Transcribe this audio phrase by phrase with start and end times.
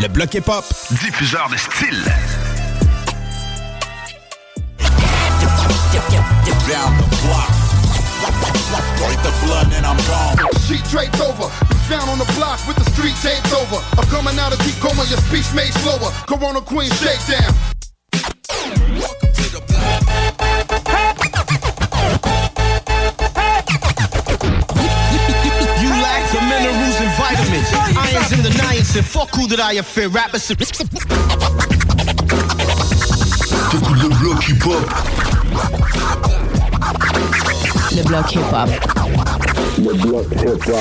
[0.00, 0.64] Le bloc hip-hop.
[1.02, 2.04] Diffuseur de style.
[6.68, 7.66] Down the block.
[8.98, 10.36] Break the blood and I'm gone.
[10.66, 11.44] Sheet draped over.
[11.44, 13.80] You found on the block with the street taped over.
[13.96, 16.10] I'm coming out of deep coma, your speech made slower.
[16.26, 17.54] Corona Queen shakedown.
[28.26, 29.02] Irons in the niacin.
[29.02, 30.08] Fuck who that I fear.
[30.08, 30.48] Rappers.
[30.48, 30.80] T'écoutes
[34.02, 34.90] le bloc hip-hop.
[37.94, 38.70] Le bloc hip-hop.
[39.78, 40.80] Le bloc hip-hop.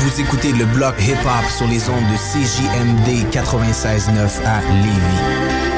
[0.00, 5.73] Vous écoutez le bloc hip-hop sur les ondes de CJMD 96.9 à Lévis.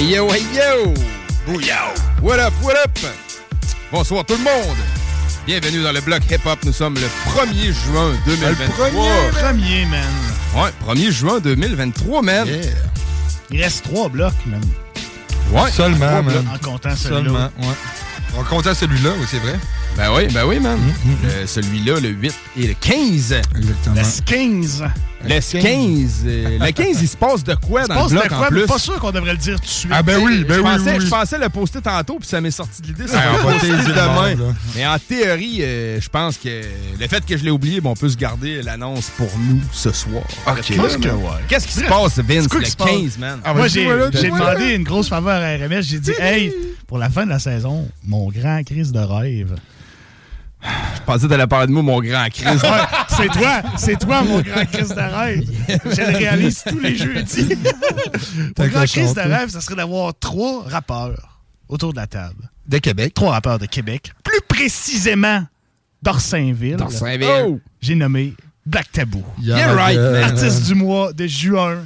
[0.00, 0.94] Hey yo, hey yo!
[2.22, 2.98] What up, what up?
[3.92, 4.78] Bonsoir tout le monde!
[5.46, 6.58] Bienvenue dans le bloc hip-hop.
[6.64, 8.86] Nous sommes le 1er juin 2023.
[8.86, 10.00] Le premier, man.
[10.56, 12.48] Ouais, 1er juin 2023, man.
[13.50, 14.62] Il reste trois blocs, man.
[15.52, 15.70] Ouais.
[15.70, 16.48] Seulement, man.
[16.50, 17.20] En comptant celui-là.
[17.20, 18.38] Seulement, ouais.
[18.38, 19.58] En comptant celui-là, oui, c'est vrai.
[20.00, 20.78] Ben oui, ben oui, man.
[21.26, 23.34] Euh, Celui-là, le 8 et le 15.
[23.54, 23.96] Exactement.
[23.96, 24.84] Le 15.
[25.22, 26.22] Le 15.
[26.24, 28.40] euh, le 15, il se passe de quoi dans le Passe de bloc quoi, en
[28.44, 28.66] mais plus?
[28.66, 29.92] pas sûr qu'on devrait le dire tout de suite.
[29.94, 31.04] Ah ben oui, ben je, oui, pensais, oui, oui.
[31.04, 33.06] je pensais le poster tantôt, puis ça m'est sorti de l'idée.
[33.08, 34.36] Ça va on le demain.
[34.46, 34.54] monde.
[34.74, 36.62] Mais en théorie, euh, je pense que
[36.98, 39.92] le fait que je l'ai oublié, bon, on peut se garder l'annonce pour nous ce
[39.92, 40.24] soir.
[40.46, 40.70] Ok.
[40.70, 40.78] Ouais.
[41.48, 42.88] Qu'est-ce qui se passe, Vince, le qui se passe?
[42.88, 43.40] 15, man?
[43.44, 45.82] Ah, Moi, j'ai demandé une grosse faveur à RMS.
[45.82, 46.50] J'ai dit, hey,
[46.86, 49.54] pour la fin de la saison, mon grand crise de rêve.
[50.62, 52.44] Je pensais que t'allais parler de moi, mon grand Chris.
[52.44, 52.58] Ouais,
[53.08, 55.42] c'est toi, c'est toi, mon grand crise de rêve.
[55.68, 57.48] Je le réalise tous les jeudis.
[58.58, 62.50] mon grand crise de rêve, ça serait d'avoir trois rappeurs autour de la table.
[62.66, 63.14] De Québec.
[63.14, 64.12] Trois rappeurs de Québec.
[64.22, 65.44] Plus précisément,
[66.02, 66.76] d'Orsainville.
[66.76, 67.28] Dorsainville.
[67.46, 67.60] Oh!
[67.80, 68.34] J'ai nommé
[68.66, 69.24] Black Tabou.
[69.40, 70.22] Yeah, right, man.
[70.22, 71.84] Artiste du mois de juin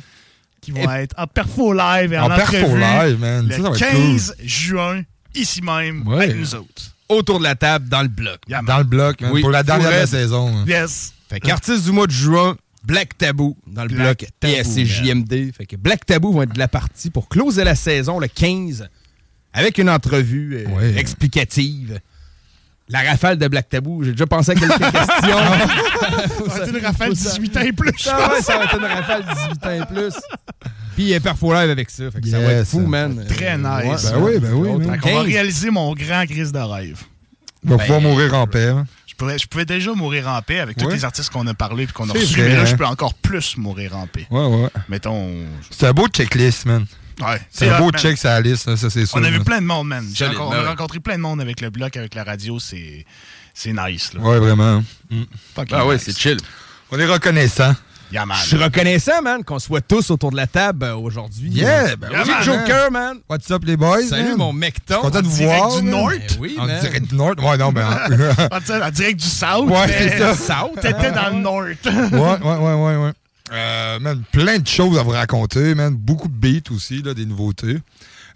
[0.60, 3.46] qui vont être en perfo live et en, En perfo entrevue live, man.
[3.46, 5.02] Le Ça, ça va être 15 juin,
[5.34, 6.24] ici même, Ouais.
[6.24, 6.93] avec nous autres.
[7.08, 8.38] Autour de la table, dans le bloc.
[8.48, 8.62] Yeah.
[8.62, 10.22] Dans le bloc, Oui, pour la dernière de la Fourette.
[10.22, 10.48] saison.
[10.56, 10.64] hein.
[10.66, 11.12] Yes.
[11.28, 15.52] Fait qu'artiste du mois de juin, Black Tabou, dans le Black bloc TSCJMD.
[15.56, 18.88] Fait que Black Tabou vont être de la partie pour closer la saison le 15
[19.52, 20.98] avec une entrevue euh, Ouais.
[20.98, 22.00] explicative.
[22.90, 24.92] La rafale de Black Tabou, j'ai déjà pensé à quelques questions.
[26.48, 28.76] Ça va être une rafale 18 ans et plus, je Ah ouais, ça va être
[28.78, 30.14] une rafale 18 ans et plus.
[30.94, 32.10] Puis il est perfo live avec ça.
[32.10, 33.24] Fait que ça va être fou, man.
[33.28, 34.10] Très nice.
[34.12, 35.24] Ben oui, ben oui, qu'on va 15.
[35.26, 37.02] réaliser mon grand crise de rêve.
[37.62, 38.68] Il va Ben, pouvoir mourir en paix.
[38.68, 38.86] hein.
[39.06, 40.94] Je pouvais, je pouvais déjà mourir en paix avec tous Ouais.
[40.94, 42.64] les artistes qu'on a parlé et qu'on a reçus, mais là, hein.
[42.64, 44.26] je peux encore plus mourir en paix.
[44.30, 44.68] Ouais, ouais.
[44.88, 45.30] Mettons.
[45.70, 46.84] C'est un beau checklist, man.
[47.20, 48.00] Ouais, C'est un beau man.
[48.00, 49.16] check sur la liste, là, ça c'est sûr.
[49.16, 49.44] On a vu man.
[49.44, 50.04] plein de monde, man.
[50.04, 50.68] Encore- ben on a ouais.
[50.68, 52.58] rencontré plein de monde avec le bloc, avec la radio.
[52.58, 53.06] C'est
[53.54, 54.20] c'est nice, là.
[54.20, 54.82] Ouais, vraiment.
[55.70, 56.02] Ah ouais, nice.
[56.06, 56.38] c'est chill.
[56.90, 57.72] On est reconnaissant.
[58.14, 58.36] Yeah, man.
[58.40, 61.50] Je suis reconnaissant, man, qu'on soit tous autour de la table euh, aujourd'hui.
[61.50, 62.42] Yeah, ben Yeah, J'ai man.
[62.44, 63.18] Joker, man.
[63.28, 64.02] What's up, les boys?
[64.06, 64.36] Salut, man?
[64.38, 65.00] mon mecton.
[65.00, 65.80] Content de vous direct voir.
[65.80, 65.88] du.
[65.88, 66.10] Nord.
[66.10, 66.80] Ben oui, En man.
[66.80, 67.34] direct du Nord.
[67.38, 67.88] Ouais, non, ben.
[68.64, 69.68] Sais, en direct du South.
[69.68, 70.34] Ouais, c'est ça.
[70.36, 71.10] South, T'étais hein?
[71.10, 71.62] dans le Nord.
[71.62, 71.80] ouais,
[72.12, 73.12] ouais, ouais, ouais, ouais.
[73.52, 75.92] Euh, man, plein de choses à vous raconter, man.
[75.92, 77.78] Beaucoup de beats aussi, là, des nouveautés.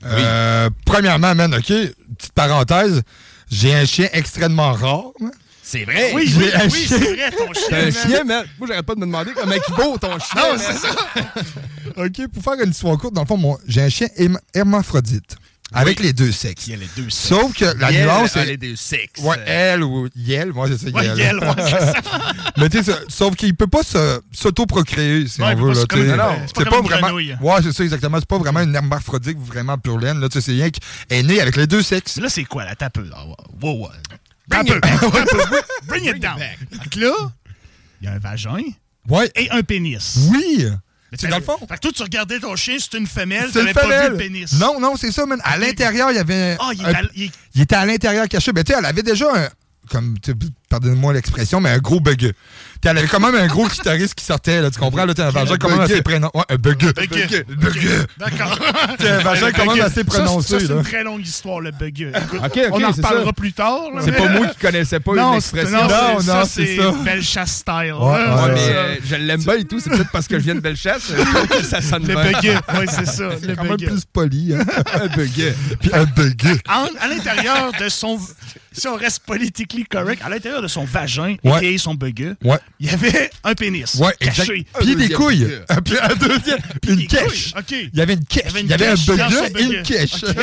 [0.04, 3.02] Euh, premièrement, man, OK, petite parenthèse,
[3.48, 5.30] j'ai un chien extrêmement rare, man.
[5.70, 6.12] C'est vrai.
[6.14, 7.78] Oui, c'est vrai, ton chien.
[7.78, 8.46] Un chien, man.
[8.58, 10.40] Moi, j'arrête pas de me demander comment il vaut ton chien.
[10.40, 10.88] Non, c'est ça.
[12.04, 15.36] OK, pour faire une histoire courte, dans le fond, moi, j'ai un chien herm- hermaphrodite.
[15.74, 16.66] Avec les deux sexes.
[16.68, 17.28] Il y a les deux sexes.
[17.28, 18.46] Sauf que la Yel nuance, a c'est.
[18.46, 19.20] les deux sexes.
[19.20, 21.18] Ouais, elle ou Yel, moi c'est ça, Ouais, Yel.
[21.18, 21.92] Yel, ouais, c'est ça.
[22.56, 23.82] Mais tu sais, sauf qu'il peut pas
[24.32, 25.74] s'auto-procréer, si Ouais, on veut.
[25.74, 27.06] pas Là, comme c'est pas comme une vraiment.
[27.08, 27.36] grenouille.
[27.42, 28.16] Ouais, c'est ça, exactement.
[28.18, 30.18] C'est pas vraiment une hermaphrodite vraiment pure laine.
[30.20, 30.80] Là, tu sais, c'est rien qui
[31.10, 32.16] est né avec les deux sexes.
[32.18, 32.74] Là, c'est quoi, la?
[32.80, 32.88] Ah,
[33.60, 33.88] wow, wow.
[34.48, 35.00] Bring it back.
[35.86, 36.38] Bring it down.
[36.72, 37.12] Donc là,
[38.00, 38.58] il y a un vagin
[39.08, 39.30] Ouais.
[39.36, 40.18] et un pénis.
[40.30, 40.66] Oui!
[41.10, 41.56] Mais C'est dans le fond.
[41.66, 44.10] Fait que toi, tu regardais ton chien, c'est une femelle, C'est t'avais une pas vu
[44.10, 44.52] le pénis.
[44.54, 45.40] Non, non, c'est ça, man.
[45.42, 46.56] À l'intérieur, il y avait.
[46.60, 48.52] Ah, il, un- il il était à l'intérieur caché.
[48.52, 49.48] Ben, tu sais, elle avait déjà un.
[49.90, 50.36] Comme, tu sais,
[50.68, 52.34] pardonnez-moi l'expression, mais un gros bug.
[52.84, 55.04] Elle avait quand même un gros clitoris qui sortait, là, tu comprends?
[55.04, 55.94] Là, un vagin quand même assez.
[55.94, 56.78] Ouais, un bug.
[56.94, 57.44] Bug.
[57.48, 57.88] Bug.
[58.18, 58.58] D'accord.
[59.00, 62.00] Un vagin Le quand même assez prononcé, c'est une très longue histoire, le bug.
[62.00, 63.80] Écoute, Ok, ok, on en reparlera plus tard.
[64.02, 65.76] C'est pas moi qui connaissais pas une expression.
[65.82, 66.92] non, Non, c'est- ça, c'est c'est ça.
[67.04, 67.94] belle chasse style.
[67.98, 69.80] Ouais, mais euh, je l'aime bien et tout.
[69.80, 71.12] C'est peut-être parce que je viens de Bellechasse.
[71.50, 72.22] que ça sonne Le bien.
[72.32, 73.24] bug, oui, c'est ça.
[73.24, 74.64] Le C'est quand même plus poli, hein.
[74.94, 75.54] Un bug.
[75.80, 76.42] Puis un bug.
[76.68, 78.18] En- à l'intérieur de son.
[78.72, 81.64] Si on reste politically correct, à l'intérieur de son vagin Ouais.
[81.66, 82.58] et son bug, Ouais.
[82.78, 83.94] il y avait un pénis.
[83.94, 84.66] Ouais, caché.
[84.78, 85.48] Puis des couilles.
[85.68, 86.58] Un, puis un deuxième.
[86.82, 87.52] Puis une cache.
[87.52, 87.70] couilles, OK.
[87.92, 88.42] Il y avait une cache.
[88.44, 90.24] Il y avait une Il y avait un cache bug dans son et une cache.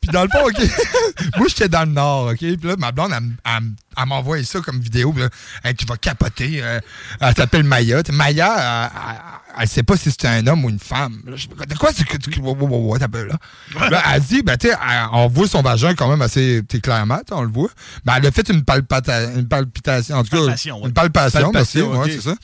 [0.00, 0.56] Puis dans le fond, OK,
[1.36, 2.38] moi, j'étais dans le Nord, OK?
[2.38, 3.62] Puis là, ma blonde, elle,
[3.96, 5.12] elle m'envoie ça comme vidéo.
[5.12, 5.28] Puis là,
[5.64, 6.60] Hey, tu vas capoter.
[6.62, 6.80] euh,
[7.20, 8.02] elle s'appelle Maya.
[8.10, 11.20] Maya, elle, elle- elle sait pas si c'est un homme ou une femme.
[11.26, 12.30] Là, je de quoi c'est que tu...
[12.30, 13.88] là?
[13.90, 17.20] Là, elle dit, ben, tu sais, elle- on voit son vagin quand même assez clairement,
[17.30, 17.70] on le voit.
[18.04, 20.36] Ben, elle a fait une, palpata- une palpitation, en tout cas.
[20.38, 20.86] Palpation, ouais.
[20.88, 22.12] Une palpation, merci, Palpation, ouais, ok.
[22.22, 22.34] c'est ça.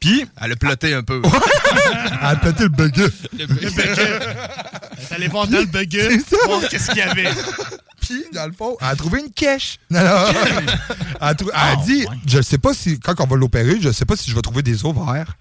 [0.00, 1.22] Puis, Elle a ploté un peu.
[1.24, 2.96] elle a pété le bug.
[3.38, 3.94] Le bug.
[5.08, 5.98] T'es allé voir dans le bug,
[6.28, 6.36] ça.
[6.46, 7.28] voir qu'est-ce qu'il y avait.
[8.00, 9.78] Puis, dans le fond, elle a trouvé une cache.
[9.90, 12.16] Elle a, trou- elle a Oh, dit, ouais.
[12.26, 14.62] je sais pas si, quand on va l'opérer, je sais pas si je vais trouver
[14.62, 15.36] des ovaires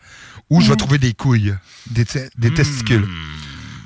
[0.60, 0.64] Mm.
[0.64, 1.56] je vais trouver des couilles,
[1.90, 3.08] des, te- des testicules.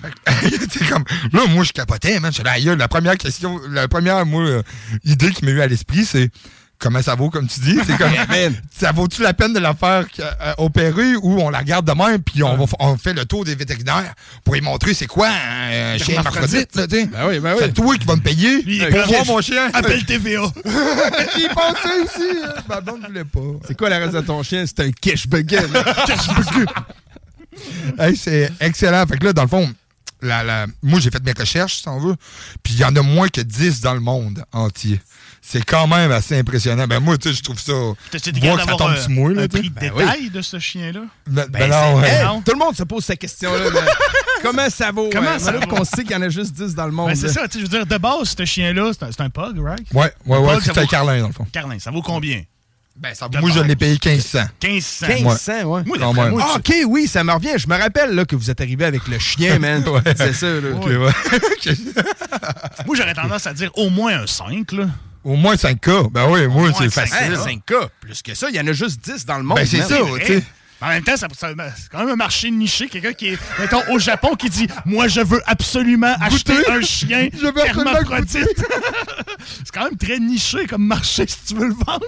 [0.72, 1.04] C'est comme,
[1.34, 2.32] là, moi, je capotais, man.
[2.32, 4.62] Je suis là, la première question, la première, moi, euh,
[5.04, 6.30] idée qui m'est venue à l'esprit, c'est
[6.80, 7.78] comment ça vaut, comme tu dis?
[7.86, 8.12] C'est comme,
[8.78, 12.22] ça vaut-tu la peine de la faire euh, opérer ou on la garde de même
[12.22, 14.14] puis on, va f- on fait le tour des vétérinaires
[14.44, 17.06] pour lui montrer c'est quoi un chien hermaphrodite, tu sais?
[17.08, 17.60] Ben oui, ben oui.
[17.62, 19.70] C'est toi qui vas me payer Lui, pour voir mon chien.
[19.74, 20.42] Appelle TVA.
[21.38, 22.40] Il pensait aussi.
[22.68, 23.40] Ma blonde ne voulait pas.
[23.68, 24.66] C'est quoi la race de ton chien?
[24.68, 25.56] C'est un cash bug.
[27.98, 29.06] Hey, c'est excellent.
[29.08, 29.72] Fait que là, dans le fond,
[30.22, 32.16] la, la- moi, j'ai fait mes recherches, si on veut.
[32.64, 35.00] Puis il y en a moins que 10 dans le monde entier.
[35.48, 36.88] C'est quand même assez impressionnant.
[36.88, 37.72] Ben moi, tu sais, je trouve ça...
[38.10, 39.60] T'as-tu été Voir capable que ça d'avoir tombe un, sur moi, là, un tu sais.
[39.60, 41.02] prix de Ben détail de ce chien-là?
[41.28, 42.16] Ben, Ben, ben non, c'est- ouais.
[42.16, 42.42] Hey, Non.
[42.42, 43.70] tout le monde se pose cette question-là.
[43.70, 43.82] là.
[44.42, 45.10] Comment ça vaut?
[45.12, 45.40] Comment hein?
[45.40, 45.68] ça Là vaut?
[45.68, 47.10] qu'on sait qu'il y en a juste 10 dans le monde.
[47.10, 47.34] Ben, c'est là.
[47.34, 49.60] ça, tu sais, je veux dire, de base, ce chien-là, c'est un, c'est un pug,
[49.60, 49.86] right?
[49.94, 51.46] Ouais, ouais, c'est un Carlin, dans le fond.
[51.52, 52.42] Carlin, ça vaut combien?
[52.98, 54.40] Ben, ça, moi, je l'ai payé 1500.
[54.64, 55.08] 1500.
[55.08, 55.84] 1500, ouais.
[55.86, 57.54] Moi, moi, Ah, ok, oui, ça me revient.
[57.58, 59.84] Je me rappelle là, que vous êtes arrivé avec le chien, man.
[60.18, 60.70] C'est ça, là.
[60.72, 60.98] Ouais.
[62.88, 64.86] moi, j'aurais tendance à dire au moins un 5, là.
[65.26, 66.04] Au moins 5 cas.
[66.12, 67.34] Ben oui, moi, c'est facile.
[67.34, 67.44] cas.
[67.44, 67.88] 5 cas.
[68.00, 69.58] Plus que ça, il y en a juste 10 dans le monde.
[69.58, 69.88] Ben, c'est man.
[69.90, 70.44] ça, tu sais.
[70.82, 72.88] En même temps, ça, ça- c'est quand même un marché niché.
[72.90, 77.30] Quelqu'un qui est, mettons, au Japon qui dit Moi, je veux absolument acheter un chien
[77.34, 78.46] Je veux hermaphrodite.
[79.64, 82.06] c'est quand même très niché comme marché si tu veux le vendre.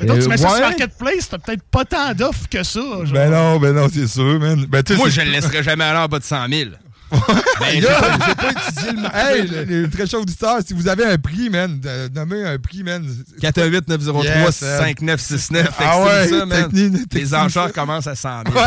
[0.00, 0.54] mettons, Euh, tu mets ça ouais.
[0.56, 2.80] sur Marketplace, t'as peut-être pas tant d'offres que ça.
[2.80, 3.04] genre.
[3.12, 4.64] Ben non, ben non, c'est sûr, man.
[4.66, 6.70] Ben, Moi, c'est- je le laisserai jamais aller en bas de 100 000.
[7.10, 9.38] Ben, pas, j'ai pas étudié le marché.
[9.38, 12.82] Hey, les très chauds auditeurs, si vous avez un prix, man, de- nommez un prix,
[12.82, 13.04] man.
[13.40, 16.62] 418 903 Yes, 5969 Ah ouais, ça, man.
[16.70, 18.58] technique- Les enchères commencent à 100 000.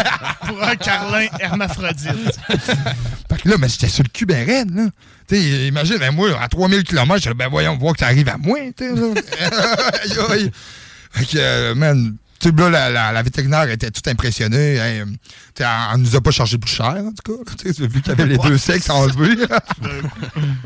[0.47, 2.07] Pour un carlin hermaphrodite.
[2.49, 4.87] Fait que là, mais j'étais sur le cul ben raide, là.
[5.37, 8.37] Imagine, ben moi, à 3000 km, je dis, ben voyons, voir que ça arrive à
[8.37, 9.07] moi, tu sais, là.
[10.03, 10.11] Aïe,
[10.43, 10.51] aïe.
[11.11, 14.79] Fait que, euh, man, tu sais, là, la, la, la vétérinaire était toute impressionnée.
[14.79, 15.13] hein, tu
[15.57, 17.51] sais, elle, elle nous a pas chargé plus cher, en tout cas.
[17.63, 19.35] Tu sais, vu qu'il y avait les deux sexes enlevés.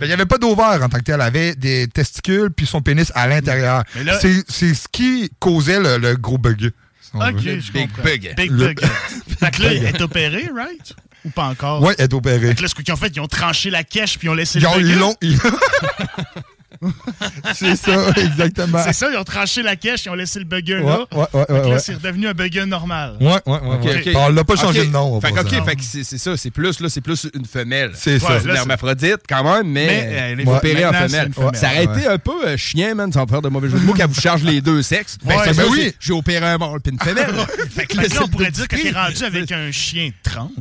[0.01, 1.15] Il n'y avait pas d'ovaire en tant que tel.
[1.15, 3.83] Elle avait des testicules puis son pénis à l'intérieur.
[4.03, 6.71] Là- C'est c'est ce qui causait le, le gros bug.
[7.01, 7.59] si Ok, veut.
[7.59, 8.03] je Big comprends.
[8.03, 8.33] bug.
[8.37, 8.79] Big Le- bug.
[9.39, 10.93] fait que là, il est opéré, right?
[11.25, 11.81] Ou pas encore?
[11.81, 12.49] Ouais, elle est opérée.
[12.49, 14.33] Fait que là, ce qu'ils ont fait, ils ont tranché la cache puis ils ont
[14.35, 14.85] laissé Ils le ont- bug.
[14.85, 15.15] ils l'ont-
[17.55, 18.81] c'est ça, exactement.
[18.85, 21.05] C'est ça, ils ont tranché la cache, ils ont laissé le bugger Ouais, là.
[21.11, 21.79] ouais, ouais, Fait que ouais, là, ouais.
[21.79, 23.17] c'est redevenu un bugger normal.
[23.21, 24.13] Ouais, ouais, ouais.
[24.15, 25.19] On l'a pas changé de nom.
[25.21, 27.91] Fait ok, fait que c'est ça, c'est plus, là, c'est plus une femelle.
[27.95, 28.39] C'est ça.
[28.43, 31.31] une hermaphrodite quand même, mais, Mais, euh, elle est opérée en femelle.
[31.53, 33.93] Ça aurait été un peu euh, chien, man, sans faire de mauvais jeu de mots,
[33.93, 35.17] qu'elle vous charge les deux sexes.
[35.23, 35.79] Ben, ben ça, oui.
[35.83, 37.33] j'ai- J'ai opéré un mâle puis une femelle.
[37.69, 40.51] Fait que là, on pourrait dire que t'es rendu avec un chien trans.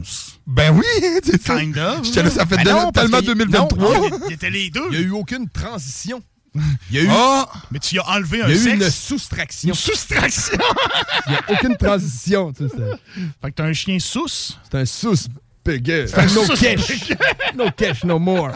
[0.47, 0.85] Ben oui,
[1.25, 1.57] c'est ça.
[1.59, 2.05] Kind of.
[2.07, 3.79] Ça fait Ben de- non, parce tellement que- 2023.
[3.99, 4.85] Non, il y était les deux.
[4.91, 6.23] Il n'y a eu aucune transition.
[6.91, 7.49] Il y a eu, Ah!
[7.71, 8.75] Mais tu y as enlevé il un y a eu sexe.
[8.85, 9.69] une soustraction.
[9.71, 10.59] Une soustraction.
[11.27, 12.53] Il n'y a aucune transition.
[12.53, 14.29] tu sais, C'est fait que t'as un chien sous.
[14.29, 15.29] c'est un sous
[15.65, 16.07] bugger.
[16.15, 17.13] un No sous- cash.
[17.57, 18.51] No cash, no more.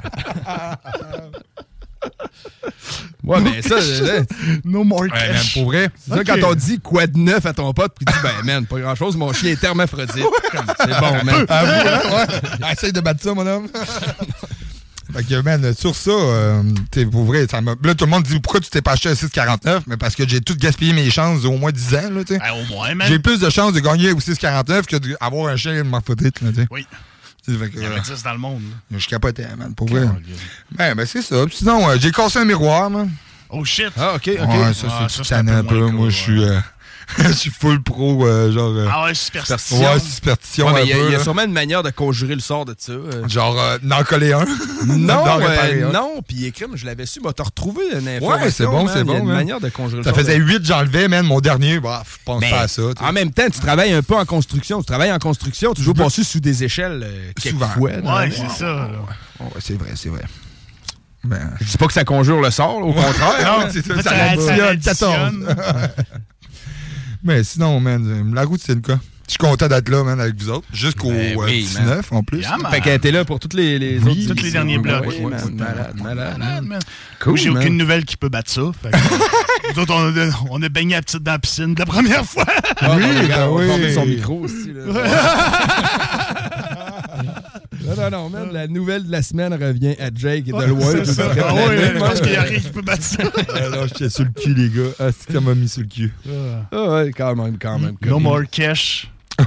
[3.25, 4.21] Ouais, mais ça, là,
[4.65, 5.55] No more Ouais, man, cash.
[5.55, 5.89] pour vrai.
[5.99, 6.27] c'est ça Ok.
[6.27, 8.79] quand on dit quoi de neuf à ton pote, puis tu dis, ben man, pas
[8.79, 10.25] grand chose, mon chien est hermaphrodite.
[10.53, 11.47] Comme, C'est bon, man.
[11.49, 12.01] Hein?
[12.63, 12.73] Ouais.
[12.73, 13.69] Essaye de battre ça, mon homme.
[15.13, 17.75] Fait que, man, sur ça, euh, t'es pour vrai, ça m'a.
[17.83, 20.29] Là, tout le monde dit pourquoi tu t'es pas acheté un 649, mais parce que
[20.29, 22.39] j'ai tout gaspillé mes chances au moins 10 ans, là, tu sais.
[22.41, 23.07] Ben, au moins, man.
[23.09, 26.57] J'ai plus de chances de gagner au 649 que d'avoir un chien hermaphrodite, là, tu
[26.63, 26.67] sais.
[26.71, 26.87] Oui.
[27.49, 28.63] Il y en euh, a 10 dans le monde.
[28.91, 28.99] là.
[28.99, 30.07] je capotais, man, pour vrai.
[30.73, 31.45] Ben, ben, c'est ça.
[31.47, 33.11] Puis sinon, euh, j'ai cassé un miroir, man.
[33.49, 33.93] Oh shit.
[33.97, 34.49] Ah, ok, ok.
[34.49, 36.43] Ouais, ça, Ah, c'est un peu Moi, je suis.
[37.19, 38.73] Euh, Je suis full pro, euh, genre.
[38.75, 39.79] euh, Ah ouais, superstition.
[39.93, 42.75] Ouais, superstition Ouais, il y a- y, sûrement une manière de conjurer le sort de
[42.79, 42.93] ça.
[42.93, 43.27] euh.
[43.29, 44.45] Genre, euh, d'en coller un.
[44.87, 45.93] Non, euh, un.
[45.93, 48.29] non, puis écrit, je l'avais su, mais t'as retrouvé une information.
[48.45, 49.19] Ouais, c'est bon, c'est Il y a bon.
[49.19, 49.37] une man.
[49.37, 50.19] manière de conjurer le Ça sort.
[50.19, 51.25] faisait 8, j'enlevais, man.
[51.27, 52.83] Mon dernier, bah, je pense Mais pas à ça.
[53.01, 54.81] En même temps, tu travailles un peu en construction.
[54.81, 57.69] Tu travailles en construction, tu dois passer sous des échelles euh, Souvent.
[57.79, 58.89] la Ouais, c'est ça.
[59.41, 60.23] Ouais, c'est vrai, c'est vrai.
[61.25, 63.15] Ben, Je dis pas que ça conjure le sort, au contraire.
[63.65, 65.47] Non, c'est ça, ça, ça ça l'additionne, l'additionne.
[65.47, 65.89] 14.
[67.23, 68.99] Mais sinon, man, la routine, quoi.
[69.27, 70.69] Je suis content d'être là, man, avec vous autres.
[70.73, 72.43] Jusqu'au Ben euh, oui, 19, en plus.
[72.43, 72.57] Yeah.
[72.71, 75.05] Fait qu'elle était là pour toutes les, les Oui, autres tous les derniers blocs.
[75.09, 76.39] Oui, man, malade, malade.
[76.39, 76.79] Malade, man.
[77.21, 78.63] Cool, j'ai aucune nouvelle qui peut battre ça.
[78.81, 78.97] Fait que,
[79.75, 82.45] nous autres, on a, on a baigné à petite dans la piscine la première fois.
[82.81, 83.67] Ah, Oui, ben, ben on oui.
[83.67, 84.73] fermer son micro aussi.
[84.73, 84.83] Là.
[87.97, 90.87] non, non, non, man, la nouvelle de la semaine revient à Jake et de loin.
[90.87, 93.23] Ah ouais, je pense qu'il n'y a rien qui peut battre ça.
[93.55, 94.91] Alors, j'étais sur le cul, les gars.
[94.99, 96.13] Ah, c'est que ça m'a mis sur le cul.
[96.73, 97.97] Ah ouais, quand même, quand même.
[98.05, 99.11] No more cash.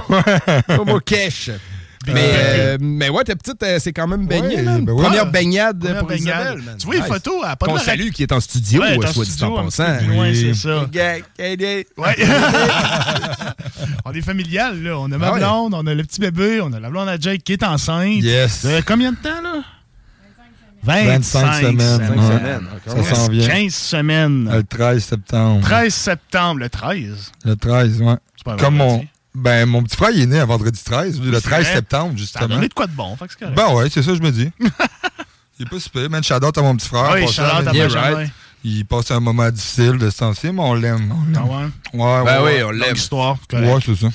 [0.68, 1.50] No more cash.
[2.06, 4.84] Mais, euh, mais ouais, ta petite, euh, c'est quand même baigné, Ouais, man.
[4.86, 5.04] ben ouais.
[5.04, 6.40] Première baignade Première pour baignade.
[6.40, 6.76] Isabelle, man.
[6.78, 7.08] Tu vois les Nice.
[7.10, 9.64] photos, a pas de Qu'on salue, qui est en studio, Ouais, euh, soit dit en
[9.64, 9.98] passant.
[10.18, 10.86] ouais, c'est ça.
[14.04, 14.98] On est familial, là.
[14.98, 17.18] On a ma Ah blonde, on a le petit bébé, on a la blonde à
[17.18, 18.22] Jake qui est enceinte.
[18.22, 18.64] Yes.
[18.64, 19.62] De combien de temps, là?
[20.82, 21.78] 25 semaines.
[21.78, 22.38] Cinq Ouais.
[22.38, 22.66] semaines.
[23.04, 23.46] Ça s'en vient.
[23.46, 24.48] 15 semaines.
[24.50, 25.60] Euh, Le 13 septembre.
[25.60, 27.32] 13 septembre, le 13.
[27.44, 28.14] Le 13, ouais.
[28.58, 29.08] Comme mon, vendredi.
[29.34, 31.74] Ben, mon petit frère, il est né un vendredi 13, lui, le C'est 13 vrai.
[31.74, 32.48] septembre, Ça a justement.
[32.48, 33.56] donné de quoi de bon, fait que c'est correct.
[33.56, 34.50] Ben ouais, c'est ça, je me dis.
[35.58, 36.22] il est pas super, man.
[36.22, 37.10] Shout out à mon petit frère.
[37.14, 38.24] Oui, Pour ça, shout-out à.
[38.62, 41.14] Il passe un moment difficile de ce temps-ci, mais on l'aime.
[41.34, 41.64] Ah ouais?
[41.94, 42.56] Ouais, Ben ouais.
[42.58, 42.94] oui, on l'aime.
[42.94, 44.08] histoire, Ouais, c'est ça.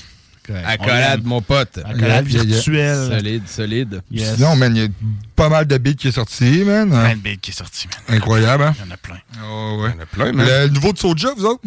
[0.46, 0.66] correct.
[0.68, 1.80] Accolade, mon pote.
[1.84, 2.44] Accolade Yeah, yeah, yeah.
[2.44, 3.08] virtuelle.
[3.10, 4.02] Solide, solide.
[4.12, 4.36] Yes.
[4.36, 4.90] Sinon, man, il y a
[5.36, 6.90] pas mal de beats qui est sorti, man.
[6.90, 8.18] Plein de beats qui est sorti, man.
[8.18, 8.76] Incroyable, hein?
[8.78, 9.18] Il y en a plein.
[9.44, 9.90] Oh, ouais.
[9.94, 10.46] Il y en a plein, man.
[10.48, 11.62] Le nouveau de Soulja, vous autres?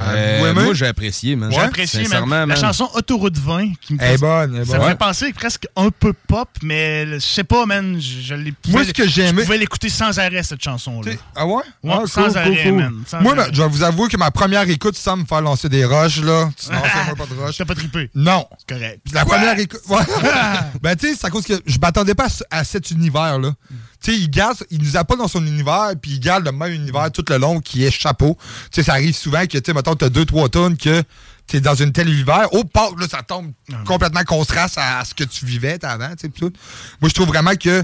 [0.00, 0.62] Euh, aimez?
[0.64, 1.50] moi, j'ai apprécié, man.
[1.52, 2.06] J'ai apprécié, man.
[2.08, 2.56] Sincèrement, La man.
[2.56, 4.84] chanson Autoroute 20 qui me fait bonne, elle est Ça bonne.
[4.86, 7.98] me fait penser presque un peu pop, mais je sais pas, man.
[8.00, 8.34] Je, je
[8.70, 11.12] Moi, ce que j'ai Je pouvais l'écouter sans arrêt, cette chanson-là.
[11.34, 11.62] Ah ouais?
[11.82, 13.46] Ouais, Ah, sans cool, arrêt, cool, man, sans Moi, arrêt.
[13.46, 16.20] ben, je vais vous avouer que ma première écoute, sans me faire lancer des roches,
[16.22, 16.50] là.
[16.56, 17.56] Sinon, c'est moi pas de roches.
[17.58, 18.10] T'as pas trippé?
[18.14, 18.46] Non.
[18.58, 19.00] C'est correct.
[19.12, 19.80] La première écoute.
[20.82, 23.52] Ben, tu sais, c'est à cause que je m'attendais pas à, ce- à cet univers-là.
[24.02, 26.52] Tu sais, il garde, il nous a pas dans son univers, puis il garde le
[26.52, 28.36] même univers tout le long qui est chapeau.
[28.70, 31.02] Tu sais, ça arrive souvent que, tu sais, mettons, t'as deux, trois tonnes que
[31.46, 32.48] t'es dans une telle univers.
[32.52, 33.52] Oh, paf, là, ça tombe
[33.84, 36.52] complètement contraste à, à ce que tu vivais avant, tu sais, tout.
[37.00, 37.82] Moi, je trouve vraiment que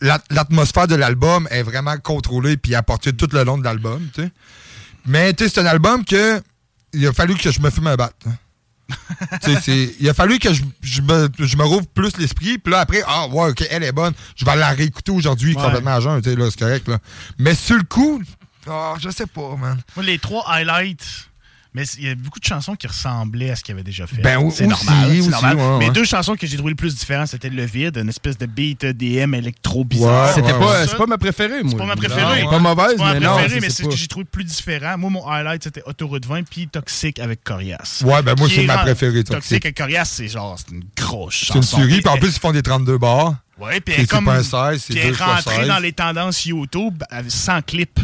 [0.00, 4.22] la- l'atmosphère de l'album est vraiment contrôlée puis apportée tout le long de l'album, tu
[4.22, 4.30] sais.
[5.06, 6.42] Mais, tu sais, c'est un album que
[6.92, 8.10] il a fallu que je me fume un bat.
[8.26, 8.32] hein.
[10.00, 12.58] Il a fallu que je, je me, je me rouvre plus l'esprit.
[12.58, 14.12] Puis là, après, ah, ouais, OK, elle est bonne.
[14.36, 15.62] Je vais la réécouter aujourd'hui Ouais.
[15.62, 16.20] complètement à jeun.
[16.20, 16.88] tu sais, là, C'est correct.
[16.88, 16.98] Là.
[17.38, 18.22] Mais sur le coup,
[18.68, 19.80] ah, je sais pas, man.
[19.96, 21.28] Moi, les trois highlights.
[21.74, 24.20] Mais il y a beaucoup de chansons qui ressemblaient à ce qu'il avait déjà fait.
[24.20, 25.08] Ben, c'est aussi, normal.
[25.10, 25.56] c'est aussi, normal.
[25.56, 25.90] ouais, Mais ouais.
[25.92, 28.84] deux chansons que j'ai trouvé le plus différentes, c'était Le Vide, une espèce de beat
[28.84, 30.26] EDM électro bizarre.
[30.28, 30.86] Ouais, C'était ouais, pas, ouais.
[30.86, 31.70] c'est pas ma préférée, moi.
[31.70, 32.44] C'est pas ma Non, préférée.
[32.44, 33.34] Pas mauvaise, C'est pas mais ma non.
[33.36, 34.98] préférée, mais c'est ce que j'ai trouvé plus différent.
[34.98, 38.02] Moi, mon highlight, c'était Autoroute 20 puis Toxic avec Corias.
[38.04, 39.64] Ouais, ben moi, c'est est ma préférée, Toxic Toxic.
[39.66, 41.78] avec Corias, c'est genre, c'est une grosse C'est une chanson.
[41.78, 42.02] tuerie.
[42.02, 43.34] Puis en plus, ils font des 32 bars.
[43.58, 44.24] Ouais, puis c'est elle est comme.
[44.26, 45.68] pas un 16, c'est puis elle est deux fois rentrée 16.
[45.68, 47.98] dans les tendances YouTube avec- sans clip.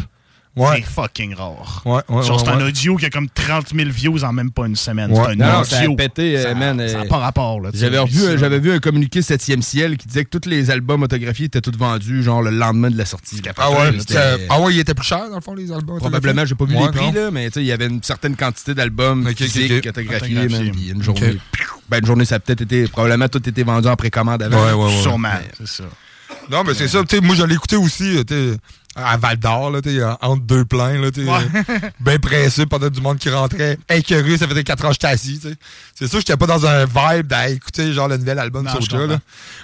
[0.75, 1.81] C'est fucking rare.
[1.85, 4.51] Ouais, ouais, Genre, ouais, c'est un audio qui a comme 30 000 views en même
[4.51, 5.11] pas une semaine.
[5.11, 5.21] Ouais.
[5.25, 5.95] C'est un Non, non, ça a audio.
[5.95, 6.77] pété, euh, Ça- man.
[6.77, 8.37] Ça euh, n'a pas rapport, sais.
[8.37, 11.77] J'avais vu un communiqué 7e ciel qui disait que tous les albums autographiés étaient tous
[11.77, 13.41] vendus, genre le lendemain de la sortie.
[13.57, 13.97] Ah ouais,
[14.49, 15.97] ah ouais, il était plus cher, dans le fond, les albums.
[15.99, 18.03] Probablement, j'ai pas vu Ouais, les prix, là, mais tu sais, il y avait une
[18.03, 20.65] certaine quantité d'albums Ok, ok, physiques, autographiés, Autographiés.
[20.65, 21.37] man, puis une journée.
[21.89, 24.63] Ben, une journée, ça a peut-être été, probablement tout était vendu en précommande avant.
[24.63, 25.01] Ouais, ouais, ouais.
[25.01, 25.83] Sûrement, Mais- c'est ça.
[26.51, 27.01] Non, mais c'est ça.
[27.03, 28.55] tu sais, Moi, je l'ai écouté aussi euh,
[28.95, 30.99] à Val d'Or, sais, entre deux pleins.
[30.99, 31.23] Là, Ouais.
[31.69, 33.77] euh, bien pressé pendant du monde qui rentrait.
[33.89, 35.39] Écœuré, ça faisait 4 ans que j'étais assis.
[35.39, 35.55] tu sais.
[35.95, 39.07] C'est sûr que j'étais pas dans un vibe d'écouter genre le nouvel album de Soulja.
[39.07, 39.19] là.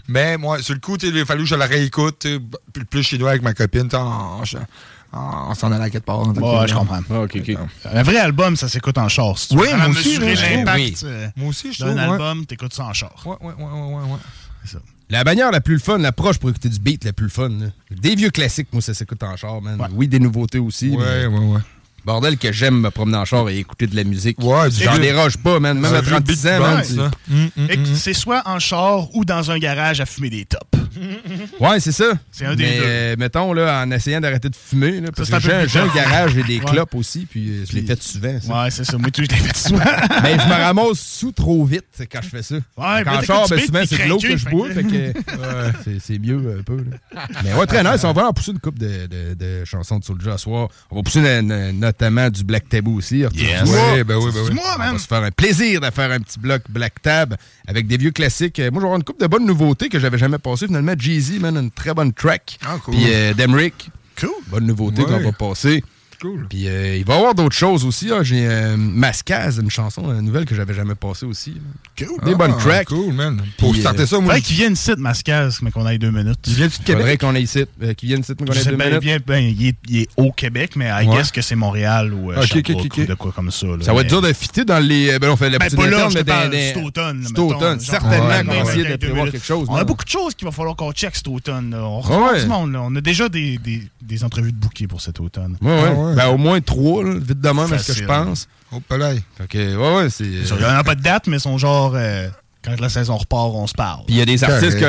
[0.08, 2.26] Mais moi, sur le coup, il a fallu que je le réécoute.
[2.74, 6.20] Plus, plus chez nous avec ma copine, en, en, en s'en allant à quelque part.
[6.20, 7.00] Ouais, je comprends.
[7.10, 7.58] Ah, ok, ok.
[7.94, 9.38] Un vrai album, ça s'écoute en char.
[9.38, 10.76] Si Oui, moi aussi, je trouve.
[10.76, 10.96] Oui.
[11.04, 11.94] euh, Moi aussi, je trouve.
[11.96, 12.00] ouais.
[12.02, 13.12] album, t'écoutes ça en char.
[13.26, 14.80] Ouais, ouais, ouais, ouais, ouais, ouais.
[15.10, 17.50] La manière la plus fun, l'approche pour écouter du beat la plus fun.
[17.50, 17.68] là.
[17.92, 19.80] Des vieux classiques, moi, ça s'écoute en char, man.
[19.94, 20.90] Oui, des nouveautés aussi.
[20.90, 21.60] Ouais, mais ouais, ouais.
[22.06, 24.38] Bordel que j'aime me promener en char et écouter de la musique.
[24.44, 25.80] Ouais, J'en déroge pas, man.
[25.80, 26.84] Même à vieux 36 beat ans, band, man.
[26.84, 27.12] ça.
[27.28, 27.96] c'est- Et que.
[27.96, 30.62] C'est soit en char ou dans un garage à fumer des tops.
[31.60, 32.06] Ouais, c'est ça.
[32.32, 32.84] C'est un des Mais, deux.
[32.86, 36.44] euh, mettons, là, en essayant d'arrêter de fumer, là, parce que j'ai un garage et
[36.44, 36.66] des Ouais.
[36.66, 38.40] clopes aussi, puis euh, je l'ai fait souvent.
[38.42, 38.64] ça.
[38.64, 38.98] Ouais, c'est ça.
[38.98, 39.84] Moi, tout, je l'ai fait souvent.
[40.24, 42.56] Mais je me ramasse sous trop vite quand je fais ça.
[42.56, 42.62] Ouais,
[43.04, 44.70] Quand ben, souvent, t'es c'est de l'eau que je bois.
[44.70, 44.88] que- Fait que,
[45.88, 46.78] ouais, c'est- mieux un peu.
[46.78, 47.26] là.
[47.44, 48.04] Mais ouais, très nice.
[48.06, 50.70] On va en pousser une coupe de, de, de chansons de Soulja à soir.
[50.92, 53.24] On va pousser na- notamment du Black Taboo aussi.
[53.24, 53.64] Arthur Yes.
[53.64, 53.94] Dubois.
[53.94, 54.50] Ouais, ben oui, ben oui.
[54.50, 54.94] Dis-moi, On man.
[54.94, 57.36] va se faire un plaisir de faire un petit bloc Black Tab
[57.68, 58.60] avec des vieux classiques.
[58.60, 60.68] Euh, Moi, je vais avoir une coupe de bonnes nouveautés que j'avais jamais passées.
[60.68, 62.58] Finalement, Jeezy, man, une très bonne track.
[62.66, 62.96] Ah, cool.
[62.96, 64.30] Puis euh, Demrick, Cool.
[64.48, 65.08] bonne nouveauté Ouais.
[65.12, 65.84] qu'on va passer.
[66.26, 66.48] Cool.
[66.50, 68.10] Puis euh, il va y avoir d'autres choses aussi.
[68.12, 68.24] hein.
[68.24, 71.52] J'ai euh, Mascaz, une chanson, une nouvelle que j'avais jamais passée aussi.
[71.52, 72.06] là.
[72.08, 72.24] Cool.
[72.24, 72.88] Des bonnes Ah, tracks.
[72.88, 73.42] Cool, man.
[73.58, 76.12] Pour Puis, starter euh, ça, moi, Faudrait qu'il vienne ici, Mascaz, mais qu'on aille deux
[76.12, 76.40] minutes.
[76.48, 77.20] il vient du Il faudrait Québec?
[77.22, 77.66] qu'on ait ici.
[77.84, 79.02] euh, qui viennent ici, qu'on Je ait sais deux bien, minutes.
[79.02, 81.18] bien, ben, il, est, il est au Québec, mais I Ouais.
[81.18, 83.08] guess que c'est Montréal ou euh, Ok, ok, Sherbrooke ok, ou ok.
[83.08, 83.68] de quoi comme ça.
[83.68, 83.78] là.
[83.82, 85.20] Ça va Mais- être dur de fitter dans les.
[85.20, 87.24] Ben, on fait la Ben, pas mais dans- cet automne.
[87.24, 89.68] Cet automne, certainement qu'on va essayer de prévoir quelque chose.
[89.70, 91.70] On a beaucoup de choses qu'il va falloir qu'on check cet automne.
[91.72, 91.84] là.
[91.84, 92.02] On
[92.32, 92.42] ouais.
[92.42, 92.72] du monde.
[92.74, 92.82] là.
[92.82, 95.58] On a déjà des, des, des entrevues de bouquets pour cet automne.
[95.62, 96.15] Ouais, ouais.
[96.16, 98.48] Ben, au moins trois, là, vite de même, à ce que je pense.
[98.72, 99.22] Oh, palais.
[99.38, 100.24] Fait que, ouais, ouais, c'est.
[100.26, 101.94] Il n'y en a pas de date, mais ils sont genre.
[101.96, 102.28] euh,
[102.64, 104.06] quand la saison repart, on se parle.
[104.08, 104.80] Puis il y a des artistes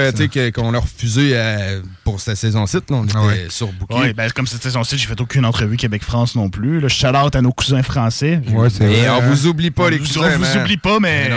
[0.53, 2.77] qu'on a refusé euh, pour cette saison-ci.
[2.77, 2.83] là.
[2.91, 3.47] On était ouais.
[3.51, 3.69] sur.
[3.91, 6.81] Ouais, ben, comme cette saison-ci, j'ai fait aucune entrevue Québec-France non plus.
[6.81, 8.41] Là, je shout out à nos cousins français.
[8.51, 9.09] Ouais, c'est Et vrai.
[9.11, 9.29] on hein.
[9.29, 10.23] vous oublie pas, on les vous, cousins.
[10.25, 10.63] on vous man.
[10.63, 11.31] oublie pas, mais.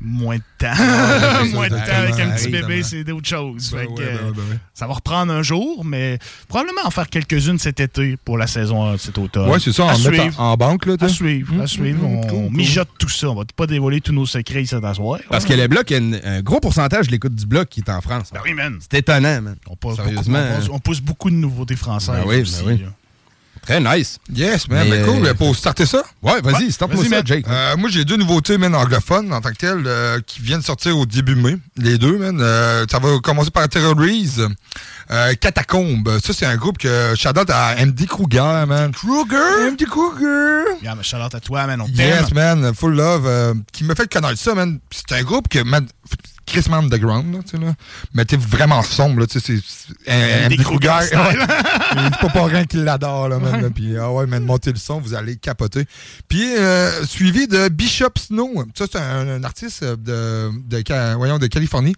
[0.00, 0.72] Moins de temps.
[0.72, 3.70] Ouais, moins de temps avec un exactement, petit bébé, c'est d'autres choses.
[3.72, 4.58] Ben Fait ouais, que, ben ouais, ben.
[4.74, 8.86] Ça va reprendre un jour, mais probablement en faire quelques-unes cet été pour la saison
[8.86, 9.48] euh, cet automne.
[9.50, 10.40] Ouais, c'est ça, À en mettre suivre.
[10.40, 12.02] en, en banque, là, À suivre, à Mm, suivre.
[12.08, 13.28] mm, on cool, mijote tout ça.
[13.30, 15.20] On va pas dévoiler tous nos secrets ici à soir.
[15.28, 17.68] Parce que le bloc, il y a une- un gros pourcentage de l'écoute du bloc
[17.68, 18.30] qui est en France.
[18.44, 18.78] Oui, man.
[18.80, 19.56] C'est étonnant, man.
[19.68, 20.72] On pousse, Sérieusement, beaucoup, on, pousse, hein.
[20.72, 22.22] on pousse beaucoup de nouveautés françaises.
[22.26, 22.78] Oui, aussi, oui.
[22.78, 22.86] là.
[23.62, 24.18] Très nice.
[24.34, 24.88] Yes, man.
[24.88, 26.02] Mais, Mais cool, euh, mais pour starter ça?
[26.22, 27.22] Ouais, vas-y, Ouais, stop-moi vas-y, ça.
[27.24, 27.46] Jake.
[27.48, 30.96] Euh, moi, j'ai deux nouveautés, man, anglophones, en tant que telles, euh, qui viennent sortir
[30.98, 31.56] au début mai.
[31.76, 32.38] Les deux, man.
[32.40, 34.46] Euh, ça va commencer par Terrorize.
[35.10, 36.18] Euh, Catacombe.
[36.24, 38.92] Ça, c'est un groupe que shout out à MD Kruger, man.
[38.92, 39.70] Kruger?
[39.72, 40.64] MD Kruger!
[40.82, 41.80] Yeah, mais shout out à toi, man.
[41.80, 41.86] On.
[41.86, 42.72] Yes, man.
[42.74, 43.26] Full love.
[43.26, 44.78] euh, qui m'a fait connaître ça, man.
[44.90, 45.86] C'est un groupe que, man,
[46.50, 47.74] Chris Man Underground, là, tu sais, là.
[48.14, 49.62] Mais t'es vraiment sombre, là, tu sais, c'est...
[50.06, 51.36] c'est- MD Kruger ouais.
[52.10, 53.62] Dit pas pour rien qu'il l'adore, là, man.
[53.62, 53.70] là.
[53.70, 55.84] Puis, ah ouais, man, montez le son, vous allez capoter.
[56.28, 58.64] Puis, euh, suivi de Bishop Snow.
[58.76, 60.50] Ça, c'est un, un artiste de,
[61.16, 61.94] voyons, de Californie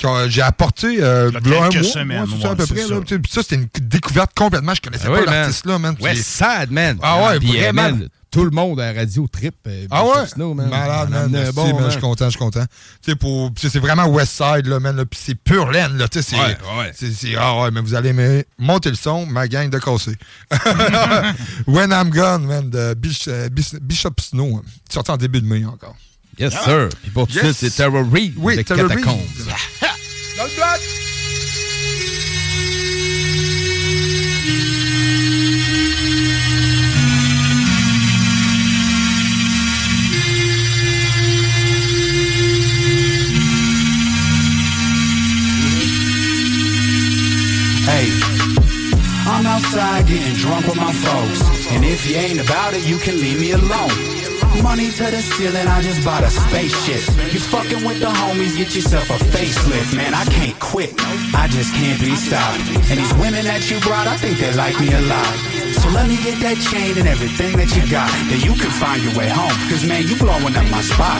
[0.00, 2.42] que euh, j'ai apporté euh, Il y a v'là un quelques mois, semaines, ouais, c'est
[2.42, 2.82] ça, à ouais, peu c'est près.
[2.84, 2.94] ça.
[2.94, 4.74] Là, Tu sais, puis ça, c'était une découverte complètement.
[4.74, 5.96] Je connaissais Ah pas ouais, l'artiste-là, man.
[5.96, 6.98] Puis- Side, man.
[7.02, 7.82] Ah ouais, vraiment.
[7.82, 9.54] man, tout le monde à la radio trip.
[9.66, 10.26] euh, Ah Bishop ouais?
[10.26, 10.68] Snow, man.
[10.68, 11.30] Malade, On man.
[11.30, 11.84] Merci, bon, man, man.
[11.86, 12.64] Je suis content, je suis content.
[13.02, 16.08] Tu sais, pour, c'est vraiment West Side, là, man, là, puis c'est pure laine, là,
[16.08, 16.92] tu sais, c'est, Ouais, ouais.
[16.96, 18.44] c'est, c'est- ah ouais, mais vous allez aimer.
[18.58, 20.16] Montez le son, ma gang de casser.
[21.66, 25.46] When I'm Gone, man, de Bish- euh, Bish- Bishop Snow, hein, sorti en début de
[25.46, 25.94] mai encore.
[26.38, 26.88] Yes, sir.
[27.02, 27.56] Puis pour tout de Yes.
[27.56, 28.98] suite, c'est Terror Reed Oui, de Terror Reed.
[28.98, 29.20] Catacombs.
[30.36, 31.03] Dans le bloc!
[50.62, 51.42] With my folks.
[51.74, 53.90] And if you ain't about it, you can leave me alone.
[54.62, 57.02] Money to the ceiling, I just bought a spaceship.
[57.34, 59.96] You fucking with the homies, get yourself a facelift.
[59.96, 60.94] Man, I can't quit.
[61.34, 62.62] I just can't be stopped.
[62.86, 65.34] And these women that you brought, I think they like me a lot.
[65.82, 68.10] So let me get that chain and everything that you got.
[68.30, 69.54] Then you can find your way home.
[69.66, 71.18] Cause man, you blowing up my spot.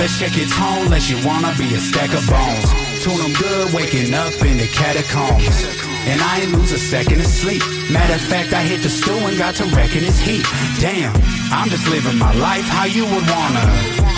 [0.00, 2.68] Best check your tone, unless you wanna be a stack of bones.
[3.04, 5.91] Tune them good, waking up in the catacombs.
[6.10, 7.62] And I ain't lose a second of sleep.
[7.90, 10.42] Matter of fact, I hit the stool and got to wrecking his heat.
[10.80, 11.14] Damn,
[11.54, 13.64] I'm just living my life how you would wanna.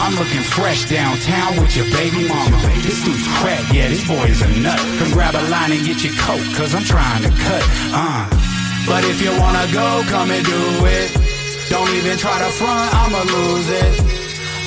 [0.01, 2.57] I'm looking fresh downtown with your baby mama.
[2.81, 4.81] This dude's crack, yeah, this boy is a nut.
[4.99, 7.65] Come grab a line and get your coat, cause I'm trying to cut.
[7.93, 8.29] Uh.
[8.87, 11.09] But if you wanna go, come and do it.
[11.71, 14.14] Don't even try to front, I'ma lose it.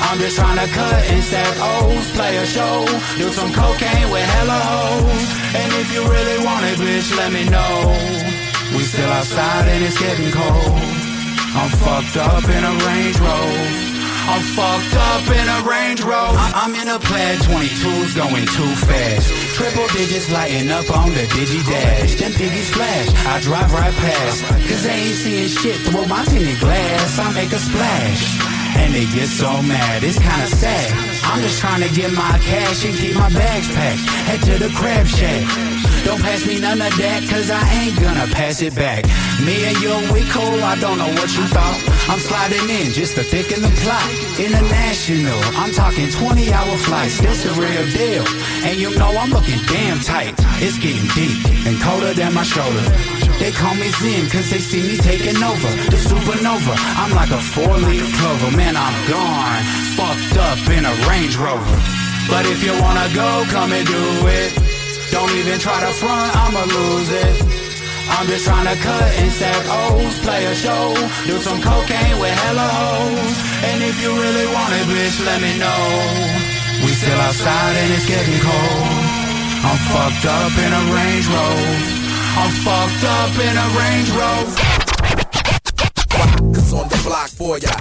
[0.05, 2.85] I'm just trying to cut and stack O's, play a show,
[3.17, 5.27] do some cocaine with hella hoes.
[5.57, 8.27] And if you really want it, bitch, let me know.
[8.75, 10.77] We still outside and it's getting cold.
[11.57, 13.87] I'm fucked up in a Range Rover.
[14.29, 16.37] I'm fucked up in a Range Rover.
[16.53, 19.33] I'm in a plaid 22s going too fast.
[19.55, 22.15] Triple digits lighting up on the Digi Dash.
[22.15, 24.43] Them piggies flash, I drive right past.
[24.67, 27.19] Cause they ain't seeing shit through my tinted glass.
[27.19, 28.56] I make a splash.
[28.77, 30.87] And they get so mad, it's kinda sad.
[31.23, 33.99] I'm just trying to get my cash and keep my bags packed.
[34.29, 35.43] Head to the crab shack.
[36.05, 39.03] Don't pass me none of that, cause I ain't gonna pass it back.
[39.43, 41.79] Me and you, we cool, oh, I don't know what you thought.
[42.07, 44.07] I'm sliding in just to thicken the plot.
[44.39, 48.23] International, I'm talking 20 hour flights, this the real deal.
[48.63, 50.33] And you know I'm looking damn tight.
[50.63, 53.16] It's getting deep and colder than my shoulder.
[53.39, 55.69] They call me Zen cause they see me taking over.
[55.93, 58.57] The supernova, I'm like a four leaf clover.
[58.57, 59.61] Man, I'm gone,
[59.93, 61.79] fucked up in a Range Rover.
[62.27, 64.51] But if you wanna go, come and do it.
[65.11, 67.35] Don't even try to front, I'ma lose it.
[68.09, 70.95] I'm just trying to cut and stack O's, play a show,
[71.27, 73.37] do some cocaine with hella hoes.
[73.69, 75.83] And if you really want it, bitch, let me know.
[76.83, 79.07] We still outside and it's getting cold.
[79.61, 81.96] I'm fucked up in a Range Rover.
[82.39, 84.55] I'm fucked up in a Range Rover.
[86.53, 87.73] Cause on the block for ya.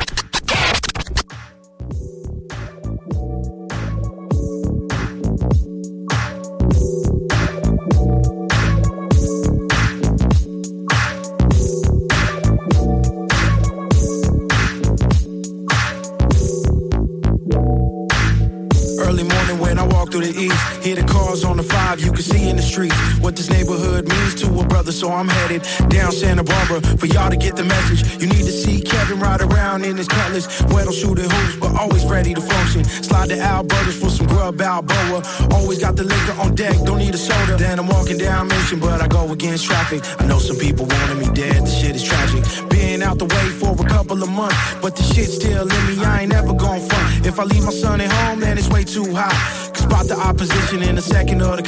[18.98, 21.62] Early morning when I walk through the east, hear the cars on the
[21.96, 24.92] five, you can see in the streets what this neighborhood means to a brother.
[24.92, 28.20] So I'm headed down Santa Barbara for y'all to get the message.
[28.20, 32.04] You need to see Kevin ride around in his cutlass, on shooting hoops, but always
[32.04, 32.84] ready to function.
[32.84, 35.22] Slide to Alberta's for some grub Balboa.
[35.52, 37.56] Always got the liquor on deck, don't need a soda.
[37.56, 40.02] Then I'm walking down Mission, but I go against traffic.
[40.20, 42.44] I know some people wanted me dead, the shit is tragic.
[42.70, 46.04] Being out the way for a couple of months, but the shit still in me,
[46.04, 47.26] I ain't never gonna front.
[47.26, 49.34] If I leave my son at home, then it's way too hot.
[49.74, 51.62] Cause spot the opposition in a second of the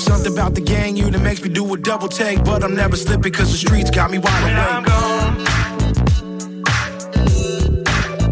[0.00, 2.96] Something about the gang you that makes me do a double take, but I'm never
[2.96, 4.56] slipping cause the streets got me wide awake.
[4.56, 5.44] I'm gone.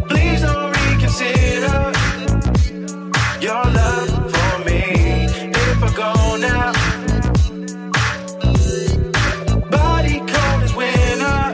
[0.09, 1.93] Please don't reconsider
[3.41, 4.83] your love for me.
[5.53, 6.73] If I go now,
[9.71, 11.53] body cold as winter.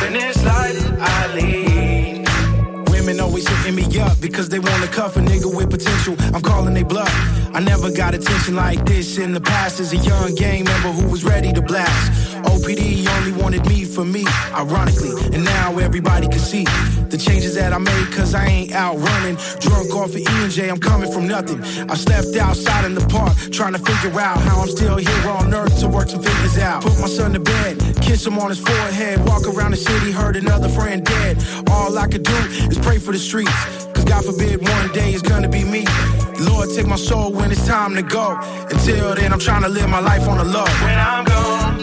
[0.00, 2.90] Then it's like I leave.
[2.90, 6.16] Women always hitting me up because they wanna cuff a nigga with potential.
[6.34, 7.31] I'm calling they bluff.
[7.54, 11.06] I never got attention like this in the past as a young gang member who
[11.08, 12.12] was ready to blast.
[12.44, 16.64] OPD only wanted me for me, ironically, and now everybody can see
[17.10, 19.36] the changes that I made cause I ain't out running.
[19.60, 21.62] Drunk off of E and J, I'm coming from nothing.
[21.90, 25.52] I slept outside in the park trying to figure out how I'm still here on
[25.52, 26.82] earth to work some figures out.
[26.82, 30.36] Put my son to bed, kiss him on his forehead, walk around the city, heard
[30.36, 31.36] another friend dead.
[31.68, 32.36] All I could do
[32.70, 33.91] is pray for the streets.
[34.12, 35.86] God forbid one day it's gonna be me.
[36.38, 38.38] Lord, take my soul when it's time to go.
[38.70, 40.66] Until then, I'm trying to live my life on the low.
[40.84, 41.81] When I'm gone,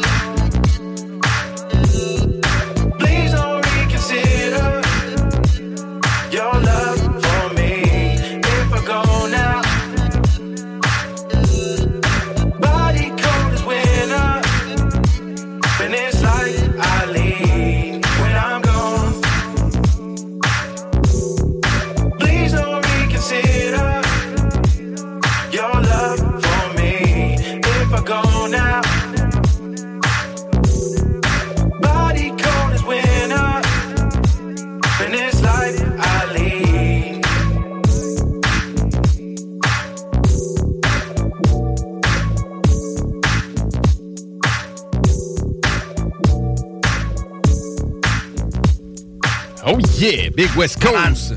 [50.00, 51.34] yeah, Big West Coast.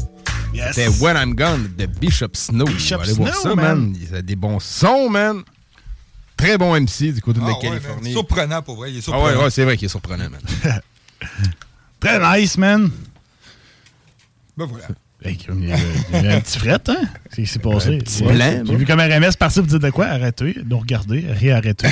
[0.55, 0.75] Yes.
[0.75, 2.65] C'est When I'm Gone de Bishop Snow.
[2.67, 3.97] Bishop Allez voir Snow, ça, man.
[4.01, 5.43] Il a des bons sons, man.
[6.37, 8.03] Très bon MC du côté de Ah la ouais, Californie.
[8.03, 8.13] man.
[8.13, 8.91] Surprenant, pour vrai.
[8.91, 9.27] Il est Ah surprenant.
[9.39, 10.41] ouais, ouais, c'est vrai qu'il est surprenant, man.
[12.01, 12.91] Très nice, man.
[14.57, 14.87] Ben voilà.
[15.25, 15.77] Il y a,
[16.15, 16.97] il y a un petit fret, hein?
[17.31, 17.95] C'est ce s'est passé.
[17.95, 18.35] Un petit Ouais.
[18.35, 20.07] blanc, J'ai vu comme RMS partir pour dire de quoi?
[20.07, 20.57] Arrêtez.
[20.65, 21.89] Donc, regardez, réarrêtez.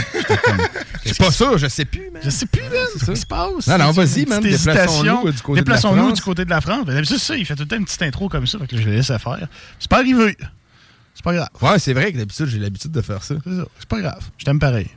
[1.05, 2.21] C'est pas ça, je sais plus, man.
[2.25, 2.71] Je sais plus, man.
[2.99, 3.67] C'est ça qui se passe?
[3.67, 6.15] Non, non, vas-y, man, déplaçons-nous, du côté de la France.
[6.15, 6.85] du côté de la France.
[6.87, 8.83] Ben, C'est ça, il fait tout le temps une petite intro comme ça, que je
[8.83, 9.49] le laisse faire.
[9.79, 10.37] C'est pas arrivé.
[11.15, 11.49] C'est pas grave.
[11.61, 13.35] Ouais, c'est vrai que d'habitude, j'ai l'habitude de faire ça.
[13.45, 13.65] C'est ça.
[13.79, 14.23] C'est pas grave.
[14.39, 14.89] Je t'aime pareil.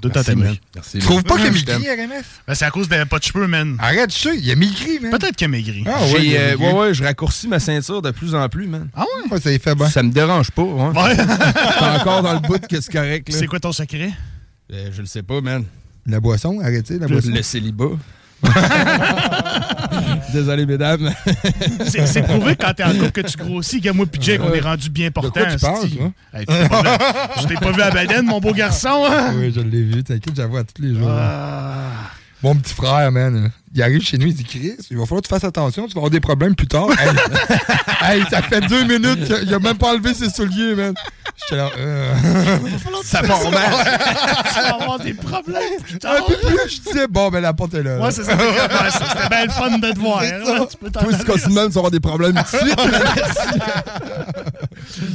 [0.00, 0.60] Tout t'aimer.
[0.90, 1.90] Tu trouves pas qu'il a maigri.
[1.90, 2.42] RMF?
[2.46, 3.76] Ben, c'est à cause de pas de cheveux, man.
[3.80, 5.10] Arrête, je sais, il a maigri, man.
[5.10, 5.84] Peut-être qu'il a maigri.
[5.86, 6.64] Ah ouais, il a euh, maigri.
[6.66, 8.88] ouais, ouais, je raccourcis ma ceinture de plus en plus, man.
[8.94, 9.32] Ah ouais?
[9.32, 9.88] Ouais, ça y fait bien.
[9.88, 10.88] Ça me dérange pas, ouais.
[10.88, 11.16] Ouais.
[11.78, 13.38] T'es encore dans le bout que c'est correct, là.
[13.38, 14.12] C'est quoi ton secret?
[14.72, 15.64] Euh, je le sais pas, man.
[16.06, 17.30] La boisson, arrêtez la boisson.
[17.30, 17.90] le célibat.
[20.32, 21.12] Désolé, mesdames.
[21.86, 23.80] C'est prouvé quand t'es en couple que tu grossis.
[23.80, 25.30] Gars, moi, puis Jake, on est rendu bien portant.
[25.30, 26.12] quoi tu parles, toi?
[26.34, 26.44] Hey,
[27.42, 29.04] Je t'ai pas vu à Baden, mon beau garçon.
[29.08, 29.32] hein?
[29.36, 31.08] Oui, je l'ai vu, t'inquiète, j'avoue à tous les jours.
[31.10, 32.10] Ah.
[32.42, 35.26] Mon petit frère, man, il arrive chez nous, il dit Chris, il va falloir que
[35.26, 36.88] tu fasses attention, tu vas avoir des problèmes plus tard.
[36.90, 37.08] hey,
[38.20, 40.94] hey, ça fait deux minutes qu'il a même pas enlevé ses souliers, man.
[41.36, 42.14] J'étais là, euh...
[43.02, 43.34] Ça vas
[44.80, 46.14] avoir des problèmes plus tard.
[46.18, 47.98] Un peu plus, je disais, bon, ben la porte est là.
[47.98, 48.38] Ouais, c'est ça.
[48.90, 50.20] C'était bien le fun de te voir.
[50.20, 50.66] Hein, ça.
[50.70, 52.78] Tu peux t'en Toi, si continue même, tu vas avoir des problèmes tout de suite.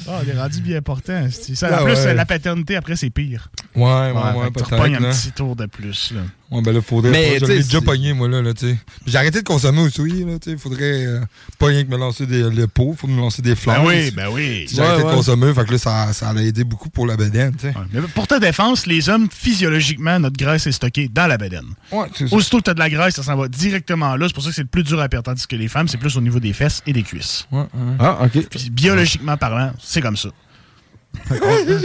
[0.07, 1.25] Ah, on est rendu bien portant.
[1.25, 1.55] esti.
[1.55, 2.13] Ça, Ah en plus, ouais.
[2.13, 3.49] la paternité, après, c'est pire.
[3.75, 6.11] Ouais, ouais, Ouais, ouais, tu repognes un petit tour de plus.
[6.11, 6.21] Là.
[6.51, 7.47] Ouais, ben là, faudrait Mais, pas.
[7.47, 8.77] Déjà pogné, moi, là, là tu sais.
[9.05, 10.57] J'ai arrêté de consommer aussi, là, tu sais.
[10.57, 11.19] Faudrait euh,
[11.57, 13.83] pas rien que me lancer des, le pot, faut me lancer des flammes.
[13.83, 14.65] Ben oui, ben oui.
[14.69, 17.15] J'ai arrêté Ouais, de consommer, fait que là, ça, ça a aidé beaucoup pour la
[17.15, 17.67] bedaine, tu sais.
[17.67, 21.67] Ouais, Mais pour ta défense, les hommes, physiologiquement, notre graisse est stockée dans la bedaine.
[21.91, 22.35] Ouais, c'est ça.
[22.35, 24.27] Aussitôt que tu as de la graisse, ça s'en va directement là.
[24.27, 25.25] C'est pour ça que c'est le plus dur à perdre.
[25.25, 27.47] Tandis que les femmes, c'est plus au niveau des fesses et des cuisses.
[27.51, 27.95] Ouais, ouais.
[27.99, 28.47] Ah, OK.
[28.49, 30.29] Puis, biologiquement parlant, c'est comme ça.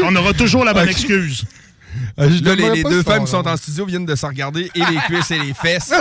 [0.04, 1.44] On aura toujours la bonne excuse.
[2.16, 4.26] Ah, je Là, les, les deux femmes qui son, sont en studio viennent de se
[4.26, 5.92] regarder et les cuisses et les fesses.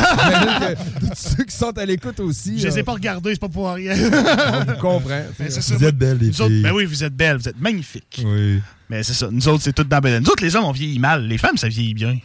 [0.99, 2.59] Tous ceux qui sont à l'écoute aussi.
[2.59, 3.93] Je les ai euh, pas regardés, c'est pas pour rien.
[4.53, 5.21] on vous comprend.
[5.49, 5.75] Ça.
[5.75, 6.63] Vous êtes belles, les Nous autres, filles.
[6.63, 8.21] ben oui, vous êtes belles, vous êtes magnifiques.
[8.25, 8.61] Oui.
[8.89, 9.29] Mais c'est ça.
[9.31, 10.01] Nous autres, c'est tout dans.
[10.01, 11.25] Nous autres, les hommes, on vieillit mal.
[11.25, 12.17] Les femmes, ça vieillit bien.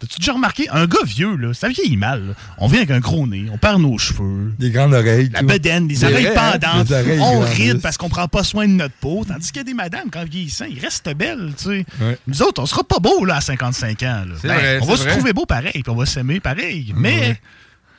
[0.00, 0.66] T'as-tu déjà remarqué?
[0.70, 2.28] Un gars vieux, là, ça vieillit mal.
[2.28, 2.34] là.
[2.58, 4.52] On vient avec un gros nez, on perd nos cheveux.
[4.58, 5.28] Des grandes oreilles.
[5.32, 5.46] La tout.
[5.46, 8.94] bedaine, les C'est oreilles pendantes, oreilles on ride parce qu'on prend pas soin de notre
[8.94, 9.24] peau.
[9.28, 11.86] Tandis qu'il y a des madames, quand vieillissant, ils restent belles, tu sais.
[12.00, 12.18] Ouais.
[12.26, 14.24] Nous autres, on sera pas beaux, là, à 55 ans.
[14.26, 14.34] là.
[14.42, 15.12] Ben, vrai, on va se vrai.
[15.12, 16.92] trouver beau pareil, puis on va s'aimer pareil.
[16.96, 17.40] Mais, Ouais.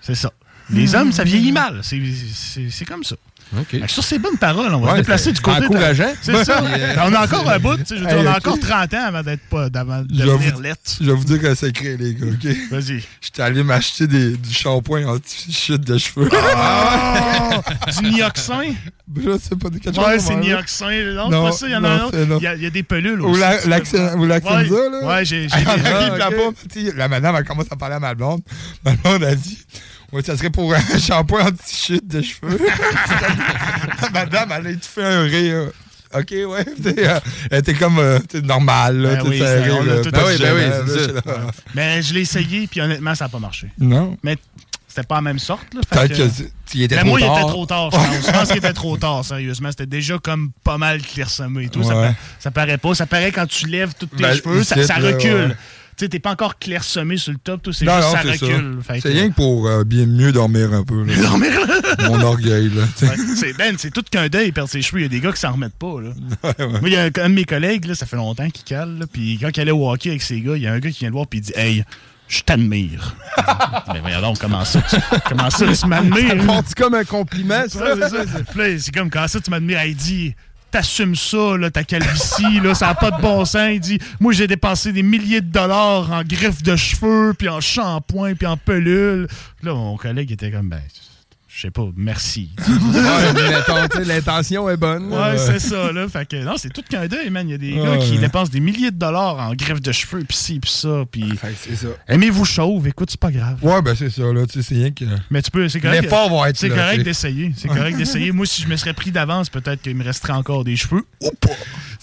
[0.01, 0.31] c'est ça.
[0.73, 1.81] Les hommes, ça vieillit mal.
[1.83, 3.15] C'est comme ça.
[3.57, 3.65] OK.
[3.69, 5.59] Fait que Sur ces bonnes paroles, on va Ouais, se déplacer du côté.
[5.61, 6.13] de- encourageant.
[6.21, 6.61] C'est ça.
[6.71, 7.75] Euh, on a encore un bout.
[7.85, 10.07] sais, je veux dire, Hey, on a encore 30 ans avant d'être pas, d'avant de
[10.13, 10.79] Je devenir lettre.
[11.01, 12.47] Je vais vous dire un secret, les gars, OK?
[12.71, 13.03] Vas-y.
[13.19, 16.29] J'étais allé m'acheter du shampoing anti-chute de cheveux.
[16.33, 17.61] Ah!
[18.01, 18.73] du nioxin?
[19.15, 20.35] Là, c'est pas quelque chose Ouais, c'est ça.
[20.35, 21.03] nioxin.
[21.13, 21.67] Non, Non, pas ça.
[21.67, 22.17] Il y en a un autre.
[22.17, 23.39] Il y, a, il y a des pelules Ou aussi.
[23.41, 23.57] la-
[24.15, 24.89] ou Ouais.
[25.01, 25.07] là.
[25.07, 25.47] Ouais, j'ai.
[25.49, 28.41] sais, la madame, elle commence à parler à ma blonde.
[28.85, 29.59] Ma blonde a dit
[30.11, 32.59] Ouais, ça serait pour un shampoing anti-chute de cheveux.
[34.13, 35.67] madame, elle a fait un rire.
[36.13, 36.65] OK, ouais.
[36.83, 37.19] sais, euh,
[37.49, 38.97] Elle était comme euh, normale.
[38.97, 41.37] Là, Ben sais, oui, là, Ben oui, ben oui, là, c'est j'étais ça.
[41.37, 41.51] là.
[41.73, 43.67] Mais je l'ai essayé, puis honnêtement, ça n'a pas marché.
[43.79, 44.17] Non.
[44.21, 44.35] Mais
[44.89, 45.73] c'était pas la même sorte.
[45.73, 47.37] Là, Peut-être que tu Mais trop moi, il tard.
[47.39, 48.25] était trop tard, je pense.
[48.27, 49.69] Je pense qu'il était trop tard, sérieusement.
[49.71, 51.81] C'était déjà comme pas mal clairsemé et tout.
[51.83, 52.07] Ça, Ouais.
[52.09, 52.93] pa- ça paraît pas.
[52.93, 55.31] Ça paraît quand tu lèves tous tes Ben, cheveux, ça, recule.
[55.33, 55.55] ouais.
[55.97, 58.31] Tu sais, t'es pas encore clairsemé sur le top, tout, c'est juste non, ça c'est
[58.31, 58.79] recule.
[59.01, 61.03] C'est rien que pour euh, bien mieux dormir un peu.
[61.03, 61.15] là.
[61.21, 61.81] Dormir, là.
[62.09, 62.83] Mon orgueil, là.
[63.01, 64.99] Ouais, c'est Ben, c'est tout qu'un deuil, perdre ses cheveux.
[64.99, 66.01] Il y a des gars qui s'en remettent pas.
[66.01, 66.09] Là.
[66.43, 66.79] Ouais, ouais.
[66.79, 68.97] Moi, il y a un, un de mes collègues, là, ça fait longtemps qu'il cale.
[68.99, 70.89] là, Puis quand il allait au hockey avec ses gars, il y a un gars
[70.89, 71.83] qui vient le voir puis il dit Hey,
[72.27, 73.15] je t'admire.
[73.93, 74.81] Mais voyons donc, comment ça?
[75.27, 76.37] Comment ça, tu m'admires?
[76.45, 77.93] Porte comme un compliment, ça.
[78.09, 79.83] C'est c'est- c'est comme quand ça, tu m'admires?
[79.85, 80.33] Il dit
[80.71, 83.69] T'assumes ça, là, ta calvitie, là, ça n'a pas de bon sens.
[83.73, 87.59] Il dit Moi, j'ai dépensé des milliers de dollars en greffe de cheveux, puis en
[87.59, 89.27] shampoing, puis en pelule.
[89.63, 90.81] Là, mon collègue était comme Ben,
[91.61, 92.49] je sais pas, merci.
[92.91, 95.13] Ouais, l'intention est bonne.
[95.13, 96.07] Ouais, c'est ça, là.
[96.07, 97.47] Fait que, non, c'est tout qu'un deuil, man.
[97.47, 98.17] Il y a des Ouais, gars qui ouais.
[98.17, 101.19] dépensent des milliers de dollars en greffe de cheveux, puis ci, puis ça, que
[101.55, 101.87] c'est ça.
[102.07, 103.57] Aimez-vous chauve, écoute, c'est pas grave.
[103.61, 104.47] Ouais, ben c'est ça, là.
[104.47, 105.05] Tu sais, c'est rien que.
[105.29, 106.01] Mais tu peux, c'est correct.
[106.01, 107.51] L'effort va être C'est correct d'essayer.
[107.55, 108.31] C'est correct d'essayer.
[108.31, 111.05] Moi, si je me serais pris d'avance, peut-être qu'il me resterait encore des cheveux.
[111.21, 111.49] Ou pas.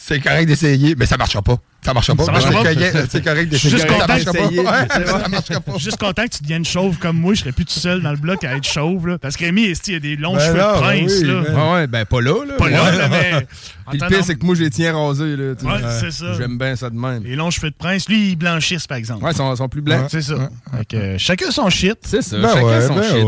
[0.01, 1.57] C'est correct d'essayer, mais ça marchera pas.
[1.85, 2.25] Ça marchera pas.
[2.25, 2.63] Ça marchera C'est pas.
[2.65, 3.71] correct- C'est d'essayer.
[3.71, 4.47] juste Ça content marchera pas.
[4.49, 5.07] Ouais.
[5.23, 5.79] Ça marchera pas.
[5.79, 7.35] Juste content que tu deviennes chauve comme moi.
[7.35, 9.19] Je serais plus tout seul dans le bloc à être chauve, là.
[9.19, 11.43] Parce que Rémi, il a des longs Ben cheveux de ben prince, oui, là?
[11.47, 12.55] ben- Ouais, ouais, ben pas là, là.
[12.55, 12.97] Pas là, Ouais.
[12.99, 13.47] là, mais...
[13.91, 15.45] Puis le pire, c'est que moi, je les tiens rasés, là.
[15.63, 16.35] Ouais, c'est ça.
[16.39, 17.23] J'aime bien ça de même.
[17.25, 19.25] Les longs cheveux de prince, lui, ils blanchissent, par exemple.
[19.25, 20.07] Ouais, ils sont, sont plus blancs.
[20.11, 20.49] C'est ça.
[20.95, 21.97] Euh, chacun son shit.
[22.03, 22.39] C'est ça.
[22.39, 23.25] Ben Chacun son shit.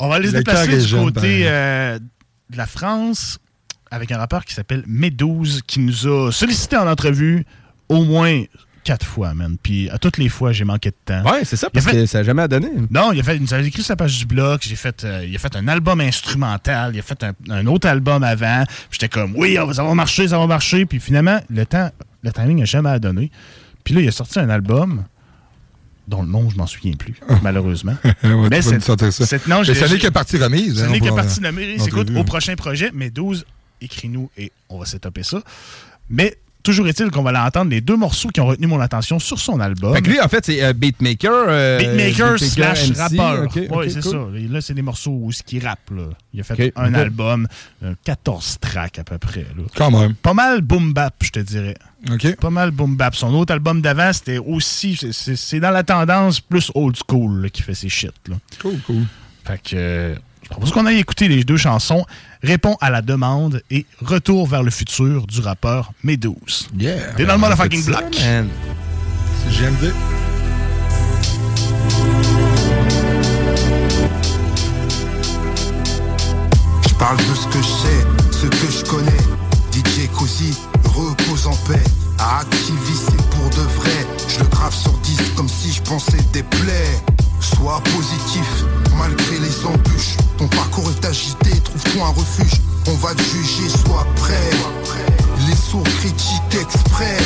[0.00, 1.98] On va aller se déplacer du côté euh,
[2.50, 3.38] de la France
[3.90, 7.44] avec un rappeur qui s'appelle Medouze qui nous a sollicité en entrevue
[7.88, 8.42] au moins
[8.84, 9.56] quatre fois, man.
[9.62, 11.22] Puis à toutes les fois, j'ai manqué de temps.
[11.30, 12.68] Ouais, c'est ça, parce fait- que ça n'a jamais donné.
[12.90, 14.62] Non, il a, fait, il nous a écrit sa page du bloc.
[14.62, 16.92] J'ai fait, euh, il a fait un album instrumental.
[16.94, 18.64] Il a fait un, un autre album avant.
[18.66, 20.86] Puis J'étais comme, oui, ça va marcher, ça va marcher.
[20.86, 21.90] Puis finalement, le temps,
[22.22, 23.30] le timing n'a jamais donné.
[23.84, 25.04] Puis là, il a sorti un album
[26.06, 27.94] dont le nom, je m'en souviens plus, malheureusement.
[28.04, 28.78] Ouais, tu vas Mais ça.
[29.10, 30.78] c'est- non, Mais j'ai- ce n'est que partie remise.
[30.78, 31.86] Ce hein, n'est va- partie remise.
[31.86, 33.44] Écoute, au prochain projet, mais 12,
[33.80, 35.40] écris-nous et on va s'étoper ça.
[36.10, 39.38] Mais toujours est-il qu'on va l'entendre, les deux morceaux qui ont retenu mon attention sur
[39.38, 39.94] son album.
[39.94, 41.46] Fait que lui, en fait, c'est euh, beatmaker.
[41.48, 42.96] euh, Beatmaker slash MC.
[42.98, 43.48] rappeur.
[43.70, 44.12] Oui, c'est cool.
[44.34, 44.38] ça.
[44.38, 45.90] Et là, c'est des morceaux où ce qui rappe.
[45.90, 46.02] Là.
[46.34, 47.46] Il a fait un album,
[47.84, 49.46] euh, 14 tracks à peu près.
[49.56, 49.62] là.
[49.76, 50.14] Quand même.
[50.14, 51.74] Pas mal boom bap, je te dirais.
[52.40, 53.14] Pas mal boom bap.
[53.14, 54.96] Son autre album d'avant, c'était aussi.
[55.12, 58.12] c'est- dans la tendance plus old school là, qui fait ses shit.
[58.28, 58.36] Là.
[58.60, 59.02] Cool, cool.
[59.44, 62.04] Fait que euh, je propose qu'on aille écouter les deux chansons.
[62.42, 66.68] Réponds à la demande et Retour vers le futur du rappeur Meduse.
[66.78, 67.12] Yeah.
[67.16, 68.04] T'es dans le motherfucking block.
[68.14, 68.44] C'est
[69.50, 69.92] GMD.
[76.88, 79.10] Je parle de ce que je sais, ce que je connais.
[79.72, 81.82] DJ Cozy, repose en paix.
[82.18, 84.06] Activiste, pour de vrai.
[84.28, 87.02] Je le grave sur 10 comme si je pensais des plaies.
[87.40, 88.64] Sois positif,
[88.96, 90.16] malgré les embûches.
[90.36, 92.60] Ton parcours est agité, trouve-toi un refuge.
[92.86, 94.50] On va te juger, sois prêt.
[95.46, 97.18] Les sourds critiquent exprès.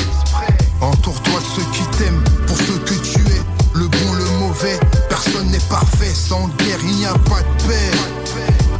[0.81, 3.42] Entoure-toi de ceux qui t'aiment pour ce que tu es.
[3.75, 6.12] Le bon, le mauvais, personne n'est parfait.
[6.14, 7.90] Sans guerre, il n'y a pas de paix.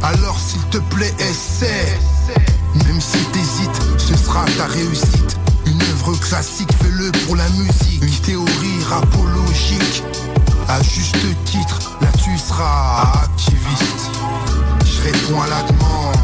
[0.03, 1.97] Alors s'il te plaît, essaie.
[2.87, 5.37] Même si t'hésites, ce sera ta réussite.
[5.65, 8.03] Une œuvre classique, fais-le pour la musique.
[8.03, 10.03] Une théorie rapologique.
[10.73, 14.09] À juste titre, là tu seras activiste.
[14.83, 16.17] Je réponds à la demande.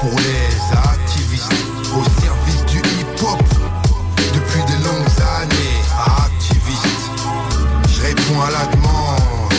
[0.00, 1.52] Pour les activistes,
[1.92, 3.42] au service du hip-hop.
[4.32, 5.80] Depuis de longues années,
[6.24, 7.10] activiste.
[7.88, 9.54] Je réponds à la demande.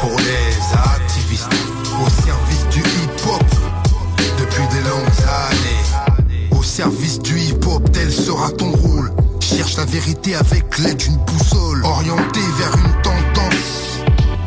[0.00, 1.48] Pour les activistes,
[2.04, 3.42] au service du hip-hop.
[4.38, 9.13] Depuis des longues années, au service du hip-hop, tel sera ton rôle.
[9.56, 14.00] Cherche la vérité avec l'aide d'une boussole, orienté vers une tendance.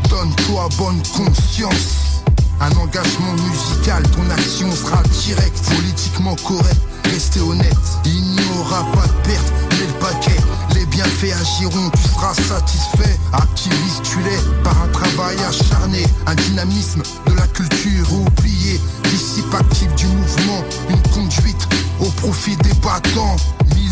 [0.10, 2.24] Donne-toi bonne conscience.
[2.60, 6.82] Un engagement musical, ton action sera directe, politiquement correcte.
[7.06, 10.42] Restez honnête, il n'y aura pas de perte, mais le paquet.
[10.76, 13.18] Les bienfaits agiront, tu seras satisfait.
[13.32, 18.82] Activiste, tu l'es par un travail acharné, un dynamisme de la culture oublié.
[19.06, 21.66] Disciple actif du mouvement, une conduite
[22.02, 23.38] au profit des battants.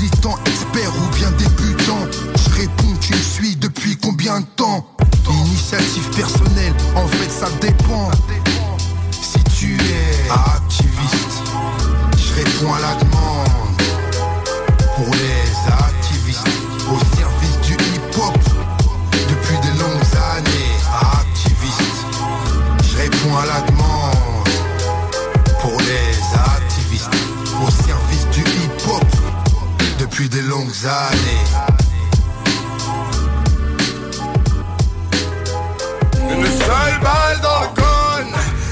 [0.05, 2.07] Expert ou bien débutant.
[2.35, 4.85] Je réponds, tu me suis depuis combien de temps?
[5.27, 8.11] Initiative personnelle, en fait ça dépend.
[9.11, 11.41] Si tu es activiste,
[12.17, 13.81] je réponds à la demande.
[14.95, 16.47] Pour les activistes,
[16.87, 18.37] au service du hip-hop.
[19.11, 20.75] Depuis de longues années,
[21.19, 22.05] activiste,
[22.83, 23.74] je réponds à la demande.
[30.55, 31.45] Longues années.
[36.31, 38.29] Une seule balle dans le gun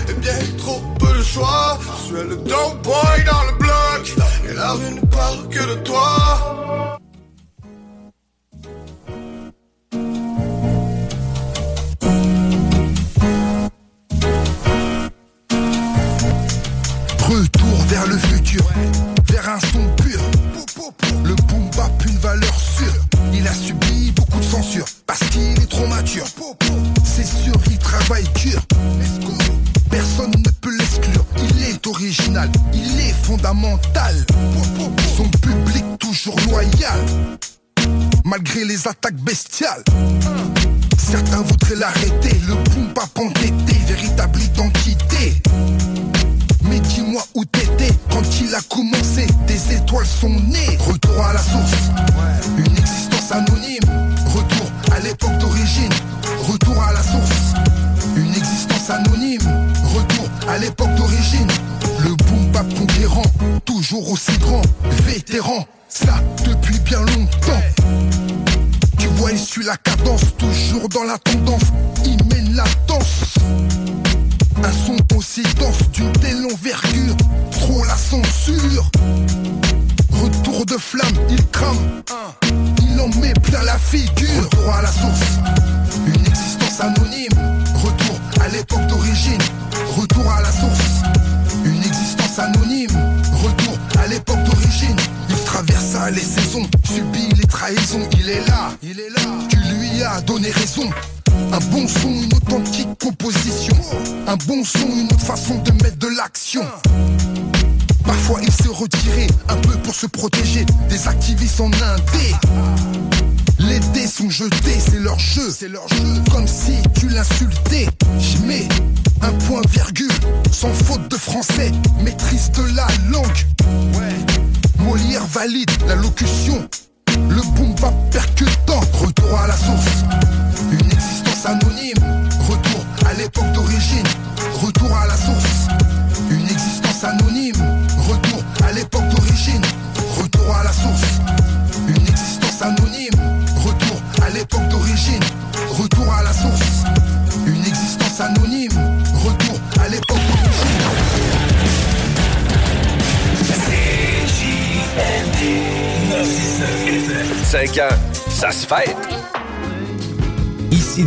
[0.10, 4.15] Et bien trop peu de choix Tu es le dope boy dans le bloc
[4.50, 6.12] Et la rue ne parle que de toi
[38.62, 39.84] les attaques bestiales.
[40.98, 42.33] Certains voudraient l'arrêter,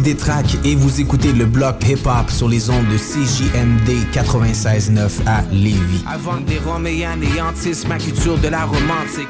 [0.06, 6.04] Détrac et vous écoutez le bloc hip-hop sur les ondes de CJMD 96.9 à Lévis.
[6.06, 9.26] Avant que des Roméens anéantissent ma culture de la romantique.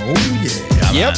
[0.00, 0.14] Oh
[0.94, 1.10] yeah!
[1.10, 1.14] Yep!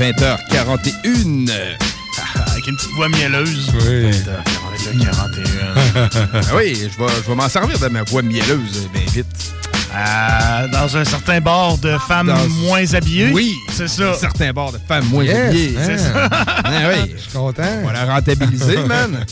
[0.00, 1.50] 20h41.
[2.50, 3.70] Avec une petite voix mielleuse.
[3.74, 4.10] Oui.
[4.10, 5.04] 20h41.
[5.04, 6.56] 41.
[6.56, 9.52] oui, je vais, je vais m'en servir de ma voix mielleuse bien vite.
[9.94, 13.30] Euh, dans un certain bar de femmes Dans- moins habillées.
[13.32, 14.10] Oui, c'est ça.
[14.10, 15.74] Un certain de femmes moins Yes, habillées.
[15.78, 15.82] hein.
[15.86, 16.28] C'est ça.
[16.64, 17.12] Ah oui.
[17.16, 17.62] Je suis content.
[17.82, 19.24] On va la rentabiliser, man.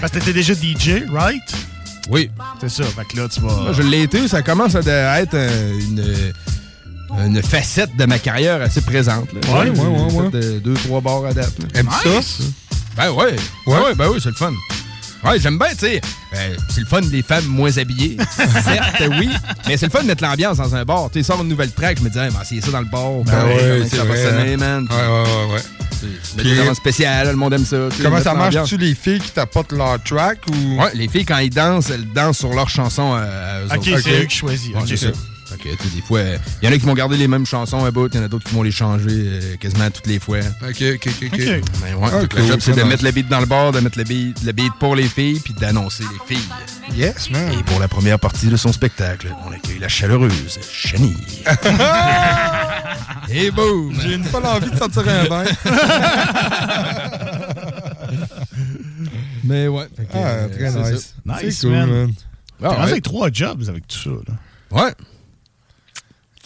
[0.00, 1.42] Parce que t'étais déjà DJ, right?
[2.10, 2.30] Oui.
[2.60, 2.84] C'est ça.
[2.84, 3.48] Fait que là, tu vas.
[3.54, 6.04] Moi, je l'ai été, ça commence à être une,
[7.26, 9.28] une facette de ma carrière assez présente.
[9.32, 9.40] là.
[9.60, 11.54] Ouais, ouais, ouais, euh, deux, trois bars à date.
[11.74, 11.84] Nice.
[12.38, 12.44] ça?
[12.96, 13.36] Ben ouais.
[13.66, 14.52] Ouais, ouais, ben oui, c'est le fun.
[15.24, 16.00] Ouais, j'aime bien, tu sais.
[16.34, 18.16] euh, c'est le fun des femmes moins habillées.
[18.64, 19.28] Certes, oui.
[19.66, 21.10] Mais c'est le fun de mettre l'ambiance dans un bar.
[21.12, 22.84] Tu sais, sort une nouvelle track, je me dis, hey, ben, c'est ça dans le
[22.86, 23.10] bar.
[23.24, 24.56] Ben ouais, comment c'est ça va vrai, sonner, hein?
[24.56, 24.88] man?
[24.90, 25.60] Ouais, ouais, ouais, ouais.
[26.22, 27.76] C'est vraiment spécial, le monde aime ça.
[28.00, 28.56] Comment ça marche?
[28.66, 30.80] Tu les filles qui t'apportent leur track ou?
[30.80, 33.16] Ouais, les filles, quand ils dansent, elles dansent sur leur chanson.
[33.16, 34.00] euh, à eux Ok, autres.
[34.04, 34.74] c'est eux qui choisissent.
[34.74, 35.12] Ouais,
[35.52, 35.60] Ok.
[35.62, 36.20] tu sais, des fois,
[36.62, 38.24] il y en a qui vont garder les mêmes chansons à bout, il y en
[38.24, 40.38] a d'autres qui vont les changer euh, quasiment toutes les fois.
[40.62, 41.30] Ok, ok, ok.
[41.32, 41.38] ok.
[41.82, 43.72] Mais ouais, Ah, le cool, job, c'est de ça mettre le beat dans le bar,
[43.72, 46.44] de mettre le beat, le beat pour les filles, puis d'annoncer les filles.
[46.96, 47.52] Yes, man.
[47.58, 51.16] Et pour la première partie de son spectacle, on accueille la chaleureuse Chani.
[53.30, 53.94] Et boum!
[54.00, 55.44] J'ai une folle envie de sortir un bain.
[59.44, 59.86] Mais ouais.
[59.96, 61.14] fait que, Ah, euh, très c'est nice.
[61.26, 61.42] ça.
[61.42, 61.90] Nice, C'est cool, man.
[61.90, 62.12] man.
[62.12, 62.90] T'es Ah, rendu ouais.
[62.90, 64.10] avec trois jobs avec tout ça.
[64.10, 64.82] Là.
[64.84, 64.92] Ouais.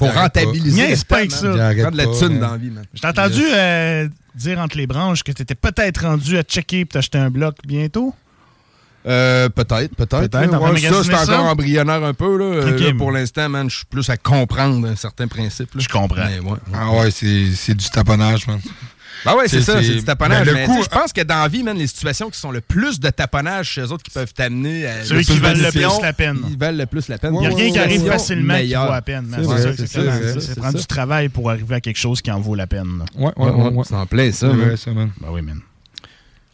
[0.06, 0.88] Faut rentabiliser.
[0.90, 1.40] Le pas avec man.
[1.40, 1.74] ça.
[1.74, 2.84] Prendre de la thune dans la vie, man.
[2.94, 7.18] J'ai entendu euh, dire entre les branches que t'étais peut-être rendu à checker et t'acheter
[7.18, 8.14] un bloc bientôt.
[9.04, 10.38] Euh, peut-être, peut-être.
[10.38, 12.38] Ouais, ça, c'est encore embryonnaire un peu.
[12.38, 12.44] Là.
[12.44, 15.74] Euh, là, pour l'instant, man, je suis plus à comprendre un certain principe.
[15.74, 15.80] là.
[15.80, 16.22] Je comprends.
[16.22, 16.58] Ouais.
[16.72, 18.60] Ah ouais, c'est c'est du taponnage, man.
[19.24, 20.46] Ben ouais, c'est ça, c'est- du taponnage.
[20.46, 22.28] ben, le mais coup- tu sais, je pense que dans la vie, man, les situations
[22.30, 25.04] qui sont le plus de taponnage chez eux autres qui peuvent t'amener à.
[25.04, 26.38] Ceux qui valent le plus la peine.
[26.50, 27.34] Ils valent le plus la peine.
[27.34, 29.26] Il n'y a rien qui arrive facilement qui vaut la peine.
[29.26, 29.40] man.
[29.76, 30.78] C'est ça, c'est prendre ça.
[30.78, 33.04] du travail pour arriver à quelque chose qui en vaut la peine.
[33.16, 34.48] Ouais, Ouais, ouais, c'est en plein ça.
[34.76, 34.90] Ça.
[34.92, 35.60] Ben oui, man.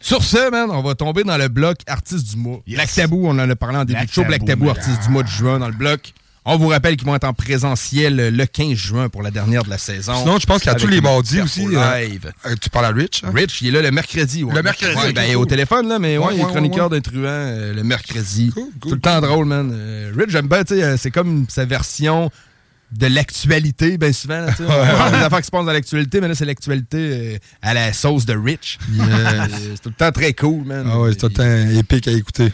[0.01, 2.61] Sur ce, man, on va tomber dans le bloc artiste du mois.
[2.65, 2.77] Yes.
[2.77, 4.23] Black Tabou, on en a parlé en début Black de show.
[4.23, 6.13] Black Tabou, artiste du mois de juin dans le bloc.
[6.45, 9.69] On vous rappelle qu'ils vont être en présentiel le 15 juin pour la dernière de
[9.69, 10.13] la saison.
[10.19, 12.31] Sinon, je pense qu'à Avec tous les mardis aussi, euh, Live.
[12.45, 13.23] Euh, tu parles à Rich.
[13.23, 13.31] hein?
[13.35, 14.43] Rich, il est là le mercredi.
[14.43, 14.55] ouais.
[14.55, 15.35] Le mercredi, Ouais, ben, cool.
[15.41, 16.97] au téléphone, là, mais ouais, Ouais, il est chroniqueur ouais.
[16.97, 18.51] d'intruvant euh, le mercredi.
[18.53, 19.69] Cool, cool, Tout le temps drôle, man.
[19.73, 22.31] Euh, Rich, j'aime bien, tu sais, euh, c'est comme sa version
[22.91, 24.41] de l'actualité, bien souvent.
[24.41, 24.65] Là, on
[24.97, 27.93] parle des affaires qui se passent dans l'actualité, mais là, c'est l'actualité euh, à la
[27.93, 28.79] sauce de Rich.
[28.99, 30.89] Euh, c'est tout le temps très cool, man.
[30.91, 32.51] Ah ouais, c'est tout le temps épique à écouter.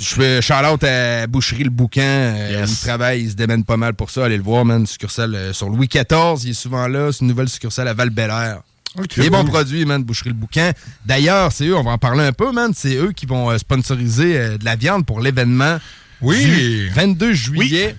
[0.00, 2.00] Je fais shout-out à Boucherie le Boucan.
[2.02, 2.70] euh, Yes.
[2.70, 4.24] Il travaille, il se démène pas mal pour ça.
[4.26, 4.86] Allez le voir, man.
[4.86, 6.44] Succursale euh, sur Louis XIV.
[6.44, 7.10] Il est souvent là.
[7.12, 8.58] C'est une nouvelle succursale à val -Bélair.
[8.98, 10.70] Ok, Les bons produits, man, Boucherie le Boucan.
[11.04, 12.72] D'ailleurs, c'est eux, on va en parler un peu, man.
[12.74, 15.78] C'est eux qui vont euh, sponsoriser de la viande pour l'événement
[16.20, 16.44] Oui.
[16.44, 17.96] du 22 juillet.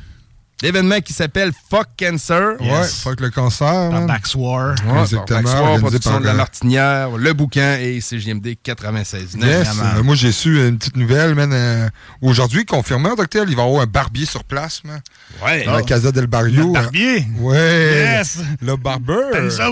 [0.62, 2.60] L'événement qui s'appelle Fuck Cancer.
[2.60, 4.06] Ouais, fuck le cancer, Par.
[4.06, 4.76] Baxwar.
[4.86, 9.38] Ouais, Exactement, production par, de la euh, Martinière, Le Boucan et CGMD 96.
[9.42, 9.68] Yes.
[9.98, 11.52] Euh, moi, j'ai su une petite nouvelle, man.
[11.54, 11.88] euh,
[12.22, 15.00] Aujourd'hui, confirmé, docteur, il va y avoir un barbier sur place, man.
[15.46, 15.64] Ouais.
[15.64, 16.60] Dans la Casa del Barrio.
[16.68, 17.26] Notre barbier?
[17.40, 18.18] Ouais.
[18.18, 18.40] Yes.
[18.62, 19.32] Le barbeur.
[19.52, 19.70] Ça.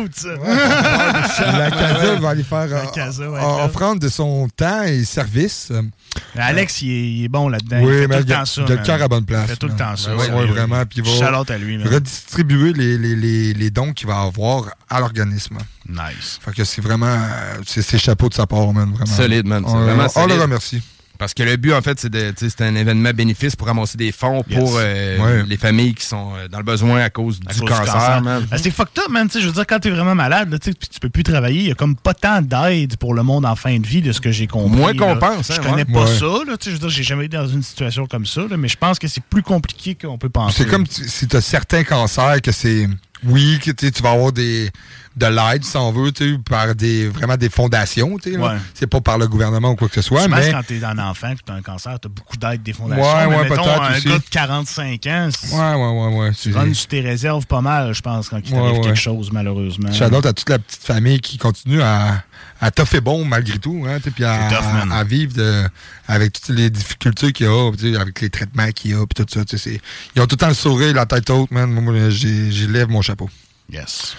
[1.57, 3.65] La Casa va aller faire La Casa, ouais, là.
[3.65, 5.69] offrande de son temps et service.
[5.71, 5.81] Euh,
[6.37, 7.79] Alex, il est, il est bon là-dedans.
[7.81, 8.61] Oui, il fait mais tout le il a- temps ça.
[8.65, 10.11] il a le cœur à bonne place, Il fait tout le temps ça.
[10.11, 10.45] Ben ouais,
[10.85, 14.99] puis il va à lui, redistribuer les, les, les, les dons qu'il va avoir à
[14.99, 15.57] l'organisme.
[15.87, 16.39] Nice.
[16.43, 17.07] Fait que c'est vraiment...
[17.07, 18.91] euh, C'est c'est chapeau de sa part, man.
[18.91, 19.05] Vraiment.
[19.05, 19.63] Solide, man.
[19.65, 20.35] On, vraiment on solide.
[20.35, 20.81] le remercie.
[21.17, 23.67] Parce que le but, en fait, c'est de- tu sais, c'est un événement bénéfice pour
[23.67, 24.59] ramasser des fonds Yes.
[24.59, 25.43] pour euh, Ouais.
[25.47, 28.45] les familles qui sont euh, dans le besoin à cause À du cause cancer, man.
[28.49, 29.27] Ben, c'est fucked up, man.
[29.27, 31.09] Tu sais, je veux dire, quand t'es vraiment malade, là, tu sais, puis tu peux
[31.09, 33.85] plus travailler, il y a comme pas tant d'aide pour le monde en fin de
[33.87, 34.77] vie, de ce que j'ai compris.
[34.77, 35.93] Moins qu'on pense, hein, Je connais ouais.
[35.93, 36.17] pas Ouais.
[36.19, 36.57] ça, là.
[36.57, 38.67] Tu sais, je veux dire, j'ai jamais été dans une situation comme ça, là, mais
[38.67, 40.63] je pense que c'est plus compliqué qu'on peut penser.
[40.63, 42.87] C'est comme si- si tu as certains cancers que c'est.
[43.25, 44.69] Oui, que tu vas avoir des
[45.15, 46.11] de l'aide, si on veut,
[46.47, 48.17] par des vraiment des fondations.
[48.23, 48.57] Ouais.
[48.75, 50.47] C'est pas par le gouvernement ou quoi que ce soit, Je pense mais.
[50.47, 53.03] que quand t'es un enfant et t'as un cancer, t'as beaucoup d'aide des fondations.
[53.03, 54.07] Ouais, mais ouais, mettons, un aussi.
[54.07, 56.31] gars de 45 ans, Ouais, ouais, ouais, ouais.
[56.39, 59.91] tu runs sur tes réserves pas mal, je pense, quand il t'arrive quelque chose, malheureusement.
[59.91, 62.23] Shout-out à toute la petite famille qui continue à,
[62.59, 65.63] à toffer bon malgré tout, hein, puis à, tough, vivre de-
[66.07, 67.49] avec toutes les difficultés qu'il y
[67.95, 69.45] a, avec les traitements qu'il y a, puis tout ça.
[69.45, 69.81] tu sais, c'est-
[70.15, 71.69] Ils ont tout le temps le sourire, la tête haute, man.
[71.69, 73.29] Moi, j'y lève mon chapeau.
[73.71, 74.15] Yes.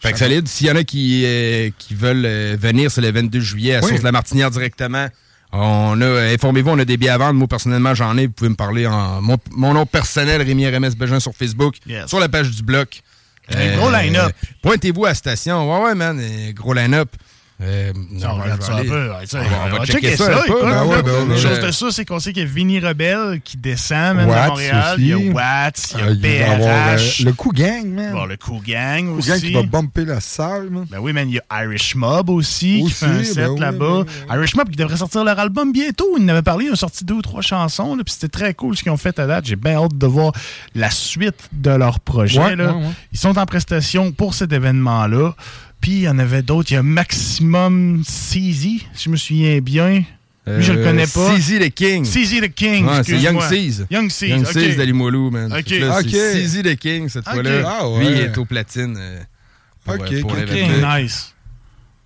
[0.00, 0.48] Fait que solide.
[0.48, 3.80] S'il y en a qui, euh, qui veulent euh, venir, c'est le 22 juillet à
[3.80, 3.88] Oui.
[3.88, 5.06] Source de la Martinière directement.
[5.52, 7.34] On a, euh, informez-vous, on a des billets à vendre.
[7.34, 8.26] Moi, personnellement, j'en ai.
[8.26, 12.08] Vous pouvez me parler en mon, mon nom personnel, Rémi RMS Bégin sur Facebook, Yes.
[12.08, 13.02] sur la page du bloc.
[13.54, 14.32] Un gros line-up.
[14.62, 15.70] Pointez-vous à la station.
[15.70, 16.20] Ouais, ouais, man.
[16.54, 17.10] Gros line-up.
[17.62, 19.08] Euh, Ça, on va- regarde je ça vais un aller- peu.
[19.10, 21.58] ouais, ça, on va- on va checker ça un peu, écoute, ben ouais, ben chose
[21.60, 24.48] ben- de ça, c'est qu'on sait qu'il y a Vinny Rebelle qui descend même à
[24.48, 24.96] Montréal.
[24.98, 25.28] Il y a aussi.
[25.30, 27.24] Watts, il y a Euh, avoir, euh, BRH.
[27.24, 28.28] le coup gang, man.
[28.28, 29.28] Le Coup Gang Le coup aussi.
[29.28, 30.86] gang qui va bumper la salle, man.
[30.90, 33.48] Ben oui, man, il y a Irish Mob aussi, qui Aussi, fait un ben set
[33.50, 34.02] oui, là-bas.
[34.34, 36.06] Irish Mob qui devrait sortir leur album bientôt.
[36.18, 38.76] Ils en avaient parlé, ils ont sorti deux ou trois chansons, puis c'était très cool
[38.76, 39.44] ce qu'ils ont fait à date.
[39.46, 40.32] J'ai bien hâte de voir
[40.74, 42.40] la suite de leur projet.
[42.40, 42.74] Ouais, là.
[43.12, 45.34] Ils sont en prestation pour cet événement-là.
[45.82, 46.70] Puis il y en avait d'autres.
[46.70, 48.40] Il y a Maximum CZ,
[48.94, 50.04] si je me souviens bien.
[50.46, 51.36] Lui, je le Euh, connais pas.
[51.36, 52.04] CZ the King.
[52.04, 52.86] CZ the King.
[52.86, 53.40] Ouais, c'est Young.
[53.42, 53.84] Seas.
[53.90, 54.26] Young Seas.
[54.28, 54.44] Young.
[54.46, 55.52] Seas de Limoilou, man.
[55.52, 55.66] Ok.
[55.68, 57.62] CZ the King cette fois-là.
[57.66, 57.98] Ah ouais.
[58.00, 58.96] Lui, il est au platine.
[58.98, 59.20] euh,
[59.84, 61.00] pour, Ok, euh, pour ok.
[61.02, 61.34] Nice.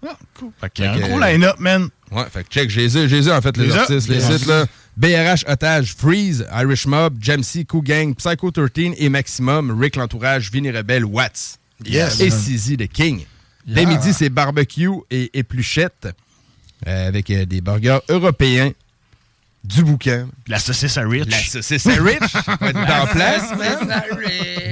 [0.07, 0.51] Ah, cool.
[0.61, 1.89] Fait un gros line-up, man.
[2.13, 4.67] Ouais, fait que check, j'ai eu, j'ai eu en fait les artistes, les sites là.
[4.97, 10.71] BRH Otage, Freeze, Irish Mob, Jamsey, Cool Gang, Psycho 13 et Maximum, Rick l'entourage, Vinny
[10.71, 11.59] Rebelle, Watts.
[11.85, 12.21] Yes.
[12.21, 13.25] Et CZ the King.
[13.67, 13.91] Dès Yeah.
[13.99, 16.09] midi, c'est barbecue et épluchette
[16.87, 18.71] euh, avec euh, des burgers européens,
[19.65, 21.29] du bouquin, La saucisse à Rich.
[21.29, 22.21] la saucisse à Rich,
[22.61, 23.45] va être en place,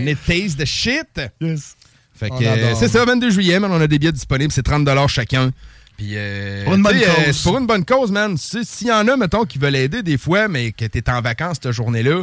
[0.06, 1.20] it tastes the shit.
[1.40, 1.76] Yes.
[2.14, 4.88] Fait que euh, c'est ça, 22 juillet, man, on a des billets disponibles, c'est 30
[5.08, 5.50] chacun.
[5.96, 7.36] Puis, euh, Pour une bonne euh, cause.
[7.36, 8.36] c'est pour une bonne cause, man.
[8.36, 11.58] S'il y en a, mettons, qui veulent aider des fois, mais que t'es en vacances
[11.62, 12.22] cette journée-là,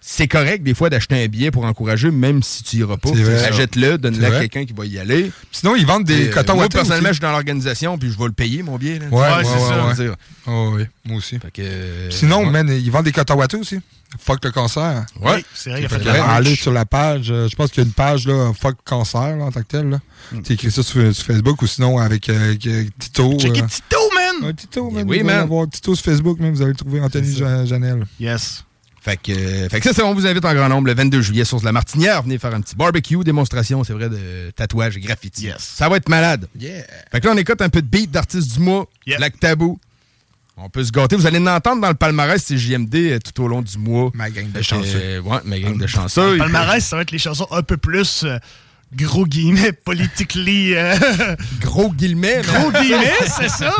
[0.00, 3.10] c'est correct des fois d'acheter un billet pour encourager, même si tu iras pas.
[3.48, 5.30] Achète-le, donne-le à quelqu'un qui va y aller.
[5.52, 8.26] Sinon, ils vendent des euh, cotons Moi, personnellement, je suis dans l'organisation, puis je vais
[8.26, 8.98] le payer, mon billet.
[8.98, 9.06] là.
[9.10, 10.16] Ouais, ouais, c'est ouais, ça.
[10.46, 11.38] Oh, oui, moi aussi.
[11.38, 12.50] Fait que, euh, Sinon, ouais.
[12.50, 13.80] man, ils vendent des cotons aussi.
[14.18, 15.04] Fuck le cancer.
[15.20, 15.36] Ouais.
[15.36, 16.60] Oui, c'est vrai, Fait fait merch.
[16.62, 19.44] sur la page, euh, je pense qu'il y a une page là, Fuck Cancer là,
[19.44, 19.90] en tant que tel.
[19.90, 19.98] Là.
[20.32, 20.40] Hmm.
[20.42, 22.54] Tu écris ça sur, sur Facebook ou sinon avec, euh,
[22.98, 23.38] Tito.
[23.38, 24.46] Checker euh, Tito, man!
[24.48, 25.04] ouais, Tito, man.
[25.06, 25.40] Oui, man.
[25.40, 28.06] avoir Tito sur Facebook, man, vous allez le trouver Anthony Janel.
[28.18, 28.64] Yes.
[29.08, 31.22] Fait que, euh, fait que ça, c'est on vous invite en grand nombre le 22
[31.22, 32.22] juillet sur la Martinière.
[32.22, 35.44] Venez faire un petit barbecue, démonstration, c'est vrai, de tatouage et graffiti.
[35.46, 35.56] Yes.
[35.58, 36.46] Ça va être malade.
[36.58, 36.84] Yeah.
[37.10, 39.16] Fait que là, on écoute un peu de beat d'artistes du mois, Yeah.
[39.16, 39.78] Black Tabou.
[40.58, 41.16] On peut se gâter.
[41.16, 44.10] Vous allez l'entendre dans le palmarès, c'est JMD euh, tout au long du mois.
[44.12, 45.00] Ma gang de chanceux.
[45.00, 46.36] euh, ouais, ma gang de chanceux.
[46.36, 48.36] Palmarès, ça va être les chansons un peu plus euh,
[48.94, 50.74] gros guillemets, politically.
[50.74, 50.96] euh,
[51.60, 52.40] Gros guillemets.
[52.42, 53.74] gros guillemets, c'est ça.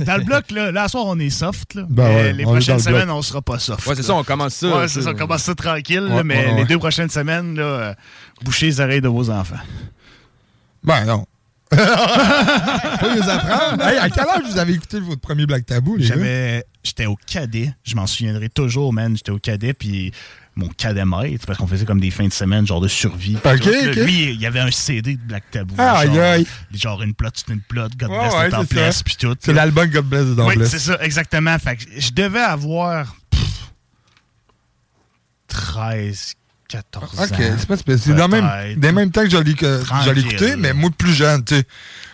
[0.00, 1.74] Dans le bloc, là, là, à soir, on est soft.
[1.74, 2.94] Là, Ben ouais, les prochaines le bloc.
[2.94, 3.86] semaines, on sera pas soft.
[3.86, 4.68] Ouais, c'est ça, on commence ça.
[4.76, 7.62] Ouais, c'est ça, on commence ça tranquille, là, mais ouais, les deux prochaines semaines, là,
[7.64, 7.94] euh,
[8.42, 9.60] bouchez les oreilles de vos enfants.
[10.82, 11.24] Ben non.
[11.72, 13.82] Faut les apprendre.
[13.86, 16.04] Hey, à quel âge vous avez écouté votre premier Black Tabou, les?
[16.04, 19.14] J'avais, j'étais au cadet, je m'en souviendrai toujours, man.
[19.16, 20.12] J'étais au cadet, puis
[20.58, 23.36] mon cadet maître, parce qu'on faisait comme des fins de semaine, genre de survie.
[23.36, 23.90] puis Ok, tout, là.
[23.90, 23.96] ok.
[23.96, 25.74] Lui, il y avait un CD de Black Tabou.
[25.78, 28.50] Ah, genre, aïe, genre une plot, c'est une plot, God bless ouais,
[28.92, 29.02] ça.
[29.04, 29.36] puis tout.
[29.38, 31.56] C'est l'album God Bless the Oui, c'est ça, exactement.
[31.58, 33.70] Fait que je devais avoir pff,
[35.46, 36.34] 13,
[36.68, 37.22] 14 ans.
[37.24, 38.16] Ok, c'est pas spécial.
[38.16, 40.56] C'est dans même, des mêmes temps que écouté, Tranquille.
[40.58, 41.64] mais moi plus jeune, tu sais.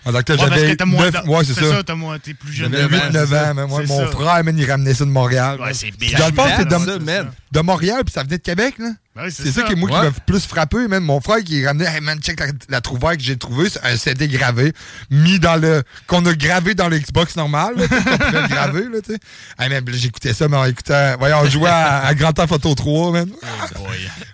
[0.07, 1.83] En Ouais, que j'avais t'as moins 9, d'an- ouais, c'est ça.
[1.83, 2.73] t'as moins- t'es plus jeune.
[2.73, 4.13] J'avais 8, 9 ans, mais moi, C'est mon ça.
[4.13, 5.59] frère, man, il ramenait ça de Montréal.
[5.61, 6.19] Ouais, c'est bien.
[6.19, 7.31] Dans le fond, c'est Man, ça, de, man.
[7.53, 8.91] de Montréal, puis ça venait de Québec, là.
[9.17, 9.63] Ben c'est ça, ça.
[9.69, 9.97] qui, moi, Ouais.
[10.01, 11.01] qui m'a plus frappé, man.
[11.05, 13.97] Mon frère qui ramenait, hey man, check la, la trouvaille que j'ai trouvée, c'est un
[13.97, 14.73] CD gravé,
[15.09, 18.83] mis dans le, qu'on a gravé dans le Xbox normal, là, qu'on pouvait le graver,
[18.93, 19.19] là, tu sais.
[19.61, 22.75] Hey man, j'écoutais ça, mais on écoutait, voyons, on jouait à, à Grand Temps Photo
[22.75, 23.29] 3, man.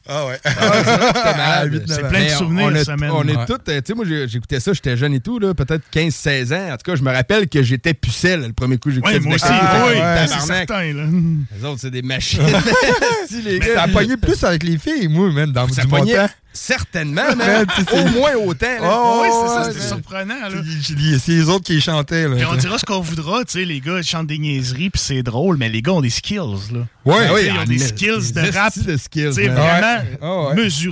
[0.09, 0.41] Ah ouais.
[0.45, 2.09] À huit, neuf C'est ans.
[2.09, 3.11] plein de souvenirs, on, a- ça, man.
[3.13, 3.45] On est Ouais.
[3.47, 6.73] tous, euh, tu sais, moi j'écoutais ça, j'étais jeune et tout, là, peut-être 15-16 ans.
[6.73, 9.27] En tout cas, je me rappelle que j'étais pucelle le premier coup que Oui, du
[9.27, 9.83] moi aussi, Sabbath.
[9.89, 10.29] oui, Tabarnak.
[10.41, 11.05] c'est certain, là.
[11.59, 12.41] Les autres, c'est des machines.
[13.29, 13.83] Si, les Ça gars.
[13.83, 16.31] a pogné plus avec les filles, moi, man, dans Ça du.
[16.53, 18.67] Certainement, mais au c'est- moins autant.
[18.67, 18.91] là.
[18.93, 20.35] Oh, oui, c'est ça, c'était surprenant.
[20.35, 20.63] Là.
[20.83, 22.27] C'est les autres qui les chantaient.
[22.29, 22.37] Là.
[22.37, 25.01] Puis on dira ce qu'on voudra, tu sais, les gars ils chantent des niaiseries, puis
[25.01, 26.39] c'est drôle, mais les gars ont des skills,
[26.73, 26.81] là.
[27.05, 29.55] Ouais, sais, oui, ils ont des skills de rap, de skills, man.
[29.55, 30.05] vraiment.
[30.21, 30.57] Ah ouais.
[30.57, 30.89] là, tu sais,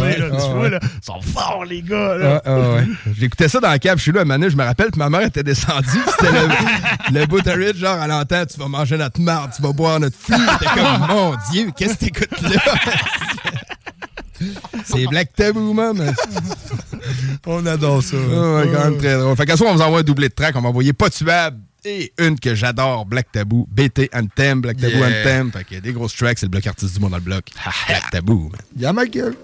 [0.00, 0.16] Ouais.
[0.18, 0.78] là, tu Ah vois, là.
[0.82, 2.42] Ils sont forts, les gars, là.
[2.46, 2.86] Ah, ah, ouais.
[3.18, 5.22] J'écoutais ça dans la cave chez lui à Mané, je me rappelle, puis ma mère
[5.22, 5.86] était descendue,
[6.18, 6.48] c'était le,
[7.20, 10.36] le Butteridge, genre à l'entente, tu vas manger notre marde, tu vas boire notre fille.
[10.60, 12.50] T'es comme, mon Dieu, qu'est-ce que t'écoutes là?
[14.84, 16.14] C'est Black Taboo, man.
[17.46, 18.16] On adore ça.
[18.16, 19.36] Ah ouais, quand même très drôle.
[19.36, 22.12] Fait qu'à on vous envoie un doublé de track, on va envoyer Pas tuable et
[22.18, 25.20] une que j'adore, Black Taboo, BT Anthem, Black Taboo Yeah.
[25.20, 25.52] Anthem.
[25.52, 27.22] Fait qu'il y a des grosses tracks, c'est le bloc artiste du monde dans le
[27.22, 27.44] bloc.
[27.86, 28.60] Black Taboo, man.
[28.76, 29.36] Y'a ma gueule.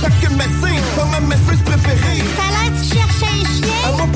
[0.00, 3.74] Pas que scène Pas ma masseuse préférée Ça a l'air tu cherches un chien.
[3.86, 4.06] Elle m'a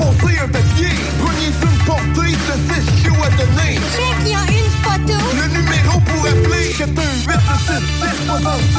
[0.43, 4.71] un papier Prenez une portée de 6 chiots à donner Check, il y a une
[4.83, 5.17] photo.
[5.35, 7.39] le numéro pour appeler 418
[8.25, 8.74] 66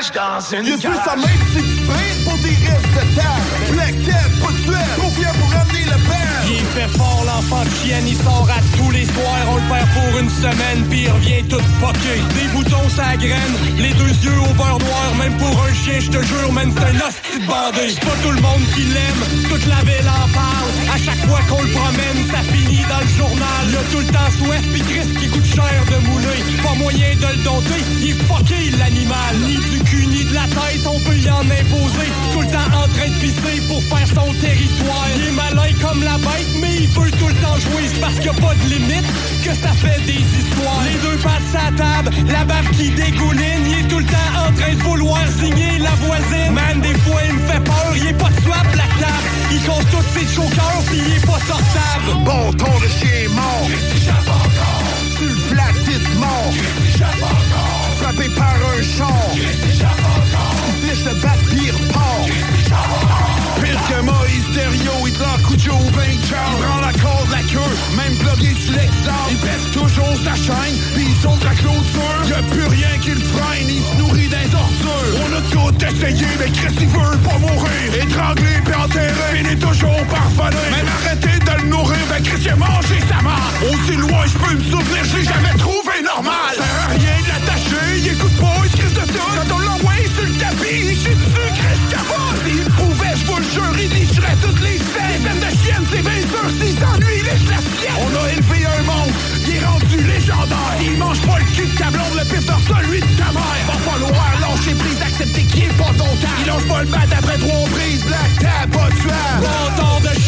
[0.00, 4.52] rage dans une Y'a juste sa même petite pour des restes de Black Cat, pas
[4.52, 8.16] de tueur, trop fier pour ramener le band Il fait fort l'enfant de chienne, il
[8.16, 11.62] sort à tous les soirs, on le perd pour une semaine, puis il revient tout
[11.80, 12.20] poqué.
[12.34, 16.10] Des boutons sa graine, les deux yeux au beurre noir, même pour un chien, je
[16.10, 19.82] te jure, man, c'est un de C'est pas tout le monde qui l'aime, toute la
[19.82, 20.70] ville en parle.
[20.94, 23.62] À chaque fois qu'on le promène, ça finit dans le journal.
[23.68, 26.62] Il a tout le temps soif, puis Chris qui coûte cher de mouler.
[26.62, 29.34] Pas moyen de le dompter, il est fucké l'animal.
[29.42, 32.08] Ni du cul, ni de la tête, on peut y en imposer.
[32.32, 35.06] Tout le temps en train de pisser pour faire son territoire.
[35.16, 37.82] Il est malin comme la bête, mais il veut tout le temps jouer.
[37.92, 39.06] C'est parce qu'il a pas de limite
[39.42, 40.82] que ça fait des histoires.
[40.84, 43.64] Les deux pattes sa table, la bave qui dégouline.
[43.66, 46.52] Il est tout le temps en train de vouloir signer la voisine.
[46.52, 47.92] Man, des fois, il me fait peur.
[47.96, 49.28] Il est pas de swap, la table.
[49.52, 52.24] Il compte tous ses chokers, puis il est pas sortable.
[52.24, 53.66] Bon ton de chien mort
[55.16, 56.52] Sur le plat de mort
[58.00, 59.42] Frappé par un char Il
[60.82, 61.74] flèche le bat Pire
[63.90, 68.14] que Moïse Thériault, Hitler, Cujo ou Ben Charles Il prend la corde, la queue, même
[68.18, 72.20] bloqué sur l'exemple Il pèse toujours sa chaîne, puis il saute la clôture.
[72.28, 76.26] Y'a plus rien qui le freine, il se nourrit des ordures On a tout essayé,
[76.38, 77.86] mais Chris il veut pas mourir.
[78.02, 82.56] Étranglé puis enterré, il est toujours parfané Même arrêté de le nourrir, ben Chris il
[82.56, 83.50] mangé sa mère.
[83.70, 86.54] Aussi loin je peux me souvenir, j'ai jamais trouvé normal.
[86.56, 89.30] Ça sert à rien de l'attacher, il écoute pas, il se crisse de tout.
[89.34, 90.96] Quand on l'envoie sur le tapis, il
[101.66, 103.42] le pif dans celui de ta mère.
[103.66, 106.36] Va falloir lâcher prise, accepter qu'il est pas ton temps.
[106.40, 110.19] Il lâche pas le bat après trois prises, black tab, pas de de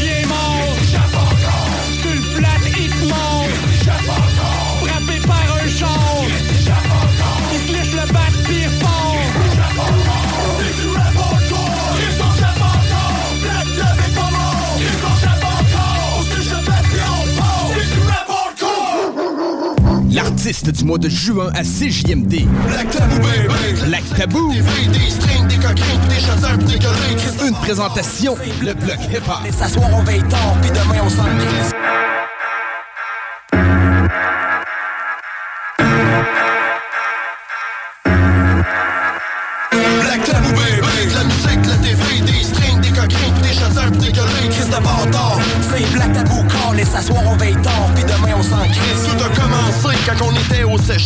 [20.44, 22.48] L'artiste du mois de juin à CJMD.
[22.66, 24.52] Black Tabou, baby Black Tabou.
[24.52, 29.38] Des vrilles, des strings, des coquins, des chasseurs, des Chris Une présentation, le bloc hip-hop.
[29.46, 31.26] Et s'asseoir, on veille tard, puis demain, on s'en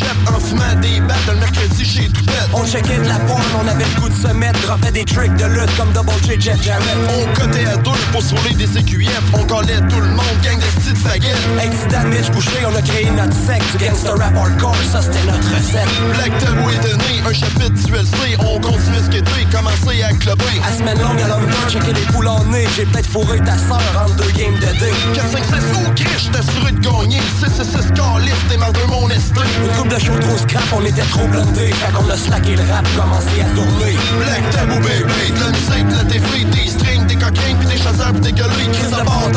[0.07, 2.36] cégep en fumant des battes le mercredi chez Toupette.
[2.59, 5.37] On checkait de la porn, on avait le goût de se mettre, dropait des tricks
[5.37, 6.97] de lutte comme Double J Jeff Jarrett.
[7.07, 9.13] On cotait à deux pour sauver des écuyettes.
[9.35, 11.37] On collait tout le monde, gang de petites faguettes.
[11.61, 15.89] Accident Mitch Boucher, on a créé notre secte gangster rap hardcore, ça c'était notre recette.
[16.15, 18.39] Black Tabou est donné, un chapitre du LC.
[18.41, 20.45] On continue ce t'es, commencer à clubber.
[20.67, 23.83] À semaine longue à London, checker les poules en nez, j'ai peut-être fourré ta sœur
[24.03, 24.95] entre deux games de dés.
[25.15, 27.21] 4, 5, 6, oh Chris, j'étais assuré de gagner.
[27.45, 29.45] 6, 6, 6, calice, t'es marre de mon estime.
[29.63, 31.73] Une coupe de show trop scrap, on était trop blindés.
[31.73, 32.17] Fait qu'on a
[32.47, 33.97] slacké le rap, commencé à tourner.
[34.19, 38.13] Black Tabou, baby, de la musique, de la des strings, des coquins, pis des chasseurs,
[38.13, 38.69] pis des gueulis.
[38.73, 39.37] Chris de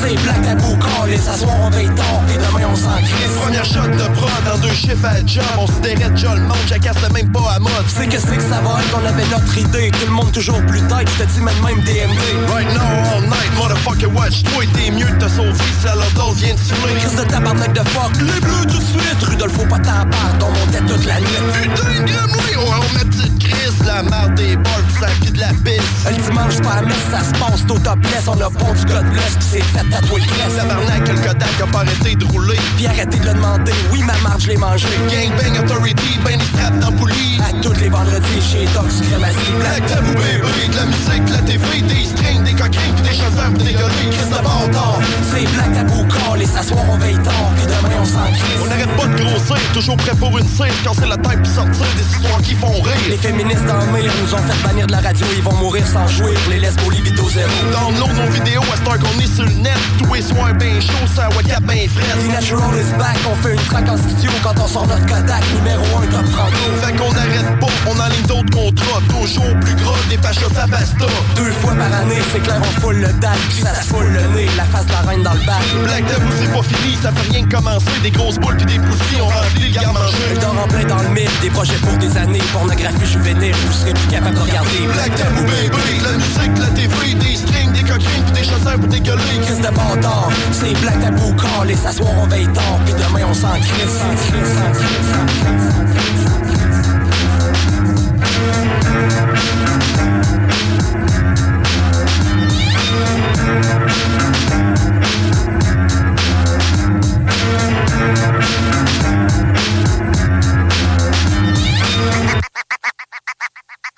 [0.00, 3.36] c'est Black Tabou, calé, s'asseoir on veille tard, pis demain on s'en crisse.
[3.42, 5.44] Première shot de prod dans deux chiffres à job.
[5.58, 7.86] On sidérait déjà le monde, j'accasse même pas à mode.
[7.88, 9.90] C'est que c'est que ça va être, on avait notre idée.
[9.90, 12.20] Tout le monde toujours plus tête, je te dis même même DMD.
[12.52, 16.36] Right now, all night, motherfucker, watch toi, t'es mieux de te sauver si alors dose
[16.36, 16.94] vient de filer.
[17.00, 19.22] Chris de tabarnak de fuck, les bleus tout de suite.
[19.22, 21.26] Rudolfo pas ta part, on montait toute la nuit.
[21.52, 25.48] Putain on va ma petite crise, la marde des balles, pis ça pis de la
[25.48, 26.06] pisse.
[26.06, 28.24] Le dimanche, pas à messe, ça se passe au topless.
[28.28, 30.56] On a bon du God bless, pis c'est fait tatouer le crest.
[30.56, 32.58] Tabarnak, le Kodak a pas arrêté de rouler.
[32.76, 34.88] Puis arrêtez de le demander, oui, ma marge, je l'ai mangé.
[35.10, 37.40] Gangbang Authority, ben des straps dans poulie.
[37.40, 41.38] À tous les vendredis, chez Doc, Crémazie, Black Tabou, baby, de la musique, de la
[41.38, 44.10] TV, des strings, des coquins, pis des chasseurs, pis des gueulis.
[44.10, 44.98] Chris de bâtard,
[45.30, 48.26] c'est Black Tabou, call, et s'asseoir, on veille tard, pis demain on s'en.
[48.62, 51.86] On n'arrête pas de grossir, toujours prêt pour une scène, casser la tête pis sortir
[51.96, 52.94] des histoires qui font rire.
[53.08, 56.06] Les féministes en mire nous ont fait bannir de la radio, ils vont mourir sans
[56.08, 57.50] jouer pour les lesbos libido zéro.
[57.72, 61.06] Download nos vidéos à heure qu'on est sur le net, tous les soirs ben chaud,
[61.14, 62.18] ça wake ben frais.
[62.18, 65.42] The Natural is back, on fait une track en studio quand on sort notre Kodak,
[65.54, 66.50] numéro 1 top 30.
[66.82, 71.06] Fait qu'on n'arrête pas, on enligne d'autres contrats, toujours plus gros, des pachos à pasta.
[71.36, 74.34] Deux fois par année, c'est clair, on foule le dalle, puis ça se foule le
[74.34, 75.62] nez, la face de la reine dans le bac.
[75.84, 78.78] Black Tabou, c'est pas fini, ça fait rien que commencer, des grosses boules puis des
[78.78, 80.16] poussis, on remplit le garde-manger.
[80.34, 83.72] Je dors en plein dans le mille, des projets pour des années, pornographie juvénile, vous
[83.72, 84.86] serez plus capable de regarder.
[84.92, 88.88] Black Tabou, baby, la musique, la TV, des strings, des coquins, pis des chasseurs, pis
[88.88, 89.40] des gueulis.
[89.42, 93.34] Chris de bâtard, c'est Black Tabou, call, et s'asseoir, on veille tard, puis demain on
[93.34, 94.02] s'en crisse.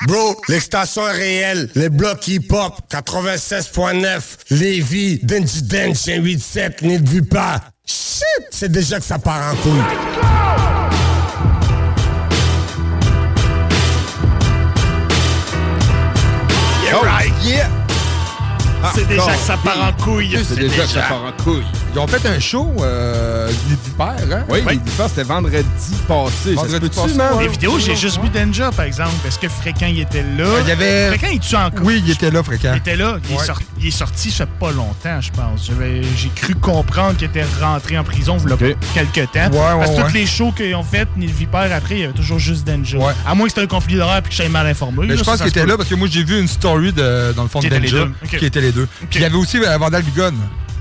[0.06, 1.70] Bro, l'extension est réelle.
[1.74, 4.20] Les blocs hip-hop, 96.9.
[4.50, 7.60] Lévis, Denji Dench, 187, n'y vu pas.
[7.84, 9.72] Shit, c'est déjà que ça part en couille.
[16.84, 17.32] Yeah, right.
[17.42, 17.77] Yeah!
[18.94, 20.38] C'est déjà que ça part en couille.
[20.44, 21.64] C'est déjà que ça part en couille.
[21.94, 24.44] Ils ont fait un show, euh, les Vipères, hein?
[24.48, 25.64] Oui, les Vipères, c'était vendredi
[26.06, 26.54] passé.
[26.54, 27.14] Ça se Vendredi passé.
[27.40, 29.10] Les vidéos, j'ai juste vu Danger, par exemple.
[29.26, 30.46] Est-ce que Fréquent, il était là?
[30.62, 31.84] Il y avait- Fréquent, il tue encore?
[31.84, 32.72] Oui, il était là, fréquent.
[32.74, 33.16] Il était là.
[33.28, 35.70] Il, est sorti, il est sorti, ça fait pas longtemps, je pense.
[36.16, 39.50] J'ai cru comprendre qu'il était rentré en prison il y a quelques temps.
[39.50, 40.06] Ouais, ouais, Parce que ouais.
[40.08, 42.66] tous les shows qu'ils ont fait, ni le Vipère, après, il y avait toujours juste
[42.66, 42.98] Danger.
[42.98, 43.12] Ouais.
[43.26, 44.98] À moins que c'était un conflit d'horaire et que j'étais mal informé.
[45.02, 47.32] Mais là, je pense qu'il était là parce que moi j'ai vu une story de,
[47.32, 47.66] dans le fond de.
[47.68, 48.38] Ok.
[48.38, 48.88] qui était les deux.
[49.10, 50.32] Puis il y avait aussi euh, Vandal Bigon.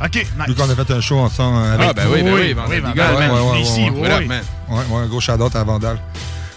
[0.04, 0.26] Ok, nice.
[0.48, 2.94] Vu qu'on a fait un show ensemble avec Ah, ben oui, ben oui, Vandal Vandal,
[2.94, 3.62] Bigon, man, man.
[3.62, 4.26] ici, ouais, oui, oui.
[4.28, 4.42] man.
[4.70, 5.98] Ouais, ouais, un gros shout-out à Vandal.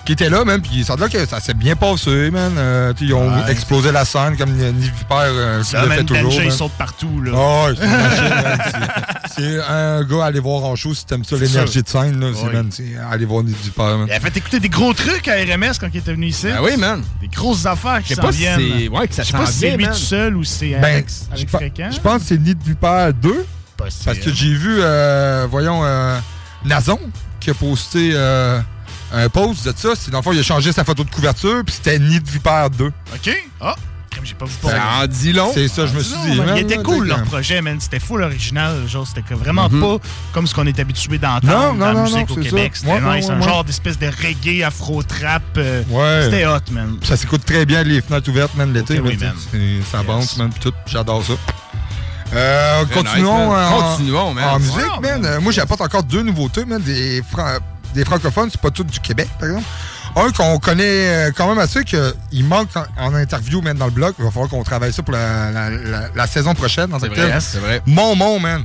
[0.04, 2.52] Qui était là, même, puis ça l'air que ça s'est bien passé, man.
[2.56, 3.50] Euh, tu sais, ils ont Ouais.
[3.52, 6.24] explosé la scène comme Nick Viper euh, Ça, le man, fait toujours.
[6.24, 6.56] Danger, il man.
[6.56, 7.32] saute partout, là.
[7.32, 8.58] Ouais, man.
[9.40, 12.28] C'est- un gars à aller voir en show si t'aimes ça, l'énergie de scène, là.
[12.34, 12.52] C'est, Oui.
[12.52, 14.06] man, c'est aller voir Nick Viper, man.
[14.08, 16.46] Il a fait écouter des gros trucs à RMS quand il était venu ici.
[16.46, 17.02] Ben oui, man.
[17.20, 18.60] Des grosses affaires qui s'en si viennent.
[18.60, 20.84] c'est- ouais, que ça Je sais pas si c'est lui tout seul ou c'est Ben,
[20.84, 21.90] avec, je avec Fréquent.
[21.92, 23.44] Je pense que c'est Nick Viper 2.
[23.76, 24.04] Possible.
[24.04, 26.18] Parce que j'ai vu, euh, voyons, euh,
[26.64, 27.00] Nazon
[27.40, 28.60] qui a posté euh,
[29.12, 29.90] un post de ça.
[29.96, 32.66] C'est dans le fond, il a changé sa photo de couverture, puis c'était Nid Viper
[32.76, 32.86] 2.
[33.14, 33.44] OK.
[33.60, 33.74] Ah,
[34.14, 35.50] comme j'ai pas vu Ça en dit long.
[35.54, 36.36] C'est ça, je me suis dit.
[36.40, 37.78] Man, il était là, cool leur projet, man.
[37.80, 38.86] C'était full original.
[38.88, 39.80] Genre, c'était vraiment Mhm.
[39.80, 39.96] pas
[40.32, 42.76] comme ce qu'on est habitué d'entendre non, dans la non, musique non, au c'est Québec.
[42.76, 42.80] ça.
[42.80, 43.26] C'était Ouais, nice.
[43.28, 43.46] ouais, un ouais.
[43.48, 45.42] genre d'espèce de reggae, afro-trap.
[45.56, 46.20] euh, Ouais.
[46.24, 46.96] C'était hot, man.
[47.02, 48.98] Ça s'écoute très bien, les fenêtres ouvertes, man, l'été.
[48.98, 49.06] Ok,
[49.54, 50.72] oui, Ça bounce, man, pis tout.
[50.86, 51.32] J'adore ça.
[52.32, 53.58] Euh, continuons, nice, man.
[53.58, 54.44] euh, en- Continuons, man.
[54.50, 55.38] en musique, Wow, man.
[55.40, 56.80] Moi, j'apporte encore deux nouveautés, man.
[56.80, 57.58] Des, fran-
[57.94, 59.66] des francophones, c'est pas tout du Québec, par exemple.
[60.16, 63.92] Un qu'on connaît euh, quand même assez, qu'il manque en, en interview, man, dans le
[63.92, 64.14] blog.
[64.18, 66.90] Il va falloir qu'on travaille ça pour la, la- la- la saison prochaine.
[67.00, 67.82] C'est vrai, c'est vrai.
[67.86, 68.62] Mon Mon, man.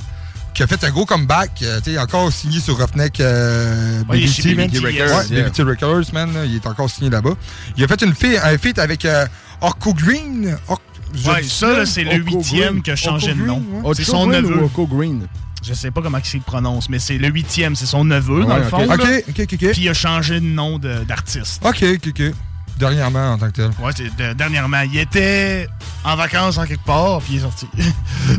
[0.53, 1.51] Qui a fait un gros comeback.
[1.63, 4.67] euh, tu sais, encore signé sur Roughneck euh, Ouais, il est BBT, man.
[4.69, 5.25] BBT, Ouais.
[5.29, 5.43] Yeah.
[5.49, 6.33] BBT Records, man.
[6.33, 7.33] là, Il est encore signé là-bas.
[7.77, 9.25] Il a fait une un feat avec euh,
[9.61, 10.57] Orco Green.
[10.67, 10.81] Or-
[11.27, 13.63] Ouais, ça, c'est le huitième qui a changé de nom.
[13.83, 13.93] Ouais.
[13.95, 14.63] C'est son neveu.
[14.63, 15.27] Oko Green?
[15.67, 18.57] Je sais pas comment il se prononce, mais c'est le huitième, c'est son neveu, dans
[18.57, 18.83] le fond.
[18.83, 18.87] ok.
[18.87, 18.93] là.
[18.93, 19.71] Ok, ok, ok, ok.
[19.71, 21.65] Puis il a changé de nom d'artiste.
[21.65, 22.33] OK, OK, OK.
[22.77, 23.69] Dernièrement, en tant que tel.
[23.79, 24.81] Ouais, c'est de- dernièrement.
[24.81, 25.67] Il était
[26.03, 27.67] en vacances en quelque part, puis il est sorti.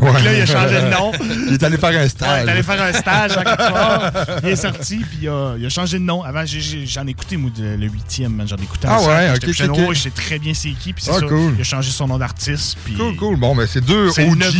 [0.00, 0.12] Ouais.
[0.14, 1.12] Puis là, il a changé de nom.
[1.46, 2.42] Il est allé faire un Ouais, stage.
[2.42, 4.12] il est allé faire un stage en quelque part.
[4.42, 6.22] Il est sorti, puis il a, il a changé de nom.
[6.24, 8.42] Avant, j'en ai écouté, moi, de- le huitième.
[8.46, 9.46] J'en ai écouté Ah ouais, ok,
[9.94, 11.26] je sais très bien c'est qui, puis c'est Ah, ça.
[11.26, 11.54] cool.
[11.54, 12.76] Il a changé son nom d'artiste.
[12.96, 13.36] Cool, cool.
[13.36, 14.50] Bon, ben c'est deux OG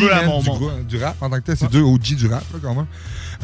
[0.87, 1.57] du rap en tant que tel.
[1.59, 2.87] C'est deux OG du rap, là, quand même.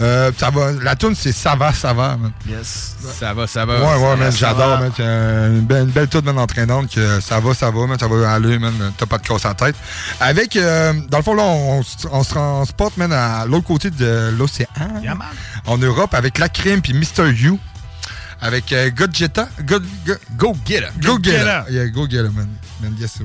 [0.01, 2.33] Euh, ça va, la tune c'est Ça va, ça va, man.
[2.49, 2.97] Yes.
[3.19, 3.75] Ça va, ça va.
[3.81, 4.93] Ouais, ouais, man, j'adore, man.
[4.99, 8.33] Une belle, une belle tune, man, entraînante que ça va, ça va, man, ça va
[8.33, 8.73] aller, man.
[8.97, 9.77] T'as pas de casse à la tête.
[10.21, 14.67] Avec, euh, dans le fond, là, on, se transporte, man, à l'autre côté de l'océan.
[15.03, 15.17] Yeah.
[15.67, 17.33] En Europe, avec La Crime puis Mr.
[17.33, 17.59] You.
[18.41, 19.49] Avec euh, Godjetta.
[19.65, 21.01] God, Go, Go Get It.
[21.01, 21.73] Go Get Get It.
[21.73, 22.49] Yeah, Go Get It, man.
[22.83, 23.19] Man yes,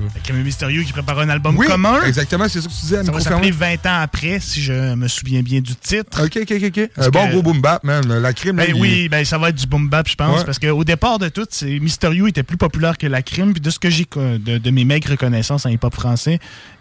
[0.44, 2.02] mystérieux qui prépare un album Oui, commun.
[2.06, 2.98] exactement, c'est ça que tu disais.
[2.98, 3.76] à Ça va s'appeler fermé.
[3.82, 6.24] 20 ans après, si je me souviens bien du titre.
[6.24, 6.90] Ok, ok, ok.
[6.96, 8.06] Un bon que- gros boom bap, man.
[8.20, 10.44] La crime, Ben il- oui, ben ça va être du boom bap, je pense, Ouais.
[10.44, 13.78] parce qu'au départ de tout, Mysterio était plus populaire que la crime, puis de ce
[13.78, 16.38] que j'ai de, de mes maigres connaissances en hip-hop français,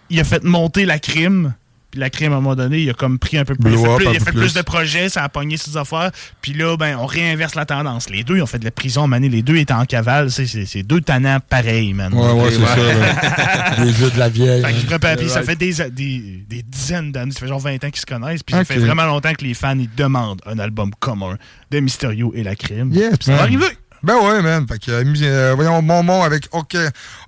[0.09, 1.53] il a fait monter la crime.
[1.91, 3.71] Puis la crime, à un moment donné, il a comme pris un peu plus.
[3.71, 4.39] Blow il a fait, plus, un il a peu fait plus.
[4.39, 6.11] plus de projets, ça a pogné ses affaires.
[6.41, 8.09] Puis là, ben, on réinverse la tendance.
[8.09, 9.29] Les deux, ils ont fait de la prison, mané.
[9.29, 10.29] Les deux étaient en cavale.
[10.29, 12.13] C'est, c'est, c'est deux tannants pareils, man.
[12.13, 13.83] Ouais, ouais, c'est ça.
[13.83, 14.61] Les jeux de la vieille.
[14.61, 15.15] Fait hein.
[15.17, 18.05] puis ça fait des, des, des dizaines d'années, ça fait genre 20 ans qu'ils se
[18.05, 21.37] connaissent, puis ça fait vraiment longtemps que les fans ils demandent un album commun
[21.71, 22.91] de Mysterio et la crime.
[22.91, 23.67] Yes, Puis ça va arriver.
[24.03, 24.65] Ben ouais, man.
[24.67, 26.77] Fait que, euh, euh, voyons, Momon avec OK,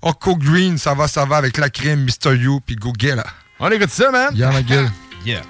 [0.01, 2.35] Oko Green, ça va, ça va avec la crime, Mr.
[2.35, 3.23] You, puis Go Get It.
[3.61, 4.33] On écoute ça, man.
[4.35, 4.89] Yeah, ma gueule.
[5.25, 5.41] Yeah.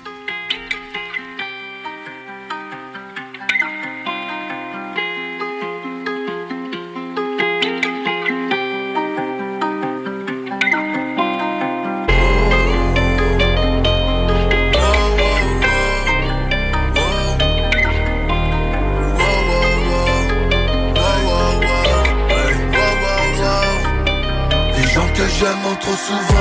[24.75, 26.38] Les gens que j'aime trop souvent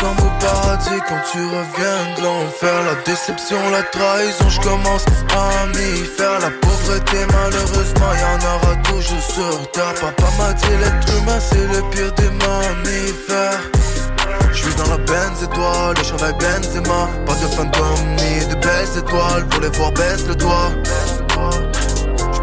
[0.00, 1.00] ressemble au paradis.
[1.08, 6.40] Quand tu reviens de l'enfer La déception, la trahison, je commence à m'y faire.
[6.40, 9.22] La pauvreté, malheureusement, y en aura toujours.
[9.22, 13.60] Sur terre Papa m'a dit l'être humain, c'est le pire des mammifères.
[14.52, 17.08] Je suis dans la Benz étoile, le chandail Benzema.
[17.26, 19.46] Pas de fantôme ni de belles étoiles.
[19.48, 20.70] Pour les voir baisse le doigt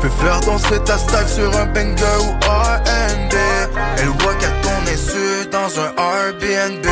[0.08, 3.34] peux faire danser ta style sur un banger ou R&B
[3.97, 6.86] Elle voit qu'à ton insu dans un Airbnb.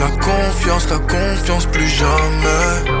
[0.00, 2.92] La confiance, la confiance plus jamais.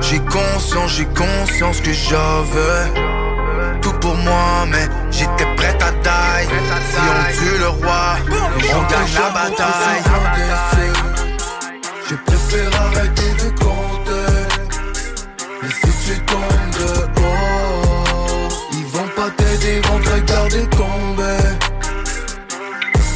[0.00, 6.48] J'ai conscience, j'ai conscience que j'avais Tout pour moi mais j'étais prête à die.
[6.90, 10.02] Si on tue le roi, on gagne la bataille.
[12.08, 13.63] Je préfère arrêter de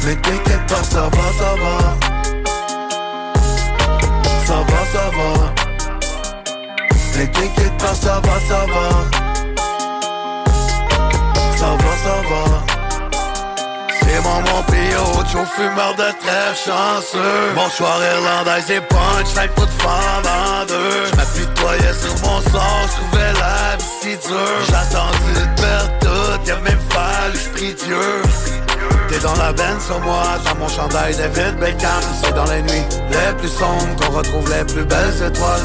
[0.09, 1.75] Mais t'inquiète pas, ça va, ça va.
[4.43, 5.53] Ça va, ça va.
[7.15, 8.87] Mais t'inquiète pas, ça va, ça va.
[11.59, 12.43] Ça va, ça va.
[13.99, 17.53] C'est mon mon pio, Joe fumeur de trêve chanceux.
[17.53, 21.05] Bonsoir irlandaise et punch, cinq pots de femme en deux.
[21.13, 24.65] J'm'apitoyais sur mon sort, j'trouvais la vie si dure.
[24.71, 28.23] J'attendais de perdre tout, y'a même fallu, j'prie Dieu
[29.09, 32.85] T'es dans la benne sur moi, dans mon chandail David Beckham C'est dans les nuits
[33.09, 35.61] les plus sombres qu'on retrouve les plus belles étoiles.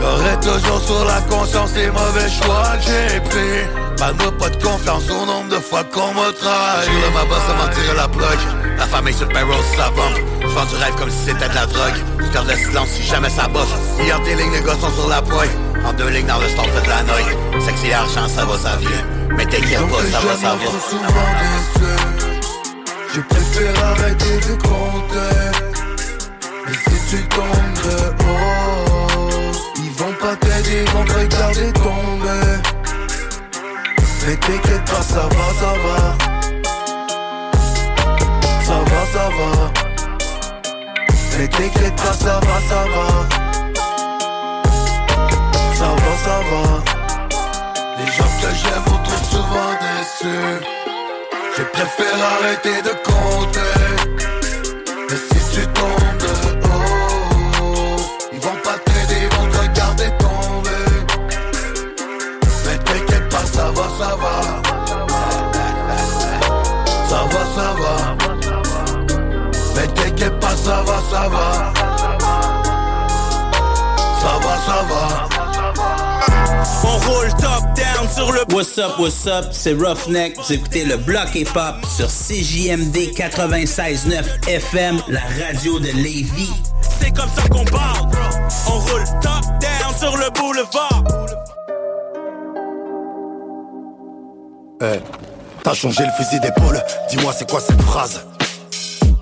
[0.00, 5.08] J'aurai toujours sur la conscience les mauvais choix que j'ai pris Parle-moi pas de confiance
[5.10, 8.38] au nombre de fois qu'on m'a trahi de ma bosse à m'en tirer la plug.
[8.76, 10.18] La famille sur le payroll, ça bombe.
[10.42, 11.96] J'vends du rêve comme si c'était de la drogue.
[12.30, 13.72] J'garde le silence si jamais ça bosse.
[14.00, 15.50] Hier tes lignes, les gars sont sur la pointe.
[15.84, 18.90] En deux lignes dans le store, de la noix Sexy argent, ça va, ça vient.
[19.36, 20.64] Mais t'inquiète pas, ça va, ça va.
[23.14, 25.66] Je préfère arrêter de compter.
[26.66, 27.44] Mais si tu tombes
[27.84, 32.45] de haut Ils vont pas t'aider, ils vont te tomber
[34.26, 35.98] Mais t'inquiète ça va, ça va
[38.64, 39.50] Ça va, ça va
[41.38, 43.06] Mais t'inquiète pas, ça va, ça va
[45.74, 46.62] Ça va, ça va
[47.98, 50.36] Les gens que j'aime ont trop souvent déçu.
[51.56, 53.75] J'ai préféré arrêter de compter.
[77.06, 80.36] Roule top down sur le What's up, what's up, c'est Roughneck.
[80.38, 86.52] Vous écoutez le bloc hip-hop sur CJMD 96.9 FM, la radio de Lévis.
[87.00, 88.08] C'est comme ça qu'on parle.
[88.68, 91.04] On roule top down sur le boulevard.
[94.82, 95.00] Eh,
[95.62, 98.26] t'as changé le fusil d'épaule, dis-moi c'est quoi cette phrase?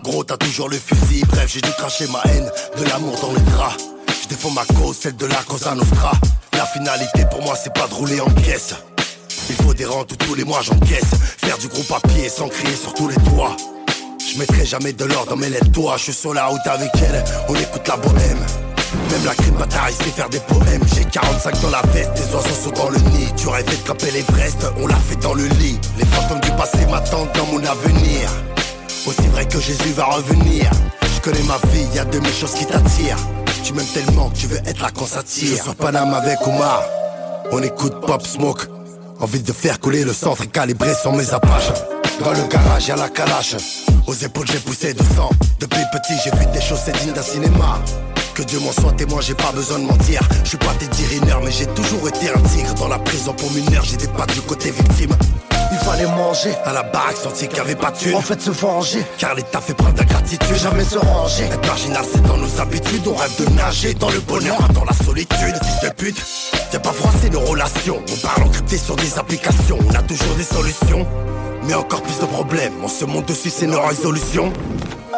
[0.02, 3.50] Gros t'as toujours le fusil, bref j'ai dû cracher ma haine, de l'amour dans les
[3.52, 3.93] draps
[4.24, 6.12] Je défends ma cause, celle de la Cosa Nostra
[6.54, 8.74] La finalité pour moi c'est pas de rouler en caisse
[9.50, 11.10] Il faut des rentes tous les mois j'encaisse.
[11.36, 13.54] Faire du gros papier sans crier sur tous les toits
[14.18, 16.90] Je mettrai jamais de l'or dans mes lettres toi Je suis sur la route avec
[17.02, 18.46] elle, on écoute la bohème.
[19.10, 20.82] Même la crime bataille sait faire des poèmes.
[20.94, 23.28] J'ai 45 dans la veste, des oiseaux sont dans le nid.
[23.36, 25.78] Tu rêvais de camper l'Everest, on l'a fait dans le lit.
[25.98, 28.30] Les fantômes du passé m'attendent dans mon avenir.
[29.06, 30.70] Aussi vrai que Jésus va revenir.
[31.14, 33.18] Je connais ma vie, y a de mes choses qui t'attirent
[33.64, 36.38] Tu m'aimes tellement que tu veux être là quand ça tire Je sur Paname avec
[36.46, 36.82] Omar.
[37.50, 38.68] On écoute Pop Smoke.
[39.20, 41.72] Envie de faire couler le centre et calibrer sur mes apaches.
[42.22, 43.56] Dans le garage y'a la calache.
[44.06, 45.30] Aux épaules j'ai poussé de sang.
[45.60, 47.78] Depuis petit j'ai vu des choses c'est d'un cinéma.
[48.34, 50.20] Que Dieu m'en soit témoin, j'ai pas besoin de mentir.
[50.42, 52.74] Je suis pas Teddy Riner, mais j'ai toujours été un tigre.
[52.74, 53.32] Dans la prison.
[53.32, 55.16] Pour mineur, des pattes du côté victime.
[55.74, 58.14] Il fallait manger à la baraque, senti qu'il y avait pas de.
[58.14, 60.56] En fait, se venger, car l'État fait preuve d'ingratitude.
[60.56, 61.46] Jamais se ranger.
[61.46, 63.02] Être marginal, c'est dans nos habitudes.
[63.08, 65.56] On rêve de nager dans le bonheur, dans la solitude.
[65.64, 66.22] Fils de pute,
[66.78, 68.00] pas froissé nos relations.
[68.12, 69.78] On parle encrypté sur des applications.
[69.84, 71.06] On a toujours des solutions.
[71.66, 72.74] Mais encore plus de problèmes.
[72.82, 74.52] On se monte dessus, c'est nos résolutions.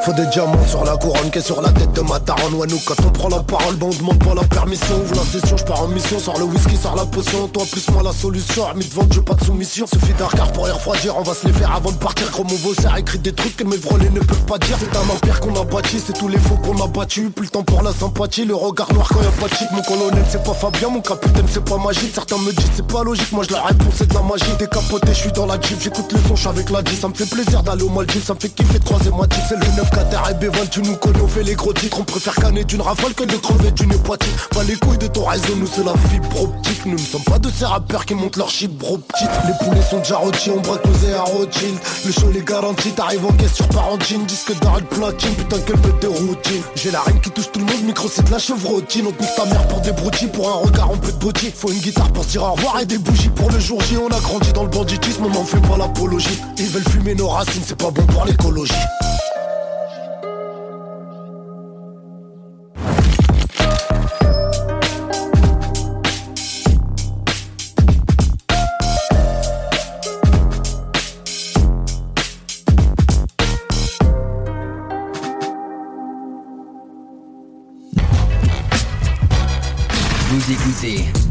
[0.03, 2.55] Faut des diamants sur la couronne qui est sur la tête de ma daronne.
[2.55, 4.97] Ouais nous quand on prend la parole bon on demande pas la permission.
[5.03, 7.49] Ouvre la session, je pars en mission, sors le whisky, sors la potion.
[7.49, 9.87] Toi plus moi la solution, armée de vente, je pas de soumission.
[9.87, 12.31] Suffit d'un regard pour y refroidir, on va se les faire avant de partir.
[12.31, 14.77] Gros mon a écrit des trucs que mes vrolés ne peuvent pas dire.
[14.79, 17.51] C'est un empire qu'on a bâti, c'est tous les faux qu'on a battu Plus le
[17.51, 20.43] temps pour la sympathie, le regard noir quand y'a pas de shit Mon colonel c'est
[20.43, 22.13] pas Fabien, mon capitaine c'est pas magique.
[22.15, 24.45] Certains me disent c'est pas logique, moi je la réponds c'est de la magie.
[24.59, 27.29] Décapoté, je suis dans la jeep, j'écoute le son, avec la G Ça me fait
[27.29, 29.91] plaisir d'aller au Maldives, ça me fait kiffer de croiser ma jeep C'est le 9
[29.91, 31.99] Qatar et Béval, tu nous connais, on fait les gros titres.
[32.01, 35.25] On préfère canner d'une rafale que de crever d'une hépatite Pas les couilles de ton
[35.25, 36.87] réseau, nous c'est la fibre optique.
[36.87, 39.83] Nous ne sommes pas de ces rappeurs qui montent leur chip bro petite Les poulets
[39.83, 41.79] sont déjà rôtis, on braque posé à Rothschild.
[42.05, 44.25] Le show les garantit, t'arrives en caisse sur Parentine.
[44.27, 46.63] Disque d'arrêt platine, putain quelle bête de routine.
[46.75, 49.07] J'ai la reine qui touche tout le monde, micro c'est de la chevrotine.
[49.09, 51.71] On te ta mère pour des broutilles, pour un regard on peut de body Faut
[51.71, 53.97] une guitare pour se dire au revoir et des bougies pour le jour J.
[53.99, 56.41] On a grandi dans le banditisme, on n'en fait pas l'apologie.
[56.59, 58.73] Ils veulent fumer nos racines, c'est pas bon pour l'écologie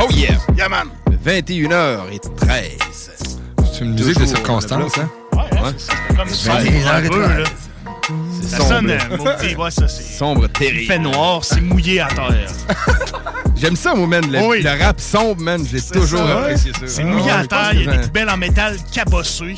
[0.00, 0.36] Oh yeah!
[0.56, 0.90] Yeah, man!
[1.24, 2.89] 21h13.
[3.80, 5.08] C'est une musique de circonstance, hein?
[5.32, 6.60] Ouais, c'est comme ça.
[8.42, 10.02] Ça sonne, maudit, ouais, ça, c'est...
[10.18, 10.80] Sombre, terrible.
[10.82, 12.50] Il fait noir, c'est mouillé à terre.
[13.56, 14.30] J'aime ça, moi, man.
[14.30, 14.60] Le, Oui.
[14.62, 15.64] le rap sombre, man.
[15.66, 16.80] J'ai toujours ça, apprécié ça.
[16.86, 19.56] C'est mouillé à je pense terre, il y a des poubelles en métal cabossées.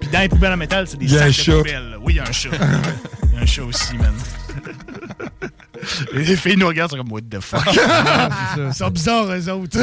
[0.00, 1.52] Puis dans les poubelles en métal, c'est des Il y a sacs un de chat.
[1.58, 1.96] poubelles.
[2.02, 2.48] Oui, il y a un chat.
[2.52, 4.14] Il y a un chat aussi, man.
[6.14, 7.60] Les filles nous regardent, c'est comme, what the fuck?
[7.68, 8.68] C'est ça.
[8.68, 9.78] Ils sont bizarres, eux autres.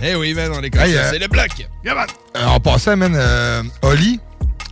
[0.00, 1.00] Eh oui, man, on est comme Hey, ça.
[1.00, 1.48] euh, C'est le bloc.
[1.86, 4.20] Euh, en passant, man, euh, Oli,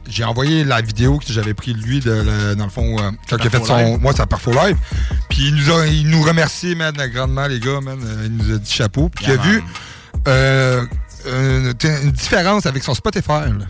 [0.08, 3.36] j'ai envoyé la vidéo que j'avais pris de lui, de, dans le fond, euh, quand
[3.38, 3.76] il a fait son.
[3.76, 3.98] Live.
[4.00, 4.76] Moi, sa perfo live.
[5.28, 7.98] Puis il nous, a, il nous remercie, man, grandement, les gars, man.
[8.04, 9.08] Euh, Il nous a dit chapeau.
[9.08, 9.62] Puis il a vu
[10.28, 10.84] euh,
[11.26, 11.74] une,
[12.04, 13.66] une différence avec son Spotify, là.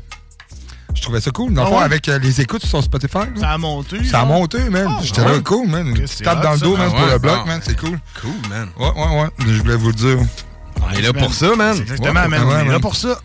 [0.94, 1.52] Je trouvais ça cool.
[1.52, 1.84] Dans le Ah fond, ouais?
[1.84, 3.18] avec euh, les écoutes sur son Spotify.
[3.18, 3.40] là.
[3.40, 4.02] Ça a monté.
[4.04, 4.86] Ça a monté, man.
[4.88, 5.32] Ah, J'étais ouais?
[5.32, 5.86] là, cool, man.
[5.86, 7.46] Une Ok, petite c'est tape hot, dans le dos, man, Ah pour le bloc, bon.
[7.46, 7.60] man.
[7.62, 7.98] C'est cool.
[8.22, 8.68] Cool, man.
[8.78, 9.28] Ouais, ouais, ouais.
[9.46, 10.18] Je voulais vous le dire.
[10.82, 11.76] On est là pour ça, man.
[11.76, 12.42] Exactement, man.
[12.44, 13.18] On est là pour ça.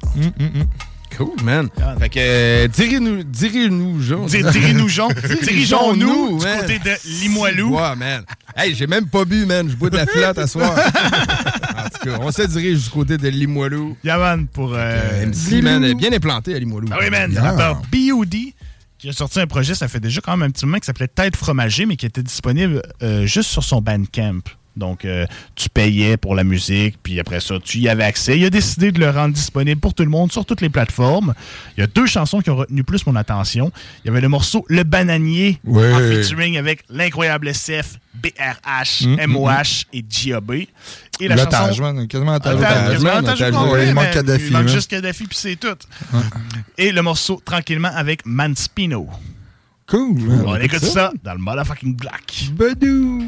[1.18, 1.68] Cool, man.
[2.00, 4.26] Fait que, euh, direz-nous, direz-nous, Jean.
[4.26, 5.10] Di- direz-nous, Jean.
[5.44, 7.76] Dirigeons-nous du côté de Limoilou.
[7.76, 8.24] Ouais, man.
[8.56, 9.70] Hey, j'ai même pas bu, man.
[9.70, 10.72] Je bois de la flotte à soir.
[11.78, 13.98] en tout cas, on se dirige du côté de Limoilou.
[14.06, 14.72] Yeah, man, pour...
[14.74, 16.88] euh, MC, man, bien implanté à Limoilou.
[16.92, 17.30] Ah oui, man.
[17.32, 17.42] Yeah.
[17.44, 18.54] Rappeur B.O.D.
[18.98, 21.10] qui a sorti un projet, ça fait déjà quand même un petit moment, qui s'appelait
[21.10, 24.40] Tête fromagée, mais qui était disponible euh, juste sur son Bandcamp.
[24.78, 28.38] Donc, euh, tu payais pour la musique, puis après ça, tu y avais accès.
[28.40, 31.34] Il a décidé de le rendre disponible pour tout le monde sur toutes les plateformes.
[31.78, 33.72] Il y a deux chansons qui ont retenu plus mon attention.
[34.04, 39.86] Il y avait le morceau Le Bananier, en featuring avec l'incroyable SF, BRH, Mm, MOH
[39.94, 40.52] et G.A.B.
[41.20, 41.82] Et la chanson...
[41.82, 42.38] man, quasiment
[43.72, 44.14] ouais, il manque man.
[44.14, 44.74] Kadhafi, Il manque man.
[44.74, 45.68] juste Kadhafi, puis c'est tout.
[46.78, 49.08] Et le morceau Tranquillement avec Manspino.
[49.88, 50.44] Cool.
[50.46, 51.12] On écoute ça?
[51.24, 52.50] dans le motherfucking black.
[52.54, 53.26] Badou.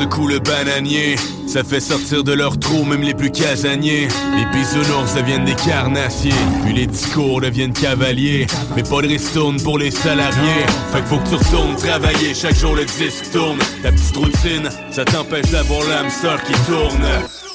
[0.00, 4.08] Secoue le bananier, ça fait sortir de leur trou même les plus casaniers.
[4.34, 6.32] Les bisounours deviennent des carnassiers,
[6.64, 8.46] puis les discours deviennent cavaliers.
[8.76, 10.64] Mais pas de ristourne pour les salariés.
[10.90, 13.58] Fait que faut que tu retournes travailler, chaque jour le disque tourne.
[13.82, 17.06] Ta petite routine, ça t'empêche d'avoir l'hamster qui tourne.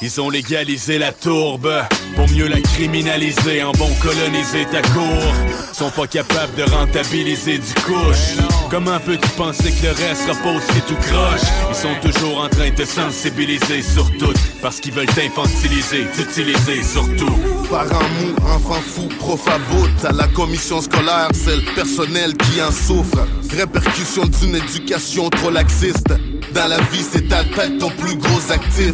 [0.01, 1.71] Ils ont légalisé la tourbe
[2.15, 5.33] pour mieux la criminaliser en bon coloniser ta cour.
[5.73, 8.35] Sont pas capables de rentabiliser du couche.
[8.69, 11.47] Comment peux-tu penser que le reste pas aussi tout croche?
[11.69, 17.31] Ils sont toujours en train de sensibiliser sur tout parce qu'ils veulent t'infantiliser, t'utiliser surtout.
[17.69, 22.61] Parents mous, enfants fous, prof à bout, à la commission scolaire, c'est le personnel qui
[22.61, 23.25] en souffre.
[23.51, 26.13] Répercussion d'une éducation trop laxiste.
[26.55, 28.93] Dans la vie, c'est ta tête ton plus gros actif.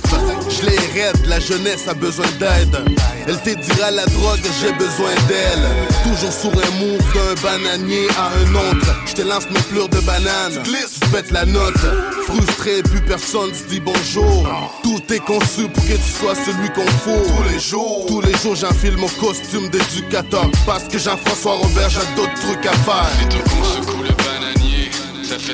[0.49, 2.76] Je les raide, la jeunesse a besoin d'aide.
[3.28, 5.70] Elle te dira la drogue, j'ai besoin d'elle.
[6.03, 8.95] Toujours sur un move d'un bananier à un autre.
[9.05, 10.64] Je te lance mes pleurs de banane.
[10.64, 11.78] Tu pètes la note.
[12.26, 14.80] Frustré, plus personne se dit bonjour.
[14.82, 17.24] Tout est conçu pour que tu sois celui qu'on faut.
[17.28, 20.49] Tous les jours, tous les jours, j'enfile mon costume d'éducateur.
[20.66, 23.81] Parce que Jean-François Robert, j'ai d'autres trucs à faire.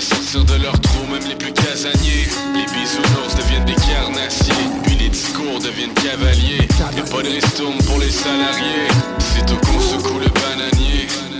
[0.02, 2.28] Sortir de leur trou même les plus casaniers.
[2.54, 6.68] Les bisounours deviennent des carnassiers, puis les discours deviennent cavaliers.
[6.80, 8.88] Y'a pas de ristourne pour les salariés.
[9.20, 10.77] Sitôt qu'on secoue le bananier,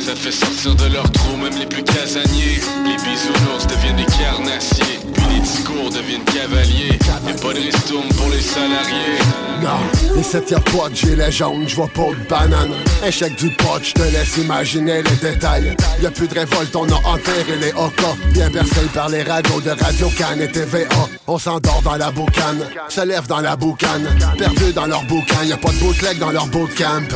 [0.08, 2.62] ça fait sortir de leur trou même les plus casaniers.
[2.86, 6.98] Les bisounours deviennent des carnassiers, puis les discours deviennent cavaliers.
[7.28, 9.20] Y'a pas de ristourne pour les salariés.
[9.62, 12.72] Non, et cette y'a pas de gilet jaune, je vois pas de banane.
[13.06, 15.76] Échec du pot, je te laisse imaginer les détails.
[16.02, 18.02] Y a plus de révolte, on a enterré les OK.
[18.32, 20.88] Bien bercés par les radios de Radio Can et TVA.
[21.28, 24.08] On s'endort dans la boucane, se lève dans la boucane.
[24.38, 27.10] Perdu dans leur boucan, y a pas de bootleg dans leur bootcamp.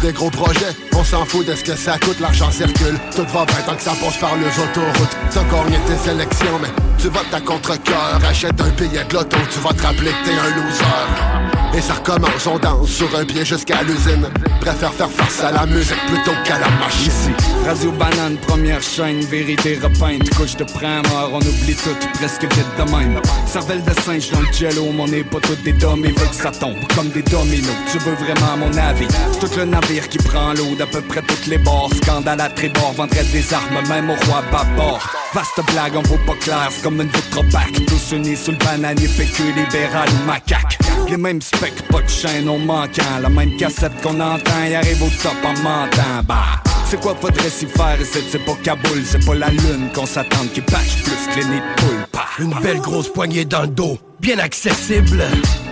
[0.00, 2.98] Des gros projets, on s'en fout de ce que ça coûte, l'argent circule.
[3.16, 5.16] Tout va bien tant que ça passe par les autoroutes.
[5.32, 8.20] T'as gagné tes élections, mais tu votes à contre-cœur.
[8.28, 11.50] Achète un billet de loto, tu vas te rappeler t'es un loser.
[11.72, 14.26] Et ça recommence, on danse sur un pied jusqu'à l'usine.
[14.60, 17.06] Préfère faire face à la musique plutôt qu'à la machine.
[17.06, 17.30] Ici,
[17.64, 22.90] Radio Banane, première chaîne, vérité repeinte, couche de mort on oublie tout, presque vite de
[22.90, 23.20] même.
[23.46, 26.34] Cervelle de singe dans le jello, on n'est pas tous des doms, ils veulent que
[26.34, 27.70] ça tombe comme des dominos.
[27.90, 29.06] Tu veux vraiment mon avis?
[29.32, 31.90] C'est tout le navire qui prend l'eau peu près toutes les bords.
[32.02, 35.00] Scandale à tribord, vendrait des armes, même au roi bâbord.
[35.34, 37.86] Vaste blague, on vaut pas clair, comme une vitre opaque.
[37.86, 40.78] Tous unis sous le bananier, PQ, libéral macaque.
[41.08, 43.18] Les mêmes specs, pas de chaîne, on manquant.
[43.22, 46.22] La même cassette qu'on entend, y arrive au top en mentant.
[46.26, 47.98] Bah, c'est quoi faudrait s'y faire?
[48.02, 51.60] C'est pas Kaboul, c'est pas la lune qu'on s'attend qui patche plus que les nids
[51.60, 52.06] de poule.
[52.12, 52.26] Bah.
[52.38, 55.22] Une belle grosse poignée dans le dos, bien accessible.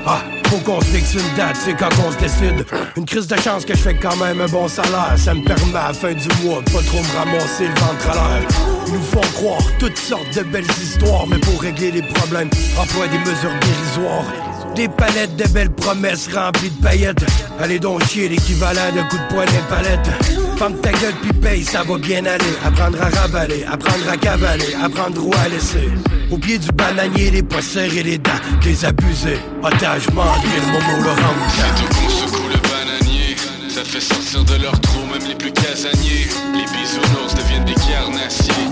[0.07, 2.65] Ah, faut qu'on se fixe une date, c'est quand on se décide.
[2.97, 5.15] Une crise de chance que je fais quand même un bon salaire.
[5.17, 8.11] Ça me permet à la fin du mois de pas trop me ramasser le ventre
[8.11, 8.49] à l'air.
[8.87, 13.09] Ils nous font croire toutes sortes de belles histoires, mais pour régler les problèmes, emploie
[13.09, 14.48] des mesures dérisoires.
[14.79, 17.27] Des palettes de belles promesses remplies de paillettes.
[17.59, 20.09] Allez donc chier l'équivalent de coups de poing des palettes.
[20.57, 22.55] Femme ta gueule puis paye, ça va bien aller.
[22.65, 25.91] Apprendre à ravaler, apprendre à cavaler, apprendre où à laisser.
[26.31, 28.31] Au pied du bananier, les pas serrer les dents,
[28.65, 29.41] les abuser.
[29.65, 30.29] Otage, le momo,
[31.51, 33.35] Sitôt qu'on secoue le bananier,
[33.69, 36.29] ça fait sortir de leur trou même les plus casaniers.
[36.55, 38.68] Les bisounours deviennent des carnassiers,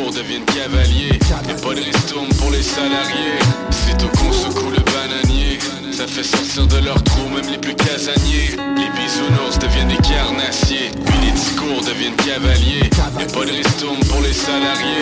[0.00, 1.18] discours deviennent cavaliers.
[1.28, 3.38] Y'a pas de ristourne pour les salariés.
[3.70, 5.58] Sitôt qu'on secoue le bananier,
[5.92, 8.56] ça fait sortir de leur trou même les plus casaniers.
[8.76, 12.90] Les bisounours deviennent des carnassiers, puis les discours deviennent cavaliers.
[12.96, 15.00] Y'a pas de ristourne pour les salariés.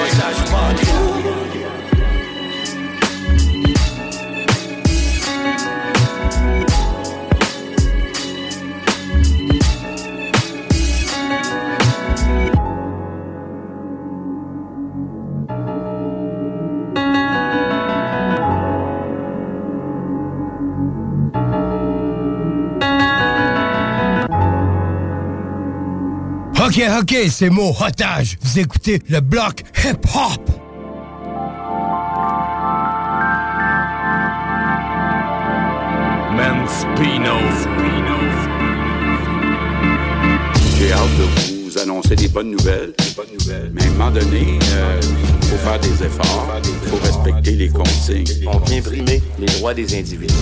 [26.79, 28.39] Ok, ok, c'est mon otage.
[28.41, 30.49] Vous écoutez le bloc hip-hop.
[36.37, 37.35] Manspeeno.
[40.79, 42.93] J'ai hâte de vous annoncer des bonnes nouvelles.
[43.73, 46.47] Mais à un moment donné, il faut faire des efforts.
[46.63, 48.25] Il faut respecter les consignes.
[48.47, 50.33] On vient brimer les droits des individus.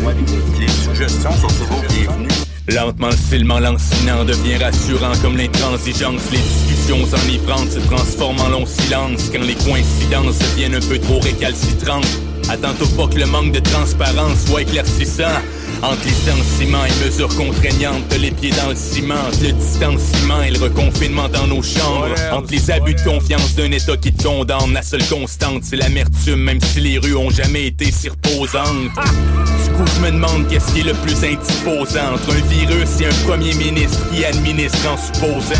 [0.61, 2.29] Les suggestions sont toujours bienvenues.
[2.69, 6.23] Lentement, le filement lancinant devient rassurant comme l'intransigeance.
[6.33, 11.21] Les discussions enivrantes se transforment en long silence quand les coïncidences deviennent un peu trop
[11.21, 12.07] récalcitrantes.
[12.49, 15.41] Attends-toi pas que le manque de transparence soit éclaircissant.
[15.83, 21.29] Entre licenciements et mesures contraignantes, les pieds dans le ciment, le distanciement et le reconfinement
[21.29, 22.15] dans nos chambres.
[22.33, 26.41] Entre les abus de confiance d'un État qui te condamne, la seule constante, c'est l'amertume,
[26.41, 28.91] même si les rues ont jamais été si reposantes.
[29.65, 33.07] Du coup, je me demande qu'est-ce qui est le plus indisposant entre un virus et
[33.07, 35.55] un premier ministre qui administre en supposant.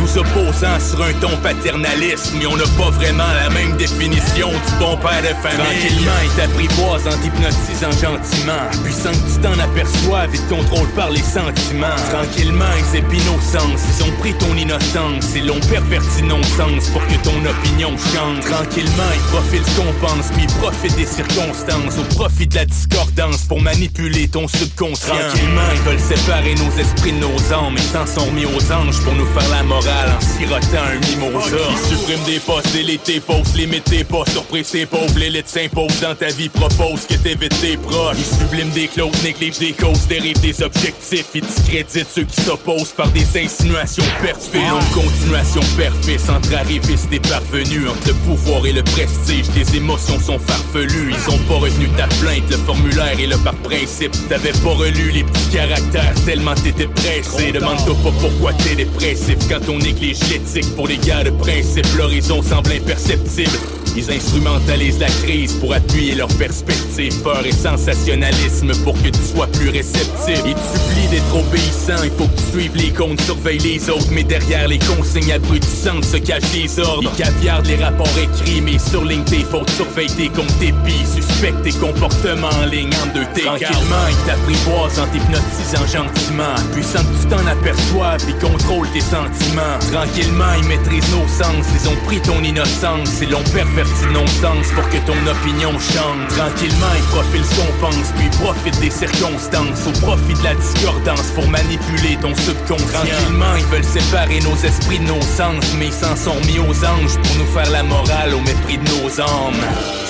[0.00, 4.72] Nous opposant sur un ton paternaliste, mais on n'a pas vraiment la même définition du
[4.78, 5.78] bon père de famille.
[5.78, 8.82] Tranquillement, il t'apprivoise en t'hypnotisant gentiment.
[8.84, 11.96] Puissant que tu t'en aperçoives et te contrôle par les sentiments.
[12.10, 17.04] Tranquillement, ils épient nos sens, ils ont pris ton innocence et l'ont perverti non-sens pour
[17.06, 18.44] que ton opinion change.
[18.44, 23.42] Tranquillement, ils profitent ce qu'on pense, puis profitent des circonstances au profit de la discordance
[23.48, 25.14] pour manipuler ton subconscient.
[25.14, 29.00] Tranquillement, ils veulent séparer nos esprits de nos âmes et s'en sont mis aux anges
[29.02, 31.56] pour nous faire la morale en sirotant un mimosa.
[31.70, 36.00] Ils suppriment des postes, délite tes postes, limite tes pas, surprise tes pauvres, l'élite s'impose
[36.00, 38.16] dans ta vie, propose que t'évites tes proches.
[38.18, 42.92] Ils subliment des clauses, négligent des causes, dérivent des objectifs, ils discréditent ceux qui s'opposent
[42.92, 44.70] par des insinuations perfides.
[44.70, 50.20] Longue continuation perfide, entre arrivistes et parvenus, entre le pouvoir et le prestige, tes émotions
[50.20, 51.12] sont farfelues.
[51.12, 54.12] Ils ont pas retenu ta plainte, le formulaire et le par principe.
[54.28, 57.50] T'avais pas relu les petits caractères tellement t'étais pressé.
[57.52, 61.86] Demande-toi pas pourquoi t'es dépressif quand on néglige l'éthique pour les gars de principe.
[61.96, 63.58] L'horizon semble imperceptible.
[63.94, 67.14] Ils instrumentalisent la crise pour appuyer leur perspective.
[67.22, 70.40] Peur et sensationnalisme pour que tu sois plus réceptif.
[70.46, 72.02] Ils te supplient d'être obéissant.
[72.04, 74.10] Il faut que tu suives les comptes, surveille les autres.
[74.12, 77.10] Mais derrière les consignes abrutissantes se cachent des ordres.
[77.18, 79.70] Ils caviardent les rapports écrits, mais surligne tes fautes.
[79.70, 81.06] Surveille tes comptes épis.
[81.14, 86.54] Suspecte tes comportements en ligne en deux tes Tranquillement, ils t'apprivoisent en t'hypnotisant gentiment.
[86.72, 89.78] Puissant que tu t'en aperçoives, ils contrôlent tes sentiments.
[89.92, 91.64] Tranquillement, ils maîtrisent nos sens.
[91.74, 96.28] Ils ont pris ton innocence et l'ont perverti non-sens pour que ton opinion change.
[96.36, 101.30] Tranquillement, ils profitent ce qu'on pense, puis profitent des circonstances au profit de la discordance
[101.34, 102.86] pour manipuler ton subconscient.
[102.88, 106.84] Tranquillement, ils veulent séparer nos esprits de nos sens, mais ils s'en sont mis aux
[106.84, 109.62] anges pour nous faire la morale au mépris de nos âmes.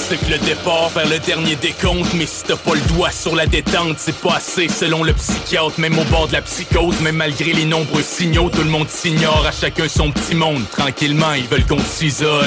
[0.08, 3.36] C'est que le départ vers le dernier décompte, mais si t'as pas le doigt sur
[3.36, 7.16] la détente, c'est pas assez selon le psychiatre, même au bord de la psychose, même
[7.16, 10.62] malgré les nombreux signaux, tout le monde s'ignore, à chacun son petit monde.
[10.70, 12.46] Tranquillement, ils veulent qu'on s'isole.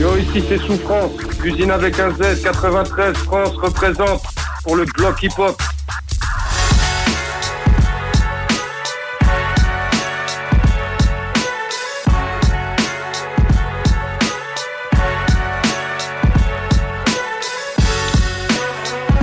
[0.00, 4.22] Yo, ici c'est Souffrance, cuisine avec un Z, 93, France représente
[4.62, 5.60] pour le bloc hip-hop.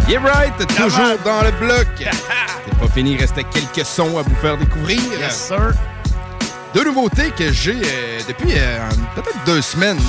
[0.07, 1.87] Yeah right, toujours dans le bloc.
[1.99, 4.99] C'est pas fini, il restait quelques sons à vous faire découvrir.
[5.19, 5.73] Yes, sir.
[6.73, 8.79] Deux nouveautés que j'ai euh, depuis euh,
[9.15, 9.99] peut-être deux semaines.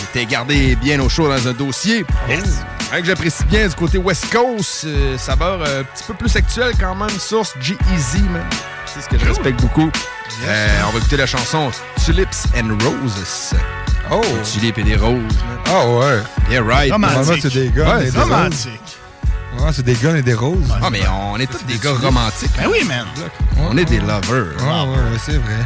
[0.00, 2.04] J'étais gardé bien au chaud dans un dossier.
[2.92, 6.34] Un que j'apprécie bien du côté West Coast, euh, saveur euh, un petit peu plus
[6.36, 8.42] actuelle quand même, source G-Eazy, man.
[8.86, 9.90] C'est ce que je respecte beaucoup.
[10.46, 11.70] Euh, on va écouter la chanson
[12.04, 13.54] Tulips and Roses.
[14.10, 14.20] Oh!
[14.44, 15.22] Tulipes et des roses.
[15.66, 16.22] Ah ouais.
[16.50, 16.90] Yeah, right.
[16.90, 17.96] Normalement, c'est des gars.
[17.96, 18.30] Ouais, et des roses.
[18.30, 18.98] romantique.
[19.58, 20.72] Ouais, c'est des gars et des roses.
[20.82, 22.50] Ah, mais on est tous des gars romantiques.
[22.56, 23.06] Ben oui, man.
[23.58, 24.54] On est des lovers.
[24.60, 25.64] Ouais, ouais, c'est vrai.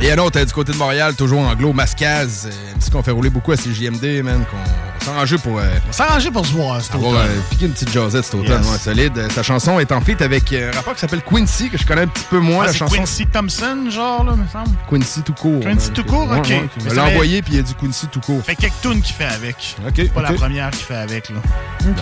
[0.00, 3.10] Et un autre euh, du côté de Montréal, toujours anglo, Mascaz, un petit qu'on fait
[3.10, 5.58] rouler beaucoup à CJMD, man, qu'on s'arranger pour...
[5.58, 5.64] Euh,
[5.98, 7.26] arrangé pour se voir cet avoir, automne.
[7.28, 8.72] euh, piquer une petite jasette cet automne, Yes.
[8.72, 9.18] ouais, solide.
[9.18, 11.86] Euh, Sa chanson est en feat avec euh, un rappeur qui s'appelle Quincy, que je
[11.86, 12.94] connais un petit peu moins, Ah, la c'est chanson.
[12.96, 14.76] Quincy Thompson, genre, là, me semble.
[14.88, 15.60] Quincy tout court.
[15.60, 16.46] Quincy tout court, Ouais, ok.
[16.48, 18.42] ouais, il l'a envoyé, puis il a dit Quincy tout court.
[18.44, 19.76] Fait quelques tunes qu'il fait avec.
[19.86, 21.36] OK, Pas la première qu'il fait avec, là.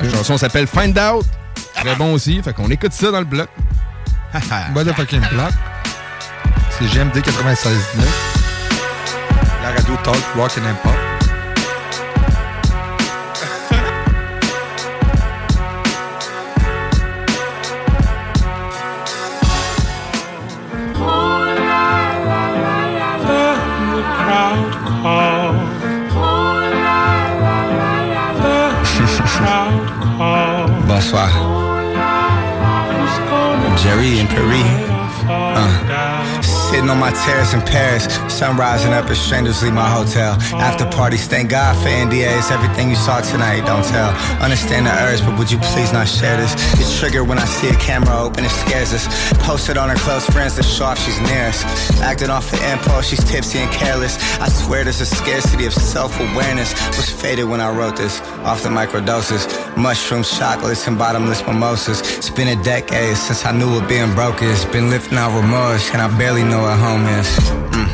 [0.03, 1.25] La chanson s'appelle Find Out.
[1.75, 3.49] Très bon aussi, fait qu'on écoute ça dans le bloc.
[4.75, 5.53] Motherfucking Black.
[6.79, 7.67] C'est GMD 96.9.
[9.63, 10.93] La radio Talk, Rock and Pop.
[36.87, 40.35] Sitting on my terrace in Paris, sun rising up as strangers leave my hotel.
[40.55, 42.53] After parties, thank God for NDAs.
[42.53, 44.15] Everything you saw tonight, don't tell.
[44.41, 46.55] Understand the urge, but would you please not share this?
[46.79, 49.09] It's triggered when I see a camera open, it scares us.
[49.43, 51.65] Posted on her close friends to show off she's near us.
[52.03, 54.15] Acting off the impulse, she's tipsy and careless.
[54.39, 56.73] I swear there's a scarcity of self-awareness.
[56.97, 59.43] Was faded when I wrote this, off the microdoses.
[59.77, 61.99] Mushrooms, chocolates, and bottomless mimosas.
[62.17, 64.65] It's been a decade since I knew what being broke is.
[64.67, 67.29] Been lifting out remorse, and I barely know what home is.
[67.75, 67.89] Mm.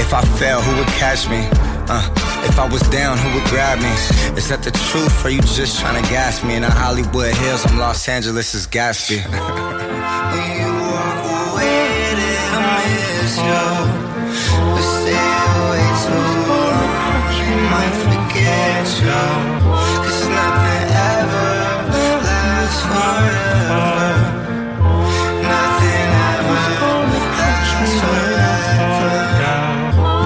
[0.00, 1.48] If I fell, who would catch me?
[1.88, 2.04] Uh,
[2.44, 3.92] if I was down, who would grab me?
[4.36, 6.56] Is that the truth, or you just trying to gas me?
[6.56, 9.18] In the Hollywood Hills, I'm Los Angeles' is Gatsby.
[10.32, 11.18] when you walk
[11.52, 12.16] away,
[12.54, 12.80] I
[13.20, 13.64] miss you.
[14.74, 15.28] But stay
[15.60, 16.52] away too
[17.52, 19.22] you might forget you.
[20.04, 21.50] Cause nothing ever
[22.24, 24.01] lasts forever.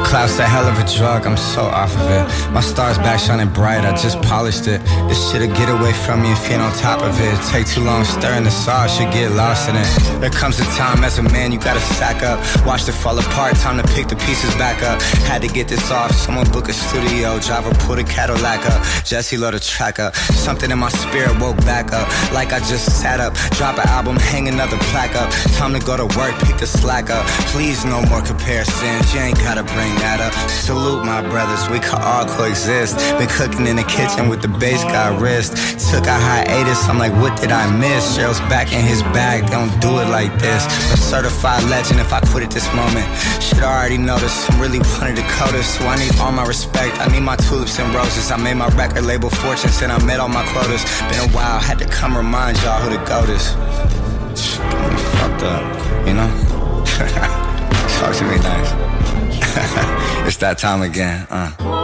[0.06, 2.52] Cloud's a hell of a drug, I'm so off of it.
[2.52, 4.80] My star's back shining bright, I just polished it.
[5.08, 7.36] This shit'll get away from me if you ain't on top of it.
[7.50, 10.20] Take too long stirring the sauce, you get lost in it.
[10.20, 12.38] There comes a time as a man you gotta stack up.
[12.64, 15.02] Watch it fall apart, time to pick the pieces back up.
[15.26, 17.40] Had to get this off, someone book a studio.
[17.40, 20.14] Driver pull the Cadillac up, Jesse load the track up.
[20.14, 23.34] Something in my spirit woke back up, like I just sat up.
[23.58, 25.30] Drop an album, hang another plaque up.
[25.58, 27.26] Time to go to work, pick the slack up.
[27.50, 30.32] Please no more comparisons, you ain't gotta bring up.
[30.48, 32.98] Salute my brothers, we can all coexist.
[33.18, 35.52] Been cooking in the kitchen with the bass got wrist.
[35.90, 38.16] Took a hiatus, I'm like, what did I miss?
[38.16, 40.64] Cheryl's back in his bag, don't do it like this.
[40.93, 43.06] A certified legend if I quit at this moment.
[43.43, 46.98] Should already noticed, I'm really one of the coders, so I need all my respect.
[47.01, 48.31] I need my tulips and roses.
[48.31, 50.85] I made my record label fortune, and I met all my quotas.
[51.09, 53.51] Been a while, had to come remind y'all who the goat is.
[55.18, 56.28] Fucked up, you know?
[57.98, 58.95] Talk to me nice.
[60.26, 61.76] it's that time again, uh.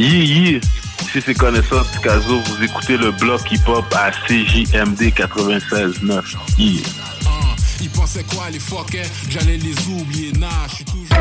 [0.00, 0.06] Me?
[0.06, 0.60] Yeah, yeah.
[1.12, 6.36] Si c'est connaissant Picasso, vous écoutez le bloc hip-hop à CJMD 96.9.
[6.58, 6.82] Yeah.
[7.82, 11.16] Ils pensaient quoi les fuckers J'allais les oublier, nah, je suis toujours.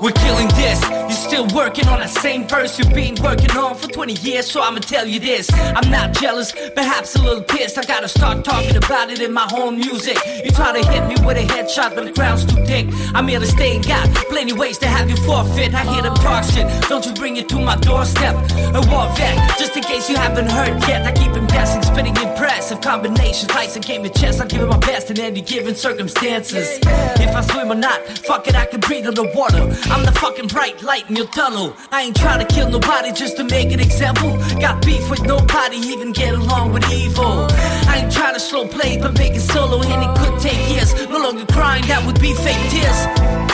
[0.00, 0.97] We're killing this.
[1.38, 4.80] Still working on that same verse you've been working on for 20 years, so I'ma
[4.80, 5.48] tell you this.
[5.52, 7.78] I'm not jealous, perhaps a little pissed.
[7.78, 10.18] I gotta start talking about it in my own music.
[10.44, 12.88] You try to hit me with a headshot, but the ground's too thick.
[13.14, 15.74] I'm here to stay and got plenty ways to have you forfeit.
[15.74, 18.34] I hear them talk shit, don't you bring it to my doorstep.
[18.74, 21.06] A war vet, just in case you haven't heard yet.
[21.06, 23.52] I keep him guessing, spitting impressive combinations.
[23.52, 26.80] Ice a game of chess, I give it my best in any given circumstances.
[26.82, 29.62] If I swim or not, fuck it, I can breathe underwater.
[29.92, 31.74] I'm the fucking bright light in your tunnel.
[31.90, 34.36] I ain't trying to kill nobody just to make an example.
[34.60, 37.46] Got beef with nobody, even get along with evil.
[37.88, 40.94] I ain't trying to slow play, but make it solo, and it could take years.
[41.08, 43.00] No longer crying, that would be fake tears.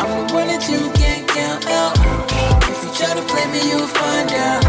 [0.01, 1.95] I'm the one that you can't count out.
[2.71, 4.63] If you try to play me, you'll find out.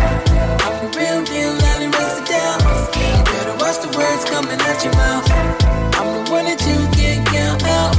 [0.65, 2.57] I'm the real deal, I'll erase it down.
[2.95, 5.25] You better watch the words coming out your mouth.
[5.95, 7.93] I'm the one that you can't count out.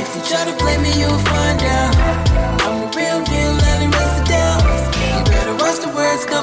[0.00, 1.97] If you try to play me, you'll find out.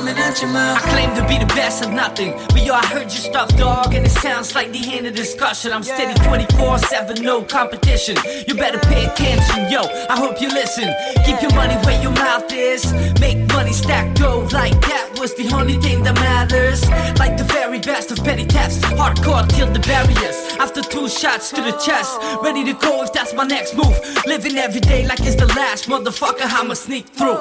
[0.06, 0.78] Coming out your mouth.
[0.78, 2.34] I claim to be the best of nothing.
[2.50, 5.72] But yo, I heard your stuff, dog, and it sounds like the end of discussion.
[5.72, 8.16] I'm steady 24 7, no competition.
[8.48, 9.82] You better pay attention, yo.
[10.10, 10.94] I hope you listen.
[11.26, 12.94] Keep your money where your mouth is.
[13.20, 16.88] Make money stack dough like that was the only thing that matters.
[17.18, 18.78] Like the very best of petty thefts.
[19.00, 20.38] Hardcore till the barriers.
[20.60, 22.20] After two shots to the chest.
[22.44, 23.98] Ready to go if that's my next move.
[24.28, 25.90] Living every day like it's the last.
[25.90, 27.40] Motherfucker, I'ma sneak through.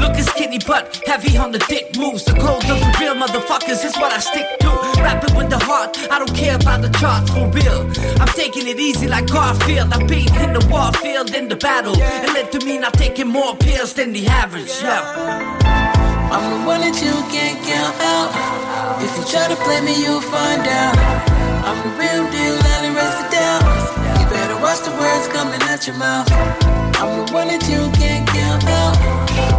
[0.00, 2.24] Looking skinny but heavy on the dick moves.
[2.24, 4.70] The of the real motherfuckers is what I stick to.
[5.02, 7.80] Rapping with the heart, I don't care about the charts for real.
[8.20, 9.92] I'm taking it easy like Garfield.
[9.92, 11.94] I've been in the war field in the battle.
[11.96, 14.72] It led to me not taking more pills than the average.
[14.82, 15.02] Yeah.
[16.34, 18.30] I'm the one that you can't count out.
[19.02, 20.96] If you try to play me, you'll find out.
[21.66, 23.62] I'm the real deal, I'll erase the doubt.
[24.20, 26.28] You better watch the words coming out your mouth.
[26.98, 28.96] I'm the one that you can't count out.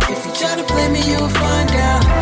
[0.10, 2.17] If you try to play me, you'll find out.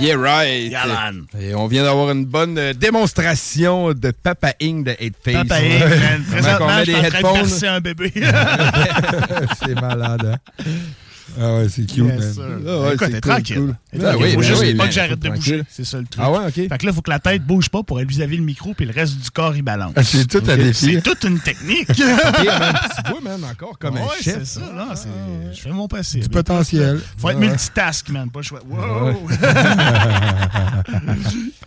[0.00, 0.70] Yeah, right.
[0.70, 1.26] Yeah, man.
[1.38, 5.34] Et on vient d'avoir une bonne euh, démonstration de Papa Ing de 8 Face.
[5.34, 6.24] Papa Ing, man.
[6.30, 7.34] Présentement, on met je des de headphones.
[7.34, 8.12] bercer un bébé.
[9.62, 10.64] c'est malade, hein?
[11.38, 12.62] Ah ouais, c'est cute, Yes, man.
[12.66, 13.56] Ah ouais, Écoute, c'est t'es cool, tranquille.
[13.56, 13.74] cool.
[13.92, 15.52] T'es Ben oui, faut ben juste oui, pas que j'arrête faut de tranquille.
[15.58, 15.64] bouger.
[15.70, 16.22] C'est ça le truc.
[16.24, 16.54] Ah ouais, OK.
[16.54, 18.72] Fait que là, il faut que la tête bouge pas pour être vis-à-vis le micro,
[18.74, 19.92] puis le reste du corps, il balance.
[19.96, 20.60] Ah, c'est tout un Ok.
[20.60, 20.94] défi.
[20.94, 21.88] C'est toute une technique.
[21.94, 24.38] Tu vois, man, encore comme ouais, un chef.
[24.44, 24.72] c'est ça.
[24.74, 25.08] Là, c'est-
[25.56, 26.22] je fais mon possible.
[26.24, 27.00] Du potentiel.
[27.18, 28.30] Faut être multitask, man.
[28.30, 28.40] Pas.
[28.68, 29.28] Wow!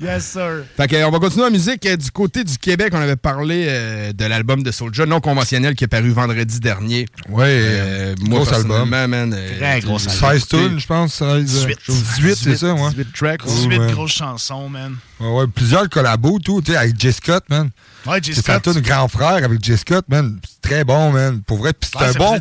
[0.01, 0.63] yes, sir.
[0.77, 1.85] Fait que, on va continuer en musique.
[1.85, 5.75] Euh, Du côté du Québec, on avait parlé euh, de l'album de Soulja non conventionnel
[5.75, 7.05] qui est paru vendredi dernier.
[7.29, 8.53] Ouais, Euh, moi, album.
[8.67, 9.33] personnellement, man.
[9.53, 10.29] Euh, Très gros j'ai- album.
[10.31, 11.13] 16 tunes, je pense.
[11.15, 11.77] 16, 18.
[11.87, 12.89] 18, c'est ça, ouais.
[12.91, 13.45] 18 tracks.
[13.45, 13.91] 18 man.
[13.91, 14.95] grosses chansons, man.
[15.19, 17.13] Ouais, ouais, plusieurs collabos, tout, tu sais, avec J.
[17.13, 17.69] Scott, man.
[18.05, 18.33] Ouais, J.
[18.35, 18.63] C'est Scott.
[18.63, 19.77] tune grand frère avec J.
[19.77, 20.39] Scott, man.
[20.43, 21.41] C'est très bon, man.
[21.41, 22.35] Pour vrai, Puis c'est Ouais, un bon,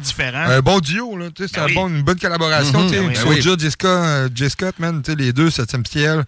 [0.52, 1.26] un bon duo, là.
[1.34, 1.74] Tu sais, c'est Ben un oui.
[1.74, 3.00] bon, une bonne collaboration, Mhm, tu sais.
[3.00, 3.40] ben oui.
[3.42, 3.70] J.
[3.70, 4.50] Scott, euh, J.
[4.50, 6.24] Scott, man, tu sais, les deux, 7e ciel.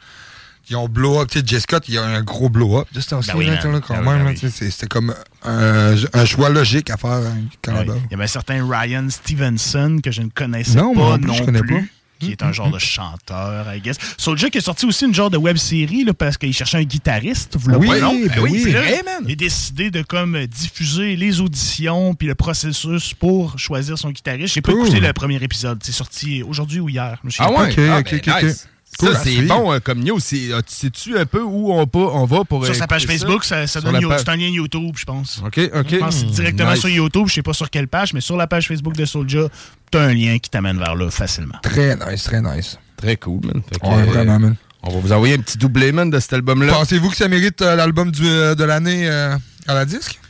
[0.70, 1.60] Ils ont blow up, tu sais, J.
[1.60, 2.88] Scott, il a un gros blow up.
[2.94, 4.50] Juste aussi, Ben oui, là, là, quand Ben oui, même, ben oui.
[4.50, 5.14] C'était comme
[5.44, 7.84] un, un choix logique à faire hein, quand Ouais.
[7.84, 8.00] même.
[8.06, 11.18] Il y avait un certain Ryan Stevenson que je ne connaissais Non, moi pas non
[11.18, 11.74] plus, non je connais plus.
[11.82, 11.86] pas.
[12.20, 13.96] Qui est un genre de chanteur, I guess.
[14.16, 16.84] Soulja qui a sorti aussi une genre de web série là, parce qu'il cherchait un
[16.84, 17.56] guitariste.
[17.58, 18.14] Vous Oui, pas, non?
[18.14, 19.24] ben oui, c'est c'est vrai, vrai, man.
[19.26, 24.54] Il a décidé de comme diffuser les auditions puis le processus pour choisir son guitariste.
[24.54, 24.86] J'ai pas Cool.
[24.86, 25.80] écouté le premier épisode.
[25.82, 27.18] C'est sorti aujourd'hui ou hier.
[27.22, 27.64] je me souviens Ah pas.
[27.64, 27.72] ouais?
[27.72, 28.68] Ok, Ah, ok, ben, ok, nice.
[28.98, 30.18] Cool, c'est bon euh, comme news.
[30.32, 33.06] Euh, Sais-tu un peu où on, pas, on va pour Sur sa page?
[33.06, 35.42] Facebook, ça, donne page- c'est un lien YouTube, je pense.
[35.44, 35.86] OK, OK.
[35.90, 36.80] Je pense que c'est directement Nice.
[36.80, 39.48] sur YouTube, je sais pas sur quelle page, mais sur la page Facebook de Soulja,
[39.90, 41.54] t'as un lien qui t'amène vers là facilement.
[41.62, 42.78] Très nice, très nice.
[42.96, 43.62] Très cool, man.
[43.68, 44.56] Fait que, Ouais, euh, vraiment, man.
[44.82, 46.72] On va vous envoyer un petit doublé, man, de cet album-là.
[46.72, 49.34] Pensez-vous que ça mérite euh, l'album du- euh, de l'année euh,
[49.66, 50.20] à la disque?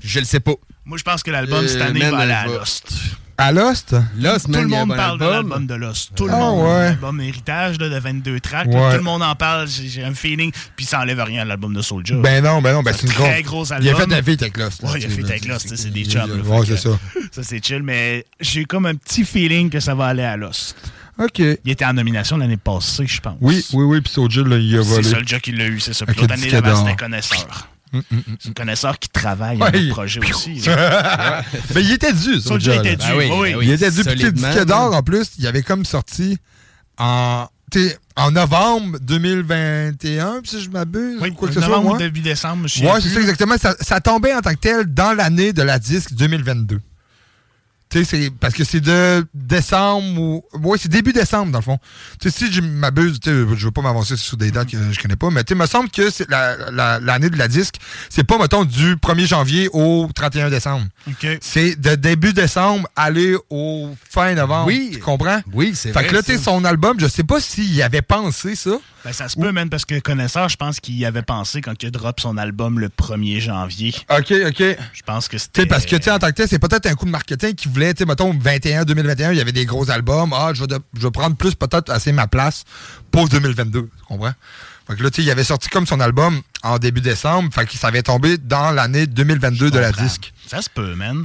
[0.00, 0.54] Je le sais pas.
[0.84, 2.92] Moi, je pense que l'album Euh, cette année man, va aller à Lost.
[3.40, 3.94] À Lost?
[4.18, 5.32] Lost, Tout man, le monde parle de album.
[5.50, 6.10] l'album de Lost.
[6.16, 6.66] Tout le Ah, monde.
[6.66, 6.84] ouais.
[6.86, 8.66] L'album héritage là, de 22 tracks.
[8.66, 9.68] là, tout le monde en parle.
[9.68, 10.50] J'ai un feeling.
[10.74, 12.16] Puis ça enlève rien à l'album de Soulja.
[12.16, 14.10] Ben non, ben non, ben c'est une très gros- gros Il a album.
[14.10, 14.82] fait un feat avec Lost.
[14.82, 15.76] là, Ouais, il a fait avec Lost.
[15.76, 16.42] C'est des chums.
[16.46, 16.90] Ouais, c'est ça.
[17.30, 17.82] Ça, c'est chill.
[17.84, 20.74] Mais j'ai comme un petit feeling que ça va aller à Lost.
[21.16, 21.38] OK.
[21.38, 23.36] Il était en nomination l'année passée, je pense.
[23.40, 25.08] Oui, oui, oui, puis Soulja, là, il a C'est volé.
[25.10, 26.06] Soulja qui l'a eu, c'est ça.
[26.06, 27.67] Puis l'autre le année c'était Connaisseur.
[27.92, 28.36] Hum, hum, hum.
[28.38, 29.88] C'est un connaisseur qui travaille à Ouais.
[29.88, 30.62] un projet aussi.
[31.74, 33.66] Mais il était dû, était dû, Ben oui, oui, ben oui.
[33.66, 34.02] Il était dû.
[34.02, 36.38] Puis sais, le Solidement, disque d'or, en plus, il avait comme sorti
[36.98, 37.46] en,
[38.16, 41.68] en novembre 2021, puis si je m'abuse, Oui, ou quoi que ce soit.
[41.68, 41.98] novembre ou moi.
[41.98, 43.02] début décembre, je sais Ouais, plus.
[43.02, 43.56] c'est ça exactement.
[43.58, 46.80] Ça, ça tombait en tant que tel dans l'année de la disque 2022.
[47.90, 50.44] Tu sais, c'est parce que c'est de décembre ou.
[50.62, 51.78] Ouais, c'est début décembre, dans le fond.
[52.20, 54.76] Tu sais, si je m'abuse, tu sais, je veux pas m'avancer sur des dates que
[54.92, 57.36] je connais pas, mais tu sais, il me semble que c'est la- la- l'année de
[57.38, 57.76] la disque,
[58.10, 60.86] c'est pas, mettons, du 1er janvier au 31 décembre.
[61.08, 61.26] OK.
[61.40, 64.66] C'est de début décembre aller au fin novembre.
[64.66, 64.90] Oui.
[64.94, 65.40] Tu comprends?
[65.52, 66.06] Oui, c'est Fait vrai.
[66.08, 68.72] que là, tu sais, son album, je sais pas s'il avait pensé ça.
[69.04, 71.72] Ben, ça se peut, même, parce que Connaisseur, je pense qu'il y avait pensé quand
[71.82, 73.94] il a drop son album le 1er janvier.
[74.10, 74.62] OK, OK.
[74.92, 75.62] Je pense que Tu c'était.
[75.62, 77.54] sais, parce que, tu sais, en tant que tel, c'est peut-être un coup de marketing
[77.54, 80.32] qui voulait, tu sais, mettons, 21, 2021, il y avait des gros albums.
[80.34, 82.64] Ah, je vais, de- je vais prendre plus, peut-être, assez ma place
[83.10, 83.82] pour 2022.
[83.82, 84.32] Tu comprends?
[84.86, 87.52] Fait que là, tu sais, il avait sorti comme son album en début décembre.
[87.52, 90.32] Fait que ça avait tombé dans l'année 2022 de la disque.
[90.46, 91.22] Ça se peut, man.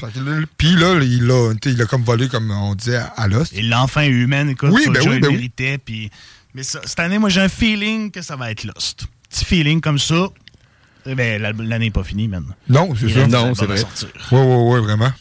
[0.58, 1.24] Puis là, il
[1.66, 3.54] il a comme volé, comme on disait, à, Lost.
[3.56, 4.50] Il l'a enfin eu, man.
[4.50, 5.34] Écoute, Oui, ben oui, il ben oui.
[5.36, 5.78] méritait.
[5.78, 6.12] Puis...
[6.54, 9.06] Mais ça- cette année, moi, j'ai un feeling que ça va être Lost.
[9.30, 10.28] Petit feeling comme ça.
[11.06, 12.46] Eh ben, l'année n'est pas finie, man.
[12.70, 13.78] Non, c'est des Non, c'est vrai.
[13.78, 14.08] sortir.
[14.32, 15.12] Ouais, ouais, ouais, vraiment.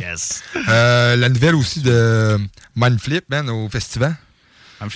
[0.00, 0.42] Yes.
[0.68, 2.38] Euh, la nouvelle aussi de
[2.76, 4.16] Mindflip, man, au festival.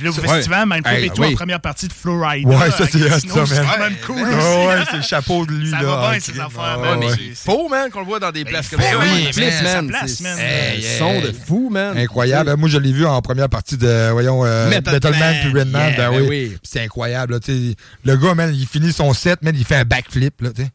[0.03, 1.33] Là au festival, Mindflip Hey, et tout oui.
[1.33, 2.45] en première partie de Flowrider?
[2.45, 3.67] Ouais, ça, c'est ça, C'est man.
[3.73, 4.17] quand même cool.
[4.17, 5.83] Ouais, aussi, ouais, c'est le chapeau de lui, Ça là.
[5.85, 6.45] va bien, Ah, ces crime.
[6.45, 7.01] affaires, man.
[7.17, 8.99] c'est- faut, man, qu'on le voit dans des Ben, places comme ça.
[8.99, 9.89] oui, Mindflip, man, sa man.
[9.89, 10.35] place, C'est- man.
[10.37, 11.23] c'est Hey, un son hey.
[11.23, 11.97] de fou, man.
[11.97, 12.55] Incroyable.
[12.57, 15.81] Moi, je l'ai vu en première partie de, voyons, euh, Metal Man puis Redman.
[15.93, 16.27] Yeah, ben ben oui.
[16.29, 16.49] oui.
[16.49, 17.35] Puis C'est incroyable.
[17.35, 17.75] Là, tu sais.
[18.05, 20.43] le gars, man, il finit son set, man, il fait un backflip.
[20.43, 20.71] Là, tu sais.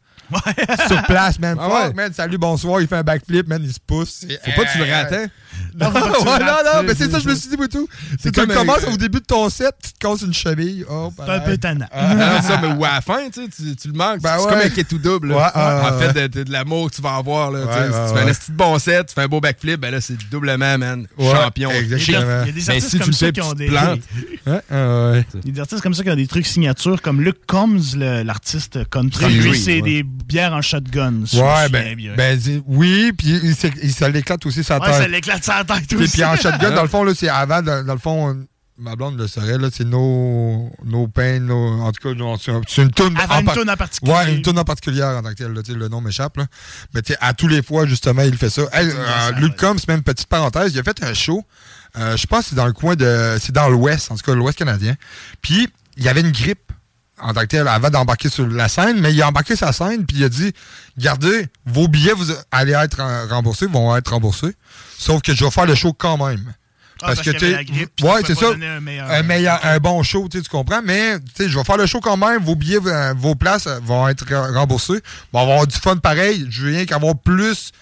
[0.88, 1.56] Sur place, man.
[1.60, 1.94] Ah Fuck, ouais.
[1.94, 2.12] man.
[2.12, 2.80] Salut, bonsoir.
[2.80, 3.60] Il fait un backflip, man.
[3.62, 4.24] Il se pousse.
[4.44, 5.26] Faut pas que tu le rates, hein?
[5.80, 7.88] Non, ouais, non, non, mais c'est ça, je me suis dit, moi, tout.
[8.20, 10.84] C'est Tu comme commences au début de ton set, tu te casses une cheville.
[10.88, 11.86] Oh, C'est un peu tannant.
[11.90, 14.20] Ah, non, ça, mais ou à la fin, tu, sais, tu, le manques.
[14.20, 14.50] Ben c'est ouais.
[14.52, 15.32] comme un quai tout double.
[15.32, 17.50] Ouais, ah, en fait, de, de- de l'amour que tu vas avoir.
[17.50, 19.80] Là, tu sais, si tu fais un de bon set, tu fais un beau backflip,
[19.80, 21.06] ben là, c'est doublement, man.
[21.18, 21.70] Champion.
[21.70, 22.42] exactement.
[22.44, 23.70] Il y a des Mais artistes comme ça qui ont des.
[23.76, 23.94] ah.
[24.46, 27.96] Il y a des artistes comme ça qui ont des trucs signatures, comme Luke Combs,
[27.96, 29.34] l'artiste country.
[29.34, 31.22] Lui, c'est des bières en shotgun.
[31.34, 33.54] Ouais, ben, ben oui, puis
[33.92, 34.94] ça l'éclate aussi sa Ouais, tête.
[34.94, 36.12] ça l'éclate tête Puis, aussi.
[36.12, 38.46] puis en shotgun, dans le fond, c'est avant, dans, dans le fond,
[38.78, 42.60] ma blonde le saurait, là, c'est no, no pain, no, en tout cas, c'est un-
[42.66, 43.16] c'est une toune.
[43.16, 44.12] Avant une par- toune en particulier.
[44.12, 46.46] Ouais, une toune en particulière en tant que telle, là, le nom m'échappe, là.
[46.92, 48.62] Mais tu sais, à tous les fois, justement, il fait ça.
[48.72, 51.44] Hey, euh, Luke Combs, même petite parenthèse, il a fait un show,
[51.96, 54.58] euh, je pense c'est dans le coin de, c'est dans l'ouest, en tout cas, l'ouest
[54.58, 54.94] canadien.
[55.40, 56.58] Puis, il y avait une grippe
[57.20, 60.04] en tant que tel avant d'embarquer sur la scène, mais il a embarqué sa scène
[60.04, 60.52] puis il a dit
[60.98, 63.00] Gardez, vos billets vous allez être
[63.30, 64.56] remboursés, vont être remboursés.
[64.98, 66.54] Sauf que je vais faire le show quand même.
[67.02, 67.56] Ah, parce y tu sais,
[68.02, 68.50] ouais, c'est ça.
[68.52, 70.80] un meilleur- un, meilleur- un bon show, tu comprends?
[70.82, 72.42] Mais tu sais, je vais faire le show quand même.
[72.44, 75.00] Vos billets, euh, vos places euh, vont être re- remboursés.
[75.32, 76.46] Bon, on va avoir du fun pareil.
[76.50, 77.72] Je veux rien qu'avoir plus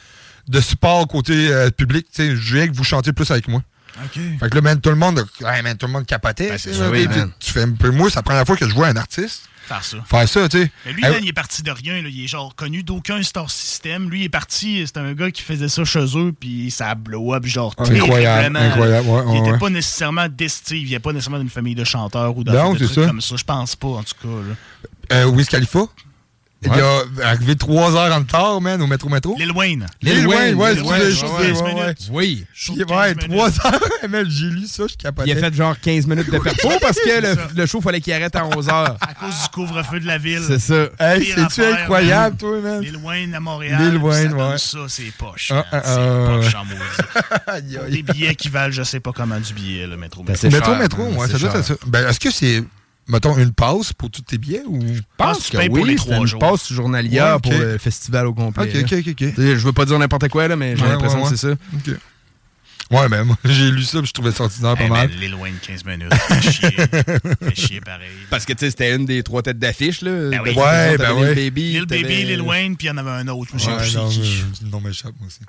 [0.48, 2.06] de support côté euh, public.
[2.12, 3.62] Tu sais, je veux rien que vous chantez plus avec moi.
[4.02, 4.18] OK.
[4.40, 6.48] Fait que là, man, tout le monde, ouais, man, tout le monde capotait.
[6.48, 7.30] Ben, là, oui, man.
[7.38, 9.42] tu fais un peu moi, c'est la première fois que je vois un artiste
[9.72, 9.96] Faire ça.
[10.04, 10.70] faire ça, tu sais.
[10.86, 12.02] Mais lui, Eh, il est parti de rien.
[12.02, 12.08] là.
[12.08, 14.10] Il est genre connu d'aucun star system.
[14.10, 14.82] Lui, il est parti.
[14.86, 16.32] C'était un gars qui faisait ça chez eux.
[16.38, 17.74] Puis ça a blow up, genre.
[17.78, 18.58] Incroyable, terriblement.
[18.60, 19.58] incroyable, ouais, il ouais, était ouais.
[19.58, 20.80] pas nécessairement destiné.
[20.80, 23.06] Il vient pas nécessairement d'une famille de chanteurs ou trucs ça.
[23.06, 23.36] comme ça.
[23.36, 24.28] Je pense pas, en tout cas.
[24.28, 25.16] là.
[25.16, 25.86] euh, Wiz Khalifa?
[26.64, 29.36] Il a arrivé trois heures en retard, man, au métro métro.
[29.38, 29.86] Lil Wayne.
[30.00, 31.74] Lil Wayne, ouais, Lil Wayne, ouais, 15 ouais.
[31.74, 32.08] minutes.
[32.10, 32.44] Oui.
[32.54, 35.28] Show Il- 15 Ouais, trois heures, man, j'ai lu ça, je capotais.
[35.30, 38.12] Il a fait genre 15 minutes de perso parce que le, le show fallait qu'il
[38.12, 38.96] arrête à 11 h.
[39.00, 40.42] À cause du couvre-feu de la ville.
[40.46, 40.86] C'est ça.
[41.00, 42.36] Hey, c'est-tu incroyable, man.
[42.38, 42.80] toi, man?
[42.80, 43.90] Lil Wayne à Montréal.
[43.90, 44.58] Lil Wayne, ouais.
[44.58, 45.50] Ça, c'est poche.
[45.52, 46.54] Ah, ah, c'est ah, poche ouais.
[46.56, 47.90] en maudit.
[47.90, 50.22] Des billets qui valent, je sais pas comment du billet, le métro.
[50.22, 50.48] Ben, métro.
[50.48, 51.74] c'est Métro, métro, ouais, ça doit être ça.
[51.86, 52.62] Ben, est-ce que c'est,
[53.12, 54.80] mettons, une passe pour tous tes billets ou.
[54.94, 56.40] Je pense tu que pour oui, les trois une jours.
[56.40, 58.64] passe journalière Ouais, pour le festival au complet.
[58.82, 61.30] Ok, ok, ok, Je veux pas dire n'importe quoi, là, mais j'ai Ouais, l'impression ouais,
[61.30, 61.52] que c'est ça.
[61.74, 61.94] Ok.
[62.90, 65.10] Ouais, ben, moi, j'ai lu ça, puis je trouvais ça ordinaire pas Hey, mal.
[65.40, 66.12] Wayne, 15 minutes.
[66.14, 66.70] Fait chier.
[67.40, 68.10] Fait chier pareil.
[68.28, 70.02] Parce que tu sais, c'était une des trois têtes d'affiche.
[70.02, 70.28] là.
[70.28, 70.50] Ben oui.
[70.50, 71.34] Ouais, ben Lil ouais.
[71.34, 71.72] Baby.
[71.72, 73.52] Lil Baby, Lil Wayne, puis il y en avait un autre.
[73.56, 75.40] Je plus mais, le nom m'échappe, moi aussi.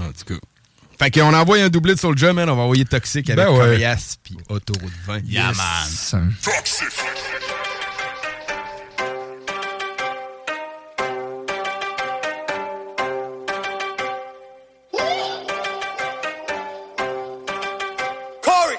[0.00, 0.40] En tout cas.
[0.98, 2.48] Fait qu'on envoie un doublé de Soulja, man.
[2.48, 3.58] On va envoyer Toxic avec Ben ouais.
[3.58, 5.20] Corias puis Autoroute 20.
[5.26, 6.34] Yeah, man.
[18.42, 18.78] Corey!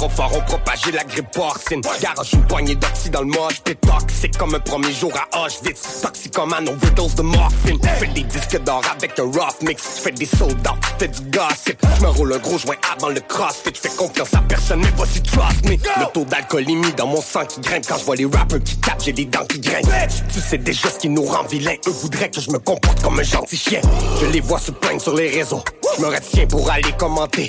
[0.00, 1.82] Gyrophares ont propagé la grippe porcine.
[2.00, 3.62] Garage une poignée d'oxy dans le moche.
[3.62, 6.00] T'es toxique comme un premier jour à Auschwitz.
[6.00, 7.78] Toxicomane overdose de morphine.
[7.98, 9.82] Fais des disques d'or avec un rough mix.
[10.02, 11.78] Fais des soldats, fais du gossip.
[11.98, 13.74] Je me roule un gros joint avant le crossfit.
[13.74, 15.72] Fais confiance à personne, mais voici trust me.
[15.72, 19.02] Le taux d'alcoolémie dans mon sang qui grimpe quand je vois les rappers qui tapent.
[19.04, 20.24] J'ai les dents qui grincent.
[20.32, 21.76] Tu sais déjà ce qui nous rend vilains.
[21.86, 23.82] Eux voudraient que je me comporte comme un gentil chien.
[24.22, 25.62] Je les vois se plaindre sur les réseaux.
[25.98, 27.48] Je me retiens pour aller commenter.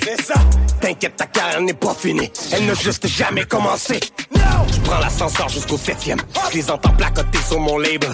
[0.80, 2.30] T'inquiète, ta carrière n'est pas finie.
[2.50, 4.00] Elle n'a juste jamais commencé.
[4.34, 6.18] Je prends l'ascenseur jusqu'au septième.
[6.50, 8.10] Je les entends placoter sur mon label.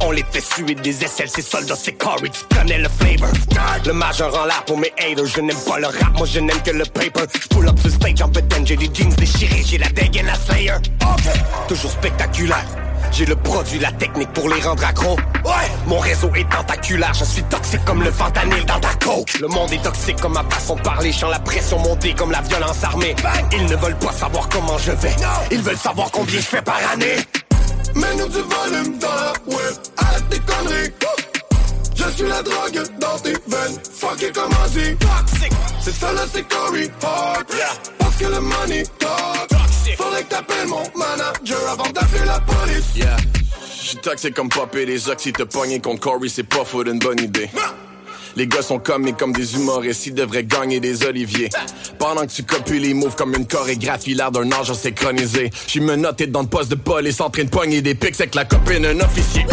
[0.00, 3.28] On les fait suer des aisselles, ces soldats, c'est Corey, tu connais le flavor.
[3.84, 6.62] Le majeur en l'air pour mes haters, je n'aime pas le rap, moi je n'aime
[6.62, 7.24] que le paper.
[7.34, 10.36] Je pull up sur stage en bedaine, j'ai les jeans déchirés, j'ai la dégaine la
[10.36, 10.74] slayer.
[11.66, 12.66] Toujours spectaculaire.
[13.12, 15.16] J'ai le produit, la technique pour les rendre accros.
[15.44, 15.52] Ouais,
[15.86, 19.38] mon réseau est tentaculaire, je suis toxique comme le fentanyl dans ta coke.
[19.40, 22.42] Le monde est toxique comme ma façon de parler, sens la pression monter comme la
[22.42, 23.16] violence armée.
[23.52, 25.14] Ils ne veulent pas savoir comment je vais,
[25.50, 27.16] ils veulent savoir combien je fais par année.
[27.94, 30.92] Mets-nous du volume dans la web, arrête tes conneries.
[31.98, 34.94] Je suis la drogue dans tes veines, fuck it comme Ozzy.
[35.00, 37.46] Toxic, C'est ça là, c'est Corey Hart.
[37.98, 39.60] Parce que le money talk.
[39.96, 42.84] Faudrait que t'appelles mon manager avant d'appeler la police.
[42.94, 43.16] Yeah.
[43.82, 47.20] J'suis toxique comme popper des oxy, te pogner contre Corey, c'est pas faute une bonne
[47.20, 47.50] idée.
[48.36, 51.48] Les gars sont comme comme des humoristes, ils devraient gagner des oliviers.
[51.98, 55.50] Pendant que tu copies les moves comme une chorégraphie, l'air d'un âge synchronisé.
[55.66, 58.44] J'suis menotté dans le poste de police en train de pogner des pics avec la
[58.44, 59.44] copine d'un officier.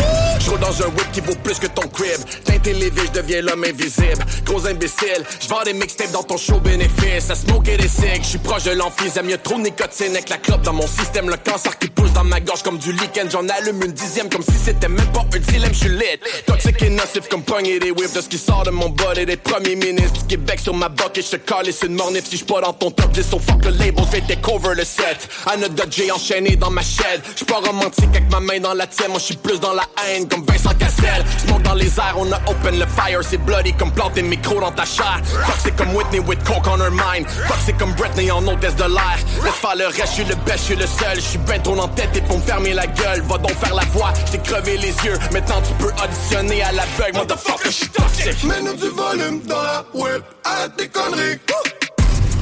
[0.46, 2.22] J'roule dans un whip qui vaut plus que ton crib.
[2.44, 4.24] Teinté les vies, j'deviens l'homme invisible.
[4.44, 7.32] Gros imbécile, j'vends des mixtapes dans ton show bénéfice.
[7.32, 9.28] À smoker des cigs, j'suis proche de l'emphysème.
[9.28, 11.30] Y'a trop de nicotine avec la clope dans mon système.
[11.32, 13.32] Le cancer qui pousse dans ma gorge comme du lichen.
[13.32, 15.74] J'en allume une dixième comme si c'était même pas un dilemme.
[15.74, 16.20] J'suis lit.
[16.46, 19.26] Toxique et nocif comme pogner des whips de ce qui sort de mon bol et
[19.26, 22.36] des premiers ministres du Québec sur ma boque et je te calisse une mornif si
[22.36, 25.28] j'suis pas dans ton top 10 so fuck le label, j'vais take cover le set.
[25.48, 27.22] Anna Dodge enchaîné dans ma chaîne.
[27.34, 30.28] J'suis pas romantique avec ma main dans la tienne, moi j'suis plus dans la haine.
[30.36, 31.24] Comme Vincent Cassel.
[31.45, 33.20] Smoke dans les airs, on a open le fire.
[33.22, 35.22] C'est bloody comme planter micro dans ta chair.
[35.48, 37.26] Toxic comme Whitney with coke on her mind.
[37.48, 39.18] Toxic comme Britney en hôtesse de l'air.
[39.44, 41.16] Laisse faire le reste, je suis le best, je suis le seul.
[41.16, 43.22] Je suis ben trop en tête et pour me fermer la gueule.
[43.22, 45.18] Va donc faire la voix, j'ai crevé les yeux.
[45.32, 47.18] Maintenant tu peux auditionner à l'aveugle.
[47.18, 48.44] Motherfucker, je suis toxic.
[48.44, 51.40] Mets-nous du volume dans la web, arrête tes conneries.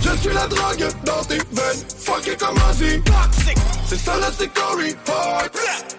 [0.01, 3.01] Je suis la drogue dans tes veines, fuck it comme Ozzy.
[3.03, 3.57] Toxic,
[3.87, 5.51] c'est ça là c'est Corey Hart.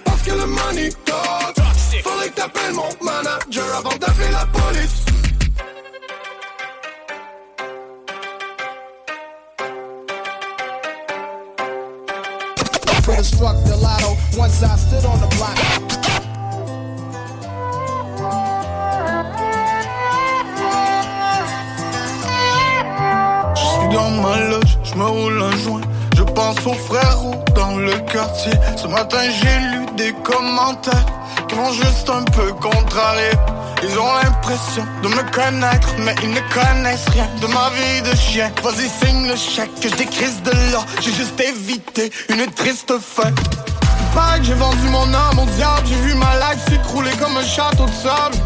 [0.05, 1.65] Parce que le money talk.
[2.03, 5.05] Faudrait que t'appelles mon manager avant d'appeler la police.
[13.05, 15.59] Could struck the lotto once I stood on the block.
[23.93, 25.94] Dans ma loge, je me roule un joint.
[26.17, 28.53] Je pense aux frères ou dans le quartier.
[28.77, 31.07] Ce matin j'ai lu des commentaires
[31.49, 33.31] qui m'ont juste un peu contrarié.
[33.83, 38.17] Ils ont l'impression de me connaître, mais ils ne connaissent rien de ma vie de
[38.17, 38.51] chien.
[38.63, 40.85] Vas-y, signe le chèque que je de là.
[41.01, 43.31] J'ai juste évité une triste fin.
[44.37, 45.87] Que j'ai vendu mon âme au diable.
[45.87, 48.37] J'ai vu ma life s'écrouler comme un château de sable.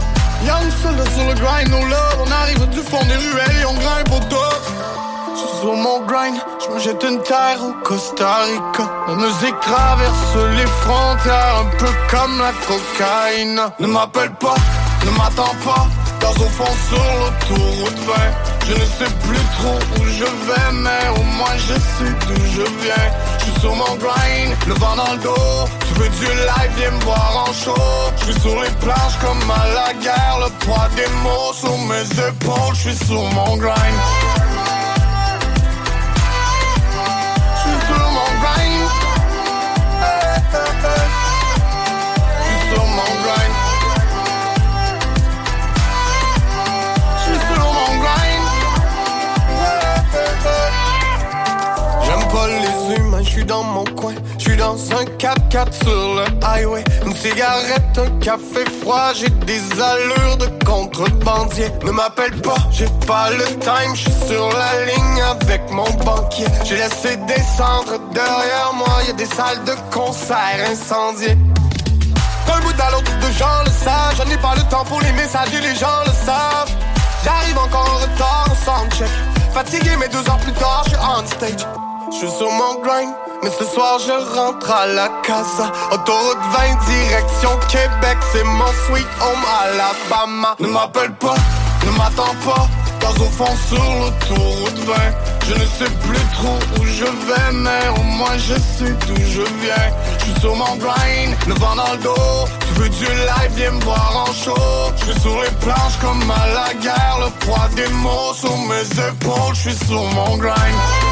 [0.45, 2.25] Young seul sur le grind, no love.
[2.27, 4.78] On arrive du fond des ruelles et on grimpe au top.
[5.39, 8.91] Je suis sur mon grind, je me jette une terre au Costa Rica.
[9.07, 13.61] La musique traverse les frontières, un peu comme la cocaïne.
[13.79, 14.57] Ne m'appelle pas,
[15.07, 15.87] ne m'attends pas,
[16.21, 18.15] dans au fond sur l'autoroute 20.
[18.67, 22.63] Je ne sais plus trop où je vais, mais au moins je sais d'où je
[22.83, 23.09] viens.
[23.39, 25.69] Je suis sur mon grind, le vent dans le dos.
[25.87, 27.75] Tu veux du live, viens me voir en show.
[28.17, 32.29] Je suis sur les planches comme à la guerre, le poids des mots sur mes
[32.29, 32.75] épaules.
[32.75, 33.99] Je suis sur mon grind.
[53.49, 54.15] Dans mon coin.
[54.39, 56.85] Je dans un 4x4 sur le highway.
[57.07, 59.13] Une cigarette, un café froid.
[59.15, 61.69] J'ai des allures de contrebandier.
[61.85, 63.95] Ne m'appelle pas, j'ai pas le time.
[63.95, 66.47] Je suis sur la ligne avec mon banquier.
[66.65, 69.03] J'ai laissé descendre derrière moi.
[69.07, 71.37] Y a des salles de concert incendiées.
[72.47, 75.13] D'un bout à l'autre de gens le savent J'en ai pas le temps pour les
[75.13, 76.73] messages et les gens le savent
[77.23, 79.11] J'arrive encore en retard au soundcheck
[79.53, 81.67] Fatigué mais deux heures plus tard je suis on stage
[82.11, 83.13] Je suis sur mon grind
[83.43, 85.71] Mais ce soir je rentre à la casa.
[85.93, 90.57] Autoroute 20 direction Québec C'est mon sweet home Alabama.
[90.59, 91.35] Ne m'appelle pas,
[91.85, 92.67] ne m'attends pas.
[93.01, 94.95] Dans au fond sur l'autoroute 20
[95.49, 99.43] Je ne sais plus trop où je vais Mais au moins je sais d'où je
[99.61, 99.93] viens.
[100.19, 102.49] Je suis sur mon grind, le vent dans le dos.
[102.61, 104.55] Tu veux du live, viens me voir en show.
[104.97, 109.09] Je suis sur les planches comme à la guerre Le poids des mots sur mes
[109.09, 109.55] épaules.
[109.55, 111.08] Je suis sur mon grind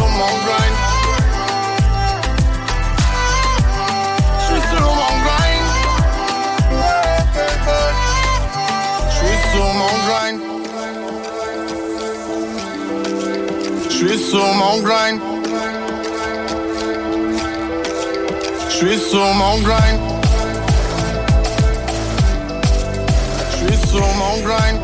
[0.00, 0.76] sur mon grind.
[4.38, 5.66] Je suis sur mon grind.
[9.10, 10.40] Je suis sur mon grind.
[13.84, 15.20] Je suis sur mon grind.
[18.68, 20.00] Je suis sur mon grind.
[23.50, 24.78] Je suis sur mon grind.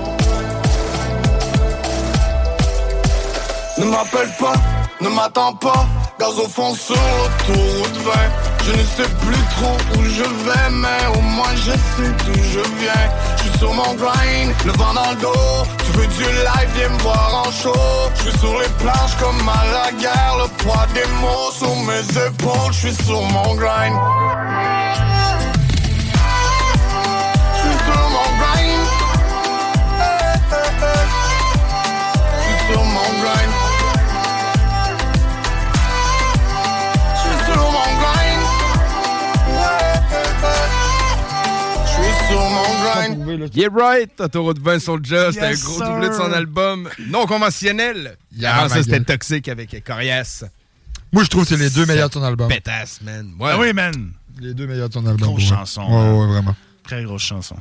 [3.79, 4.55] Ne m'appelle pas,
[5.01, 5.87] ne m'attends pas
[6.19, 8.13] Gaz au fond sur l'autoroute 20
[8.65, 12.61] Je ne sais plus trop où je vais Mais au moins je sais d'où je
[12.79, 13.11] viens.
[13.37, 15.17] Je suis sur mon grind, le vent dans le
[15.85, 17.75] Tu veux du live, viens me voir en show.
[18.17, 20.37] Je suis sur les planches comme à la guerre.
[20.39, 23.95] Le poids des mots sur mes épaules Je suis sur mon grind
[42.29, 45.87] sur mon grind Yeah right, Autoroute 20 Soulja, c'était Yes, un gros sir.
[45.91, 48.17] doublé de son album non conventionnel.
[48.37, 49.01] Yeah, Avant ça, ma c'était.
[49.01, 50.45] Toxique avec Corias.
[51.13, 52.49] Moi, je trouve que c'est les deux meilleurs de son album.
[52.49, 53.33] Pétasse, man.
[53.39, 53.51] Ouais.
[53.53, 54.13] Ah oui, man.
[54.41, 55.29] Les deux meilleurs de son album.
[55.29, 55.57] Grosse ouais.
[55.57, 55.83] chanson.
[55.83, 56.55] Ouais, ouais, vraiment.
[56.83, 57.57] Très grosse chanson.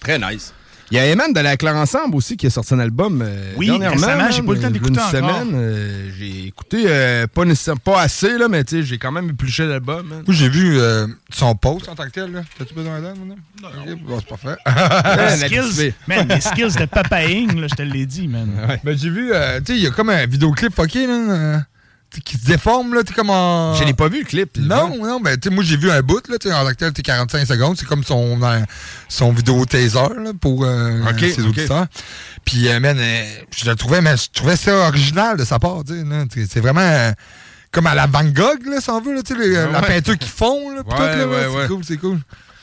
[0.00, 0.52] Très nice.
[0.92, 3.52] Il y a Eman de la Claire Ensemble aussi qui a sorti un album euh,
[3.56, 3.96] Oui, dernièrement.
[4.30, 5.10] j'ai man, pas eu le temps il y a d'écouter encore.
[5.10, 9.10] semaine, euh, j'ai écouté euh, pas, nécessairement- pas assez, là, mais tu sais, j'ai quand
[9.10, 10.06] même épluché l'album.
[10.06, 10.22] man.
[10.26, 12.30] Moi, j'ai vu euh, son post en tant que tel.
[12.32, 12.42] là.
[12.56, 13.26] T'as-tu besoin d'un Non,
[13.62, 13.96] non.
[14.06, 14.56] Bon, c'est parfait.
[15.48, 18.48] Les skills, man, les skills de papaing, là, je te l'ai dit, man.
[18.84, 21.62] Ben, j'ai vu, euh, tu sais, il y a comme un vidéoclip fucké, euh, sais,
[22.20, 23.74] qui se déforme, là, tu comme en...
[23.74, 24.56] Je l'ai pas vu, le clip.
[24.58, 27.46] Non, non, tu sais, moi, j'ai vu un bout, là, tu en tel, t'es 45
[27.46, 28.60] secondes, c'est comme son, euh,
[29.08, 31.48] son vidéo taser, là, pour euh, Ok, ses ok.
[31.48, 31.86] auditeurs.
[32.44, 33.24] Puis, euh, man, euh,
[33.56, 36.46] je le trouvais, mais je trouvais ça original de sa part, tu sais.
[36.50, 36.80] C'est- vraiment...
[36.80, 37.12] euh,
[37.72, 39.80] comme à la Van Gogh, là, si on veut, là, tu sais, les- Ah la
[39.82, 39.86] ouais.
[39.86, 41.66] peinture qui fond, là, Ouais, ouais, c'est ouais.
[41.68, 42.18] cool, c'est cool.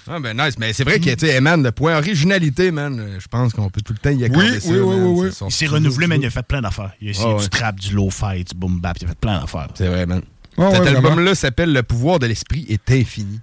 [0.10, 0.56] Ah, ben nice.
[0.60, 3.54] Mais c'est vrai qu'il y a, tu sais, Eman, le point originalité, man, je pense
[3.54, 4.70] qu'on peut tout le temps y accorder Oui, ça.
[4.70, 5.04] oui, oui, man.
[5.08, 5.46] oui, oui.
[5.48, 6.18] Il s'est renouvelé, cool.
[6.18, 6.92] il a fait plein d'affaires.
[7.02, 7.48] Il a essayé Ah, du ouais.
[7.50, 9.70] trap, du low-fi, du boom-bap, il a fait plein d'affaires.
[9.76, 10.22] C'est vrai, man.
[10.58, 13.40] Ouais, Cet ouais, album-là s'appelle Le pouvoir de l'esprit est infini.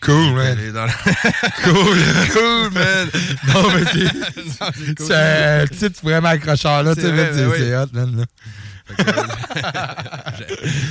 [0.00, 0.58] Cool, man.
[0.74, 0.92] Dans la-
[1.64, 1.98] Cool.
[2.32, 3.08] cool, man.
[3.54, 4.42] Non, mais c'est.
[4.74, 5.06] C'est cool.
[5.06, 8.16] C'est un titre vraiment accrocheur, là, tu sais, C'est man, vrai, c'est ben hot, man,
[8.18, 8.24] là.
[10.38, 10.46] J'ai-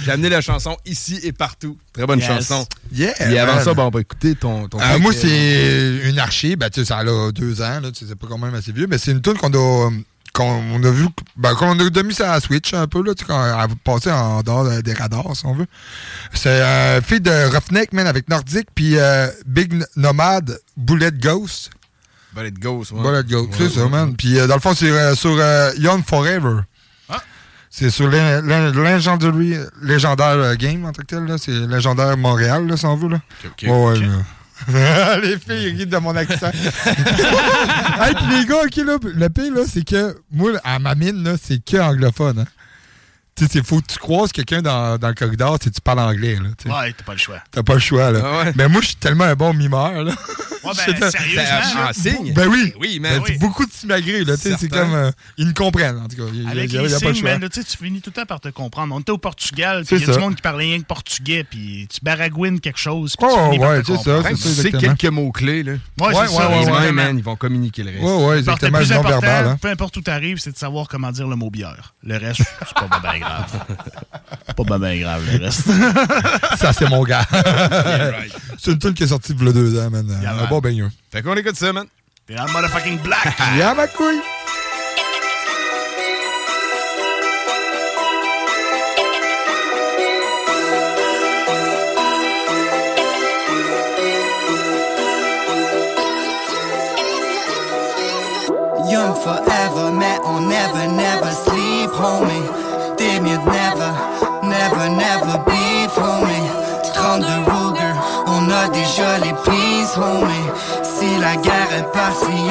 [0.05, 1.77] J'ai amené la chanson ici et partout.
[1.93, 2.27] Très bonne Yes.
[2.27, 2.65] chanson.
[2.91, 3.63] Yeah, Et avant man.
[3.63, 4.67] ça, ben, on va écouter ton.
[4.67, 6.57] ton Euh, moi, euh, c'est une archive.
[6.57, 8.71] Ben, tu sais, ça a deux ans, là, tu sais, c'est pas quand même assez
[8.71, 9.89] vieux, mais c'est une tune qu'on a,
[10.33, 13.19] qu'on on a vu, ben, qu'on a mis sur la Switch un peu, là, tu
[13.21, 15.67] sais, quand elle a passé en dehors euh, des radars, si on veut.
[16.33, 21.69] C'est euh, fille de Roughneck, man, avec Nordic, puis euh, Big Nomad, Bullet Ghost.
[22.35, 23.01] Bullet Ghost, ouais.
[23.03, 23.89] Bullet Ghost, Ouais, c'est ça, ouais.
[23.89, 24.15] man.
[24.15, 26.61] Puis euh, dans le fond, c'est euh, sur euh, Young Forever.
[27.75, 31.25] C'est sur l'in- l'in- Legendary, légendaire euh, game en tant que tel.
[31.25, 31.37] là.
[31.39, 33.09] C'est légendaire Montréal, là, si on veut.
[33.09, 33.19] Là.
[33.45, 35.17] ok, Ouais, là.
[35.23, 36.51] les filles rient de mon accent.
[36.85, 41.23] hey, puis les gars, ok, là, le pire, là, c'est que moi, à ma mine,
[41.23, 42.39] là, c'est que anglophone.
[42.39, 42.45] Hein.
[43.35, 46.35] Tu sais, faut que tu croises quelqu'un dans, dans le corridor, sais, tu parles anglais.
[46.35, 46.49] Là.
[46.83, 47.39] Ouais, t'as pas le choix.
[47.49, 48.19] T'as pas le choix, là.
[48.23, 48.53] Ah ouais.
[48.55, 50.13] Mais moi, je suis tellement un bon mimeur, là.
[50.63, 51.81] Ouais, ben, sérieusement.
[51.89, 52.33] en signe?
[52.33, 52.99] Ben oui.
[52.99, 54.35] Ben, c'est beaucoup de simagrées, là.
[54.37, 54.93] Tu sais, c'est comme.
[54.93, 56.23] euh, ils me comprennent, en tout cas.
[56.33, 57.31] Il y a- Avec il y a- les il y a pas le signes, choix.
[57.31, 58.95] man, là, tu sais, tu finis tout le temps par te comprendre.
[58.95, 60.19] On était au Portugal, C'est puis il y a ça.
[60.19, 63.45] du monde qui parlait rien que portugais, puis tu baragouines quelque chose, puis tu Oh,
[63.45, 64.37] finis par ouais, te c'est ça, comprendre.
[64.37, 65.73] c'est Tu sais quelques mots-clés, là.
[65.99, 68.01] Ouais, man, ils vont communiquer le reste.
[68.03, 69.57] Ouais, ouais, Le plus important, hein.
[69.61, 71.93] peu importe où t'arrives, c'est de savoir comment dire le mot bière.
[72.03, 73.65] Le reste, c'est pas bien grave.
[74.55, 75.63] pas bien grave, le reste.
[76.57, 77.25] Ça, c'est mon gars.
[78.57, 80.07] C'est une tune qui est sortie il y a deux ans, man.
[80.53, 80.61] Yeah, Un man.
[80.61, 80.89] bon baigneur.
[81.11, 81.87] Fait qu'on écoute ça, man.
[82.27, 83.35] T'es un motherfucking black.
[83.57, 84.21] Yeah, ma couille.
[98.89, 102.47] Young forever, mais on never, never sleep, homie.
[102.97, 103.92] T'es mieux de never, never,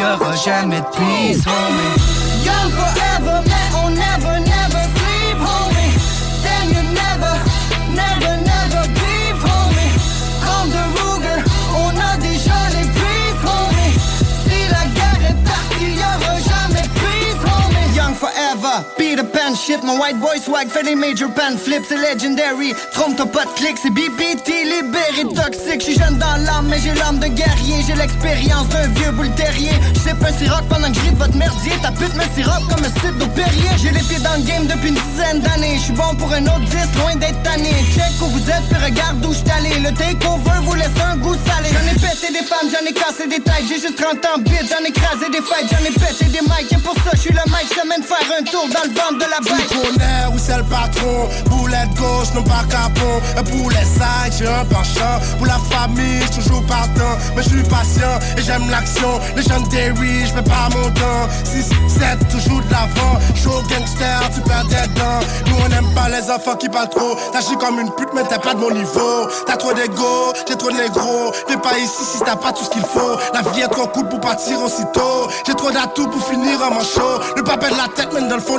[0.03, 3.12] y'aura jamais de peace, homie.
[18.97, 22.75] Peter Pan shit, mon white boy swag fait des major pan flips, c'est legendary.
[22.93, 23.51] Trompe-toi pas de
[23.83, 25.81] c'est BBT libéré toxique.
[25.81, 27.83] J'suis jeune dans l'âme, mais j'ai l'âme de guerrier.
[27.87, 29.73] J'ai l'expérience d'un vieux boule terrier.
[29.95, 31.73] J'sais pas siroc pendant que j'ris de votre merdier.
[31.83, 33.71] Ta pute me siroc comme un site d'Opérier.
[33.77, 35.79] J'ai les pieds dans le game depuis une dizaine d'années.
[35.79, 37.73] J'suis bon pour un autre 10, loin d'être tanné.
[37.95, 39.81] Check où vous êtes, puis regarde où allé.
[39.81, 41.69] Le takeover vous laisse un goût salé.
[41.71, 43.67] J'en ai pété des femmes, j'en ai cassé des têtes.
[43.69, 46.73] J'ai juste 30 ans bite, j'en ai crasé des fêtes, j'en ai pété des mics.
[46.73, 49.41] Et pour ça, j'suis le mic, j't'amène faire un tour dans le ventre de la
[49.41, 49.69] bête.
[49.69, 51.29] Tu connais où c'est le patron?
[51.47, 53.21] Boulette gauche, non pas capon.
[53.51, 55.21] Pour les sides, j'ai un penchant.
[55.39, 57.17] Pour la famille, j'suis toujours partant.
[57.37, 59.21] Mais je suis patient et j'aime l'action.
[59.37, 61.29] Legendary, je fais pas mon temps.
[61.45, 61.69] 6,
[61.99, 65.21] 7, toujours de l'avant Show gangster, tu perds des dents.
[65.47, 67.17] Nous on aime pas les enfants qui parlent trop.
[67.33, 69.29] T'agis comme une pute mais t'es pas de mon niveau.
[69.47, 71.33] T'as trop d'ego, j'ai trop de négro.
[71.47, 73.17] T'es pas ici si t'as pas tout ce qu'il faut.
[73.35, 75.29] La vie est trop cool pour partir aussitôt.
[75.47, 77.21] J'ai trop d'atouts pour finir en manchot.
[77.37, 78.59] Le pas perdre la tête même dans le fond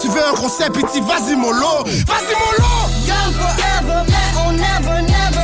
[0.00, 2.68] Tu veux un concert petit vas-y mollo Vas-y mollo
[3.06, 5.43] Young forever, mais on never, never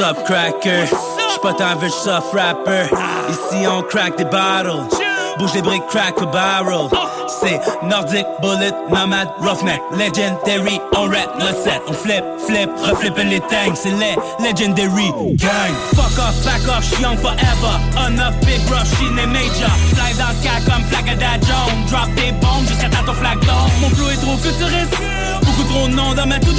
[0.00, 0.86] Up, cracker?
[0.86, 2.84] J'suis pas tant vite soft rapper.
[3.30, 4.86] Ici, on crack des bottles.
[5.38, 6.88] bouge les briques, crack a barrel.
[7.26, 11.82] C'est Nordic, Bullet, Nomad, Roughneck, Legendary, on rap notre set.
[11.88, 15.74] On flip, flip, reflippe les tanks, c'est les Legendary Gang.
[15.96, 17.74] Fuck off, back off, j'suis young forever.
[18.06, 19.72] Enough big rush, she n'est major.
[19.94, 21.86] Fly dans le sky comme Flagada Jones.
[21.90, 23.70] Drop des bombes jusqu'à temps ton flag tombe.
[23.80, 24.96] Mon flow est trop futuriste.
[25.42, 26.58] Beaucoup trop de noms dans ma to-do.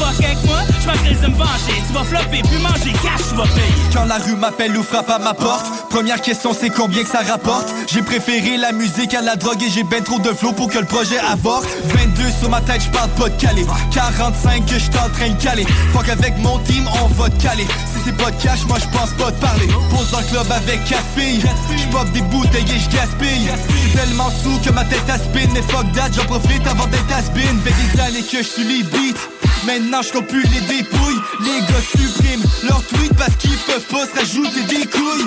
[0.00, 1.82] Fuck avec moi, j'm'agresse de me venger.
[1.86, 3.80] Tu vas flopper, puis manger cash, tu vas payer.
[3.92, 7.20] Quand la rue m'appelle ou frappe à ma porte Première question c'est combien que ça
[7.20, 7.68] rapporte?
[7.92, 10.78] J'ai préféré la musique à la drogue et j'ai ben trop de flow pour que
[10.78, 15.10] le projet avorte 22 sur ma tête, j'parle pas de caler 45 que j'suis en
[15.10, 15.66] train de caler.
[15.92, 17.66] Fuck avec mon team, on va te caler.
[17.92, 19.66] Si c'est pas de cash, moi j'pense pas te parler.
[19.90, 21.42] Pose dans le club avec quatre filles
[21.76, 26.10] J'pop des bouteilles et j'gaspille J'suis tellement sous que ma tête aspine Mais fuck that,
[26.16, 27.60] j'en profite avant d'être has-been.
[27.60, 32.82] Fait des années que les beats Maintenant je plus les dépouilles Les gars suppriment leurs
[32.86, 35.26] tweets parce qu'ils peuvent pas se rajouter des couilles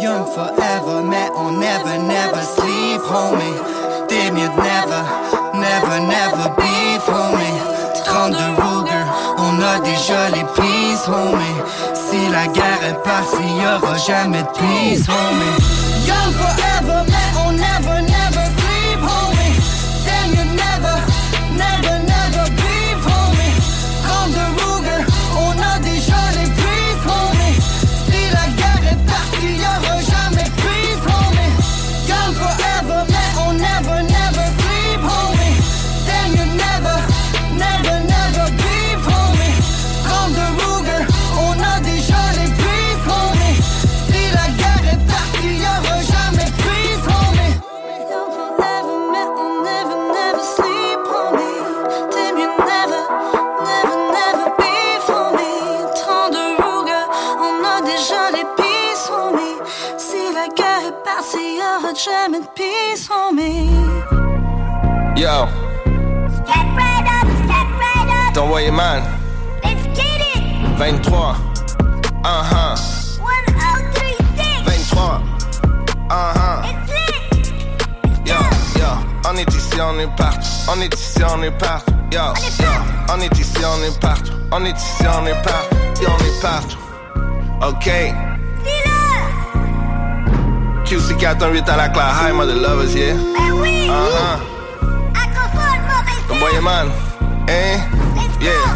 [0.00, 3.72] Young forever, mais on never, never sleep, homie.
[4.32, 5.02] Mieux de never,
[5.54, 7.60] never, never beef, homie.
[8.04, 9.04] 32 Ruger,
[9.38, 11.60] on a déjà les peace, homie.
[11.94, 16.06] Si la guerre est partie, y'aura jamais de peace, homie.
[16.06, 17.31] Young forever, mais
[65.22, 65.46] Yo.
[68.34, 69.02] Ton voyer man.
[70.76, 71.36] 23.
[72.24, 72.74] Uh-huh.
[74.64, 75.22] 23.
[76.10, 76.64] Uh-huh.
[78.26, 78.34] Yo,
[78.74, 78.88] yo.
[79.30, 80.48] On est ici, on est partout.
[80.68, 81.94] On est ici, on est partout.
[82.10, 82.72] Yo, yo.
[83.08, 84.32] On est ici, on est partout.
[84.50, 85.76] On est ici, on est partout.
[86.02, 86.78] Yo, on est partout.
[87.62, 87.88] Ok.
[90.84, 92.16] QC 418 à la classe.
[92.26, 93.14] Hi, mother lovers, yeah.
[93.14, 94.40] Uh-huh.
[94.46, 94.51] Ton
[96.42, 96.90] boy man.
[97.46, 97.78] Eh?
[98.40, 98.66] Yeah.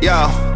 [0.00, 0.53] Yo.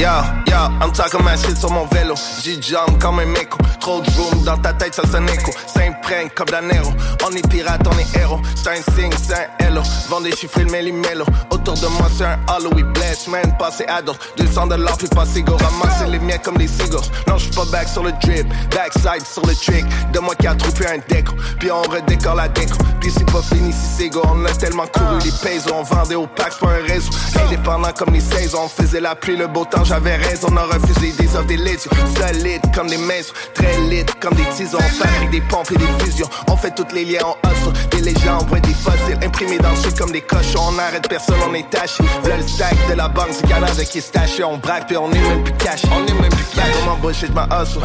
[0.00, 0.08] Yo,
[0.46, 2.14] yo, I'm talking my shit sur mon vélo.
[2.42, 3.58] J'y jump comme un méco.
[3.80, 5.50] Trop de room dans ta tête, ça sonne écho.
[5.66, 6.90] Ça imprègne comme Danero.
[7.22, 8.40] On est pirate, on est héros.
[8.54, 9.82] C'est un signe, c'est un hello.
[10.08, 11.26] Vend des chiffres, mais les mélos.
[11.50, 12.70] Autour de moi, c'est un halo.
[12.74, 14.18] We bless, man, passé adult.
[14.38, 15.58] 200 dollars, puis pas go.
[15.58, 17.04] Ramasser les miens comme des cigares.
[17.28, 18.46] Non, j'suis pas back sur le drip.
[18.70, 19.84] Backside sur le trick.
[20.12, 21.34] De moi quatre roues, puis un déco.
[21.58, 22.78] Puis on redécore la déco.
[23.00, 24.22] Puis c'est pas fini si c'est go.
[24.24, 25.70] On a tellement couru les pesos.
[25.74, 27.10] On vendait au pack, pas un réseau.
[27.46, 28.62] Indépendant comme les saisons.
[28.64, 30.48] On faisait la pluie, le beau temps, j'avais raison.
[30.52, 31.90] On a refusé des offres, légions.
[32.16, 33.34] Solides comme des maisons.
[33.54, 34.78] Très lit comme des tisons.
[34.78, 36.28] On fabrique des pompes et des fusions.
[36.48, 37.72] On fait toutes les liens en hustle.
[37.90, 39.18] Des légendes, ouais, des fossiles.
[39.22, 40.60] Imprimés dans le sud comme des cochons.
[40.68, 42.04] On arrête personne, on est taché.
[42.24, 44.44] Le stack de la banque du Canada qui est staché.
[44.44, 45.82] On braque puis on est même plus cash.
[45.90, 46.66] On est même plus cash.
[46.78, 47.80] Comment bullshit ma hustle.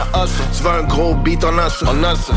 [0.56, 1.88] Tu veux un gros beat, on hustle.
[1.88, 2.34] On hustle.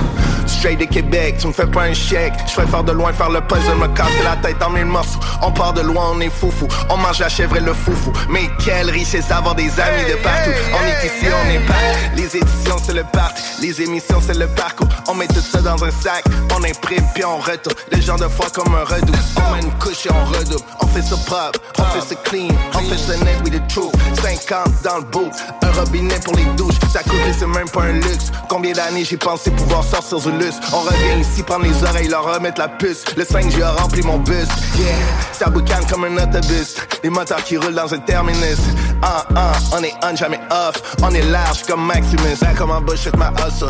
[0.47, 2.32] Straight de Québec, tu me fais pas un chèque.
[2.49, 5.20] Je préfère de loin faire le puzzle, me casser la tête en mille morceaux.
[5.43, 6.66] On part de loin, on est foufou.
[6.89, 8.12] On mange la chèvre et le foufou.
[8.31, 10.51] Mais quelle richesse d'avoir des amis de partout.
[10.72, 11.98] On est ici, on est partout.
[12.14, 13.36] Les éditions, c'est le parc.
[13.60, 14.86] Les émissions, c'est le parcours.
[15.09, 16.24] On met tout ça dans un sac.
[16.56, 17.74] On imprime puis on retourne.
[17.90, 19.16] Les gens de foi comme un redoute.
[19.36, 20.64] On met une couche et on redouble.
[20.80, 22.48] On fait ça propre, on fait ça clean.
[22.74, 23.93] On fait ça net with the truth.
[24.22, 25.30] 50 dans le bout.
[25.62, 26.78] Un robinet pour les douches.
[26.93, 28.30] Ça coûte, c'est même pas un luxe.
[28.48, 30.56] Combien d'années j'ai pensé pouvoir sortir du luxe?
[30.72, 33.05] On revient ici, prendre les oreilles, leur remettre la puce.
[33.16, 34.48] Le 5G a rempli mon bus.
[34.76, 34.86] Yeah,
[35.32, 36.76] ça boucane comme un autobus.
[37.02, 38.59] Les moteurs qui roulent dans un terminus.
[39.02, 40.97] Ah, ah, on est on, jamais off.
[41.03, 42.37] On est large comme Maximus.
[42.41, 43.66] Là, comment bullshit ma hustle?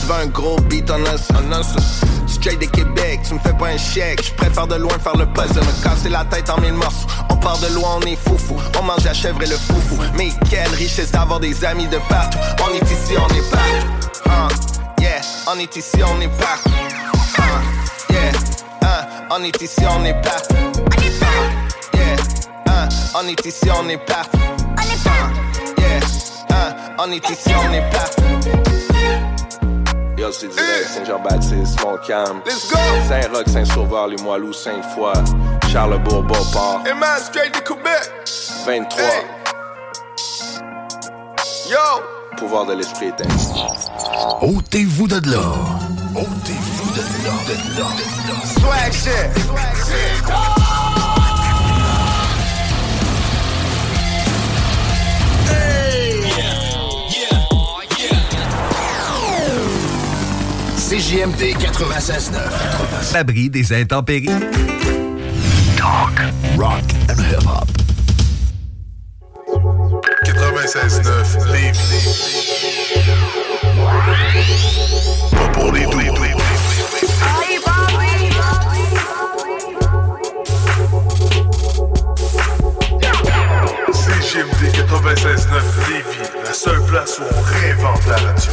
[0.00, 1.34] Tu veux un gros beat en hustle?
[2.26, 4.24] Straight de Québec, tu me fais pas un chèque.
[4.24, 7.06] Je préfère de loin faire le puzzle, me casser la tête en mille morceaux.
[7.30, 8.56] On part de loin, on est foufou.
[8.78, 9.96] On mange la chèvre et le foufou.
[10.16, 12.38] Mais quelle richesse d'avoir des amis de partout.
[12.62, 14.20] On est ici, on est partout.
[14.28, 14.48] Ah,
[15.00, 16.70] yeah, on est ici, on est partout.
[17.38, 17.42] Ah,
[18.10, 18.32] yeah,
[18.82, 20.54] ah, on est ici, on est partout.
[21.22, 22.16] Ah, yeah,
[22.68, 24.63] ah, on est ici, on est partout.
[24.76, 24.82] Ah,
[25.78, 26.00] yeah,
[26.50, 28.22] ah, on est ici, on est partout.
[30.16, 32.40] Yo, c'est direct, Saint-Jean-Baptiste, Montcalm.
[32.46, 32.78] Let's go!
[33.08, 35.12] Saint-Roch, Saint-Sauveur, les Moilous, Sainte-Foy,
[35.72, 36.82] Charlebourg, Beauport.
[36.86, 38.10] Et man, straight de Québec.
[38.64, 39.04] 23.
[41.70, 41.78] Yo,
[42.36, 43.52] pouvoir de l'esprit est ainsi.
[44.40, 45.42] Ôtez-vous de là.
[46.14, 47.32] Ôtez-vous de là.
[47.48, 47.86] De là.
[48.60, 50.73] Swag shit.
[60.86, 63.14] CJMD 96.9.
[63.14, 64.28] L'abri des intempéries.
[65.78, 66.20] Talk,
[66.58, 67.66] rock and hip-hop.
[70.26, 71.80] 96.9 Lévis.
[75.30, 76.00] Pas pour les doux.
[83.94, 88.52] CGMD 96.9 Lévis, la seule place où on réinvente la radio.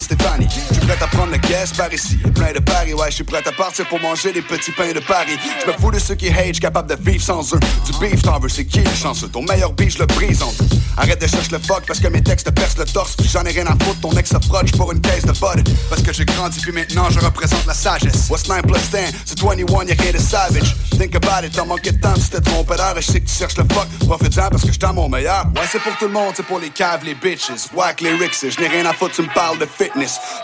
[0.00, 2.16] Stéphanie, je suis prêt à prendre le guest par ici.
[2.34, 5.00] Plein de paris, ouais, je suis prêt à partir pour manger des petits pains de
[5.00, 5.38] Paris.
[5.62, 7.60] Je me fous de ceux qui hate, capable de vivre sans eux.
[7.84, 9.28] Du beef, t'en veux, c'est qui le chanceux?
[9.28, 10.52] Ton meilleur beef, le brise en.
[10.96, 13.16] Arrête de chercher le fuck parce que mes textes percent le torse.
[13.32, 15.68] J'en ai rien à foutre, ton ex se frotte pour une caisse de bud.
[15.88, 18.28] Parce que j'ai grandi, puis maintenant je représente la sagesse.
[18.30, 18.98] What's 9 plus 10?
[19.24, 20.76] C'est 21, y'a rien de savage.
[20.98, 22.98] Think about it, t'as manqué de temps, tu t'es trompé d'heure.
[22.98, 25.46] Et je sais que tu cherches le fuck, profite-en parce que je mon meilleur.
[25.54, 27.50] Ouais, c'est pour tout le monde, c'est pour les caves, les bitches.
[27.74, 29.66] Whack les rixes, je rien à foutre, tu me parles de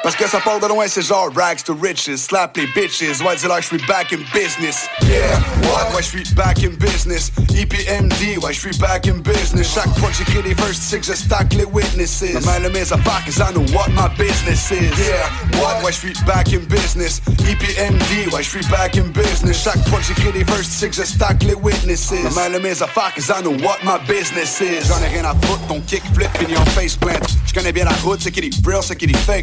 [0.03, 2.15] Parce que ça part de loin, c'est genre rags to riches.
[2.17, 4.89] Slap les bitches, ouais, dis-leur, je suis back in business.
[5.03, 5.95] Yeah, what?
[5.95, 7.31] Ouais, je suis back in business.
[7.55, 9.75] EPMD, ouais, je suis back in business.
[9.75, 12.23] Chaque fois que j'écris des verses, sais que je stack les witnesses.
[12.35, 14.91] Ma main, le mes affaires, cause I know what my business is.
[14.99, 15.83] Yeah, what?
[15.83, 17.21] Ouais, je suis back in business.
[17.29, 19.63] EPMD, ouais, je suis back in business.
[19.63, 22.13] Chaque fois que j'écris des verses, sais que je stack les witnesses.
[22.23, 24.89] Ma main, le mes affaires, cause I know what my business is.
[24.89, 27.21] J'en ai rien à foutre, ton kick flip, pignon face plant.
[27.47, 29.36] Je connais bien la route, c'est qui est real, c'est qui est fake,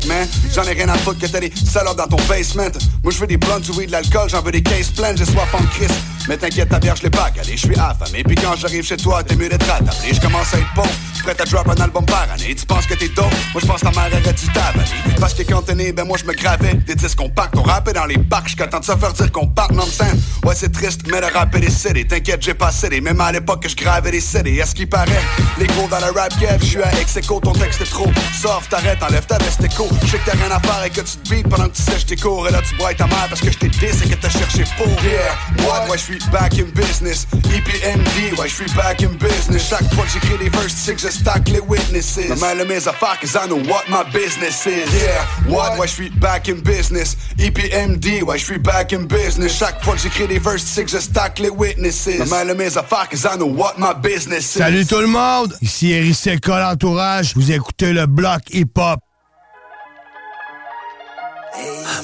[0.54, 2.70] J'en ai rien à foutre que t'as des salopes dans ton basement.
[3.04, 5.26] Moi, je veux des blondes, du weed, de l'alcool, j'en veux des cases pleines, j'ai
[5.26, 5.92] soif en crise.
[6.28, 8.24] Mais t'inquiète, ta bière, je l'ai pas calé, je suis affamé.
[8.24, 10.14] Puis quand j'arrive chez toi, t'es mieux d'être attablé.
[10.14, 10.84] Je commence à être bon,
[11.22, 12.56] prêt à drop un album par année.
[12.56, 15.18] Tu penses que t'es dope, moi je pense ta mère aurait dû t'avaler.
[15.20, 17.56] Parce que quand t'es né, ben moi je me gravais des disques compacts.
[17.58, 20.22] On rappait dans les bacs, j'suis content de se faire dire qu'on part non scène.
[20.46, 22.08] Ouais, c'est triste, mais le rap est décédé.
[22.08, 24.62] T'inquiète, j'ai pas cédé, même à l'époque que je gravais des CD.
[24.62, 25.24] À ce qui paraît,
[25.60, 28.10] les gros dans le rap game, je suis à ex ton texte est trop
[28.42, 29.62] soft, t'arrêtes, enlève ta veste.
[30.04, 31.82] Je sais que t'as rien à faire et que tu te beats pendant que tu
[31.82, 32.48] sèches tes cours.
[32.48, 34.64] Et là, tu broies ta mère parce que je t'ai dit et que t'as cherché
[34.78, 34.88] pour.
[35.04, 35.90] Yeah, what?
[35.90, 37.28] Ouais, je suis back in business.
[37.34, 39.70] EPMD, ouais, je suis back in business.
[39.70, 42.20] Chaque fois que j'écris des verses, tu sais que je stack les witnesses.
[42.30, 44.90] Ma main, le mes affaires, cause I know what my business is.
[44.96, 45.78] Yeah, what?
[45.78, 47.18] Ouais, je suis back in business.
[47.40, 49.58] EPMD, ouais, je suis back in business.
[49.58, 52.10] Chaque fois que j'écris des verses, tu sais que je stack les witnesses.
[52.20, 54.60] Ma main, le mes affaires, cause I know what my business is.
[54.60, 57.34] Salut tout le monde, ici Eric Seca, l'entourage.
[57.36, 59.00] Vous écoutez le bloc hip-hop.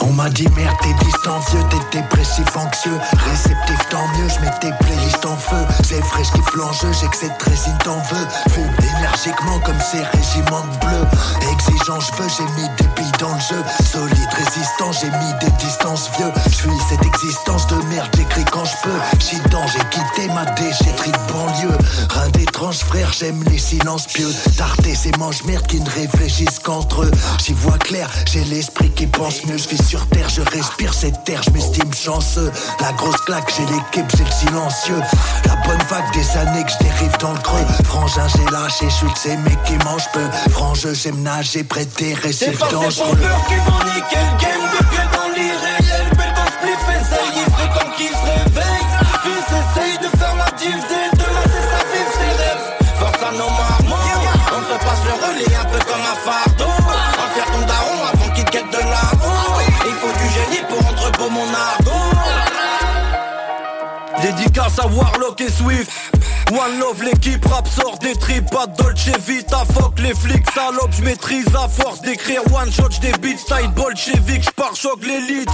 [0.01, 2.99] On m'a dit merde t'es distancieux, t'es dépressif anxieux.
[3.29, 5.65] Réceptif tant mieux, je mets tes playlists en feu.
[5.83, 10.65] C'est frais, kiffe l'enjeu, j'ai que cette résine t'en veux Fume énergiquement comme ces régiments
[10.65, 11.07] de bleu.
[11.51, 13.63] Exigeant je veux, j'ai mis des billes dans le jeu.
[13.91, 16.31] Solide, résistant, j'ai mis des distances vieux.
[16.49, 18.99] Je suis cette existence de merde, j'écris quand je peux.
[19.43, 21.77] Dedans, j'ai quitté ma déchetterie de banlieue.
[22.09, 24.29] Rien d'étrange frère, j'aime les silences pieux.
[24.57, 27.11] Tarter ces manches merde qui ne réfléchissent qu'entre eux.
[27.43, 31.23] J'y vois clair, j'ai l'esprit qui pense mieux Je vis sur terre, je respire cette
[31.23, 32.51] terre, je m'estime chanceux.
[32.79, 35.01] La grosse claque, j'ai l'équipe, j'ai le silencieux.
[35.45, 37.65] La bonne vague des années que je dérive dans le creux.
[37.85, 40.27] Frangin, j'ai lâché, je suis de ces mecs qui mangent peu.
[40.51, 43.17] Frange, j'aime nager près des récifs C'est pas ces dangereux
[43.47, 45.78] qui vont niquer le game depuis dans l'irréel
[61.29, 61.78] mon argot
[64.21, 65.91] Dédicace à Warlock et Swift
[66.51, 71.03] One love, l'équipe rap sort des tripes, de Dolce Vita, fuck les flics, salope, je
[71.03, 75.49] maîtrise à force d'écrire one shot, des beats style bolchevique, j'pars choc l'élite.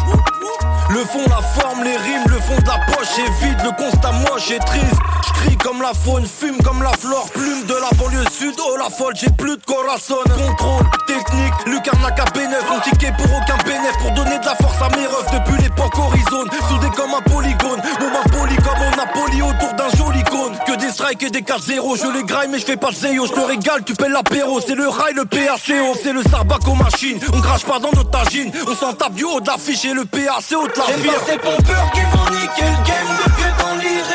[0.89, 4.13] Le fond, la forme, les rimes, le fond de la poche est vide, le constat
[4.13, 5.01] moche et triste.
[5.27, 8.89] J'crie comme la faune, fume comme la flore, plume de la banlieue sud, oh la
[8.89, 10.23] folle, j'ai plus de corazon.
[10.23, 14.55] Contrôle, technique, Lucarne n'a qu'à B9, on ticket pour aucun bénéfice, pour donner de la
[14.55, 16.45] force à mes refs depuis l'époque horizon.
[16.69, 18.23] Soudé comme un polygone, mon ma
[18.57, 20.53] comme on Napoli autour d'un joli cône.
[20.65, 23.25] Que des strikes et des 4-0, je les graille mais je fais pas de zéo,
[23.25, 26.75] je te régale, tu paies l'apéro, c'est le rail, le PHCO, c'est le sarbac aux
[26.75, 29.93] machines, on crache pas dans notre tagine, on s'en tape du haut de l'affiche et
[29.93, 33.05] le PHCO de la Et pas ces pompeurs qui vont niquer le game.
[33.25, 34.14] De pied dans l'irréel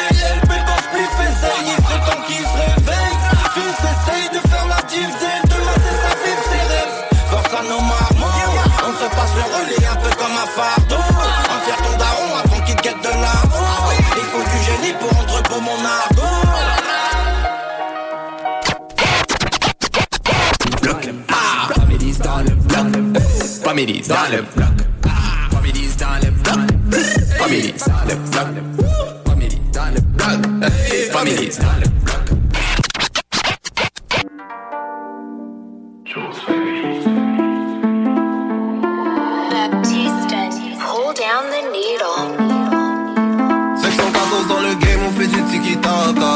[23.70, 24.66] Families dans le bloc.
[25.52, 26.58] Families dans le bloc.
[27.38, 28.48] Families dans le bloc.
[29.24, 30.40] Families dans le bloc.
[31.12, 32.24] Families dans le bloc.
[39.52, 40.34] Baptiste,
[40.80, 42.26] pull down the needle.
[43.76, 46.32] 514 dans le game, on fait du tiki-taka.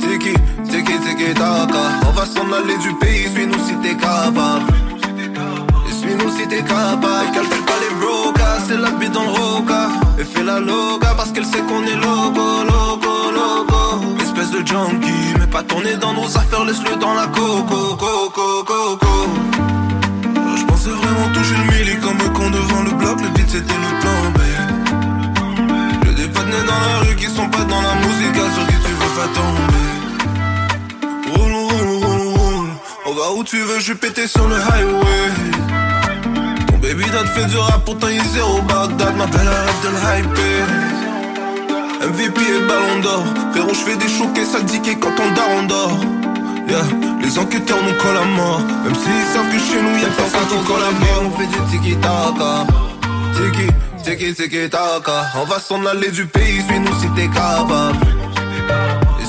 [0.00, 0.32] Tiki,
[0.70, 1.82] tiki, tiki-taka.
[2.08, 4.75] On va s'en aller du pays, suis-nous si t'es capable.
[6.48, 6.94] T'es pas
[7.80, 9.88] les brocas, c'est la bite dans le roca.
[10.18, 14.16] Et fais la loca parce qu'elle sait qu'on est loco, loco, loco.
[14.20, 19.28] Espèce de junkie, mais pas tourner dans nos affaires, laisse-le dans la coco, coco, coco.
[20.56, 23.74] Je pensais vraiment toucher le milli comme un con devant le bloc, le beat c'était
[23.74, 24.38] le plan B.
[26.04, 28.92] J'ai des partenaires dans la rue qui sont pas dans la musique, sur qui tu
[29.00, 29.94] veux pas tomber.
[31.34, 32.70] Roule, roule, roule, roule.
[33.06, 35.65] On va où tu veux, je suis sur le highway.
[36.86, 40.66] Baby dad fait du rap, pourtant il zéro Bagdad, m'appelle arrête de le hyper.
[42.12, 43.24] MVP et ballon d'or.
[43.50, 45.98] Frérot, je fais des choquets, ça dit quand ton daron dort.
[46.68, 46.84] Yeah.
[47.20, 48.60] Les enquêteurs nous collent à mort.
[48.84, 51.22] Même s'ils savent que chez nous y'a personne qui colle à mort.
[51.26, 52.66] On fait du tiki-taka.
[53.34, 53.66] Tiki,
[54.04, 55.24] tiki, tiki-taka.
[55.42, 57.98] On va s'en aller du pays, suis-nous si t'es capable.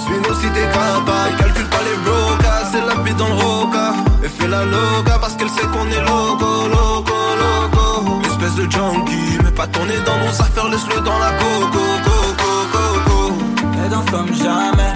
[0.07, 1.35] Suis-nous si t'es capable.
[1.39, 3.93] Calcule pas les brocas, c'est la bite dans le roca.
[4.23, 6.96] Et fais la loca parce qu'elle sait qu'on est loco, loco.
[8.55, 13.33] De junkie, mais pas tourner dans nos affaires, laisse-le dans la coco, coco, coco.
[13.83, 14.93] Elle danse comme jamais.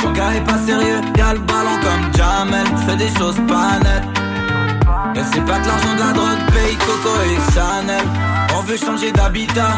[0.00, 2.66] Son gars est pas sérieux, y'a le ballon comme Jamel.
[2.86, 4.04] Fais des choses pas nettes.
[5.16, 8.04] Et c'est pas que l'argent de la drogue paye Coco et Chanel.
[8.56, 9.74] On veut changer d'habitat,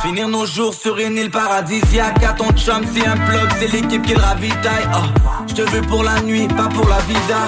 [0.00, 2.22] finir nos jours sur une île paradisiaque.
[2.22, 4.88] À ton chum, c'est un plug, c'est l'équipe qui le ravitaille.
[4.94, 7.40] Oh, je te veux pour la nuit, pas pour la vida.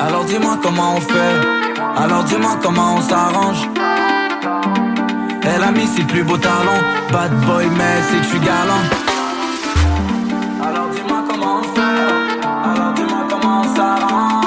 [0.00, 1.65] Alors dis-moi comment on fait,
[1.96, 3.68] alors dis-moi comment on s'arrange.
[5.42, 6.82] Elle a mis ses plus beaux talons,
[7.12, 8.84] bad boy, mais c'est que je suis galant.
[10.62, 11.96] Alors dis-moi comment on fait,
[12.70, 14.44] alors dis-moi comment on s'arrange.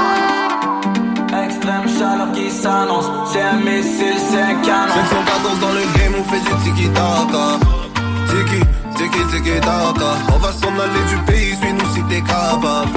[1.46, 4.94] Extrême chaleur qui s'annonce, c'est un missile, c'est un canon.
[4.94, 7.46] 514 dans le game, on fait du tiki-taka.
[8.30, 8.60] Tiki,
[8.98, 10.12] tiki, tiki-taka.
[10.34, 12.92] On va s'en aller du pays, suis-nous si t'es capable.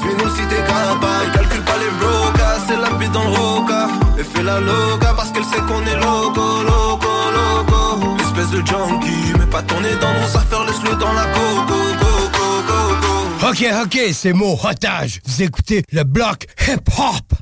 [0.00, 1.30] Suis-nous si t'es capable.
[1.34, 2.31] Calcule pas les brocas,
[2.72, 3.88] c'est la bite dans le roca.
[4.18, 8.16] Et fais la loca parce qu'elle sait qu'on est loco, loco, loco.
[8.20, 13.48] Espèce de junkie, mais pas tourner dans nos affaires, laisse-le dans la coco, coco, coco.
[13.50, 15.20] Ok, ok, c'est mon otage.
[15.26, 17.32] Vous écoutez le bloc hip-hop.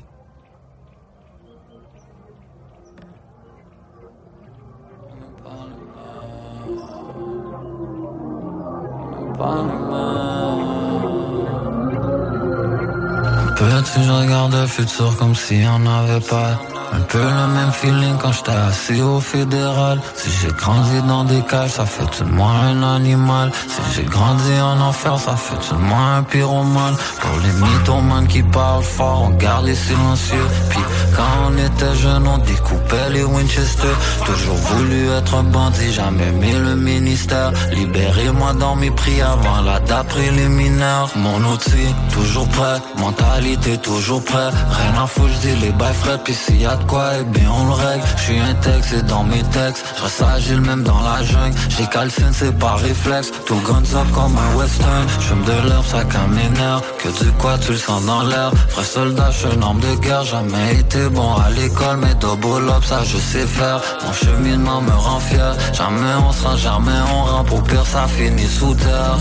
[13.61, 16.70] Petit, je regarde le futur comme si on n'avait pas.
[16.93, 19.99] Un peu le même feeling quand j'étais assis au fédéral.
[20.15, 23.51] Si j'ai grandi dans des cages, ça fait de moi un animal.
[23.67, 26.95] Si j'ai grandi en enfer, ça fait de moi un pyromane.
[27.21, 30.47] Pour les mythomanes qui parlent fort, on garde les silencieux.
[30.69, 30.79] Puis
[31.15, 33.95] quand on était jeune, on découpait les Winchester.
[34.25, 37.51] Toujours voulu être un bandit, jamais mis le ministère.
[37.71, 41.07] Libérez-moi dans mes prix avant la date préliminaire.
[41.15, 42.79] Mon outil, toujours prêt.
[42.97, 44.49] Mentalité, toujours prêt.
[44.49, 46.19] Rien à foutre, je dis les bails frais.
[46.23, 48.03] Puis s'il y a quoi, et bien on le règle.
[48.17, 51.55] Je suis un texte et dans mes textes, je reste agile même dans la jungle.
[51.69, 53.31] J'ai calcine, c'est par réflexe.
[53.45, 55.05] Tout guns up comme un western.
[55.19, 56.81] J'fume de l'herbe, ça nerfs.
[56.99, 58.51] Que du quoi, tu le sens dans l'air.
[58.69, 60.23] Vrai soldat, je suis un homme de guerre.
[60.23, 63.81] Jamais été bon à l'école, mais double up, ça je sais faire.
[64.05, 65.55] Mon cheminement me rend fier.
[65.73, 67.43] Jamais on se rend, jamais on rend.
[67.43, 69.17] Pour pire, ça finit sous terre.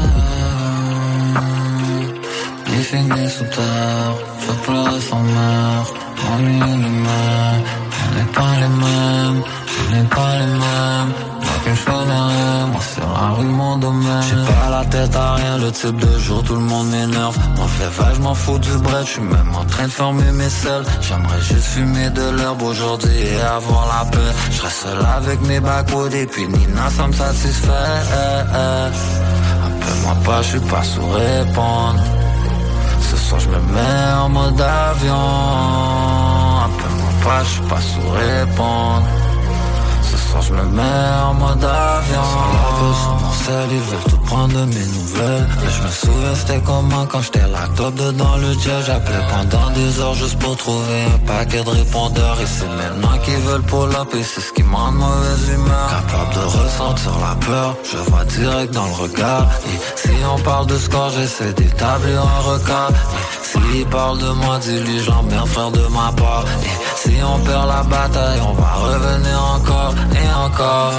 [2.72, 5.24] Il finit sous terre, je pleurer sans
[6.32, 7.62] ennui les mêmes,
[8.02, 13.08] on n'est pas les mêmes, on n'est pas les mêmes, moi je connais, moi sur
[13.12, 14.22] la rue mon domaine.
[14.28, 17.36] J'ai pas la tête à rien, le type de jour tout le monde m'énerve.
[17.56, 20.32] Moi fais vague, je m'en fous du bread, je suis même en train de fermer
[20.32, 20.84] mes selles.
[21.00, 24.32] J'aimerais juste fumer de l'herbe aujourd'hui et avoir la paix.
[24.50, 27.68] Je reste seul avec mes backwoods et puis Nina ça me satisfait.
[29.66, 32.00] Appelle-moi pas, je suis pas sous répondre.
[33.00, 35.14] Ce soir je me mets en mode avion.
[36.64, 39.19] Appelle-moi pas, je suis pas sous répondre
[40.30, 42.22] Soir je me mets en mode avion
[43.02, 45.46] Sur mon sel, ils veulent tout prendre de mes nouvelles.
[45.60, 49.70] Mais je me souviens c'était comment quand j'étais la top dedans le jet J'appelais pendant
[49.70, 52.38] des heures juste pour trouver un paquet de répondeurs.
[52.40, 55.88] Et c'est maintenant qu'ils veulent up et c'est ce qui m'en mauvaise humeur.
[55.90, 59.48] Capable de ressentir la peur, je vois direct dans le regard.
[59.66, 62.92] Et si on parle de score, j'essaie d'établir un record
[63.50, 66.44] s'il parle de moi, dis-lui j'emmerde frère de ma part.
[66.64, 70.92] Et si on perd la bataille, on va revenir encore et encore.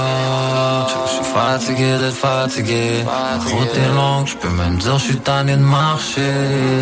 [1.06, 3.04] Je suis fatigué d'être fatigué.
[3.50, 6.32] Route est longue, je peux même dire je suis tanné de marcher.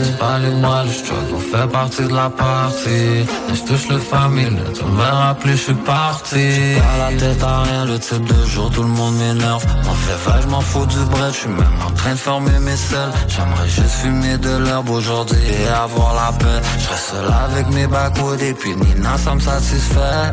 [0.05, 3.27] C'est pas les mois, le struggle fait partie de la partie.
[3.49, 6.47] Mais je touche le famille, tu me verras plus, je suis parti.
[6.79, 9.65] Pas la tête à rien, le type de jour, tout le monde m'énerve.
[9.85, 12.77] M'en fait je m'en fous du bread, je suis même en train de fermer mes
[12.77, 13.13] selles.
[13.29, 17.87] J'aimerais juste fumer de l'herbe aujourd'hui et avoir la paix Je reste seul avec mes
[17.87, 20.33] backwoods et puis Nina ça me satisfait.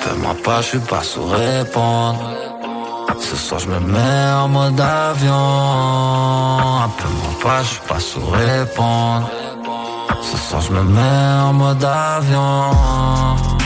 [0.00, 2.20] Fais-moi pas, je suis pas sous répondre.
[3.20, 5.34] Ce soir je me mets en mode avion.
[6.86, 9.30] Appelle-moi pas, je suis pas sous répondre.
[10.22, 13.61] Ce soir je me mets en mode avion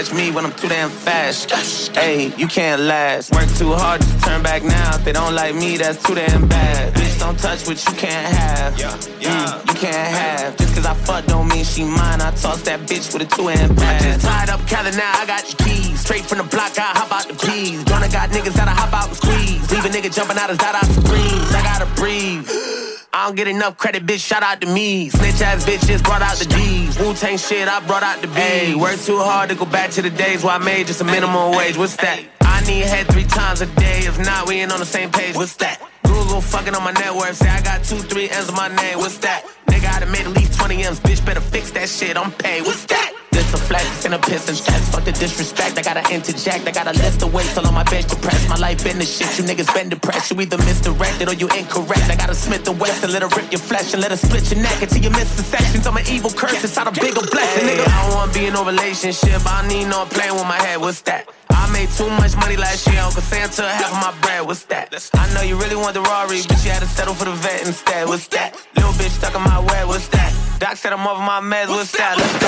[0.00, 1.50] catch me when I'm too damn fast.
[1.94, 3.32] Hey, you can't last.
[3.32, 4.96] Work too hard to turn back now.
[4.96, 6.94] If they don't like me, that's too damn bad.
[6.94, 8.74] Bitch, don't touch what you can't have.
[8.74, 10.56] Mm, you can't have.
[10.56, 12.20] Just cause I fuck don't mean she mine.
[12.20, 14.02] I toss that bitch with a two hand pass.
[14.02, 16.00] I just tied up Cali now, I got your keys.
[16.00, 17.84] Straight from the block, I hop out the peas.
[17.84, 19.70] Gonna got niggas that'll hop out and squeeze.
[19.70, 21.54] Leave a nigga jumping out his dot out screams.
[21.54, 22.48] I gotta breathe.
[23.12, 24.20] I don't get enough credit, bitch.
[24.24, 25.08] Shout out to me.
[25.10, 26.96] Snitch ass bitches brought out the D's.
[26.98, 28.76] Wu Tang shit, I brought out the B.
[28.76, 31.56] Work too hard to go back to the days where I made just a minimum
[31.56, 31.76] wage.
[31.76, 32.20] What's that?
[32.42, 34.00] I need head three times a day.
[34.06, 35.34] If not, we ain't on the same page.
[35.34, 35.80] What's that?
[36.04, 37.34] Google fucking on my network.
[37.34, 38.98] Say I got two, three M's on my name.
[38.98, 39.44] What's that?
[39.66, 41.00] Nigga, I done made at least 20 M's.
[41.00, 42.16] Bitch, better fix that shit.
[42.16, 42.62] I'm paid.
[42.62, 43.10] What's that?
[43.32, 44.92] This a flex and a piss and test.
[44.94, 45.76] Fuck the disrespect.
[45.76, 46.62] I gotta interject.
[46.68, 48.48] I gotta lift the weights till on my bench depressed.
[48.48, 49.26] My life been the shit.
[49.34, 50.30] You niggas been depressed.
[50.30, 52.06] You either misdirected or you incorrect.
[52.06, 54.78] I gotta Smith and let her rip your flesh and let her split your neck
[54.80, 55.88] until you miss the sections.
[55.88, 57.66] I'm an evil curse inside a bigger blessing.
[57.66, 59.42] Nigga, I don't wanna be in no relationship.
[59.46, 60.78] I need no playing with my head.
[60.78, 61.26] What's that?
[61.50, 63.02] I made too much money last year.
[63.02, 64.46] Uncle Santa half of my bread.
[64.46, 64.94] What's that?
[65.14, 67.66] I know you really want the Rari, but you had to settle for the vet
[67.66, 68.06] instead.
[68.06, 68.54] What's that?
[68.76, 69.88] Little bitch stuck in my web.
[69.88, 70.30] What's that?
[70.60, 71.70] Doc said I'm over my meds.
[71.70, 72.18] What's that?
[72.18, 72.46] Let's go.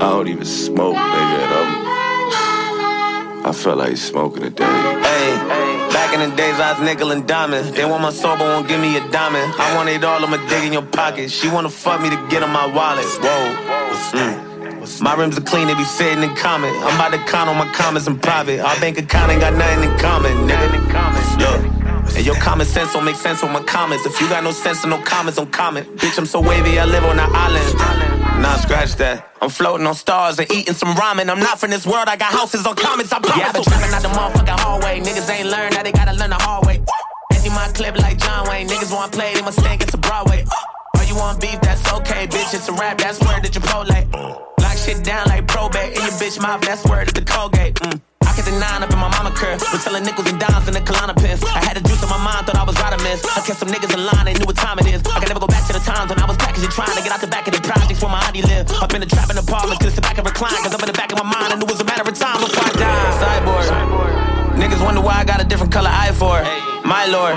[0.00, 1.38] I don't even smoke, nigga.
[1.42, 1.52] And
[3.42, 4.66] I'm, I felt like smoking today.
[4.66, 5.34] Hey,
[5.92, 7.74] back in the days I was nickel and diamond.
[7.74, 9.52] They want my soul, but won't give me a diamond.
[9.58, 11.28] I want it all, I'ma dig in your pocket.
[11.28, 13.04] She wanna fuck me to get on my wallet.
[13.04, 13.56] Whoa.
[14.12, 14.41] Mm.
[15.00, 16.70] My rims are clean, they be sitting in common.
[16.82, 18.60] I'm about to count on my comments in private.
[18.60, 21.38] Our bank account ain't got nothing in common, nigga.
[21.38, 21.82] Look.
[22.16, 24.04] And your common sense don't make sense with my comments.
[24.04, 25.96] If you got no sense and no comments, don't comment.
[25.96, 27.78] Bitch, I'm so wavy, I live on an island.
[28.42, 29.28] Nah, scratch that.
[29.40, 31.30] I'm floating on stars and eating some ramen.
[31.30, 33.12] I'm not from this world, I got houses on comments.
[33.12, 33.38] I promise.
[33.38, 35.00] Yeah, I've been trapping out the motherfucking hallway.
[35.00, 36.82] Niggas ain't learned, now they gotta learn the hard way.
[37.32, 38.68] Empty my clip like John Wayne.
[38.68, 40.44] Niggas want play, they must stand against a Broadway.
[40.44, 42.52] Uh, or you want beef, that's okay, bitch.
[42.52, 43.88] It's a rap, that's to Chipotle.
[43.88, 44.51] Lock
[44.82, 45.94] shit down like probate.
[45.94, 47.74] In your bitch mouth, that's word to the Colgate.
[47.78, 48.00] Mm.
[48.26, 49.62] I kept the nine up in my mama curve.
[49.70, 51.42] Was selling nickels and dimes in the Kalana pins.
[51.44, 53.22] I had a juice on my mind, thought I was miss.
[53.36, 55.02] I kept some niggas in line, they knew what time it is.
[55.06, 57.12] I can never go back to the times when I was packaging, trying to get
[57.12, 58.72] out the back of the projects where my auntie lived.
[58.82, 60.58] Up in the trap in the apartments, couldn't sit back and recline.
[60.64, 62.14] Cause I'm in the back of my mind, I knew it was a matter of
[62.16, 63.12] time before I died.
[63.22, 64.58] Cyborg.
[64.58, 66.48] Niggas wonder why I got a different color eye for it.
[66.86, 67.36] My lord.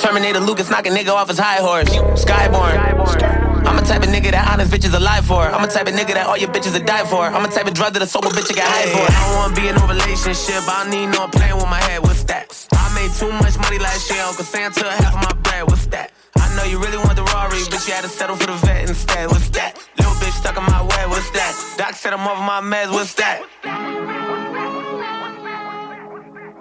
[0.00, 1.88] Terminator Lucas knocking nigga off his high horse.
[2.18, 3.39] Skyborn.
[3.66, 5.42] I'm a type of nigga that honest bitches alive for.
[5.42, 7.24] I'm a type of nigga that all your bitches are die for.
[7.24, 9.04] I'm a type of drug that a sober bitch get high for.
[9.04, 10.62] I don't wanna be in no relationship.
[10.68, 12.02] I don't need no playing with my head.
[12.02, 12.50] What's that?
[12.72, 14.22] I made too much money last year.
[14.22, 15.64] Uncle Santa half of my bread.
[15.68, 16.12] What's that?
[16.36, 18.88] I know you really want the Rari, but you had to settle for the vet
[18.88, 19.28] instead.
[19.28, 19.76] What's that?
[19.98, 21.04] Little bitch stuck in my way.
[21.06, 21.52] What's that?
[21.76, 22.92] Doc said I'm over my meds.
[22.92, 24.29] What's that?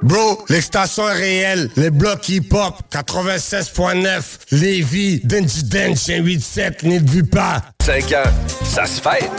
[0.02, 1.70] Bro, l'extension est réelle.
[1.76, 4.22] Les blocs hip-hop, 96.9,
[4.52, 7.62] Lévis, Denji Dench, 187, n'y vu pas.
[7.84, 8.32] 5 ans,
[8.64, 9.30] ça se fait.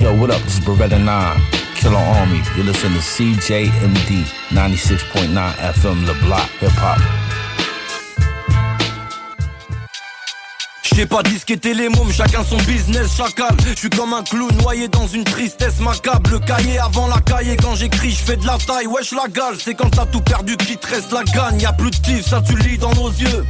[0.00, 0.42] Yo, what up?
[0.44, 1.40] This is Beretta 9,
[1.76, 2.40] Killer Army.
[2.56, 7.23] You listen to CJMD 96.9 FM, Le Block, Hip Hop.
[10.94, 13.56] J'ai pas disquetté les mômes, chacun son business, chacal.
[13.66, 16.30] Je suis comme un clou noyé dans une tristesse macabre.
[16.30, 18.86] Le cahier avant la cahier, quand j'écris, je fais de la taille.
[18.86, 21.60] Wesh la gale, c'est quand t'as tout perdu qu'il te la gagne.
[21.60, 23.44] Y a plus de kiff, ça tu lis dans nos yeux.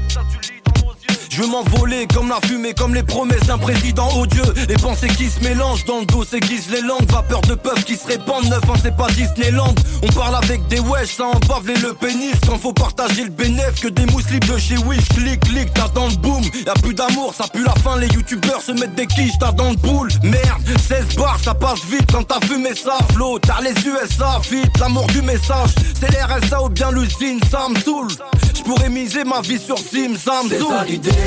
[1.35, 4.55] Je veux m'envoler comme la fumée, comme les promesses d'un président odieux.
[4.69, 7.11] Les pensées qui se mélangent dans le dos s'aiguisent les langues.
[7.11, 9.75] Vapeur de peuple qui se répandent, neuf ans c'est pas Disneyland.
[10.05, 12.37] On parle avec des wesh, ça embave les le pénis.
[12.47, 15.09] Quand faut partager le bénéfice, que des mousses libres de chez Wish.
[15.09, 16.45] Clic, clic, t'as dans le boom.
[16.67, 17.99] Y'a plus d'amour, ça pue la fin.
[17.99, 20.11] Les youtubeurs se mettent des quiches, t'as dans le boule.
[20.23, 22.99] Merde, 16 bars, ça passe vite quand t'as fumé ça.
[23.13, 25.71] Flow, t'as les USA, vite, l'amour du message.
[25.99, 28.13] C'est l'RSA ou bien l'usine, ça me saoule.
[28.55, 31.24] J'pourrais miser ma vie sur Sim, ça me saoule.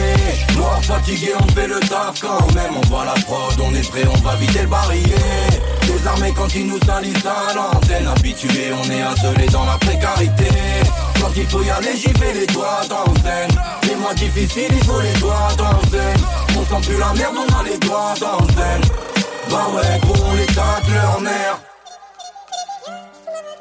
[0.57, 2.71] Mort fatigué, on fait le taf quand même.
[2.75, 5.61] On voit la prod, on est prêt, on va vider le barillet.
[5.81, 8.07] Désarmés quand ils nous salissent à l'antenne.
[8.07, 10.47] Habitués, on est isolés dans la précarité.
[11.21, 13.49] Quand il faut y aller, j'y vais les doigts dans zen.
[13.83, 16.17] Les mois difficiles, il faut les doigts dans zen.
[16.57, 18.81] On sent plus la merde, on a les doigts dans zen.
[19.49, 21.59] Bah ouais, gros, les tâtes, leur mère.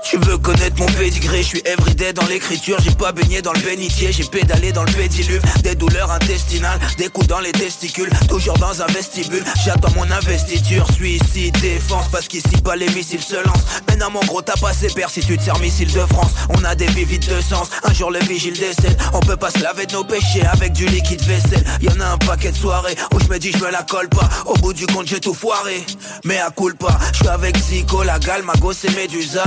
[0.08, 3.58] Tu veux connaître mon pédigré, je suis everyday dans l'écriture, j'ai pas baigné dans le
[3.58, 8.56] bénitier, j'ai pédalé dans le pédiluve, des douleurs intestinales, des coups dans les testicules, toujours
[8.58, 13.64] dans un vestibule, j'attends mon investiture, suicide, défense, parce qu'ici pas les missiles se lancent.
[13.88, 16.76] Maintenant mon gros t'as passé père si tu te sers missile de France, on a
[16.76, 19.86] des vies vides de sens, un jour le vigile décède, on peut pas se laver
[19.86, 23.26] de nos péchés avec du liquide vaisselle, y'en a un paquet de soirées où je
[23.26, 25.84] me dis je me la colle pas, au bout du compte j'ai tout foiré,
[26.24, 29.42] mais à coule pas, je suis avec Zico, la gale, ma gosse et Médusa,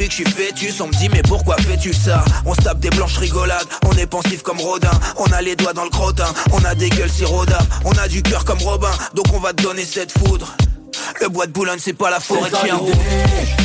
[0.00, 2.78] depuis que je suis fœtus, on me dit mais pourquoi fais-tu ça On se tape
[2.80, 6.32] des blanches rigolades, on est pensif comme Rodin, on a les doigts dans le crottin,
[6.52, 9.62] on a des gueules sirotard, on a du cœur comme Robin, donc on va te
[9.62, 10.54] donner cette foudre.
[11.20, 12.92] Le bois de Boulogne c'est pas la forêt de chien roux.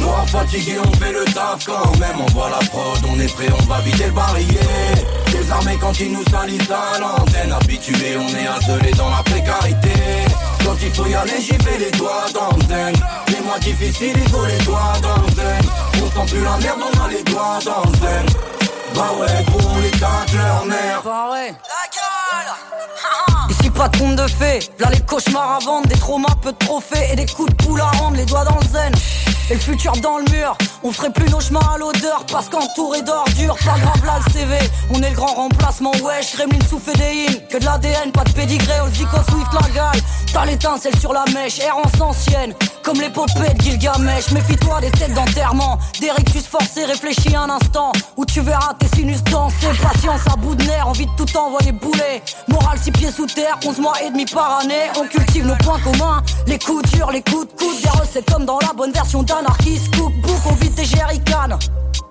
[0.02, 2.18] Mort fatigué, on fait le taf quand même.
[2.20, 4.60] On voit la prod, on est prêt, on va vider le barillet.
[5.32, 7.52] Désarmés quand ils nous salissent à l'antenne.
[7.52, 9.90] Habitués, on est isolés dans la précarité.
[10.76, 12.93] Quand il faut y aller, j'y vais les doigts dans le zen.
[13.30, 15.61] Les mois difficiles, il faut les doigts dans le zen.
[16.03, 18.26] On sent plus la merde, on a les doigts dans le zen.
[18.93, 21.02] Bah ouais, gros, les tâtes, leur mère.
[21.06, 21.53] Bah ouais.
[23.52, 26.57] Ici pas de conte de fées, là les cauchemars à vendre, des traumas, peu de
[26.57, 28.91] trophées et des coups de poule à rendre, les doigts dans le zen.
[29.51, 33.03] Et le futur dans le mur, on ferait plus nos chemins à l'odeur parce qu'entouré
[33.03, 34.57] d'ordures, pas grave là le CV.
[34.89, 38.73] On est le grand remplacement, wesh, Gremlin sous fédéine, que de l'ADN, pas de pédigré,
[38.81, 40.01] on Swift la gale.
[40.34, 42.53] T'as l'étincelle sur la mèche, errance ancienne,
[42.84, 44.31] comme l'épopée de Gilgamesh.
[44.31, 49.23] Méfie-toi des têtes d'enterrement, des rectus forcés, réfléchis un instant, où tu verras tes sinus
[49.26, 49.67] danser.
[49.81, 52.22] Patience à bout de nerfs, envie de tout envoyer bouler.
[52.47, 54.89] Morale six pieds sous terre, 11 mois et demi par année.
[54.99, 57.81] On cultive nos points communs, les coups durs, les coups de coude.
[57.81, 59.95] Des recettes comme dans la bonne version d'anarchiste.
[59.95, 61.60] Cookbook, on vide des jerrycans.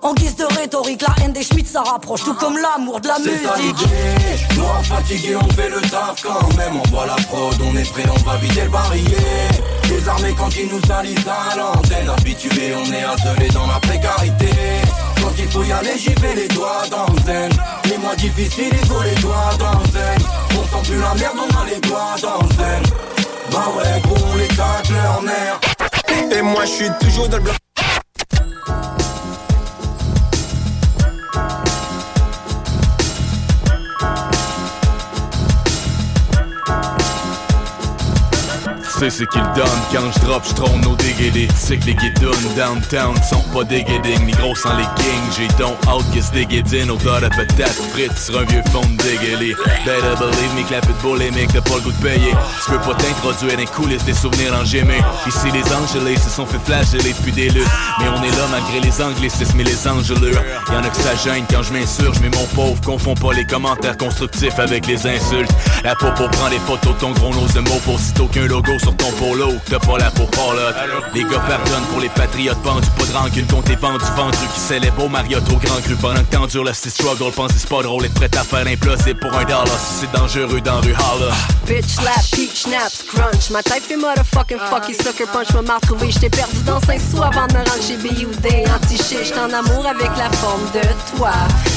[0.01, 3.17] En guise de rhétorique, la haine des Schmitt ça rapproche, tout comme l'amour de la
[3.17, 4.55] musique.
[4.55, 6.79] Mort fatigué, on fait le taf quand même.
[6.83, 9.49] On voit la prod, on est prêt, on va vider le barillet.
[9.87, 12.09] Désarmés quand ils nous salissent à l'antenne.
[12.09, 14.49] Habitués, on est isolés dans la précarité.
[15.21, 17.51] Quand il faut y aller, j'y vais les doigts dans le zen.
[17.85, 20.27] Les mois difficiles, il faut les doigts dans le zen.
[20.51, 22.83] On sent plus la merde, on a les doigts dans le zen.
[23.51, 25.59] Bah ouais, gros, les tâtes, leur mère.
[26.31, 27.55] Et moi je suis toujours dans le bloc.
[38.99, 42.31] Sais c'est qu'il donne Quand je drop, je trône déguédés Tu sais que les guidons
[42.55, 45.31] downtown sont pas déguéding Ni gros sans les kings.
[45.37, 49.03] J'ai don't out que c'est déguédine Odeur de patate frites sur un vieux fond de
[49.03, 49.55] dégueulé
[49.85, 52.71] Better believe me que la pitbull les mecs t'as pas le goût de payer Tu
[52.71, 55.01] peux pas t'introduire dans coulisses des souvenirs en gémé.
[55.27, 57.67] Ici les angelés se sont fait flageller depuis des luttes.
[57.99, 60.41] Mais on est là malgré les anglicismes et les angelures.
[60.71, 63.97] Y'en a que ça gêne quand je m'insurge Mais mon pauvre confond pas les commentaires
[63.97, 65.51] constructifs avec les insultes.
[65.83, 67.99] La peau pour prendre les photos ton gros nose de mots Pour
[68.31, 69.53] qu'un logo sur ton polo.
[69.69, 70.75] T'as pas la peau parlotte.
[71.13, 74.59] Les gars pardonnent pour les patriotes pendus Pas de rancune contre les vendus vendus Qui
[74.59, 75.95] célèbrent au Marriott au grand cru.
[75.95, 79.19] Pendant que t'endures le style struggle Pense c'est pas drôle Être prêt à faire l'implosible
[79.19, 79.67] pour un dollar.
[79.67, 81.33] Si c'est dangereux dans rue holla.
[81.65, 83.49] Bitch slap, peach snaps, crunch.
[83.49, 87.47] Ma taille fait motherfucking fucky sucker punch M'a retrouvé, j't'ai perdu dans cinq sous Avant
[87.47, 88.65] de me rendre chez B.U.D.
[88.75, 91.31] Anti-shit, j't'en amour avec la forme de toi.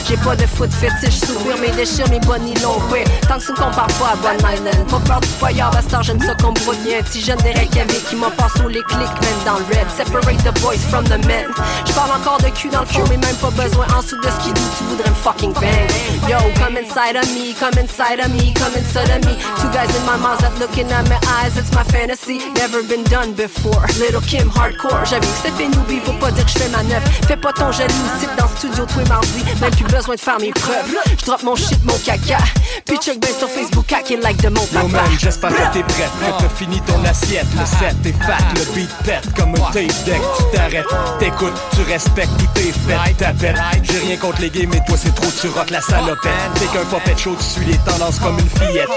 [0.08, 2.80] J'ai pas de foot fétiche Sourire mes déchires, mes bonnes longs
[3.28, 6.20] Tant que ça ne compare pas à Bonne Island Pas peur du foyer, bastard, j'aime
[6.20, 9.20] ça comme broute Y'a un petit jeune des Reykjavik qui m'a passé sous les clics
[9.22, 11.46] Même dans le red, separate the boys from the men.
[11.86, 13.86] J'parle encore de cul dans le fond Mais même pas besoin.
[13.96, 15.88] En dessous de ski Tu voudrais me fucking bang
[16.28, 19.36] Yo, come inside of me, come inside of me, come inside of me.
[19.60, 23.04] Two guys in my mouth that looking at my eyes It's my fantasy, never been
[23.04, 23.86] done before.
[23.98, 27.02] Little Kim hardcore, j'avoue que c'est fait newbie Pour pas dire que j'fais ma neuf.
[27.26, 29.44] Fais pas ton jaloux, sit dans le studio tous les mardis.
[29.60, 30.94] Même plus besoin de faire mes preuves.
[31.18, 32.38] J'drop mon shit, mon caca.
[32.86, 34.82] Puis check ben sur Facebook, hack like de mon papa.
[34.82, 37.46] Yo man, j'espère que t'es prête, que t'as fini ton assiette.
[37.56, 40.20] Le set est fat, le beat pète comme un tape deck.
[40.38, 40.86] Tu t'arrêtes,
[41.18, 45.14] t'écoutes, tu respectes, tout est fait T'appelles, j'ai rien contre les gays mais toi c'est
[45.14, 46.32] trop, tu rock la salopette.
[46.54, 48.88] T'es qu'un popet chaud, tu suis les tendances comme une fillette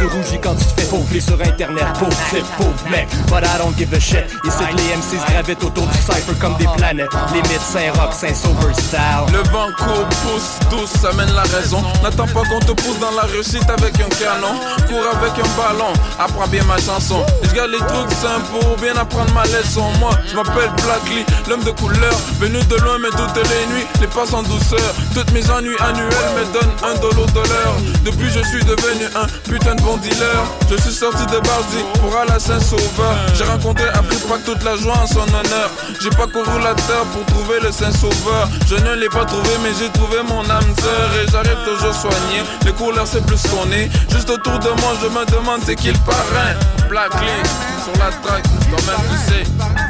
[0.00, 3.58] tu rougis quand tu te fais pauvrer sur internet Pauvre type, pauvre mec, but I
[3.58, 4.24] don't give a shit.
[4.44, 7.10] Ici les MCs gravitent autour du cypher comme des planètes.
[7.34, 9.28] Les mythes Saint-Rock, Saint-Sauveur style.
[9.32, 11.82] Le vent court, pousse, douce, amène la raison.
[12.02, 14.56] N'attends pas qu'on te pousse dans la réussite avec un canon.
[14.88, 17.22] Cours avec un ballon, apprends bien ma chanson.
[17.42, 19.84] Je garde les trucs simples pour bien apprendre ma leçon.
[19.98, 22.14] Moi, je m'appelle Black Lee, l'homme de couleur.
[22.40, 24.94] Venu de loin mais toutes les nuits, les passe en douceur.
[25.14, 27.76] Toutes mes ennuis annuels me donnent un dollar de l'heure.
[28.04, 30.44] Depuis je suis devenu un putain de bon dealer.
[30.70, 33.14] Je suis sorti de Bardi pour aller à Saint-Sauveur.
[33.34, 35.70] J'ai rencontré pas toute la joie en son honneur.
[36.00, 38.48] J'ai pas couru la terre pour trouver le Saint-Sauveur.
[38.66, 41.10] Je ne l'ai pas trouvé mais j'ai trouvé mon âme sœur.
[41.20, 42.38] Et j'arrive toujours soigné.
[42.64, 43.90] Les couleurs c'est plus qu'on est.
[44.10, 46.54] Juste autour de moi je me demande c'est qui le parrain?
[46.88, 47.48] Black Lee
[47.84, 49.89] sur la track quand même tu sais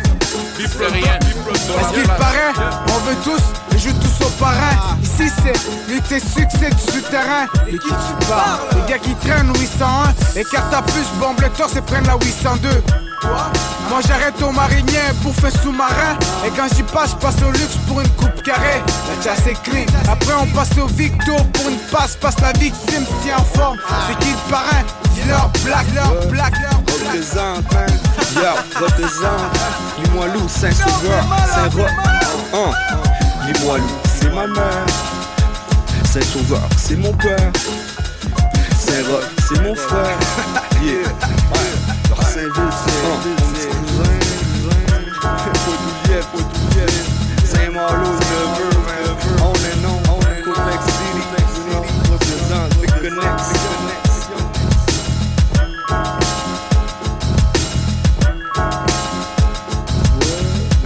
[0.60, 1.18] Bip rien.
[1.54, 2.52] Est-ce qu'il paraît
[2.88, 3.40] On veut tous
[3.74, 4.98] et joue tous au parrain.
[5.02, 7.46] Ici c'est lutter succès du souterrain.
[7.66, 8.60] Et qui tu parles?
[8.76, 12.68] Les gars qui traînent 801 Et catapultes bombe le torse et prennent la 802
[13.90, 16.16] moi j'arrête au marinier pour faire sous-marin.
[16.46, 18.82] Et quand j'y passe, je passe au luxe pour une coupe carrée.
[19.08, 19.84] La chasse est clean.
[20.10, 23.78] Après on passe au victo pour une passe Passe la victime si en forme.
[24.08, 24.82] C'est qui le parrain?
[25.14, 29.58] Dis-leur black, leur black, leur Représente, hein Représente
[29.98, 31.90] Limoilou, Saint-Sauveur, Saint-Roch
[32.54, 32.70] hein.
[33.46, 33.84] Limoilou,
[34.20, 34.86] c'est ma mère
[36.04, 37.52] Saint-Sauveur, c'est mon père.
[38.78, 40.18] Saint-Roch, c'est mon frère.
[40.82, 41.30] Yeah.
[47.44, 48.19] C'est mon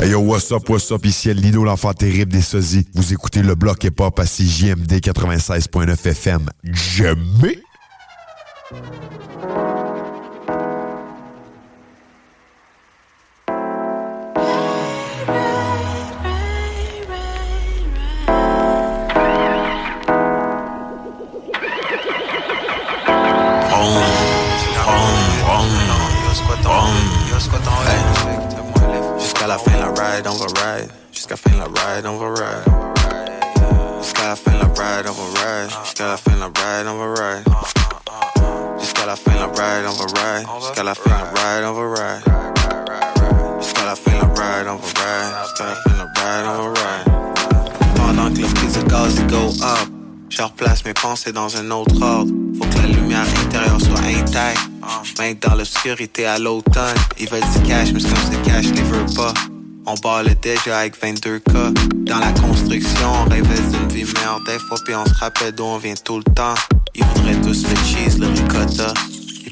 [0.04, 2.86] Hey yo, what's up, what's up, ici Lino, l'enfant terrible des sosies.
[2.92, 6.50] Vous écoutez le bloc hip-hop à CJMD 96.9 FM.
[6.62, 7.62] Jamais!
[30.14, 30.90] Ride, on va ride.
[31.12, 32.64] Jusqu'à la ride, on va ride.
[34.02, 35.70] Jusqu'à la fin la ride, on va ride.
[35.84, 37.44] Jusqu'à la fin la ride, on va ride.
[38.80, 40.46] Jusqu'à la fin la ride, on va ride.
[40.60, 42.24] Jusqu'à la fin la ride, on va ride.
[43.60, 45.34] Jusqu'à la fin la ride, on va ride.
[45.42, 47.06] Jusqu'à la fin la ride, on va ride.
[47.96, 49.88] Pendant que le prix de il go up,
[50.28, 52.32] je replace mes pensées dans un autre ordre.
[52.58, 54.60] Faut que la lumière intérieure soit intacte.
[55.18, 59.06] Même dans l'obscurité à l'automne, ils veulent du cash, mais comme ce cash les veut
[59.16, 59.32] pas.
[59.86, 61.74] On le déjà avec 22K.
[62.06, 65.64] Dans la construction, on rêvait d'une vie meilleure des fois, puis on se rappelle d'où
[65.64, 66.54] on vient tout le temps.
[66.94, 68.94] Ils voudraient tous le cheese, le ricotta.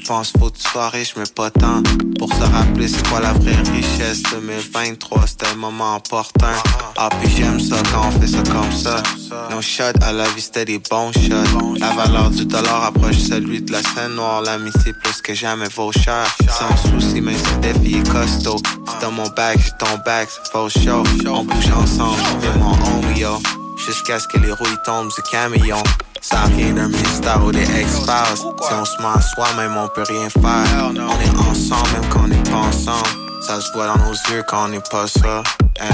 [0.03, 1.81] Et pense faut tu sois riche, mais pas tant.
[2.19, 4.21] Pour se rappeler c'est quoi la vraie richesse.
[4.31, 6.53] 2023, c'était un moment opportun.
[6.97, 9.01] Ah, puis j'aime ça quand on fait ça comme ça.
[9.49, 11.75] No shot à la vie, c'était des bons shots.
[11.79, 14.41] La valeur du dollar approche celui de la scène noire.
[14.41, 16.25] L'amitié plus que jamais vaut cher.
[16.49, 18.57] Sans souci, mais c'est des filles costaud.
[18.87, 21.03] C'est dans mon bac, j'ai ton bac, c'est faux show.
[21.27, 23.62] On bouge ensemble, c'est mon homie, yo.
[23.85, 25.83] Jusqu'à ce que les rouilles tombent du camion.
[26.21, 28.37] Ça rien d'un mystère ou des ex-files.
[28.37, 30.89] Si on se met à soi-même, on peut rien faire.
[30.89, 33.09] On est ensemble, même quand on n'est pas ensemble.
[33.45, 35.43] Ça se voit dans nos yeux quand on n'est pas ça.
[35.81, 35.87] Hein.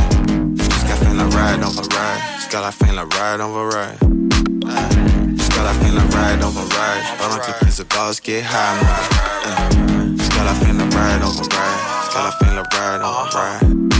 [0.55, 2.21] Jusqu'à la fin la ride, on va ride.
[2.37, 3.97] Jusqu'à fin la ride, on va ride.
[4.67, 5.35] Hein.
[5.35, 7.03] Jusqu'à fin la ride, on va ride.
[7.17, 8.45] Pendant que les prises de gaz get high,
[9.47, 10.15] hein.
[10.15, 11.49] Jusqu'à fin la ride, on va ride.
[12.03, 13.98] Jusqu'à fin la ride, on va ride.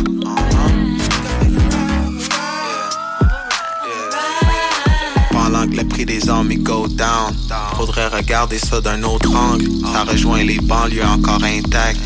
[6.05, 7.35] Des il go down.
[7.75, 9.65] Faudrait regarder ça d'un autre angle.
[9.91, 11.99] Ça rejoint les banlieues encore intactes.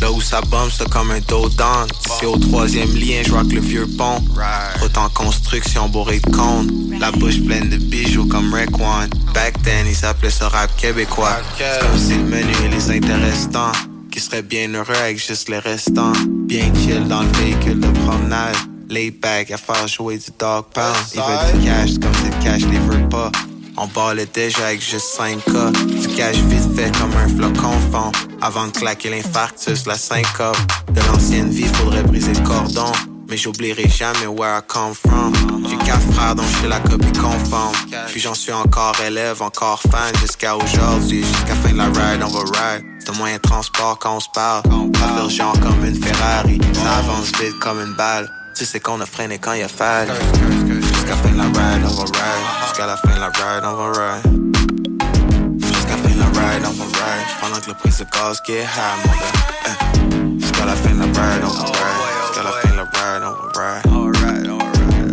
[0.00, 1.88] Là où ça bombe c'est comme un dos d'âne
[2.20, 4.22] C'est au troisième lien je que le vieux pont.
[4.96, 9.10] En construction bourré de cônes La bouche pleine de bijoux comme One.
[9.34, 11.38] Back then ils s'appelaient ça rap québécois.
[11.58, 13.72] Comme si le menu et les intéressants
[14.10, 16.12] Qui seraient bien heureux avec juste les restants.
[16.46, 18.56] Bien chill dans le véhicule de promenade
[18.92, 22.78] Back faire jouer du dog pound Il veut du cash comme si le cash les
[22.78, 23.32] veut pas.
[23.78, 28.12] On parlait déjà avec juste 5K Du cash vite fait comme un flocon fond
[28.42, 30.58] Avant de claquer l'infarctus, la syncope.
[30.90, 32.92] De l'ancienne vie, faudrait briser le cordon.
[33.30, 35.32] Mais j'oublierai jamais where I come from.
[35.66, 37.74] J'ai quatre frères dont je suis la copie conforme.
[38.08, 42.28] Puis j'en suis encore élève, encore fan Jusqu'à aujourd'hui, jusqu'à fin de la ride, on
[42.28, 42.84] va ride.
[42.98, 44.62] C'est un moyen de transport quand on se parle.
[44.64, 46.60] Fait genre comme une Ferrari.
[46.74, 48.30] Ça avance vite comme une balle
[48.62, 50.12] tu sais qu'on a freiné quand il a fallu
[50.80, 53.74] Jusqu'à fin de la ride, on va ride Jusqu'à la fin de la ride, on
[53.74, 54.22] va ride
[55.58, 58.62] Jusqu'à fin de la ride, on va ride Pendant que le prix de gaz get
[58.62, 62.68] high, mon gars Jusqu'à la fin de la ride, on va ride Jusqu'à la fin
[62.68, 63.82] de la ride, on va ride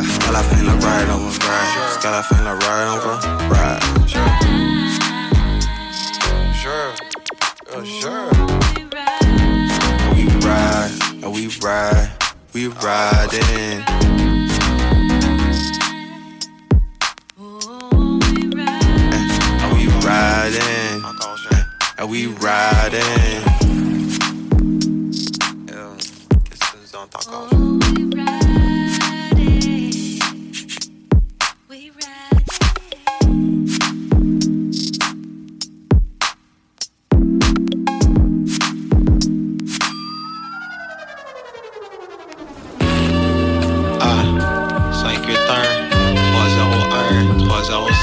[0.03, 2.89] Jusqu'à la fin de la ride, on va ride Jusqu'à la fin de la ride,
[2.93, 3.13] on va
[3.49, 3.81] ride
[6.53, 6.93] Sure,
[7.75, 8.29] oh sure
[10.13, 10.93] We ride,
[11.25, 12.28] we ride we
[12.67, 13.83] riding.
[19.61, 21.03] And we riding.
[21.97, 23.59] And we riding.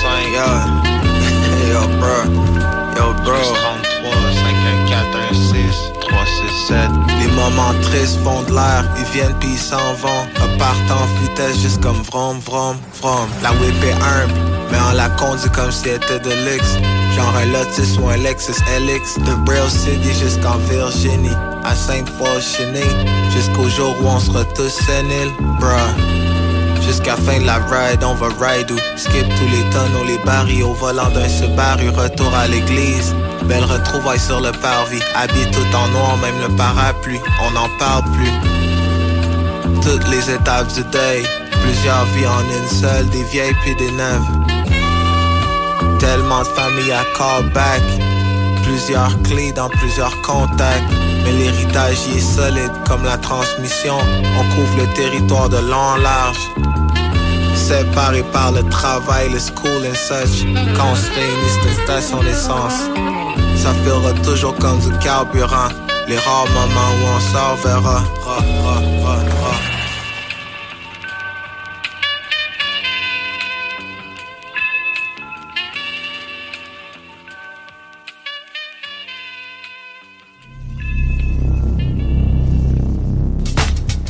[0.06, 0.46] 305 Yo,
[1.72, 2.18] yo bro,
[2.96, 3.34] yo bro.
[3.34, 9.94] 33 514 16 367 Les moments tristes font de l'air, ils viennent puis ils s'en
[10.00, 10.22] vont.
[10.40, 14.34] Repartent en vitesse juste comme vrom vrom vrom La whip est humble,
[14.70, 16.78] mais on la conduit comme si elle était de luxe.
[17.16, 21.36] Genre un Lotus ou un Lexus LX De Braille City jusqu'en Virginie.
[21.64, 22.86] À Sainte-Foy Cheney
[23.34, 26.25] Jusqu'au jour où on sera tous séniles Bruh
[26.86, 30.62] Jusqu'à fin de la ride, on va ride ou skip tous les tonneaux, les barils
[30.62, 33.14] au volant d'un Subaru, retour à l'église.
[33.44, 38.04] Belle retrouvaille sur le parvis, habillé tout en noir, même le parapluie, on n'en parle
[38.12, 38.30] plus.
[39.82, 41.24] Toutes les étapes du deuil,
[41.62, 44.26] plusieurs vies en une seule, des vieilles puis des neuves.
[45.98, 47.82] Tellement de familles à callback,
[48.62, 50.84] plusieurs clés dans plusieurs contacts.
[51.24, 53.96] Mais l'héritage y est solide comme la transmission.
[54.38, 56.38] On couvre le territoire de long en large.
[57.66, 60.44] Séparés par le travail, le school and such.
[60.76, 62.78] Quand on se réunit, c'est une station d'essence.
[63.56, 65.70] Ça fera toujours comme du carburant.
[66.06, 68.04] Les rares moments où on sort verra.
[68.24, 68.74] Ra, ra,
[69.04, 69.54] ra, ra.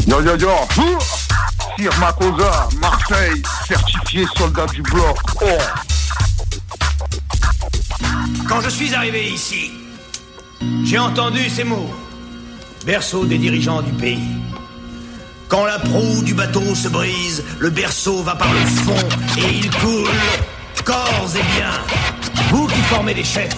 [0.06, 1.15] Yo yo yo
[1.78, 1.90] Sir
[2.80, 5.18] Marseille, certifié soldat du bloc.
[8.48, 9.72] Quand je suis arrivé ici,
[10.84, 11.90] j'ai entendu ces mots.
[12.86, 14.36] Berceau des dirigeants du pays.
[15.48, 19.70] Quand la proue du bateau se brise, le berceau va par le fond et il
[19.76, 20.08] coule.
[20.84, 21.72] Corps et bien.
[22.50, 23.56] Vous qui formez les chefs,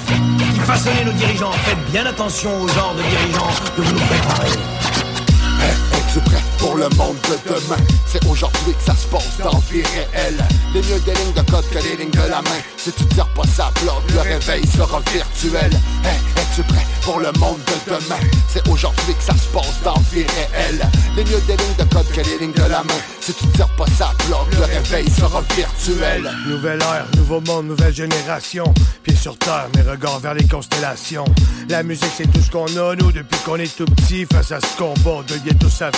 [0.54, 5.87] qui façonnez nos dirigeants, faites bien attention au genre de dirigeants que vous nous préparez.
[6.18, 7.80] Êtes-vous prêts pour le monde de demain.
[8.06, 10.44] C'est aujourd'hui que ça se passe dans vie réelle.
[10.74, 12.60] Les mieux des lignes de code que les lignes de la main.
[12.76, 15.70] Si tu tires pas ça bloc, le réveil sera virtuel.
[16.04, 18.20] Hey, es-tu prêt pour le monde de demain?
[18.48, 20.80] C'est aujourd'hui que ça se passe dans vie réelle.
[21.16, 23.00] Les mieux des lignes de code que les lignes de la main.
[23.20, 26.30] Si tu tires pas ça bloc, le réveil sera virtuel.
[26.46, 28.64] Nouvelle ère, nouveau monde, nouvelle génération.
[29.02, 31.26] Pieds sur terre, mes regards vers les constellations.
[31.68, 34.26] La musique, c'est tout ce qu'on a, nous, depuis qu'on est tout petit.
[34.32, 35.90] Face à ce combat de ghetto à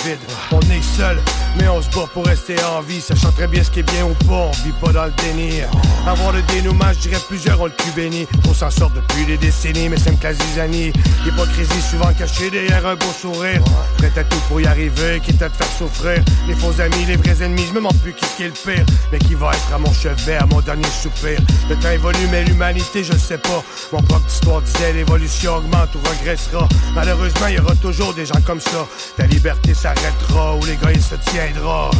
[0.51, 1.19] On est seul,
[1.57, 3.01] mais on se bat pour rester en vie.
[3.01, 5.61] Sachant très bien ce qui est bien ou pas, on vit pas dans le déni.
[6.07, 8.27] Avoir le dénouement, je dirais plusieurs ont le cul béni.
[8.49, 10.91] On s'en sort depuis des décennies, mais c'est une quasi-zanie.
[11.25, 13.61] L'hypocrisie souvent cachée derrière un beau sourire.
[13.97, 16.23] Prêt à tout pour y arriver, quitte à te faire souffrir.
[16.47, 18.85] Les faux amis, les vrais ennemis, je me demande plus qui est le pire.
[19.11, 21.39] Mais qui va être à mon chevet, à mon dernier soupir.
[21.69, 23.63] Le temps évolue, mais l'humanité, je sais pas.
[23.91, 26.67] Mon propre histoire disait l'évolution augmente ou regressera.
[26.95, 28.87] Malheureusement, il y aura toujours des gens comme ça.
[29.17, 31.91] Ta liberté s'arrêtera gars, il se tiendra.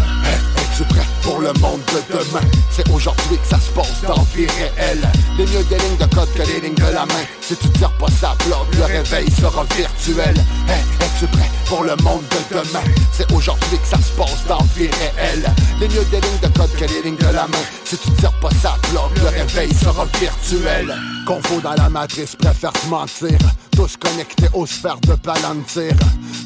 [0.58, 2.46] Es-tu prêt pour le monde de demain?
[2.70, 5.08] C'est aujourd'hui que ça se passe dans vie réelle.
[5.38, 7.26] Les mieux des lignes de code que les lignes de la main.
[7.42, 10.36] Si tu tires pas ça bloc, le réveil sera virtuel.
[10.68, 12.84] Es-tu prêt pour le monde de demain?
[13.12, 15.50] C'est aujourd'hui que ça se passe dans vie réelle.
[15.80, 17.66] Les mieux des lignes de code que les lignes de la main.
[17.86, 20.96] Si tu tires pas ça bloc, le réveil sera virtuel.
[21.26, 23.38] Confo dans la matrice, préfère te mentir.
[23.82, 25.94] Tous connectés aux sphères de Palantir.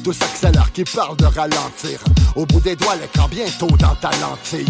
[0.02, 2.00] Tous accélèrent qui parlent de ralentir.
[2.34, 4.64] Au bout des doigts, l'écran bientôt dans ta lentille.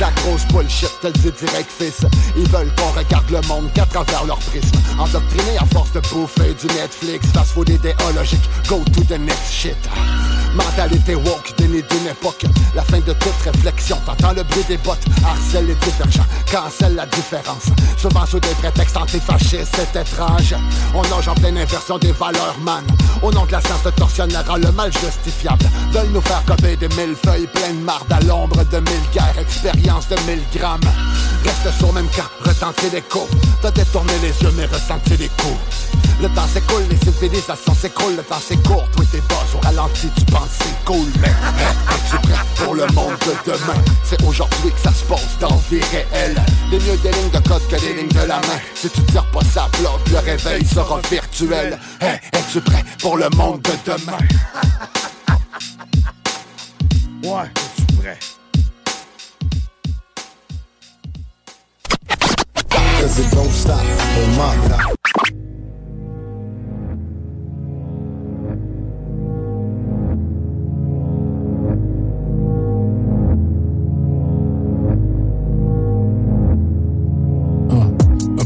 [0.00, 2.04] La grosse bullshit, tel dit direct fils.
[2.36, 4.76] Ils veulent qu'on regarde le monde qu'à travers leur prisme.
[4.98, 7.28] Endoctriné à force de bouffer du Netflix.
[7.32, 9.78] Fast food idéologique, go to the next shit.
[10.54, 12.44] Mentalité woke, déni d'une époque.
[12.74, 15.04] La fin de toute réflexion, t'entends le bruit des bottes.
[15.24, 17.66] Harcèle les divergents, cancelle la différence.
[17.96, 20.54] Souvent sous des prétextes antifascistes, c'est étrange.
[20.94, 22.84] On nage en pleine inversion des valeurs, man.
[23.22, 25.64] Au nom de la science, le tortionnera le mal justifiable.
[25.92, 30.08] Veulent nous faire copier des mille feuilles pleines marde à l'ombre de mille guerres, expérience
[30.08, 30.80] de mille grammes.
[31.44, 33.28] Reste sur même camp, retentir l'écho.
[33.62, 35.90] T'as détourné les yeux, mais ressenti les coups.
[36.20, 38.36] Le temps s'écoule, les civilisations s'écroulent, le temps
[38.66, 43.16] court, toi t'es boss au ralenti, tu c'est cool, mais es-tu prêt pour le monde
[43.26, 43.82] de demain?
[44.04, 46.36] C'est aujourd'hui que ça se passe dans vie réelle.
[46.70, 48.60] Les mieux des lignes de code que les lignes de la main.
[48.74, 51.78] Si tu tires pas ça bloc, le réveil sera virtuel.
[52.00, 54.18] Hey, es-tu prêt pour le monde de demain?
[57.22, 58.18] Ouais, es-tu prêt?
[63.00, 63.80] Cause it don't stop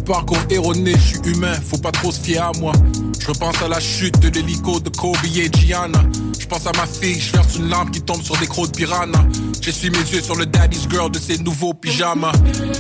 [0.05, 2.73] parcours erroné, je suis humain, faut pas trop se fier à moi.
[3.19, 6.01] Je repense à la chute de l'hélico de Kobe et Gianna.
[6.39, 8.77] Je pense à ma fille, je verse une lampe qui tombe sur des crocs de
[8.77, 9.27] piranha.
[9.63, 12.33] J'essuie mes yeux sur le daddy's girl de ses nouveaux pyjamas.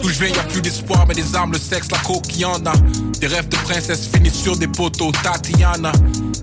[0.03, 2.45] D'où je viens, y a plus d'espoir, mais des armes, le sexe, la coke, y
[2.45, 2.75] en a.
[3.21, 5.93] Des rêves de princesse finissent sur des poteaux, Tatiana.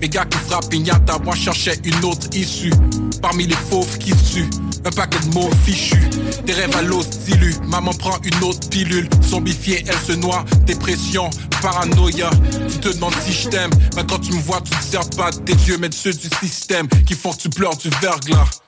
[0.00, 2.72] Mes gars qui frappent pignata, moi cherchais une autre issue.
[3.20, 4.50] Parmi les fauves qui suent,
[4.84, 6.08] un paquet de mots fichus.
[6.44, 9.08] Des rêves à l'os dilus, maman prend une autre pilule.
[9.22, 11.30] Zombifiée, elle se noie, dépression,
[11.60, 12.30] paranoïa.
[12.70, 15.30] Tu te demandes si je t'aime, mais quand tu me vois, tu te sers pas
[15.30, 18.62] tes yeux, mais ceux du système qui font que tu pleures du verglas.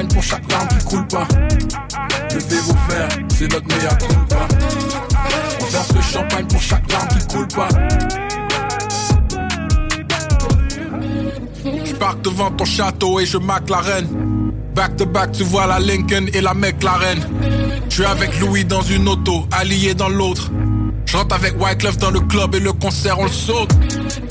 [0.00, 1.28] Champagne pour chaque larme qui coule pas.
[2.32, 4.48] Levez vos verres, c'est notre meilleur culpa.
[5.60, 7.68] On verse le champagne pour chaque larme qui coule pas.
[11.84, 14.08] Je parque devant ton château et je mac la reine.
[14.74, 17.18] Back to back, tu vois la Lincoln et la McLaren.
[17.88, 20.50] Je suis avec Louis dans une auto, allié dans l'autre.
[21.10, 23.70] Je rentre avec Wyclef dans le club et le concert on le saute.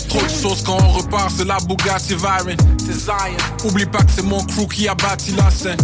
[0.07, 2.55] Trop de sauce quand on repart, c'est la Bugatti Veyron.
[2.77, 3.65] C'est Zion.
[3.65, 5.75] Oublie pas que c'est mon crew qui a bâti la scène.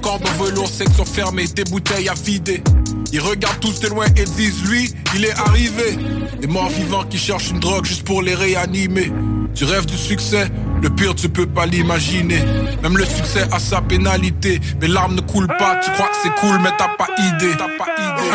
[0.00, 2.62] Cordon velours, section fermée, des bouteilles à vider.
[3.10, 5.98] Ils regardent tous de loin et disent lui, il est arrivé.
[6.40, 9.10] Des morts vivants qui cherchent une drogue juste pour les réanimer.
[9.52, 10.48] Tu rêves du succès,
[10.80, 12.38] le pire tu peux pas l'imaginer.
[12.84, 14.60] Même le succès a sa pénalité.
[14.80, 17.56] Mes larmes ne coulent pas, tu crois que c'est cool, mais t'as pas idée.
[17.58, 18.30] T'as pas idée.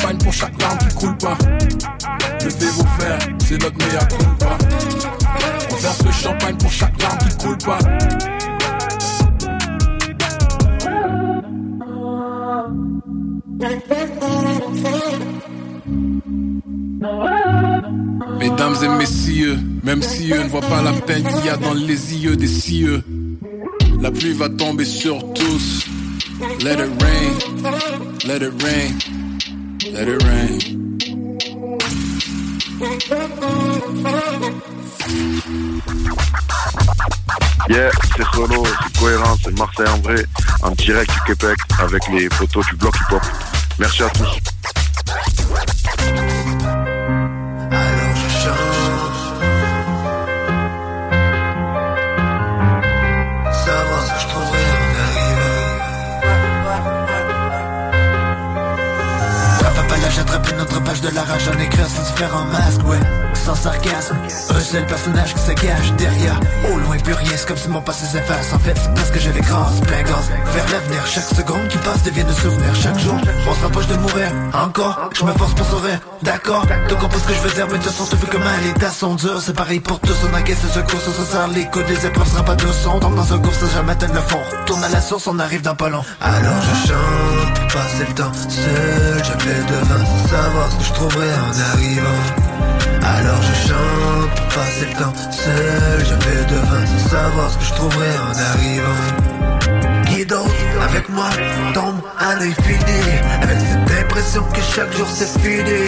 [0.00, 1.38] champagne pour chaque larme qui coule pas.
[2.42, 2.84] Levez vos
[3.44, 4.08] c'est notre meilleur
[4.38, 4.58] pas.
[5.70, 7.78] On verse le champagne pour chaque larme qui coule pas.
[18.38, 21.74] Mesdames et messieurs, même si eux ne voient pas la peine qu'il y a dans
[21.74, 23.02] les yeux des cieux,
[24.00, 25.86] la pluie va tomber sur tous.
[26.62, 29.19] Let it rain, let it rain.
[37.68, 40.24] Yeah, c'est solo, c'est cohérent, c'est Marseille en vrai,
[40.62, 43.22] en direct du Québec avec les photos du bloc hip-hop.
[43.78, 44.79] Merci à tous.
[60.98, 62.98] De la rage en écrire sans se faire en masque ouais
[63.50, 64.16] Sans sarcasme.
[64.50, 66.38] Un seul personnage qui se cache derrière.
[66.72, 69.18] Au loin plus rien c'est comme si mon passé s'efface En fait c'est parce que
[69.18, 70.30] j'ai les grâces plein gaz.
[70.54, 72.72] Vers l'avenir chaque seconde qui passe devient de souvenir.
[72.76, 73.16] Chaque jour
[73.48, 74.28] on se rapproche de mourir.
[74.54, 75.98] Encore je me force pour sourire.
[76.22, 78.72] D'accord Tu comprends ce que je veux dire mais de toute façon vu comment les
[78.74, 81.64] tas sont durs C'est pareil pour tous on encaisse le secours Ça se sert les
[81.64, 81.86] coups.
[81.86, 84.84] Des épreuves sera pas de son dans un gouffre sans jamais atteindre le fond Tourne
[84.84, 86.04] à la source on arrive dans pas long.
[86.20, 90.92] Alors je chante pour passer le temps seul vais devant sans savoir ce que je
[90.92, 92.69] trouverai en arrivant
[93.16, 97.64] alors je chante pour passer le temps seul Je vais devant sans savoir ce que
[97.64, 99.06] je trouverai en arrivant.
[100.06, 100.50] Qui d'autre
[100.82, 101.30] avec moi
[101.72, 103.02] tombe à l'infini
[103.42, 105.86] Avec cette impression que chaque jour c'est fini.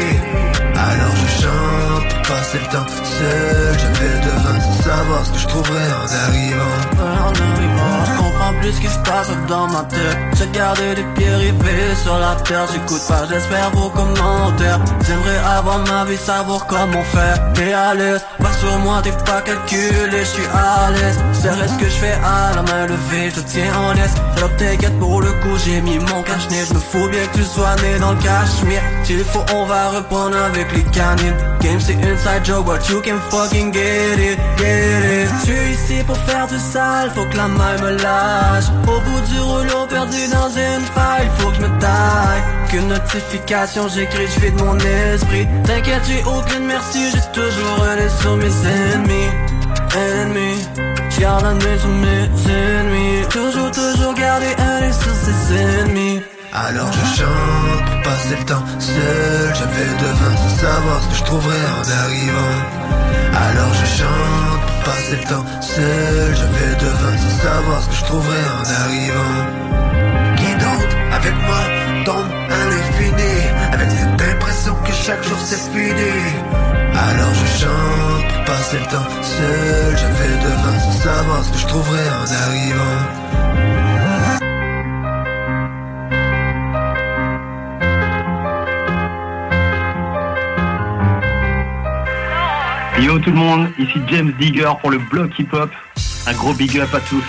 [0.75, 5.39] Alors je chante pour passer le temps seul Je vais devant sans savoir ce que
[5.39, 6.83] je trouverai en arrivant
[8.43, 10.19] Comprends plus qui se passe dans ma tête.
[10.37, 12.67] J'ai gardé les pieds rivés sur la terre.
[12.73, 14.81] J'écoute pas, j'espère vos commentaires.
[15.07, 17.53] J'aimerais avoir ma vie, savoir comment faire.
[17.55, 21.79] T'es à l'aise, pas sur moi, t'es pas calculé Je suis à l'aise, c'est ce
[21.79, 25.31] que je fais à la main levée Je tiens en laisse, alors t'inquiète pour le
[25.31, 28.19] coup J'ai mis mon cache-nez, je me fous bien que tu sois né dans le
[28.19, 28.83] cachemire.
[29.05, 31.37] S'il faut, on va reprendre avec les canines.
[31.61, 35.29] Game c'est inside joke, but you can fucking get it, get it.
[35.41, 37.97] Je suis ici pour faire du sale, faut que la main me
[38.87, 42.43] Au bout du rouleau perdu dans une faille, faut que je me taille.
[42.71, 45.47] Qu'une notification, j'écris, je vide mon esprit.
[45.65, 49.31] T'inquiète, j'ai aucune merci, j'ai toujours un sur mes ennemis.
[49.95, 50.69] Ennemis,
[51.21, 53.29] garde un sur mes ennemis.
[53.29, 56.21] Toujours, toujours garder un œil sur ses ennemis.
[56.53, 59.55] Alors je chante pour passer le temps seul.
[59.55, 62.59] Je vais devant sans savoir ce que je trouverai en arrivant.
[63.49, 68.05] Alors je chante passer le temps seul Je vais devant sans savoir ce que je
[68.05, 69.41] trouverai en arrivant.
[70.37, 71.63] Qui d'autre avec moi
[72.05, 73.35] tombe à l'infini
[73.73, 76.15] Avec cette impression que chaque jour c'est fini.
[76.95, 81.59] Alors je chante pour passer le temps seul Je vais devant sans savoir ce que
[81.59, 83.22] je trouverai en arrivant
[93.03, 95.71] Yo tout le monde, ici James Digger pour le bloc hip-hop.
[96.29, 97.25] Un gros big up à tous.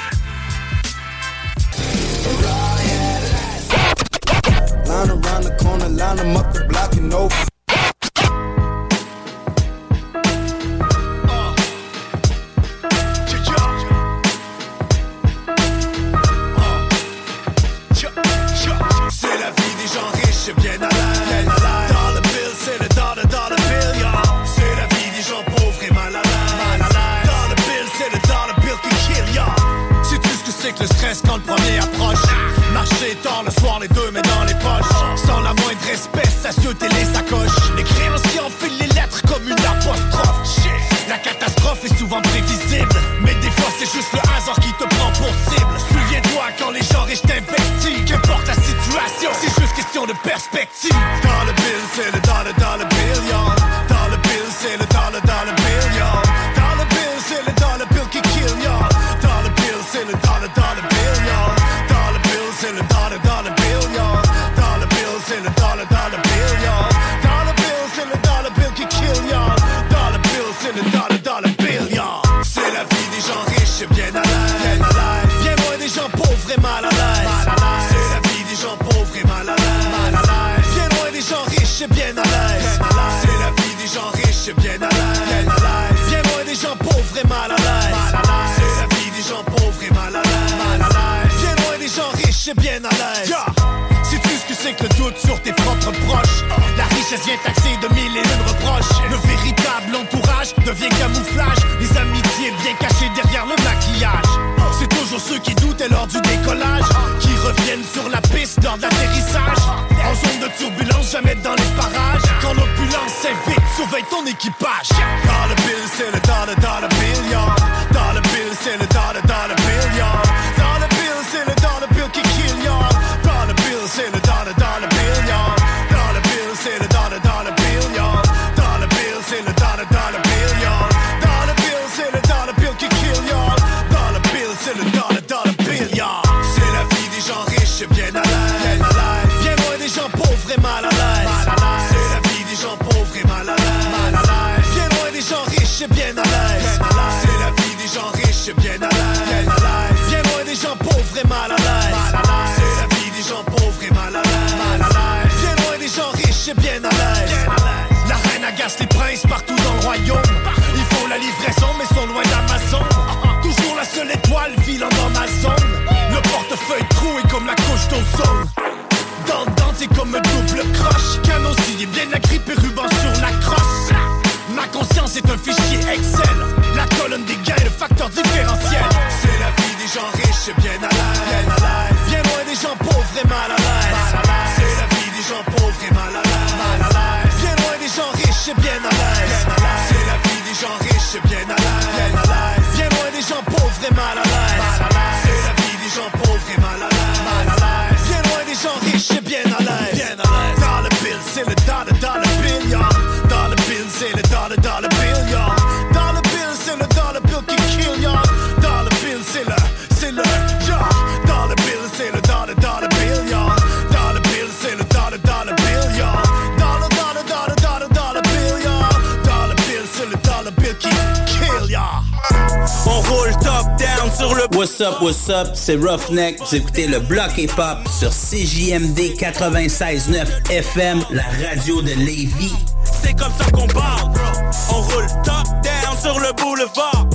[224.74, 226.40] What's up, what's up, c'est Roughneck.
[226.40, 232.56] Vous écoutez le bloc hip-hop sur CJMD 96.9 FM, la radio de Lévis.
[232.84, 234.24] C'est comme ça qu'on parle, bro.
[234.72, 237.08] On roule top down sur le boulevard.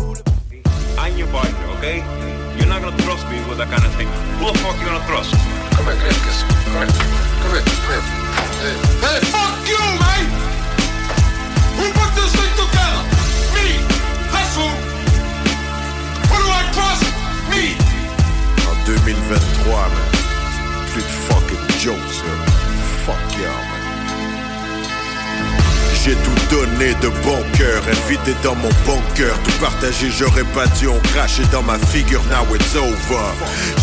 [0.97, 2.05] I'm your partner, okay?
[2.57, 4.07] You're not gonna trust me with that kind of thing.
[4.39, 5.33] Who the fuck you gonna trust?
[5.75, 6.45] Come here, Chris.
[6.65, 6.87] Come here.
[7.43, 8.03] Come here, come here.
[8.63, 9.58] Hey, hey, fuck
[19.09, 19.91] 2023, man.
[20.93, 22.48] Plus de fucking jokes, là.
[26.05, 30.67] J'ai tout donné de bon cœur, invité dans mon bon cœur, tout partagé, j'aurais pas
[30.79, 33.35] dû en cracher dans ma figure, now it's over.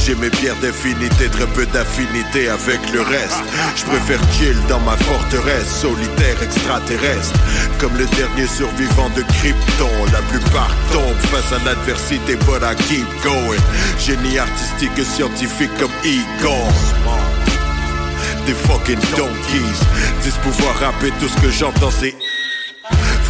[0.04, 3.44] J'ai mes pierres d'affinité, très peu d'affinité avec le reste.
[3.76, 7.38] Je préfère chill dans ma forteresse, solitaire extraterrestre.
[7.80, 13.08] Comme le dernier survivant de Krypton, la plupart tombent face à l'adversité, but I keep
[13.24, 13.62] going.
[14.00, 17.35] Génie artistique et scientifique comme Egon
[18.46, 19.80] des fucking donkeys.
[20.24, 22.16] Disent pouvoir rapper tout ce que j'entends, c'est.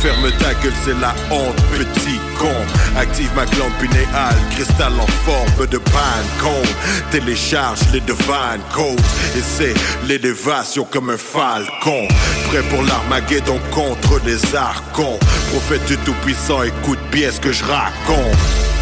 [0.01, 2.53] Ferme ta gueule, c'est la honte, petit con.
[2.97, 6.69] Active ma glande pinéale, cristal en forme de pancone.
[7.11, 8.99] Télécharge les divine codes
[9.35, 9.73] et c'est
[10.07, 12.07] l'élévation comme un falcon.
[12.49, 15.19] Prêt pour l'Armageddon contre les archons.
[15.51, 18.74] Prophète du Tout-Puissant, écoute bien ce que je raconte.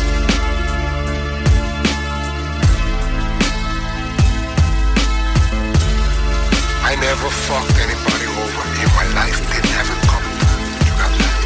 [7.13, 9.37] Never fucked anybody over in my life.
[9.77, 10.33] Have it coming.
[10.81, 11.37] You got that?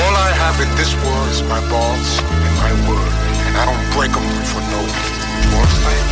[0.00, 3.12] All I have in this world is my balls and my word.
[3.44, 4.80] And I don't break them for no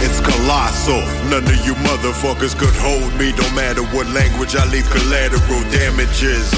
[0.04, 1.00] It's colossal.
[1.32, 3.32] None of you motherfuckers could hold me.
[3.32, 6.52] No matter what language I leave collateral damages.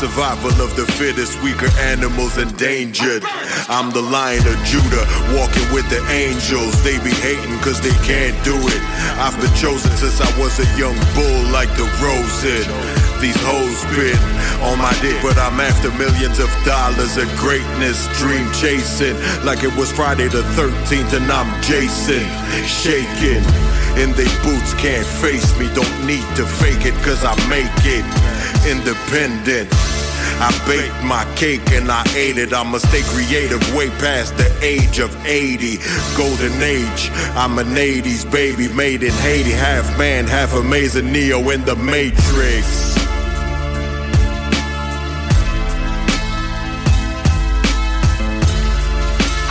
[0.00, 3.22] Survival of the fittest, weaker animals endangered.
[3.68, 5.04] I'm the lion of Judah,
[5.36, 6.72] walking with the angels.
[6.82, 8.80] They be hating cause they can't do it.
[9.20, 12.64] I've been chosen since I was a young bull like the Rosen.
[13.20, 14.16] These hoes been
[14.64, 19.20] on my dick, but I'm after millions of dollars of greatness, dream chasing.
[19.44, 22.24] Like it was Friday the 13th and I'm Jason,
[22.64, 23.44] shaking.
[23.98, 28.04] In they boots can't face me, don't need to fake it cause I make it.
[28.66, 29.68] Independent.
[30.40, 32.54] I baked my cake and I ate it.
[32.54, 35.78] I'ma stay creative way past the age of 80.
[36.16, 39.50] Golden age, I'm an 80s baby made in Haiti.
[39.50, 42.96] Half man, half amazing Neo in the Matrix.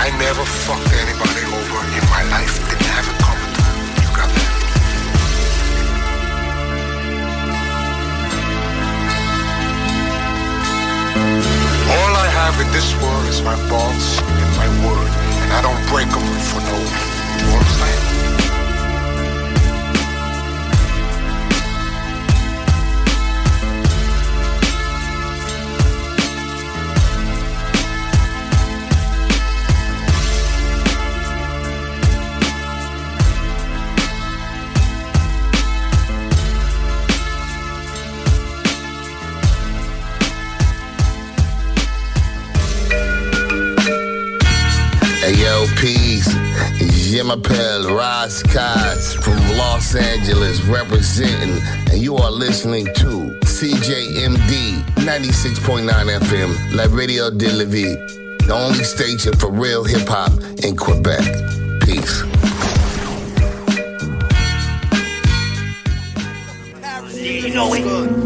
[0.01, 1.78] I never fucked anybody over
[12.49, 15.11] All I have in this world is my balls and my word.
[15.43, 16.77] And I don't break them for no.
[17.45, 18.08] You understand?
[47.19, 55.83] Je m'appelle Roz Kaz from Los Angeles representing, and you are listening to CJMD 96.9
[56.21, 57.97] FM, La Radio de la Vie,
[58.47, 60.31] the only station for real hip hop
[60.63, 61.19] in Quebec.
[61.81, 62.23] Peace.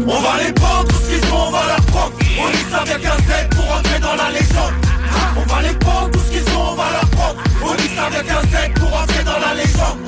[0.06, 3.98] On va les prendre, tout ce qu'ils sont, on va prendre On Z pour entrer
[3.98, 4.74] dans la légende
[5.36, 6.23] On va les prendre,
[7.74, 9.98] On dit ça Z pour entrer dans la légende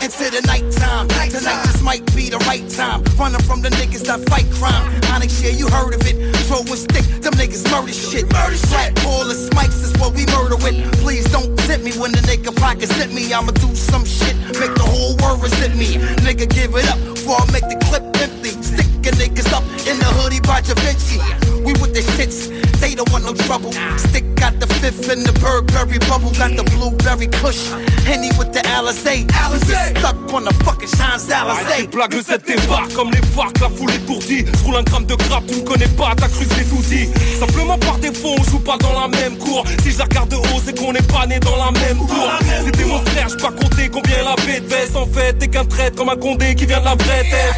[0.00, 3.04] Into the nighttime, tonight this might be the right time.
[3.18, 4.90] Running from the niggas that fight crime.
[5.12, 6.16] Onyx, yeah, you heard of it.
[6.48, 8.24] Throw a stick, them niggas murder shit.
[8.32, 10.74] Murder Flat ball of smikes is what we murder with.
[11.02, 13.32] Please don't zip me when the nigga pockets hit me.
[13.32, 15.96] I'ma do some shit, make the whole world resent me.
[16.24, 18.61] Nigga, give it up before I make the clip empty.
[19.02, 21.18] Sticking niggas up in the hoodie by Da Vinci.
[21.64, 22.50] We with the shits,
[22.80, 23.72] they don't want no trouble.
[23.98, 27.70] Stick got the fifth in the Burberry bubble, got the blueberry kush.
[28.06, 29.26] Henny with the Alizé.
[29.42, 29.98] Alizé.
[29.98, 31.88] Stuck on the fucking Champs Alizé.
[31.88, 34.44] Blague le 7 débarque comme les farcs, la foule étourdie.
[34.46, 36.82] Je roule un gramme de grappe, tu me connais pas, t'as cru que j'ai tout
[36.82, 37.08] dit.
[37.40, 39.64] Simplement par défaut, on joue pas dans la même cour.
[39.82, 42.30] Si je la regarde de haut, c'est qu'on n'est pas né dans la même tour.
[42.64, 44.96] C'était mon frère, j'ai pas compté combien avait de veste.
[44.96, 47.54] En fait, t'es qu'un traître comme un condé qui vient de la vraie tête.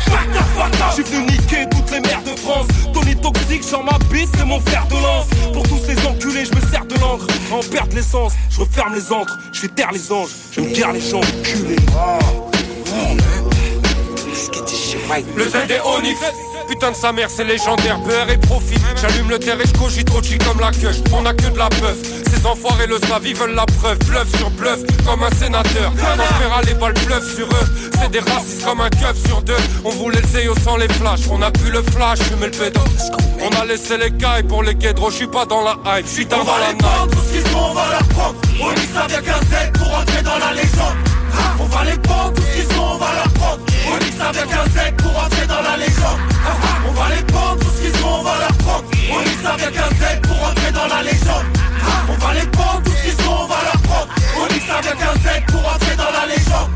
[0.93, 2.67] J'suis venu niquer toutes les mères de France.
[2.93, 5.27] Tony Toxique, genre ma c'est mon fer de lance.
[5.53, 7.27] Pour tous ces enculés, je me sers de l'encre.
[7.53, 9.39] En perte l'essence, je referme les encres.
[9.53, 11.77] Je fais taire les anges, je me garde les gens culés.
[15.37, 16.19] Le Z est Onyx
[16.69, 20.07] Putain de sa mère c'est légendaire, beurre et profit J'allume le terre et je cogite
[20.07, 23.27] trop cheap comme la queue On a que de la peuf, ces enfoirés le savent,
[23.27, 23.99] ils veulent la preuve.
[24.01, 25.93] Bluff sur bluff, comme un sénateur.
[25.93, 27.91] On verra les balles bluff sur eux.
[28.01, 29.57] C'est des racistes comme un keuf sur deux.
[29.85, 31.29] On voulait le zéo sans les flashs.
[31.31, 32.81] On a pu le flash, fumer le pédo.
[33.41, 35.11] On a laissé les cailles pour les guédros.
[35.11, 37.19] Je suis pas dans la hype, je suis dans On va la les prendre, tout
[37.27, 38.35] ce qu'ils sont, on va leur prendre.
[38.61, 40.97] On dit ça vient qu'un Z pour entrer dans la légende.
[41.61, 43.61] On va les prendre, tout ce qu'ils sont, on va leur prendre.
[43.87, 46.21] On ça vient qu'un Z pour entrer dans la légende.
[46.89, 48.85] On va les prendre, tout ce qu'ils sont, on va leur prendre.
[49.11, 51.65] On ça vient qu'un Z pour entrer dans la légende
[52.09, 54.09] On va les prendre, tout ce qu'ils sont, on va leur prendre.
[54.37, 56.71] On ça vient qu'un Z pour entrer dans la légende.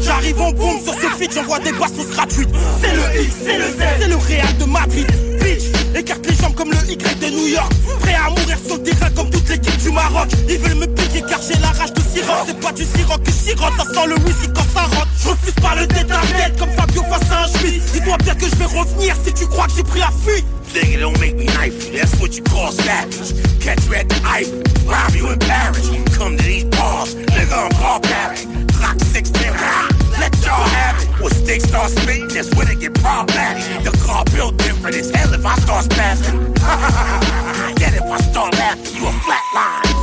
[0.00, 2.50] J'arrive en boom sur ce feat, j'envoie des bastos gratuites.
[2.82, 5.06] C'est le X, c'est le Z, c'est le Real de Madrid.
[5.42, 5.64] Bitch,
[5.96, 7.72] écarte les jambes comme le Y de New York.
[8.00, 10.28] Prêt à mourir sur le terrain comme toute l'équipe du Maroc.
[10.48, 13.32] Ils veulent me piquer car j'ai la rage de Siroc C'est pas du Siroc que
[13.32, 16.58] Siroc, ça sent le whisky quand ça rentre Je refuse pas le tête à tête
[16.58, 19.66] comme Fabio face à un Schmitt Dis-toi bien que je vais revenir si tu crois
[19.66, 21.98] que j'ai pris la fuite Nigga, don't make me knife you.
[21.98, 23.34] That's what you call savage.
[23.60, 25.90] Catch you at the Eiffel, rob you in Paris.
[26.16, 28.46] Come to these bars, nigga, I'm barbaric.
[28.74, 29.88] Clock 16, ah,
[30.20, 31.08] let y'all have it.
[31.20, 33.64] When sticks start spitting, that's when it get problematic.
[33.84, 36.38] The car built different as hell if I start spazzing.
[37.80, 40.00] Yet if I start laughing, you a flat line.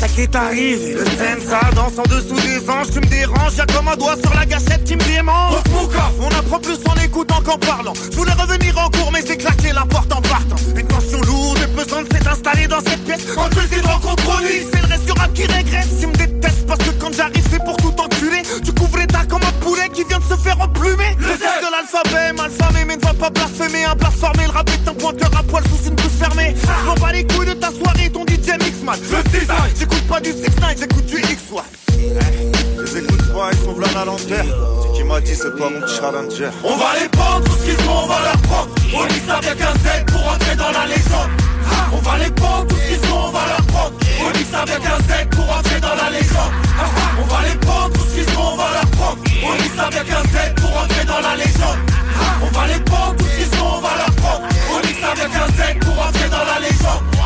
[0.00, 2.90] Ça qui est arrivé, le ça danse en dessous des anges.
[2.92, 5.56] Tu me déranges, y'a comme un doigt sur la gâchette qui me démange.
[6.18, 7.92] On apprend plus en écoutant qu'en parlant.
[8.10, 10.56] Je voulais revenir en cours mais j'ai claqué la porte en partant.
[10.74, 13.26] Une tension lourde et pesante s'est installée dans cette pièce.
[13.34, 16.00] Quand je les compromis, c'est le reste du rap qui régresse.
[16.00, 18.19] Tu me détestes parce que quand j'arrive c'est pour tout les
[19.92, 21.16] qui vient de se faire emplumer.
[21.18, 24.88] Le Z de l'alphabet, malfamé mais ne va pas blasphémer Un blasphémé, le rap est
[24.88, 26.54] un pointeur à poil sous une bouche fermée.
[26.84, 28.98] M'en bats les couilles de ta soirée, ton DJ Mixman.
[29.10, 31.89] Le design, j'écoute pas du 6 9 j'écoute du X-One
[32.82, 34.44] Les écoute pas, ils sont blancs à l'envers.
[34.44, 36.50] Ce qui m'a dit, c'est pas mon challenger.
[36.64, 38.40] On va les prendre, tout ce qu'ils sont, on va leur
[38.92, 41.30] On vient qu'un Z pour entrer dans la légende
[41.92, 43.92] On va les prendre, tout ce qu'ils sont, on va leur prendre.
[44.20, 46.52] On dit vient qu'un Z pour entrer dans la légende
[47.20, 49.18] On va les prendre, tout ce qu'ils sont, on va leur prendre.
[49.44, 51.78] On vient qu'un Z pour entrer dans la légende
[52.42, 54.42] On va les prendre, tout ce qu'ils sont, on va leur prendre.
[54.72, 57.19] On vient qu'un Z pour entrer dans la légende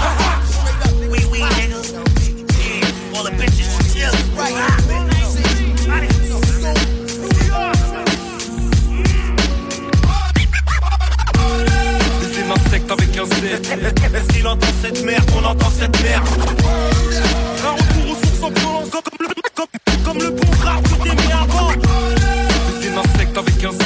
[12.91, 13.25] avec un
[14.15, 16.27] Est-ce qu'il entend cette merde On entend cette merde
[17.65, 21.33] Un retour aux sources en violence Comme le, comme, comme le bon rap que t'aimais
[21.33, 21.73] avant
[22.81, 23.77] Des insectes avec un Z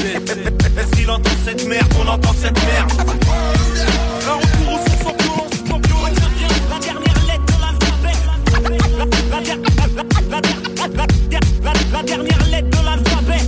[0.77, 3.08] Est-ce qu'il entend cette merde On entend cette merde
[11.93, 13.43] La dernière lettre de l'alphabet.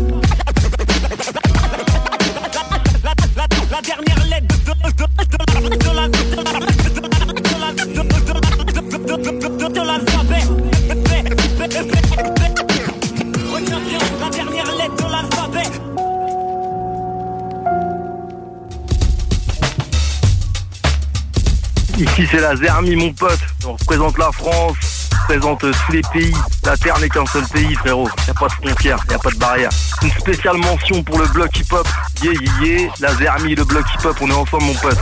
[3.71, 4.57] La dernière lettre
[9.69, 10.45] de l'alphabet.
[13.53, 13.81] Retiens
[14.21, 15.71] la dernière lettre de l'alphabet.
[21.99, 25.00] Ici c'est la Zermi mon pote, on représente la France
[25.31, 26.35] représente tous les pays.
[26.65, 29.31] La Terre n'est qu'un seul pays frérot, y a pas de frontières, y a pas
[29.31, 29.71] de barrière.
[30.03, 31.87] Une spéciale mention pour le bloc hip-hop,
[32.23, 34.99] yeah yeah yeah, la Zermi, le bloc hip-hop, on est ensemble mon pote.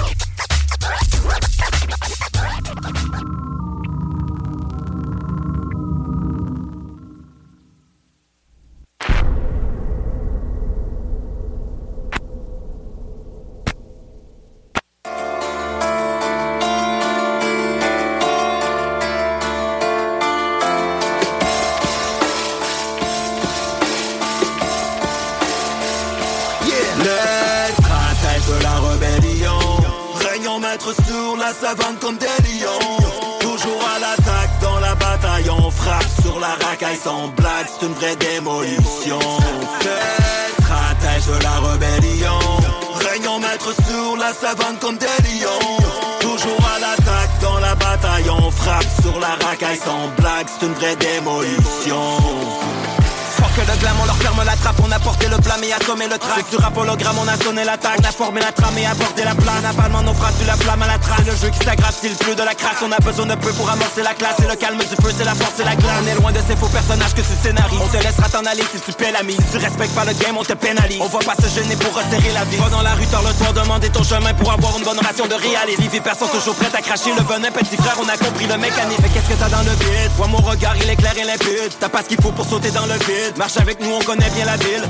[56.42, 56.50] Track.
[56.50, 59.34] Sur rap hologramme, on a sonné l'attaque, on a formé la trame et abordé la
[59.34, 59.64] plane.
[59.64, 61.26] Avalement nos phrases, la flamme à la trace.
[61.26, 63.68] Le jeu qui s'aggrave, s'il pleut de la crasse, on a besoin de peu pour
[63.70, 64.38] amorcer la classe.
[64.42, 65.98] Et le calme du feu, c'est la force et la glace.
[66.02, 67.78] On est loin de ces faux personnages que tu scénaries.
[67.82, 69.36] On te laissera t'en aller si tu paies la mise.
[69.36, 71.00] Si tu respectes pas le game, on te pénalise.
[71.00, 72.56] On va pas se gêner pour resserrer la vie.
[72.56, 75.26] Va dans la rue tard le soir, demander ton chemin pour avoir une bonne ration
[75.26, 75.82] de réalisme.
[75.82, 79.02] Vive personne toujours prête à cracher le venin, petit frère, on a compris le mécanisme.
[79.02, 80.12] Mais qu'est-ce que t'as dans le vide?
[80.16, 81.72] Vois mon regard, il est clair et limpide.
[81.80, 83.36] T'as pas ce qu'il faut pour sauter dans le vide.
[83.36, 84.84] Marche avec nous, on connaît bien la ville.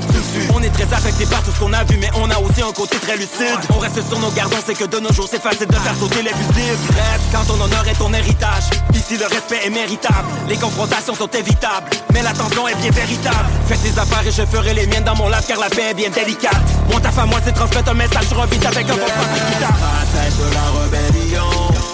[0.53, 2.71] On est très affecté par tout ce qu'on a vu, mais on a aussi un
[2.71, 3.59] côté très lucide.
[3.69, 5.95] On reste sur nos gardes, on sait que de nos jours c'est facile de faire
[5.95, 6.77] sauter les fusibles.
[6.87, 10.27] Bref, quand ton honneur est ton héritage, ici le respect est méritable.
[10.47, 13.49] Les confrontations sont évitables, mais l'attention est bien véritable.
[13.67, 15.93] Faites tes affaires et je ferai les miennes dans mon lave car la paix est
[15.93, 16.55] bien délicate.
[16.91, 20.81] Mon taf à moi c'est transmettre un message beat avec un bon sens de la
[20.81, 21.89] rébellion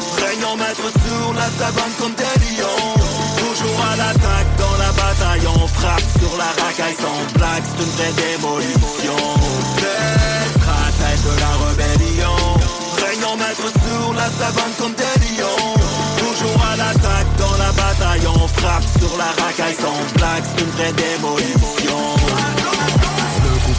[0.58, 1.48] maître sur la
[2.00, 2.45] comme des
[3.66, 4.50] Toujours à l'attaque.
[4.58, 7.64] Dans la bataille On frappe sur la racaille sans blague.
[7.66, 9.18] C'est une vraie démolition
[9.78, 12.38] Les stratèges de la rébellion.
[13.28, 15.74] En maître sur la savane comme des lions.
[16.18, 20.44] Toujours à l'attaque dans la bataille On frappe sur la racaille sans blague.
[20.46, 22.65] C'est une vraie démolition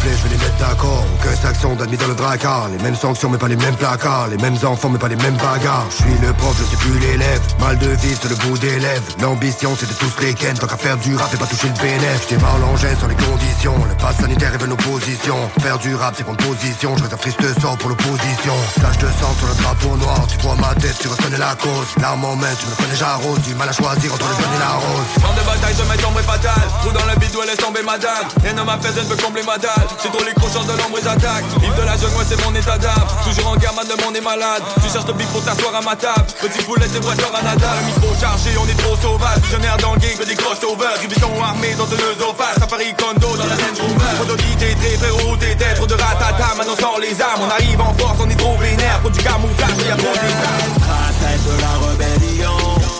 [0.06, 1.04] Je vais les mettre d'accord.
[1.14, 2.68] Aucun saxon d'admis dans le dracard.
[2.68, 4.28] Les mêmes sanctions, mais pas les mêmes placards.
[4.28, 5.86] Les mêmes enfants, mais pas les mêmes bagarres.
[5.90, 7.40] Je suis le prof, je suis plus l'élève.
[7.60, 9.02] Mal de vie sur le bout des lèvres.
[9.20, 10.56] L'ambition, c'est de tous les ken.
[10.56, 12.26] Tant qu'à faire du rap et pas toucher le bénéf.
[12.28, 13.74] Je démarre l'engin sur les conditions.
[13.88, 15.36] Le pass sanitaire est une opposition.
[15.60, 16.96] Faire du rap, c'est prendre position.
[16.96, 18.54] Je réserve triste sort pour l'opposition.
[18.80, 20.26] Tache de sang sur le drapeau noir.
[20.28, 21.88] Tu vois ma tête, tu reconnais la cause.
[22.00, 23.40] L'arme en main, tu me connais, j'arrose.
[23.40, 25.06] Du mal à choisir entre le jaune et la rose.
[25.20, 27.82] Champ de bataille, je mets tomber fatal Trou dans le bide où elle laisse tomber
[27.82, 30.98] madame Et ne m'a elle veut combler ma dalle C'est trop les crochants de l'ombre
[30.98, 31.44] et j'attaque.
[31.62, 33.08] Yves de la jungle, ouais, c'est mon état d'âme.
[33.24, 34.62] Toujours en gamin, le monde est malade.
[34.82, 36.26] Tu cherches le big pour t'asseoir à ma table.
[36.40, 39.38] Petit poulet, des voitures à nada Le micro chargé, on est trop sauvage.
[39.42, 43.54] Visionnaire dans le game, des crossovers Rubicon armé dans de l'œsophage Safari Kondo dans la
[43.54, 47.42] Range Rover Produit t'es très frérot, t'es Trop de ratata, maintenant sans les armes.
[47.46, 49.00] On arrive en force, on est trop vénère.
[49.00, 50.76] Pour du camouflage, y'a trop des
[51.20, 52.96] tête de la rébellion.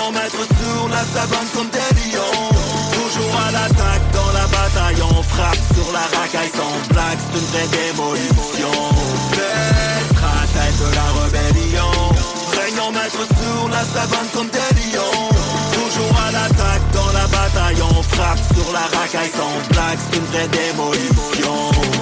[0.00, 2.09] En maître sur la savane comme des
[3.20, 4.02] Toujours à l'attaque.
[4.14, 7.18] Dans la bataille On frappe sur la racaille sans blague.
[7.20, 8.72] C'est une vraie démolition
[9.32, 11.92] Les stratèges de la rébellion.
[12.80, 15.28] En maître sur la savane comme des lions.
[15.72, 16.82] Toujours à l'attaque.
[16.94, 19.98] Dans la bataille On frappe sur la racaille sans blague.
[20.10, 21.99] C'est une vraie démolition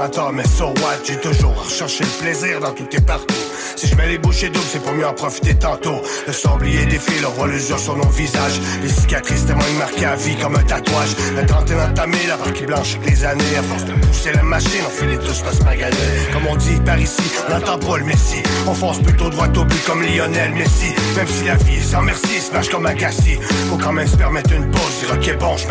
[0.00, 0.98] à mais so what?
[1.04, 3.34] J'ai toujours recherché le plaisir dans toutes tes parties
[3.76, 6.02] Si je mets les bouchées doubles, c'est pour mieux en profiter tantôt.
[6.26, 8.60] Le sablier défile, on voit l'usure sur nos visages.
[8.82, 11.16] Les cicatrices témoignent marquées à vie comme un tatouage.
[11.34, 13.56] La trentaine entamée, la qui blanche avec les années.
[13.58, 15.96] À force de pousser la machine, on finit tous par se maganer.
[16.32, 18.42] Comme on dit par ici, on n'entend pas le Messi.
[18.66, 20.92] On fonce plutôt droit au but comme Lionel Messi.
[21.16, 23.38] Même si la vie est sans merci, smash comme Agassi.
[23.70, 25.66] Faut quand même se permettre une pause, dire ok bon, je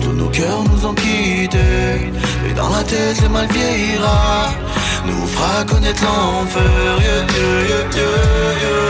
[0.00, 2.12] tous nos cœurs nous ont quittés
[2.48, 4.50] Et dans la tête le mal vieillira.
[5.06, 6.62] Nous fera connaître l'enfer.
[7.00, 8.88] Yeah, yeah, yeah,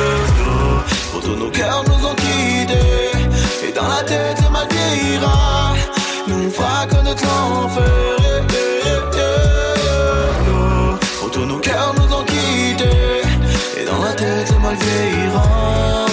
[1.12, 3.66] Pour nos cœurs nous ont quittés.
[3.66, 5.74] Et dans la tête le mal vieillira.
[6.28, 7.84] Nous fera connaître l'enfer.
[11.20, 13.22] Pour tous nos cœurs nous ont quittés.
[13.80, 16.07] Et dans la tête le mal vieillira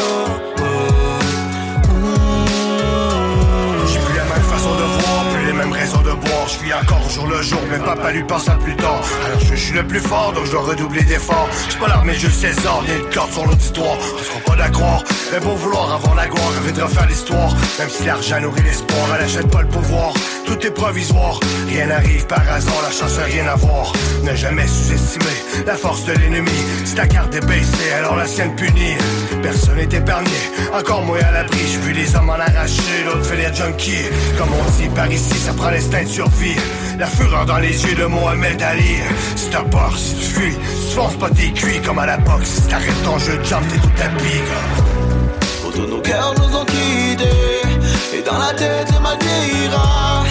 [6.47, 9.01] je vis encore jour le jour, mais papa lui pense à plus tard.
[9.25, 11.49] Alors je, suis le plus fort, donc je dois redoubler d'efforts.
[11.67, 13.97] J'suis pas l'armée, je César, ni une corde sur l'auditoire.
[13.97, 17.53] On sera pas d'accord, mais pour vouloir avoir la gloire, rêver de refaire l'histoire.
[17.79, 20.13] Même si l'argent nourrit l'espoir, elle achète pas le pouvoir.
[20.45, 23.91] Tout est provisoire, rien n'arrive par hasard, la chance a rien à voir.
[24.23, 26.51] Ne jamais sous-estimer la force de l'ennemi.
[26.83, 28.95] Si ta carte est baissée, alors la sienne punie.
[29.41, 30.29] Personne n'est épargné,
[30.73, 31.59] encore moins à l'abri.
[31.67, 34.05] J'ai vu les hommes en arracher, l'autre fait les junkies.
[34.37, 36.55] Comme on dit par ici, ça prend l'instinct de survie.
[36.99, 38.97] La fureur dans les yeux de Mohamed Ali.
[39.35, 42.49] Si t'as peur, si tu fuis, tu fonces pas tes cuits comme à la boxe.
[42.49, 45.67] Si t'arrêtes ton jeu de jump, t'es tout pique.
[45.67, 47.74] Autour nos nous ont quittés.
[48.13, 50.23] Et dans la tête, le mal vieillira.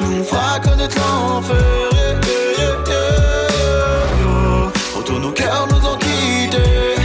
[0.00, 1.56] Nous fera connaître l'enfer.
[4.96, 6.96] Autour nos cœurs nous ont quittés.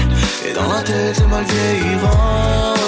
[0.47, 2.82] Et dans la tête, le mal vieillira.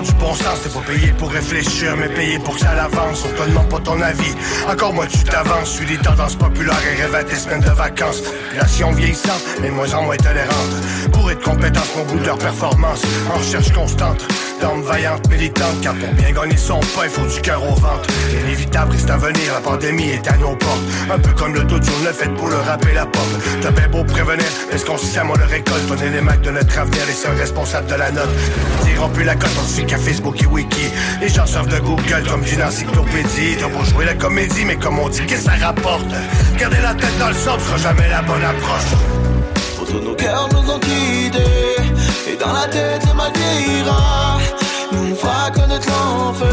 [0.00, 3.24] Du bon sens, c'est pas payé pour réfléchir, mais payé pour que ça l'avance.
[3.24, 4.34] On te demande pas ton avis.
[4.68, 5.70] Encore moi, tu t'avances.
[5.70, 8.20] Suis des tendances populaires et rêve à tes semaines de vacances.
[8.20, 11.12] Population vieillissante, mais de moins en moins tolérante.
[11.12, 13.02] Pour être compétence, mon bout de leur performance.
[13.32, 14.26] En recherche constante,
[14.60, 15.80] d'hommes vaillantes, militantes.
[15.82, 18.08] Car pour bien gagner son pain, il faut du cœur au ventre.
[18.44, 20.82] Inévitable reste à venir, la pandémie est à nos portes.
[21.10, 23.26] Un peu comme le taux le fait pour le rapper la porte.
[23.62, 25.82] T'as bien beau prévenir, est-ce qu'on sait moi le récolte?
[25.90, 28.28] On est les mecs de notre avenir, les seuls responsables de la note.
[28.84, 30.90] Diront plus la cote, on qu'à Facebook et Wiki.
[31.20, 33.56] Les gens servent de Google comme d'une encyclopédie.
[33.58, 36.06] T'as beau jouer la comédie, mais comme on dit, qu'est-ce que ça rapporte?
[36.58, 39.15] Garder la tête dans le sable sera jamais la bonne approche.
[39.88, 41.76] Autour nos cœurs nous ont quittés.
[42.28, 44.38] Et dans la tête, le mal vieillira.
[44.90, 46.48] Nous fera connaître l'enfer.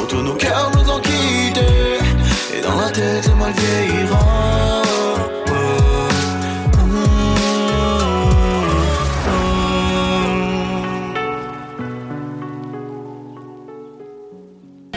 [0.00, 1.98] Autour nos cœurs nous ont quittés.
[2.56, 4.87] Et dans la tête, le mal vieillira.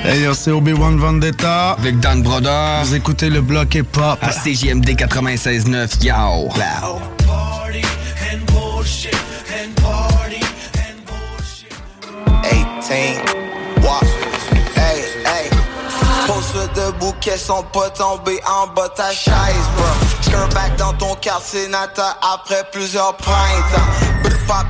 [0.03, 1.71] Hey yo, c'est Obi-Wan Vendetta.
[1.73, 2.81] Avec Dan Broder.
[2.83, 4.17] Vous écoutez le bloc hip-hop.
[4.21, 6.49] À CJMD 96.9, yo.
[13.81, 13.99] Wow.
[16.25, 19.35] Pose debout, qu'elles sont pas tombées en bas ta chaise,
[19.77, 20.47] bro.
[20.53, 24.11] back dans ton quartier natal après plusieurs printemps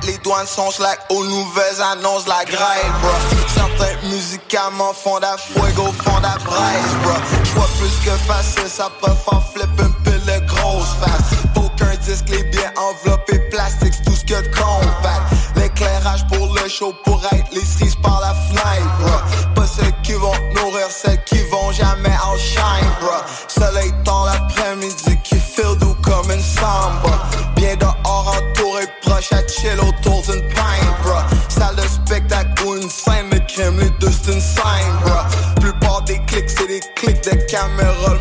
[0.05, 3.11] les douanes sont slack aux nouvelles annonces la grève, bro.
[3.53, 4.00] Certains
[4.51, 7.13] médicaments font la fuego, font la braise, bro.
[7.43, 11.39] J'vois plus que facile, ça peut faire flipper un peu le grosse face.
[11.55, 15.21] Aucun disque, les biens enveloppés plastique, tout ce que de compact.
[15.55, 19.53] L'éclairage pour le show pour être les cerises par la fenêtre, bro.
[19.55, 22.61] Pas ceux qui vont nourrir, celles qui vont jamais en shine.
[23.47, 27.23] Soleil dans l'après-midi qui feel doux comme une samba.
[27.55, 30.90] Bien dehors entouré proche à chill autour d'une pine,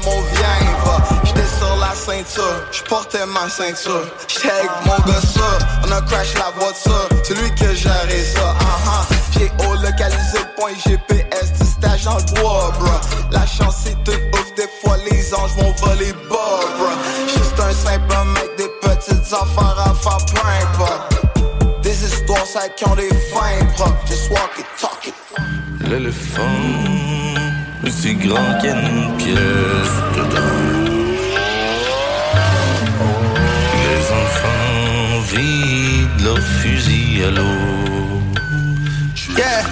[0.05, 0.93] mot vient, bro.
[1.25, 4.07] J'étais sur la ceinture, j'portais ma ceinture.
[4.29, 5.21] J'étais avec mon gars
[5.85, 9.15] on a crash la voiture, c'est lui que gérait ça, uh.
[9.33, 12.91] J'ai haut localisé point GPS du stage dans le bois, bro.
[13.31, 16.89] La chance est toute ouf, des fois les anges vont voler bas, bro.
[17.27, 22.95] Juste un simple mec, des petites affaires à faire point, Des histoires, ça qui ont
[22.95, 24.07] des fins propres.
[24.07, 25.15] Just walk it, talk it.
[25.89, 26.43] L'éléphant
[28.01, 30.57] est si grand qu'il y a une pièce dedans.
[33.77, 38.23] Les enfants vident leurs fusils à l'eau.
[39.37, 39.63] Yeah,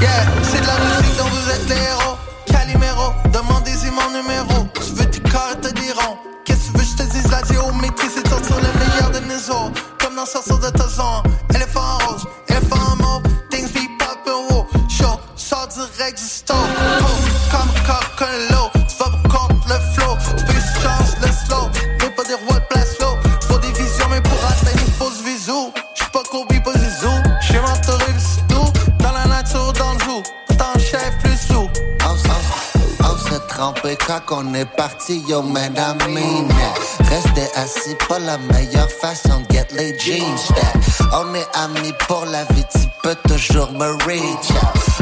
[0.00, 2.16] yeah, c'est de la musique dont vous êtes les héros.
[2.46, 4.68] Calimero, demandez-y mon numéro.
[4.74, 6.18] Tu veux tes cartes te diront.
[6.44, 9.80] Qu'est-ce que veux, je te dise la géométrie, c'est sur le meilleur de nos autres.
[9.98, 11.22] Comme dans Sorceau de Tazon,
[11.54, 14.66] éléphant en rose, éléphant en mauve, things be poppin' wow.
[14.88, 17.03] Show, sort direct du
[17.84, 18.53] cup, couldn't
[33.72, 37.08] crack, on est parti, yo, mean it.
[37.08, 40.38] Rester assis, pas la meilleure façon de get les jeans.
[41.12, 44.50] On est amis pour la vie, tu peux toujours me reach.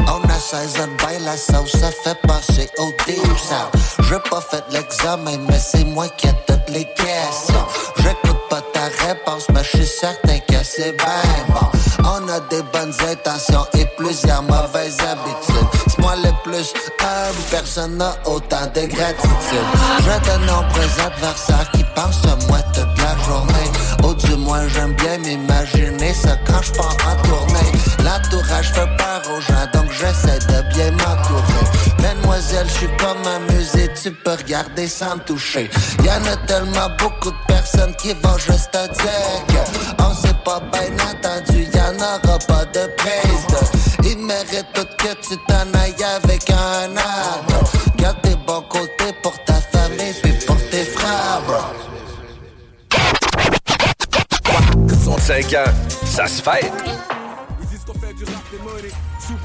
[0.07, 4.05] On a 16 ans bail, la sauce, ça fait passer au deep south.
[4.09, 7.65] J'ai pas fait l'examen, mais c'est moi qui ai toutes les questions.
[7.97, 11.67] J'écoute pas ta réponse, mais je suis certain que c'est bien bon.
[12.05, 15.82] On a des bonnes intentions et plusieurs mauvaises habitudes.
[16.03, 19.67] Moi le plus humble, personne n'a autant de gratitude.
[19.99, 23.69] Je de nombreux adversaires qui pensent à moi toute la journée.
[24.03, 27.71] Ou du moins, j'aime bien m'imaginer ça quand je pars en tournée.
[28.03, 31.63] L'entourage fait peur aux gens, donc j'essaie de bien m'entourer.
[32.01, 35.69] Mademoiselle, je suis comme un musée, tu peux regarder sans me toucher.
[36.03, 39.63] Y en a tellement beaucoup de personnes qui vont juste te dire
[39.99, 43.52] on s'est pas bien entendu, y en aura pas de prise
[44.33, 44.43] de.
[44.43, 47.53] Ils méritent tout que tu t'en ailles avec un âne.
[47.97, 51.61] Garde tes bons côtés pour ta famille, puis pour tes frères, bro.
[55.03, 55.73] 65 ans,
[56.05, 56.71] ça se fête.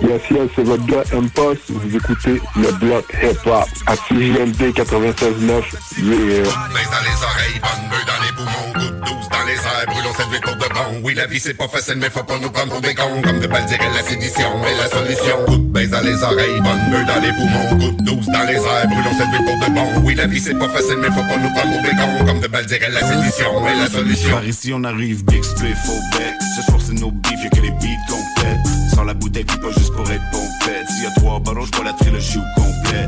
[0.02, 1.70] Yes, yes, c'est votre gars M-Post.
[1.70, 5.62] Vous écoutez le bloc hip-hop à CJMD 96.9.
[5.98, 6.42] Yeah.
[6.42, 10.40] Dans les oreilles, bonne dans les poumons, goutte douce dans les airs, brûlons cette vie
[10.40, 11.00] pour de bon.
[11.02, 12.94] Oui, la vie c'est pas facile, mais faut pas nous prendre pour des.
[12.94, 15.36] Comme de balles dirait la sédition est la solution.
[15.46, 18.56] Coup de baisse dans les oreilles, bonne meule dans les poumons, goutte douce dans les
[18.56, 19.86] airs, brûlons cette vie pour de bon.
[20.04, 22.26] Oui, la vie c'est pas facile, mais faut pas nous prendre pour des.
[22.26, 24.30] Comme de balles dirait la sédition est la solution.
[24.30, 26.34] Par ici on arrive, big split, faux bec.
[26.56, 28.94] Ce soir c'est nos beefs, y'a que les beats qu'on pète.
[28.94, 30.88] Sans la bouteille, pas juste pour être pompette.
[30.88, 33.06] S'il y a trois ballons, j'bois la trilogie au complet.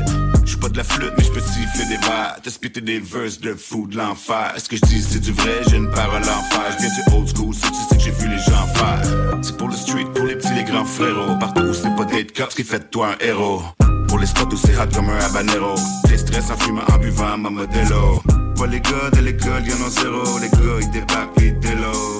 [0.61, 2.37] Pas de la flûte, mais j'peux siffler des verres.
[2.43, 4.53] T'as spité des verses de fou de l'enfer.
[4.55, 5.61] Est-ce que je dis c'est du vrai?
[5.67, 6.77] J'ai une parole en fer.
[6.77, 9.01] J'viens du old school, ça tu que j'ai vu les gens faire.
[9.41, 11.35] C'est pour le street, pour les petits, les grands frérots.
[11.39, 13.63] Partout c'est pas d'être cop, ce qui fait toi un héros.
[14.07, 15.75] Pour les spots où c'est hot comme un habanero.
[16.07, 18.21] Des stress en fumant, en buvant ma modelo.
[18.55, 20.39] Vois les gars de l'école, y'en ont zéro.
[20.39, 22.19] Les gars, ils débarquent, ils délo.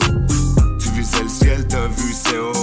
[0.79, 2.10] Tu visais le ciel, t'as vu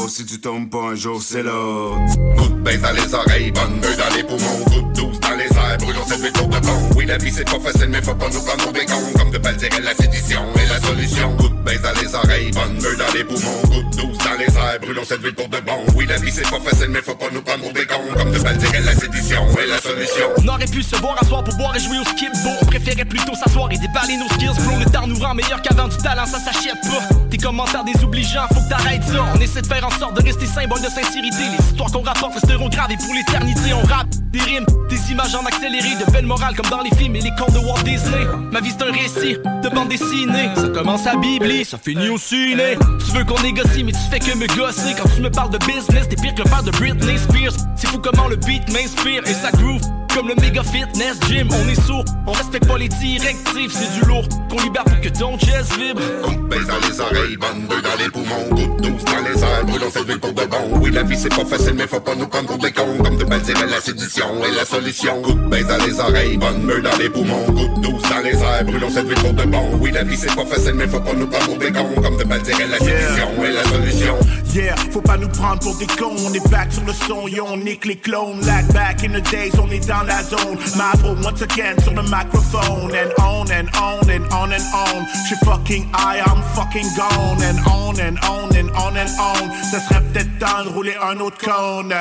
[0.09, 1.99] Si tu tombes pas un jour, c'est l'autre.
[2.37, 5.45] Coup de baisse dans les oreilles, bonne meule dans les poumons, goutte douce dans les
[5.45, 6.91] airs, brûlons cette vie pour de bon.
[6.97, 9.13] Oui, la vie c'est pas facile, mais faut pas nous prendre pour des cons.
[9.17, 11.37] Comme de balles dirait la sédition est la solution.
[11.37, 14.47] Coup de baisse dans les oreilles, bonne meule dans les poumons, goutte douce dans les
[14.47, 15.85] airs, brûlons cette vie pour de bon.
[15.95, 18.09] Oui, la vie c'est pas facile, mais faut pas nous prendre pour des cons.
[18.17, 20.27] Comme de balles dirait la sédition est la solution.
[20.43, 22.65] On aurait pu se voir à soir pour boire et jouer au skip bo On
[22.67, 25.97] préférait plutôt s'asseoir et déballer nos skills bro Le temps nous rend meilleur qu'avant du
[25.99, 29.87] talent ça s'achète pas Tes commentaires désobligeants faut que t'arrêtes ça On essaie de faire
[29.87, 31.45] en sorte de rester symbole de sincérité.
[31.59, 35.45] Les histoires qu'on rapporte resteront gravées pour l'éternité On rappe des rimes, des images en
[35.45, 38.27] accéléré De belles morales comme dans les films et les contes de Walt Disney.
[38.53, 40.51] Ma vie c'est un récit de bande dessinée.
[40.55, 42.77] Ça commence à bibli, ça finit au ciné.
[43.05, 44.95] Tu veux qu'on négocie mais tu fais que me gosser.
[44.97, 47.55] Quand tu me parles de business t'es pire que le père de Britney Spears.
[47.77, 49.83] C'est fou comment le beat m'inspire et ça groove
[50.15, 54.07] comme le méga fitness gym, on est sourd, on respecte pas les directives, c'est du
[54.07, 56.01] lourd qu'on libère pour que ton chest vibre.
[56.01, 59.65] De baisse dans les oreilles, bonne meule dans les poumons, goutte douce dans les airs,
[59.65, 60.81] brûlons cette ville pour de bon.
[60.81, 62.97] Oui, la vie c'est pas facile, mais faut pas nous prendre pour des cons.
[63.03, 65.23] Comme de dirait la sédition est la solution.
[65.51, 68.91] Baisse dans les oreilles, bonne meule dans les poumons, goutte douce dans les airs, brûlons
[68.91, 69.78] cette ville pour de bon.
[69.81, 71.95] Oui, la vie c'est pas facile, mais faut pas nous prendre pour des cons.
[72.03, 74.17] Comme de dirait la sédition est la solution.
[74.55, 77.45] Yeah, faut pas nous prendre pour des cons, on est back sur le son, yo,
[77.47, 78.41] on nique les clones.
[78.47, 80.59] Like back in the days, on est dans la zone.
[80.77, 85.07] My bro, once again sur le microphone, and on and on and on and on.
[85.27, 89.51] J'suis fucking high, I'm fucking gone, and on and on and on and on.
[89.70, 91.95] Ça serait peut-être temps de rouler un autre cône.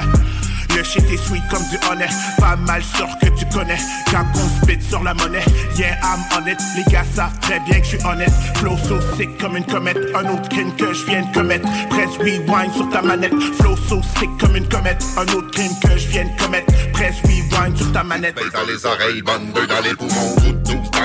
[0.76, 3.78] Le shit est sweet comme du honnête Pas mal sûr que tu connais.
[4.12, 5.44] Quand on spit sur la monnaie.
[5.76, 6.58] Yeah I'm on it.
[6.76, 8.32] Les gars savent très bien que je suis honnête.
[8.56, 9.98] Flow so sick comme une comète.
[10.16, 11.68] Un autre crime que je viens de commettre.
[11.90, 13.34] Press rewind sur ta manette.
[13.60, 15.04] Flow so sick comme une comète.
[15.18, 16.72] Un autre crime que je viens de commettre.
[16.94, 18.36] Press rewind sur ta manette.
[18.54, 20.36] Dans les oreilles, meule dans les poumons,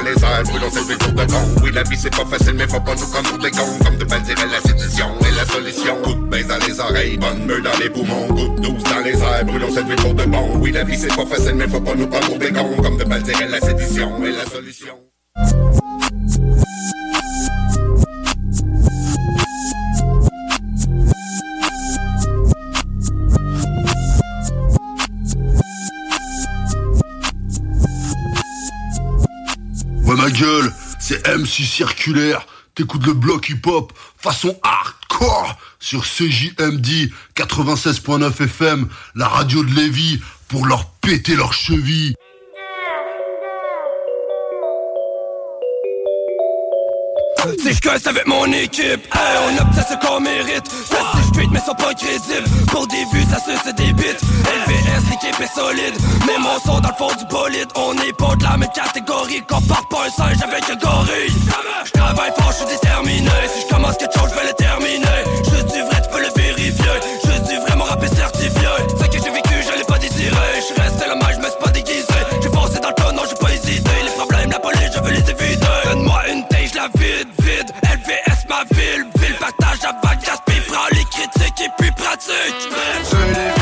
[0.03, 1.63] dans les airs, brûlons cette de bon.
[1.63, 3.79] Oui, la vie c'est pas facile, mais faut pas nous prendre pour des cons.
[3.85, 5.97] Comme de balles dirait la sédition est la solution.
[6.03, 9.13] Coup de baisse dans les oreilles, bonne meule dans les poumons, goutte douce dans les
[9.13, 10.59] airs, brûlons cette pour de bon.
[10.59, 12.83] Oui, la vie c'est pas facile, mais faut pas nous prendre pour des cons.
[12.83, 14.95] Comme de balles dirait la sédition est la solution.
[30.23, 38.89] Ma gueule, c'est MC Circulaire, t'écoutes le bloc hip-hop façon hardcore sur CJMD 96.9 FM,
[39.17, 42.15] la radio de Lévis, pour leur péter leurs chevilles.
[47.59, 51.61] Si je casse avec mon équipe, on obtient ce qu'on mérite Ça c'est street mais
[51.61, 55.95] sont pas crédibles Pour des vues ça se se débite LVS l'équipe est solide.
[56.27, 57.69] Mais mon son dans le fond du bolide.
[57.77, 59.43] On est pas de la même catégorie.
[59.49, 61.33] Compare pas un singe avec un gorille.
[61.85, 63.31] Je travaille fort, je suis déterminé.
[63.55, 65.21] Si je commence quelque chose, je vais le terminer.
[65.51, 66.97] Juste du vrai, tu peux le vérifier.
[67.25, 68.42] Juste du vrai, mon rap est certifié
[76.95, 83.62] vide, vide LVS, ma ville, ville Partage avant gaspille, prends les critiques et puis pratique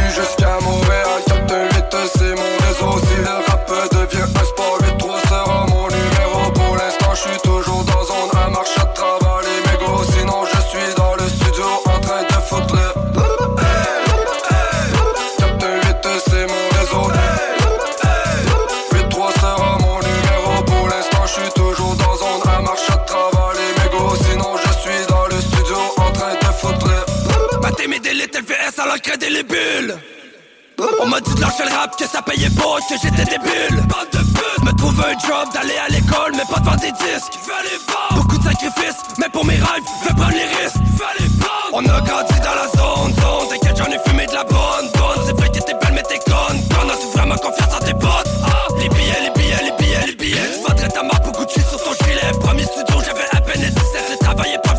[31.02, 33.80] On m'a dit de lâcher le rap, que ça payait pas, que j'étais débile.
[33.88, 36.92] Bande de pute, me trouve un job, d'aller à l'école, mais pas de vendre des
[36.92, 37.38] disques.
[37.46, 38.16] Vendre.
[38.16, 40.76] Beaucoup de sacrifices, mais pour mes rêves, je vais prendre les risques.
[40.76, 41.30] Vendre.
[41.72, 43.48] On a grandi dans la zone, zone.
[43.48, 45.24] T'inquiète, j'en ai fumé de la bonne, bonne.
[45.26, 48.30] C'est vrai que t'es belle, mais t'es conne Conne, as-tu vraiment confiance en tes potes?
[48.44, 50.50] Ah, les billets, les billets, les billets, les billets.
[50.54, 52.30] Tu vendrais ta marque beaucoup de sur ton gilet.
[52.40, 53.74] Premier studio, j'avais à peine 17
[54.10, 54.69] J'ai travaillé pas,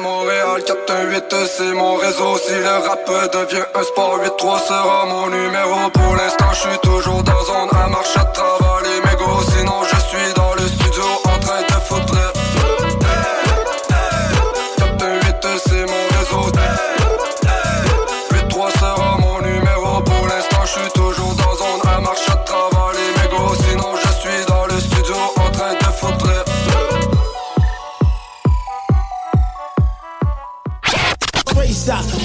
[0.00, 2.36] Montréal 418 c'est mon réseau.
[2.38, 5.90] Si le rap devient un sport 8-3 sera mon numéro.
[5.92, 9.42] Pour l'instant je suis toujours dans zone à marche à travers les mégots.
[9.56, 10.01] Sinon je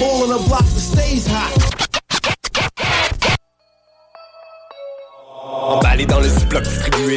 [0.02, 1.57] all on the block that stays hot.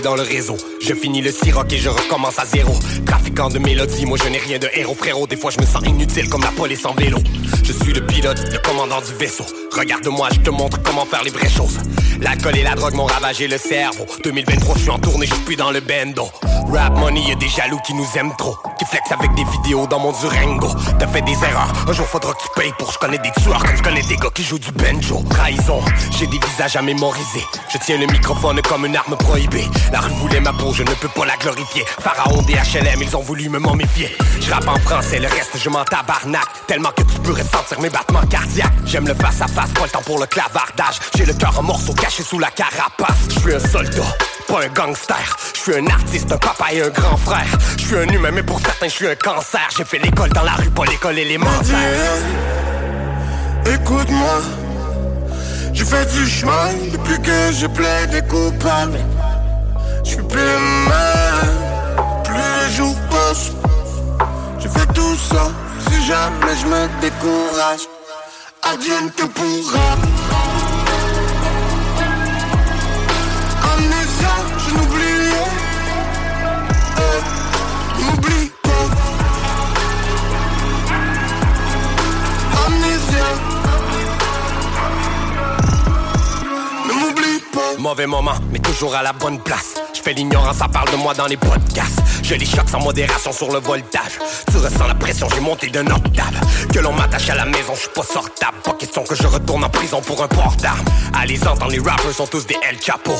[0.01, 0.57] Dans le réseau.
[0.81, 2.73] Je finis le siroc et je recommence à zéro.
[3.05, 5.27] Trafiquant de mélodies, moi je n'ai rien de héros, frérot.
[5.27, 7.19] Des fois je me sens inutile comme la police en vélo.
[7.63, 9.45] Je suis le pilote, le commandant du vaisseau.
[9.71, 11.79] Regarde-moi, je te montre comment faire les vraies choses.
[12.19, 14.05] L'alcool et la drogue m'ont ravagé le cerveau.
[14.23, 16.29] 2023, je suis en tournée, je suis dans le bendo.
[16.71, 18.55] Rap money, y'a des jaloux qui nous aiment trop.
[18.77, 20.69] Qui flex avec des vidéos dans mon Durango.
[20.99, 22.91] T'as fait des erreurs, un jour faudra que tu payes pour.
[22.91, 25.23] Je connais des tueurs comme je connais des gars qui jouent du banjo.
[25.29, 25.81] Trahison,
[26.17, 27.41] j'ai des visages à mémoriser.
[27.73, 29.65] Je tiens le microphone comme une arme prohibée.
[29.91, 31.83] La rue voulait ma peau, je ne peux pas la glorifier.
[31.99, 34.15] Pharaon des HLM, ils ont voulu me momifier.
[34.39, 36.47] Je rappe en français, le reste je m'en tabarnak.
[36.67, 38.71] Tellement que tu peux ressentir mes battements cardiaques.
[38.85, 40.99] J'aime le face à face, pas le temps pour le clavardage.
[41.15, 43.17] J'ai le cœur en morceaux caché sous la carapace.
[43.29, 44.15] Je suis un soldat,
[44.47, 45.37] pas un gangster.
[45.55, 47.57] Je suis un artiste, un papa et un grand frère.
[47.77, 49.67] Je suis un humain, mais pour certains, je suis un cancer.
[49.77, 52.15] J'ai fait l'école dans la rue, pas l'école élémentaire.
[53.65, 54.41] Écoute-moi,
[55.73, 58.99] j'ai fait du chemin depuis que je plaide coupable.
[60.03, 63.51] Je suis plus le même, plus les jours passent.
[64.59, 65.51] J'ai fait tout ça,
[65.89, 67.87] si jamais je me décourage.
[68.63, 70.30] Advienne que pourra.
[87.81, 89.73] Mauvais moment, mais toujours à la bonne place.
[89.95, 91.99] Je fais l'ignorance, ça parle de moi dans les podcasts.
[92.23, 94.19] Je les choque sans modération sur le voltage.
[94.49, 96.33] Tu ressens la pression, j'ai monté d'un octave.
[96.73, 98.57] Que l'on m'attache à la maison, je suis pas sortable.
[98.63, 100.85] Pas question que je retourne en prison pour un port d'armes.
[101.19, 103.13] Allez entendre, les rappers sont tous des El Chapo.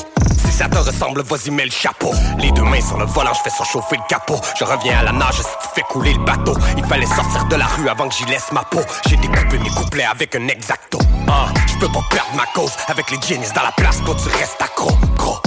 [0.46, 2.14] Si ça te ressemble, vas-y, mets le chapeau.
[2.40, 4.40] Les deux mains sur le volant, je fais surchauffer le capot.
[4.60, 6.56] Je reviens à la nage si tu fais couler le bateau.
[6.78, 8.82] Il fallait sortir de la rue avant que j'y laisse ma peau.
[9.08, 11.00] J'ai découpé mes couplets avec un exacto.
[11.28, 13.98] Ah, je peux pas perdre ma cause avec les jeans dans la place.
[14.06, 15.40] Toi, tu restes accro, gros.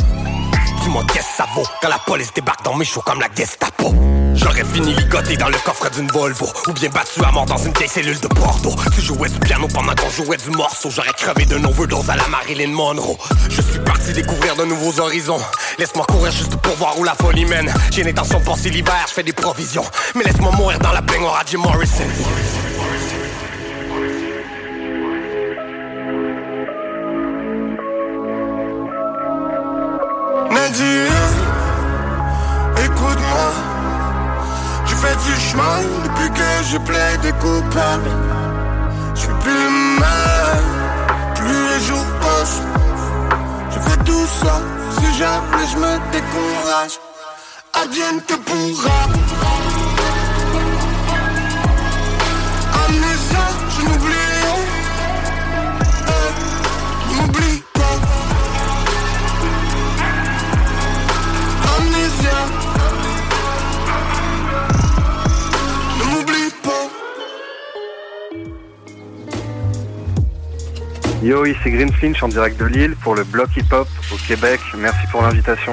[1.02, 3.92] Qu'est-ce que ça vaut quand la police débarque dans mes shows comme la Gestapo?
[4.34, 7.72] J'aurais fini ligoté dans le coffre d'une Volvo Ou bien battu à mort dans une
[7.72, 8.70] vieille cellule de Porto.
[8.94, 12.26] Tu jouais du piano pendant qu'on jouait du morceau J'aurais crevé d'un overdose à la
[12.28, 13.16] Marilyn Monroe.
[13.48, 15.40] Je suis parti découvrir de nouveaux horizons.
[15.78, 17.72] Laisse-moi courir juste pour voir où la folie mène.
[17.90, 19.84] J'ai l'intention de passer l'hiver, je fais des provisions.
[20.14, 22.04] Mais laisse-moi mourir dans la baignoire à Jim Morrison
[35.12, 38.10] Du chemin depuis que je plaide coupable.
[39.14, 39.68] Je suis plus
[40.00, 40.70] même,
[41.36, 42.62] plus les jours passent.
[43.70, 44.60] Je fais tout ça
[44.98, 46.98] si jamais je me décourage.
[47.74, 49.63] advienne que pourra.
[71.24, 74.60] Yo, ici Green Flinch en direct de Lille pour le bloc hip-hop au Québec.
[74.76, 75.72] Merci pour l'invitation.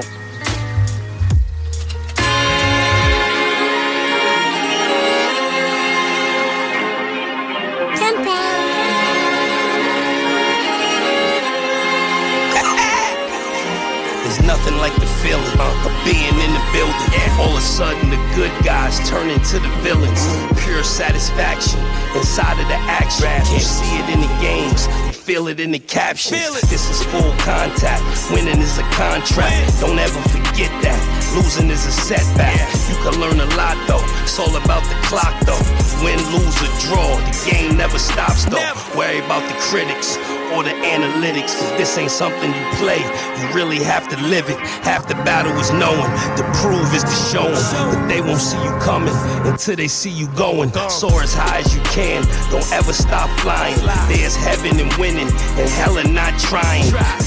[14.24, 16.96] There's nothing like the feeling of being in the building.
[17.38, 20.26] All of a sudden, the good guys turn into the villains.
[20.64, 21.78] Pure satisfaction
[22.16, 23.28] inside of the action.
[23.28, 25.11] You can't see it in the games.
[25.22, 26.60] Feel it in the captions.
[26.62, 28.02] This is full contact.
[28.32, 29.80] Winning is a contract.
[29.80, 30.98] Don't ever forget that.
[31.36, 32.58] Losing is a setback.
[32.90, 34.02] You can learn a lot though.
[34.24, 35.62] It's all about the clock though.
[36.02, 37.16] Win, lose, or draw.
[37.22, 38.58] The game never stops though.
[38.98, 40.18] Worry about the critics
[40.54, 41.54] or the analytics.
[41.76, 43.00] This ain't something you play.
[43.38, 44.58] You really have to live it.
[44.84, 46.10] Half the battle is knowing.
[46.36, 47.64] The prove is the showing.
[47.92, 49.14] But they won't see you coming
[49.46, 50.72] until they see you going.
[50.90, 52.22] Soar as high as you can.
[52.50, 53.76] Don't ever stop flying.
[54.08, 56.84] There's heaven and winning, and hell and not trying.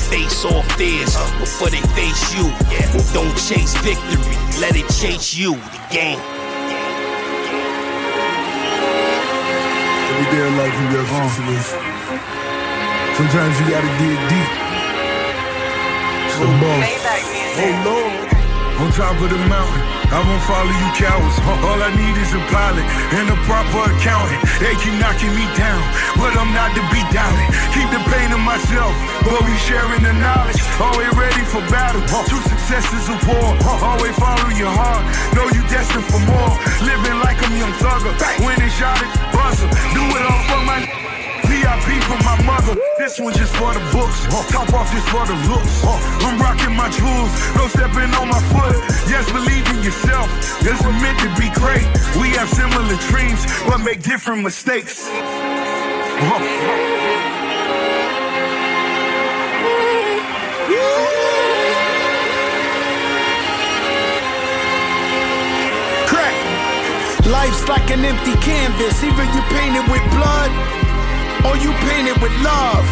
[0.10, 2.45] Face all fears before they face you.
[3.14, 4.36] Don't chase victory.
[4.60, 5.56] Let it chase you.
[5.56, 6.20] The game.
[10.16, 12.44] Every day of life you got situation.
[13.16, 14.52] Sometimes you gotta dig deep.
[16.27, 16.84] It's the boss.
[17.64, 18.27] Oh Lord.
[18.76, 21.40] On top of the mountain, I won't follow you cowards.
[21.64, 22.84] All I need is a pilot
[23.16, 24.44] and a proper accountant.
[24.60, 25.80] They keep knocking me down,
[26.19, 27.48] but I'm not to be doubted.
[27.72, 28.92] Keep the pain to myself,
[29.24, 30.60] but we sharing the knowledge.
[30.76, 32.03] Always ready for battle.
[32.27, 33.56] True success is a war.
[33.64, 35.08] Always follow your heart.
[35.32, 36.52] Know you destined for more.
[36.84, 38.11] Living like I'm young thugger.
[38.44, 39.72] Winning shot at buzzer.
[39.95, 41.15] Do it all for my.
[41.56, 42.75] VIP for my mother.
[42.98, 44.27] This one just for the books.
[44.51, 45.84] Top off just for the looks.
[46.25, 47.32] I'm rocking my jewels.
[47.56, 48.75] No stepping on my foot.
[49.08, 50.27] Yes, believe in yourself.
[50.59, 51.88] This is meant to be great.
[52.19, 55.08] We have similar dreams, but make different mistakes.
[67.25, 69.03] Life's like an empty canvas.
[69.03, 70.85] Either you paint it with blood
[71.45, 72.85] or you painted with love.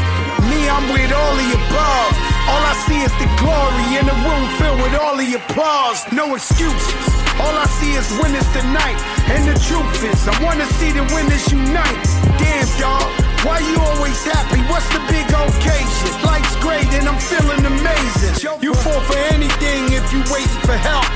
[0.50, 2.14] Me, I'm with all the above.
[2.52, 6.04] All I see is the glory in a room filled with all the applause.
[6.12, 7.04] No excuses.
[7.40, 9.00] All I see is winners tonight.
[9.32, 12.04] And the truth is, I wanna see the winners unite.
[12.38, 13.08] Damn, dog.
[13.44, 14.62] Why you always happy?
[14.72, 16.12] What's the big occasion?
[16.24, 18.62] Life's great and I'm feeling amazing.
[18.62, 21.08] You fall for anything if you waiting for help.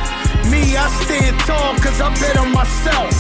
[0.52, 3.12] Me, I stand tall cause I bet on myself.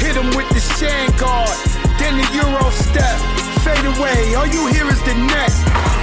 [0.00, 1.56] Hit him with the sand guard,
[2.00, 3.51] then the Euro step.
[3.62, 5.54] Fade away, all you hear is the net.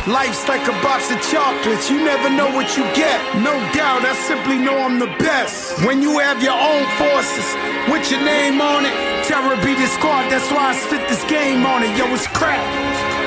[0.07, 3.19] Life's like a box of chocolates, you never know what you get.
[3.43, 5.83] No doubt, I simply know I'm the best.
[5.85, 7.47] When you have your own forces,
[7.91, 8.95] with your name on it,
[9.27, 11.91] terror be the squad, that's why I spit this game on it.
[11.97, 13.18] Yo, it's crap.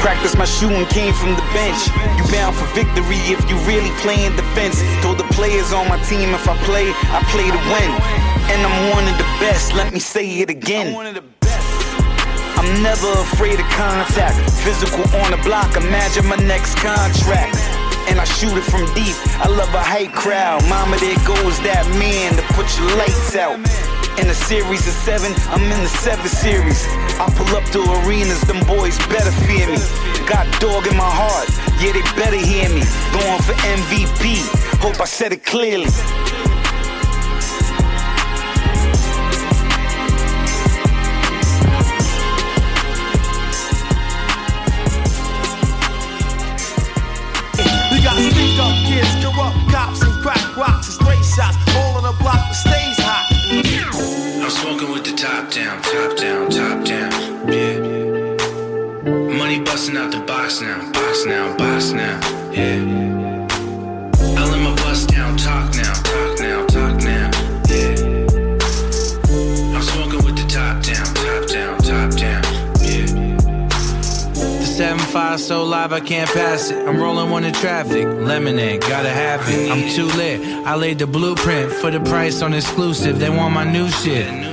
[0.00, 1.92] Practice my shooting came from the bench.
[2.16, 4.80] You bound for victory if you really playing defense.
[5.02, 7.90] Told the players on my team if I play, I play to win.
[8.48, 10.96] And I'm one of the best, let me say it again.
[12.56, 14.36] I'm never afraid of contact.
[14.64, 17.56] Physical on the block, imagine my next contract.
[18.08, 19.16] And I shoot it from deep.
[19.36, 20.64] I love a hype crowd.
[20.68, 23.60] Mama, there goes that man to put your lights out.
[24.18, 26.84] In a series of seven, I'm in the seven series.
[27.18, 29.78] I pull up to arenas, them boys better fear me.
[30.26, 31.48] Got dog in my heart,
[31.80, 32.82] yeah, they better hear me.
[33.12, 34.44] Going for MVP,
[34.80, 35.90] hope I said it clearly.
[55.20, 57.12] Top down, top down, top down,
[57.46, 57.78] yeah.
[59.36, 62.18] Money busting out the box now, box now, box now,
[62.50, 63.46] yeah.
[64.38, 67.30] I let my bust down, talk now, talk now, talk now,
[67.68, 68.00] yeah.
[69.76, 72.42] I'm smoking with the top down, top down, top down,
[72.80, 73.36] yeah.
[74.32, 76.88] The 7-5 so live I can't pass it.
[76.88, 78.06] I'm rolling one in traffic.
[78.06, 79.70] Lemonade, gotta have it.
[79.70, 80.40] I'm too lit.
[80.66, 83.18] I laid the blueprint for the price on exclusive.
[83.18, 84.50] They want my new shit.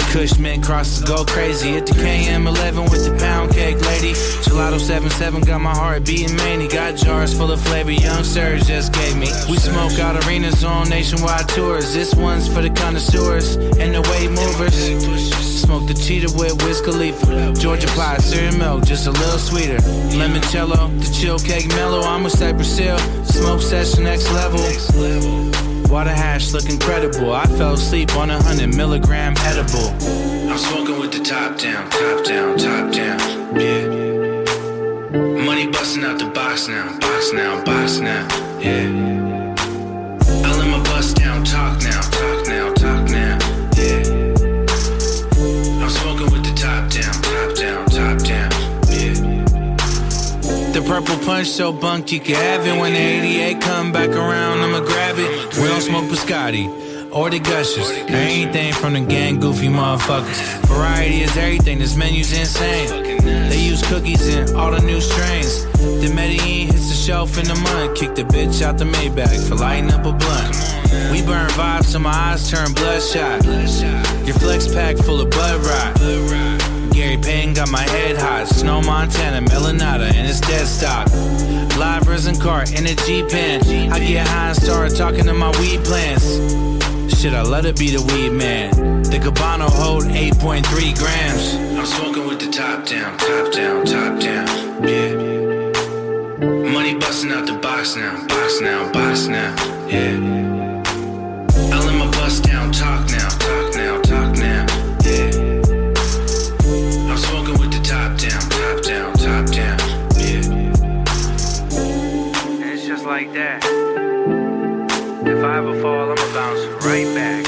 [0.00, 1.72] The Cushman crosses go crazy.
[1.72, 4.12] Hit the KM11 with the pound cake lady.
[4.40, 6.68] Gelato 77 got my heart beating many.
[6.68, 9.28] Got jars full of flavor, young Surge just gave me.
[9.50, 11.92] We smoke out arenas on nationwide tours.
[11.92, 14.74] This one's for the connoisseurs and the way movers.
[15.60, 17.52] Smoke the cheetah with Wiz Khalifa.
[17.52, 19.76] Georgia pie, cereal milk, just a little sweeter.
[20.16, 22.00] Limoncello, the chill cake mellow.
[22.00, 22.98] I'm a Cypress Hill.
[23.24, 25.69] Smoke session next level.
[25.90, 27.32] Water hash look incredible.
[27.32, 29.90] I fell asleep on a hundred milligram edible.
[30.48, 33.18] I'm smoking with the top down, top down, top down.
[33.58, 33.86] Yeah.
[35.44, 38.28] Money busting out the box now, box now, box now.
[38.60, 39.56] Yeah.
[40.44, 42.39] I let my bust down, talk now, talk
[50.90, 52.76] purple punch so bunk you can have it.
[52.80, 55.56] When the 88 come back around, I'ma grab it.
[55.56, 56.66] We don't smoke biscotti
[57.12, 57.88] or the gushers.
[58.08, 60.40] Anything from the gang goofy motherfuckers.
[60.66, 62.88] Variety is everything, this menu's insane.
[63.48, 65.64] They use cookies in all the new strains.
[66.02, 67.96] The Medellin hits the shelf in the mud.
[67.96, 70.56] Kick the bitch out the Maybach for lighting up a blunt.
[71.12, 73.44] We burn vibes so my eyes turn bloodshot.
[74.26, 76.69] Your flex pack full of Bud Rock.
[76.92, 78.48] Gary Payton got my head hot.
[78.48, 81.08] Snow Montana, Melanata, and it's dead stock.
[81.78, 83.92] Live resin cart in a G-Pen.
[83.92, 86.26] I get high and start talking to my weed plants.
[87.16, 89.02] Shit, I let it be the weed man.
[89.02, 91.54] The Cabano hold 8.3 grams.
[91.78, 94.46] I'm smoking with the top down, top down, top down.
[94.86, 95.30] Yeah.
[96.72, 99.54] Money busting out the box now, box now, box now.
[99.86, 100.16] Yeah.
[101.72, 103.28] I let my bust down, talk now,
[113.20, 113.62] like that.
[115.26, 117.44] If I ever fall, I'ma bounce right back.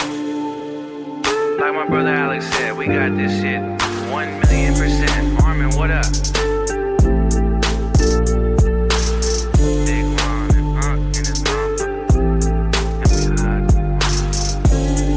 [1.58, 3.62] Like my brother Alex said, we got this shit
[4.12, 5.42] one million percent.
[5.42, 6.04] Armin, what up?
[9.86, 11.40] Big Ron and Unc in his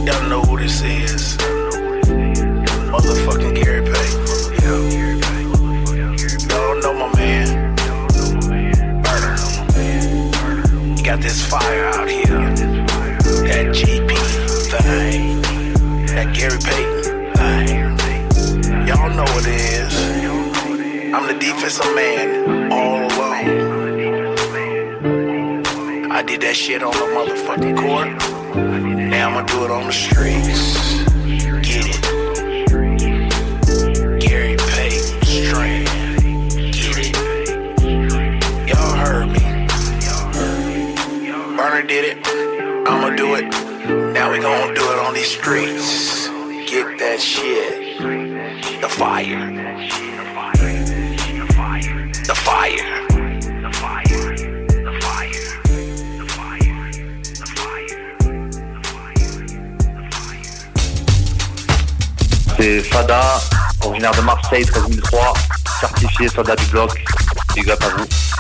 [0.07, 1.35] Y'all know who this is.
[2.93, 3.84] Motherfucking Gary
[11.15, 12.25] got this fire out here.
[13.47, 14.11] That GP
[14.83, 15.41] thing.
[16.07, 18.87] That Gary Payton thing.
[18.87, 19.93] Y'all know what it is.
[21.13, 23.71] I'm the defensive man all alone.
[26.11, 28.09] I did that shit on the motherfucking court.
[29.09, 31.04] Now I'ma do it on the streets.
[44.35, 46.27] We gonna do it on these streets.
[46.69, 47.97] Get that shit.
[48.81, 49.51] The fire.
[52.25, 53.01] The fire.
[62.57, 63.39] C'est Fada,
[63.85, 65.33] originaire de Marseille, 13003,
[65.79, 67.05] certifié soldat du bloc.
[67.53, 68.34] Big up à vous.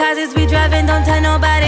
[0.00, 1.59] Drinking kamikazes, we driving, don't tell nobody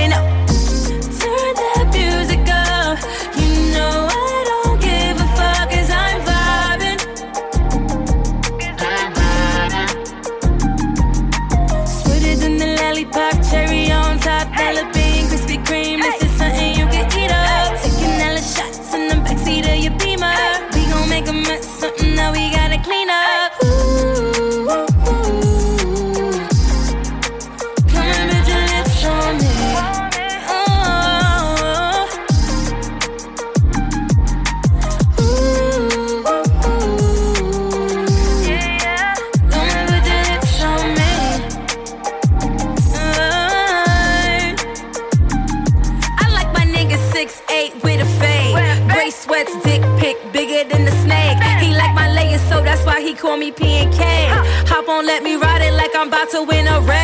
[56.22, 57.01] about to win a race.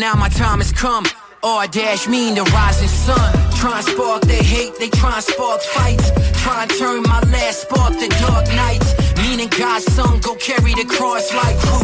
[0.00, 1.04] Now my time has come.
[1.42, 3.32] R dash mean the rising sun.
[3.58, 6.10] Try and spark their hate, they try and spark fights.
[6.42, 8.94] Try and turn my last spark to dark nights.
[9.18, 11.78] Meaning God's son go carry the cross like who?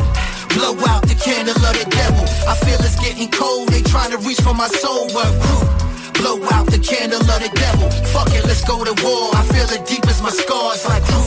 [0.55, 2.25] Blow out the candle of the devil.
[2.47, 6.23] I feel it's getting cold, they trying to reach for my soul, but who?
[6.23, 7.91] Blow out the candle of the devil.
[8.15, 9.35] Fuck it, let's go to war.
[9.35, 11.23] I feel it deep as my scars, like who?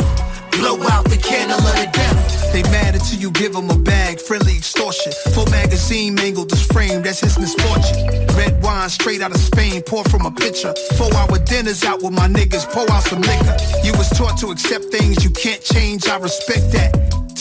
[0.58, 2.31] Blow out the candle of the devil.
[2.52, 5.14] They mad until you give them a bag, friendly extortion.
[5.34, 8.08] Full magazine mangled this frame, that's his misfortune.
[8.36, 10.74] Red wine straight out of Spain, pour from a pitcher.
[10.98, 13.56] Four hour dinners out with my niggas, pour out some liquor.
[13.84, 16.92] You was taught to accept things you can't change, I respect that.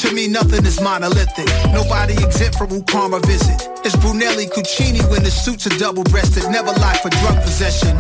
[0.01, 1.47] To me, nothing is monolithic.
[1.75, 3.69] Nobody exempt from who karma visit.
[3.85, 7.97] It's Brunelli Cucini when the suits are double breasted, never lie for drug possession.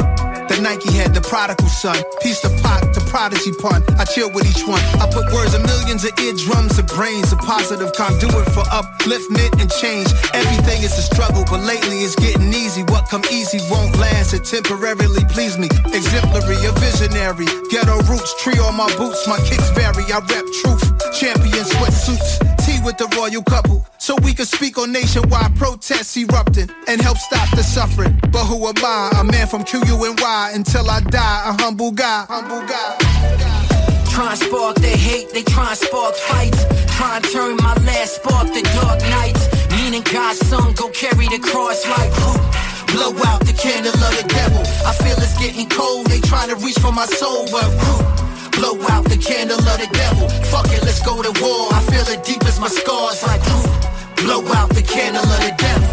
[0.50, 1.94] The Nike had the prodigal son.
[2.22, 3.82] Piece the pot, prodigy pun.
[3.98, 4.80] I chill with each one.
[5.02, 7.32] I put words in millions of eardrums and brains.
[7.32, 10.06] A positive conduit for upliftment and change.
[10.32, 12.82] Everything is a struggle, but lately it's getting easy.
[12.84, 14.32] What come easy won't last.
[14.32, 15.68] It temporarily please me.
[15.92, 17.50] Exemplary, a visionary.
[17.68, 19.26] Ghetto roots, tree on my boots.
[19.26, 20.06] My kicks vary.
[20.08, 20.86] I rep truth.
[21.12, 22.38] Champion sweatsuits.
[22.64, 27.16] Tea with the royal couple so we can speak on nationwide protests erupting and help
[27.16, 28.18] stop the suffering.
[28.32, 29.20] But who am I?
[29.20, 32.26] A man from QUNY until I die, a humble guy.
[32.28, 32.98] Humble guy.
[34.10, 36.58] Try and spark their hate, they try and spark fights.
[36.96, 39.46] Try and turn my last spark to dark nights.
[39.78, 42.32] Meaning God's son go carry the cross like who?
[42.90, 44.62] Blow out the candle of the devil.
[44.90, 47.70] I feel it's getting cold, they trying to reach for my soul, but?
[48.58, 50.28] Blow out the candle of the devil.
[50.50, 51.70] Fuck it, let's go to war.
[51.70, 53.79] I feel it deep as my scars like?
[54.20, 55.88] Blow out the candle of the devil.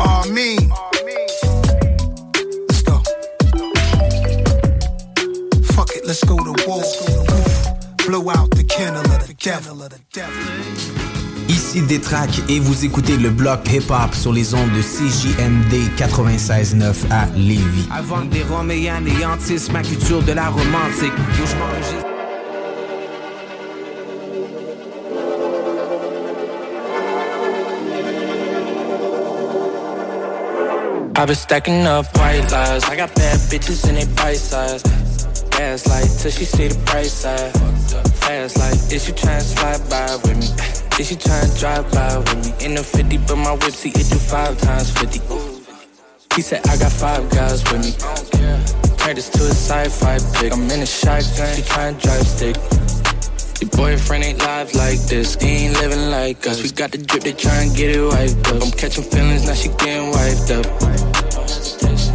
[0.00, 0.70] Amen.
[2.68, 3.02] Let's go.
[5.74, 6.82] Fuck it, let's go to war.
[8.06, 9.88] Blow out the candle of the devil.
[11.48, 17.26] Ici Détrac et vous écoutez le bloc hip-hop sur les ondes de CJMD 96.9 à
[17.36, 17.86] Lévis.
[17.92, 21.12] Avant des roméens anéantissent ma culture de la romantique.
[31.22, 32.82] I've been stacking up white lies.
[32.82, 34.82] I got bad bitches in they bite size.
[35.50, 37.52] Gas light till she see the price side.
[38.18, 40.50] Fast like, is she trying to slide by with me?
[40.98, 42.66] Is she trying to drive by with me?
[42.66, 45.20] In the 50, but my whip see it do five times 50.
[46.34, 47.92] He said I got five guys with me.
[48.98, 50.52] Turn this to a sci-fi pick.
[50.52, 51.54] I'm in a shotgun.
[51.54, 52.56] She trying to drive stick.
[53.62, 56.64] Your boyfriend ain't live like this, he ain't living like us.
[56.64, 58.60] We got the drip, they try and get it wiped up.
[58.60, 61.11] I'm catching feelings, now she getting wiped up.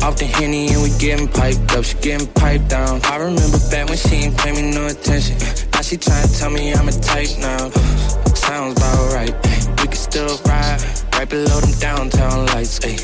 [0.04, 3.02] Off the henny and we getting piped up, she getting piped down.
[3.04, 5.38] I remember back when she ain't pay me no attention.
[5.74, 7.70] Now she trying to tell me I'm a type now.
[8.34, 9.34] Sounds about right.
[9.82, 10.82] We can still ride
[11.14, 12.80] right below them downtown lights.
[12.84, 12.98] Ay.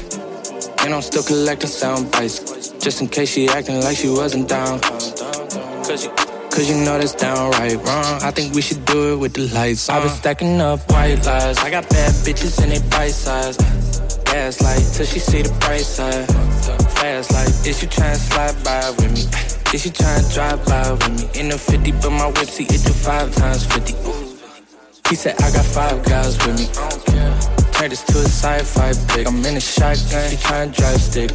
[0.84, 4.80] And I'm still collecting sound bites, just in case she acting like she wasn't down.
[4.80, 6.12] Cause you,
[6.54, 8.22] Cause you know that's downright wrong.
[8.22, 9.98] I think we should do it with the lights on.
[9.98, 11.58] I've been stacking up white lies.
[11.58, 13.58] I got bad bitches and they bite size.
[14.34, 16.26] Gas light till she see the price side.
[16.98, 19.30] Fast like, is you trying to slide by with me?
[19.72, 21.40] Is you trying to drive by with me?
[21.40, 23.94] In the 50, but my whip see it do five times 50.
[25.08, 26.66] He said I got five guys with me.
[27.78, 29.28] Turn this to a sci-fi pick.
[29.28, 31.30] I'm in a shotgun, she trying to drive stick.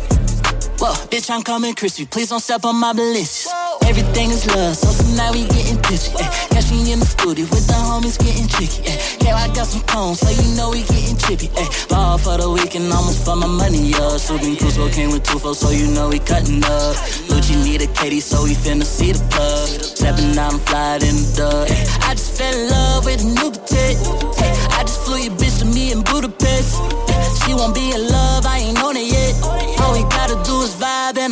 [0.79, 2.07] Whoa, bitch, I'm coming crispy.
[2.07, 3.49] Please don't step on my bliss.
[3.83, 6.15] Everything is love, so tonight we getting pitchy.
[6.15, 6.31] Eh.
[6.55, 8.87] Catch me in the studio with the homies getting tricky.
[9.25, 11.51] Yeah, I got some cones, so you know we getting chippy.
[11.59, 11.67] Eh.
[11.89, 14.23] Ball for the weekend, almost for my money, yo.
[14.23, 16.95] Subin Crusoe came with two folks, so you know we cutting up.
[17.27, 19.67] Lucci need a Katie, so we finna see the plug.
[19.83, 21.71] Stepping out, I'm flying in the dug.
[21.75, 22.07] Eh.
[22.07, 24.31] I just fell in love with a new potato.
[24.79, 26.79] I just flew your bitch to me in Budapest.
[27.11, 27.19] Eh.
[27.43, 28.28] She won't be in love,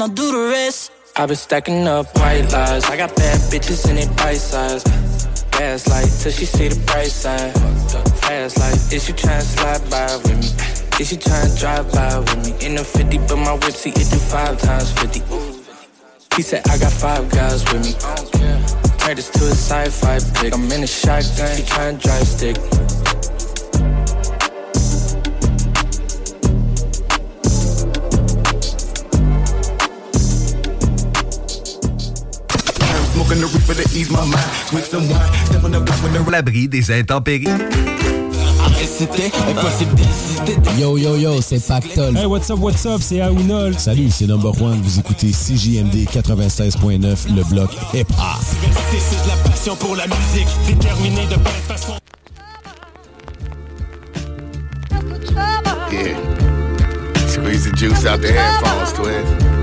[0.07, 0.93] I'll do the rest.
[1.17, 2.85] I've been stacking up white lies.
[2.85, 4.85] I got bad bitches and they bite size.
[5.51, 7.51] Gas light till she see the price sign.
[8.23, 10.47] Fast like, is she trying to slide by with me?
[11.01, 12.65] Is she trying to drive by with me?
[12.65, 15.19] In the 50, but my whip see it do five times 50.
[16.37, 17.93] He said I got five guys with me.
[19.03, 20.55] Turned this to a sci-fi pick.
[20.55, 22.55] I'm in a shotgun, he trying to drive stick.
[36.37, 37.49] L'abri des intempéries.
[40.79, 42.17] Yo yo yo, c'est Pactol.
[42.17, 43.75] Hey, what's up, what's up, c'est Aounol.
[43.79, 44.81] Salut, c'est Number One.
[44.83, 48.17] Vous écoutez CJMD 96.9, le bloc hip-hop.
[48.43, 51.95] C'est de la passion pour la musique, déterminé de belle façon.
[55.91, 56.17] Yeah.
[57.29, 59.57] Squeeze the juice out the headphones, twin.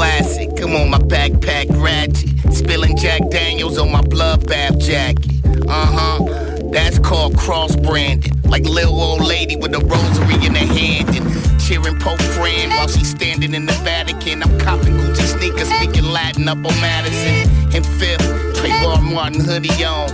[0.00, 0.48] Classic.
[0.56, 2.30] Come on, my backpack ratchet.
[2.54, 5.44] Spilling Jack Daniels on my bloodbath jacket.
[5.68, 6.70] Uh huh.
[6.72, 8.32] That's called cross branding.
[8.44, 12.88] Like little old lady with a rosary in her hand and cheering Pope Fran while
[12.88, 14.42] she's standing in the Vatican.
[14.42, 17.50] I'm copping Gucci sneakers, speaking Latin up on Madison.
[17.76, 18.24] And fifth,
[18.56, 20.08] Trayvon Martin hoodie on.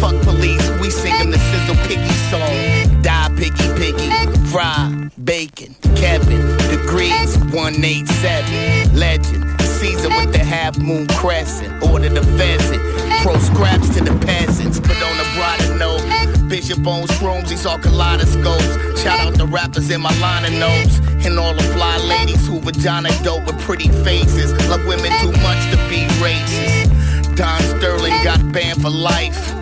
[0.00, 3.00] Fuck police, we singing the Sizzle Piggy song.
[3.00, 4.08] Die Piggy Piggy,
[4.50, 9.60] Fry, Bacon, Kevin, Degrees, 187, Legend.
[9.60, 11.70] Caesar with the half moon crescent.
[11.84, 12.82] Order the pheasant.
[13.22, 14.80] Pro scraps to the peasants.
[14.80, 19.00] But on a broader note, Bishop owns shrooms, he saw kaleidoscopes.
[19.00, 20.98] Shout out the rappers in my line of notes.
[21.24, 24.50] And all the fly ladies who vagina dope with pretty faces.
[24.68, 27.36] Love women too much to be racist.
[27.36, 29.59] Don Sterling got banned for life.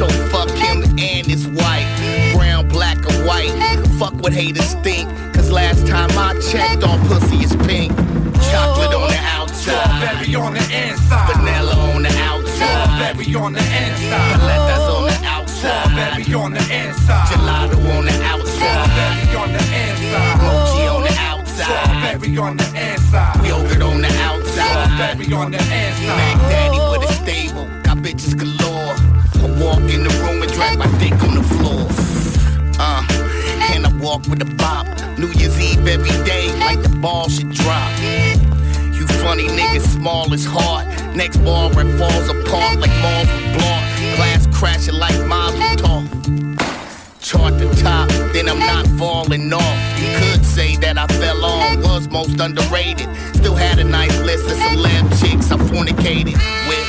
[0.00, 1.84] So fuck him and his wife.
[2.32, 3.52] Brown, black, or white.
[3.98, 5.06] Fuck what haters think.
[5.34, 7.92] Cause last time I checked, all pussy is pink.
[8.48, 9.84] Chocolate on the outside.
[9.84, 11.36] Strawberry on the inside.
[11.36, 13.12] Vanilla on the outside.
[13.12, 14.40] Strawberry on the inside.
[14.40, 15.84] Violetas on the outside.
[15.84, 17.26] Strawberry on the inside.
[17.28, 18.88] Gelato on the outside.
[18.88, 20.40] Strawberry on the inside.
[20.40, 21.64] Mochi on the outside.
[21.68, 23.46] Strawberry on the inside.
[23.46, 24.96] Yogurt on the outside.
[24.96, 26.16] Strawberry on the inside.
[26.16, 27.68] Mac Daddy with a stable.
[27.82, 28.59] Got bitches galore.
[29.70, 31.86] Walk in the room and drag my dick on the floor.
[32.80, 33.06] Uh,
[33.72, 34.86] and I walk with a bop.
[35.16, 37.88] New Year's Eve every day, like the ball should drop.
[38.92, 40.86] You funny niggas, small as heart.
[41.14, 44.16] Next ball right falls apart like malls with blanc.
[44.16, 46.04] Glass crashing like Mazel Tov.
[47.20, 49.78] Chart the top, then I'm not falling off.
[50.00, 53.08] You could say that I fell off, was most underrated.
[53.36, 56.34] Still had a nice list of celeb chicks I fornicated
[56.66, 56.86] with.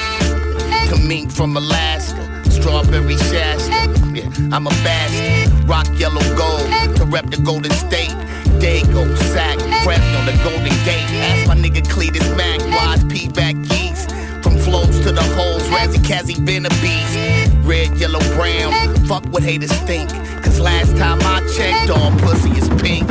[0.90, 2.20] Kamink from Alaska,
[2.61, 3.90] strawberry Shasta.
[4.14, 5.67] Yeah, I'm a bastard.
[5.67, 6.67] Rock yellow gold
[6.98, 8.14] to rep the Golden State.
[8.61, 11.09] Dago, Sack, Fresno, the Golden Gate.
[11.25, 14.06] Ask my nigga Cletus Mac, wise P back geese.
[14.43, 17.17] From flows to the holes, Razzie Kazzy been a beast.
[17.65, 18.73] Red, yellow, brown,
[19.07, 20.09] fuck what haters think.
[20.43, 23.07] Cause last time I checked, all pussy is pink.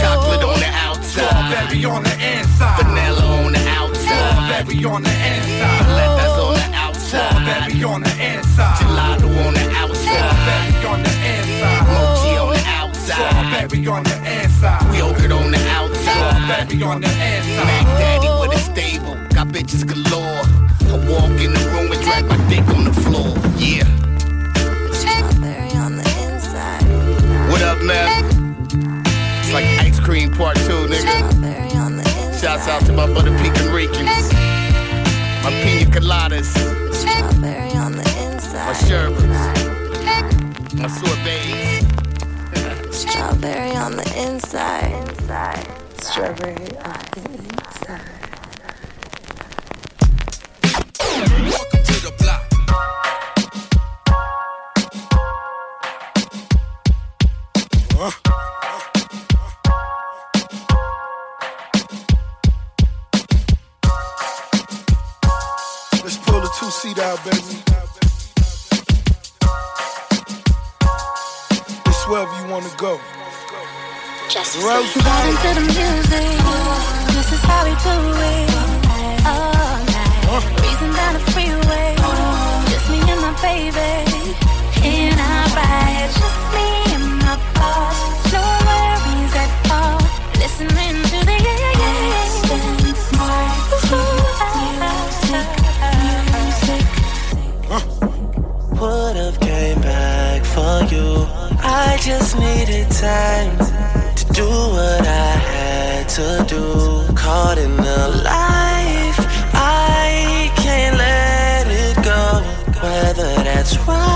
[0.00, 1.04] Chocolate on the outside.
[1.04, 2.82] Strawberry on the inside.
[2.82, 4.64] Vanilla on the outside.
[4.64, 6.15] Strawberry on the inside.
[7.06, 7.66] Violetas on the outside.
[7.66, 8.76] Strawberry on the inside.
[8.76, 10.02] Gelato on the outside.
[10.02, 11.86] Strawberry on the inside.
[11.86, 13.30] Mochi on the outside.
[13.30, 14.96] Strawberry on the inside.
[14.96, 16.02] Yogurt on the outside.
[16.02, 17.66] Strawberry on the inside.
[17.66, 19.14] Mac Daddy with a stable.
[19.34, 20.42] Got bitches galore.
[20.86, 23.34] I walk in the room and drag my dick on the floor.
[23.56, 23.86] Yeah.
[24.92, 26.82] Strawberry on the inside.
[27.50, 28.34] What up, Meth?
[29.42, 31.30] It's like ice cream part two, nigga.
[31.30, 32.40] Strawberry on the inside.
[32.40, 34.32] Shouts out to my butter pecan Ricans.
[35.44, 36.75] My pina coladas.
[38.74, 39.54] Strawberry on the My inside.
[39.54, 40.74] sherbets.
[40.74, 41.86] My sorbets.
[42.96, 45.08] Strawberry on the inside.
[45.08, 45.68] Inside.
[46.02, 48.00] Strawberry on the inside.
[51.42, 52.42] Welcome to the block.
[66.02, 67.75] Let's pull the two seat out, baby.
[72.56, 72.92] Wanna go.
[74.64, 76.36] Rose Vibe into the music.
[77.12, 77.96] This is how we do
[78.32, 78.48] it.
[79.28, 80.44] All night.
[80.56, 81.92] Breezing down the freeway.
[82.70, 83.92] Just me and my baby.
[84.88, 86.10] And I ride.
[86.20, 87.98] Just me and my boss.
[88.32, 90.00] No worries at all.
[90.40, 90.95] Listening
[102.06, 103.58] just needed time
[104.14, 107.12] to do what I had to do.
[107.16, 109.18] Caught in the life,
[109.52, 112.42] I can't let it go.
[112.80, 114.15] Whether that's right,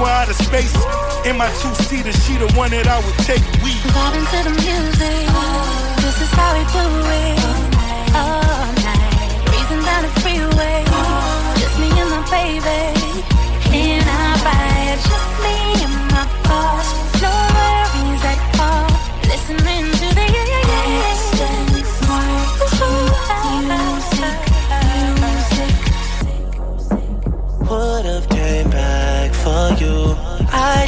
[0.05, 0.73] out of space.
[1.25, 3.43] In my two-seater, she the one that I would take.
[3.63, 5.27] We Vibe into the music.
[6.01, 6.85] This is how we do
[7.21, 7.39] it.
[8.15, 9.45] All night.
[9.45, 10.83] Breezing down the freeway.
[11.59, 13.00] Just me and my baby.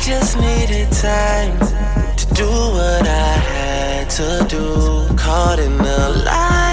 [0.06, 1.58] Just needed time
[2.18, 5.16] to do what I had to do.
[5.16, 6.73] Caught in the life,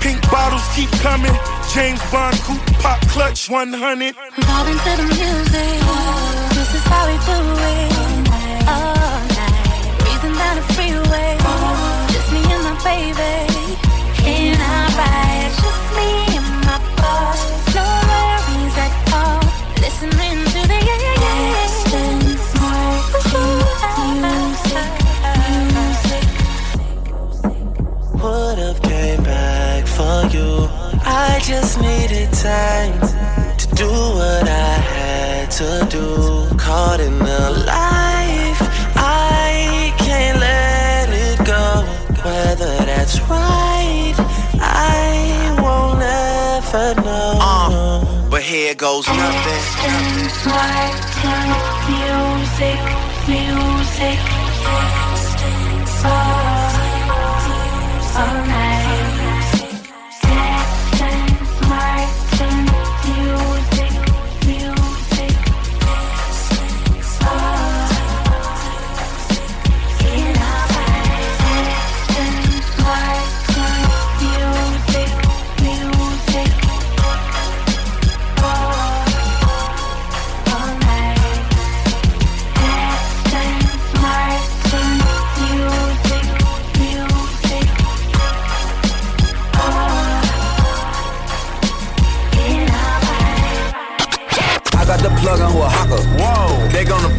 [0.00, 1.36] Pink bottles keep coming.
[1.74, 4.14] James Bond coupe pop clutch 100.
[4.16, 5.80] Vibe into the music.
[6.56, 7.38] This is how we do
[7.68, 7.92] it.
[8.66, 9.84] All night.
[10.00, 11.36] Breezing down the freeway.
[12.12, 13.44] Just me and my baby.
[14.24, 15.52] And I ride.
[15.60, 17.40] Just me and my boss.
[17.76, 19.44] No worries at all.
[19.84, 20.39] Listening
[31.42, 32.92] just needed time
[33.56, 36.56] to do what I had to do.
[36.58, 38.62] Caught in the life,
[38.96, 41.84] I can't let it go.
[42.24, 44.14] Whether that's right,
[44.60, 47.38] I won't ever know.
[47.40, 49.62] Uh, but here goes nothing.
[51.88, 52.80] Music,
[53.28, 54.20] music.
[58.12, 58.69] All night.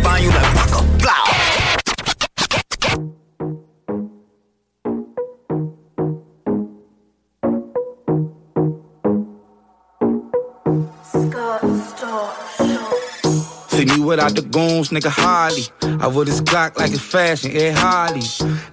[0.04, 1.26] find you like Waka Blow.
[13.70, 15.64] See me without the goons, nigga, Harley.
[16.02, 18.22] I wear this Glock like it's fashion, yeah, Harley.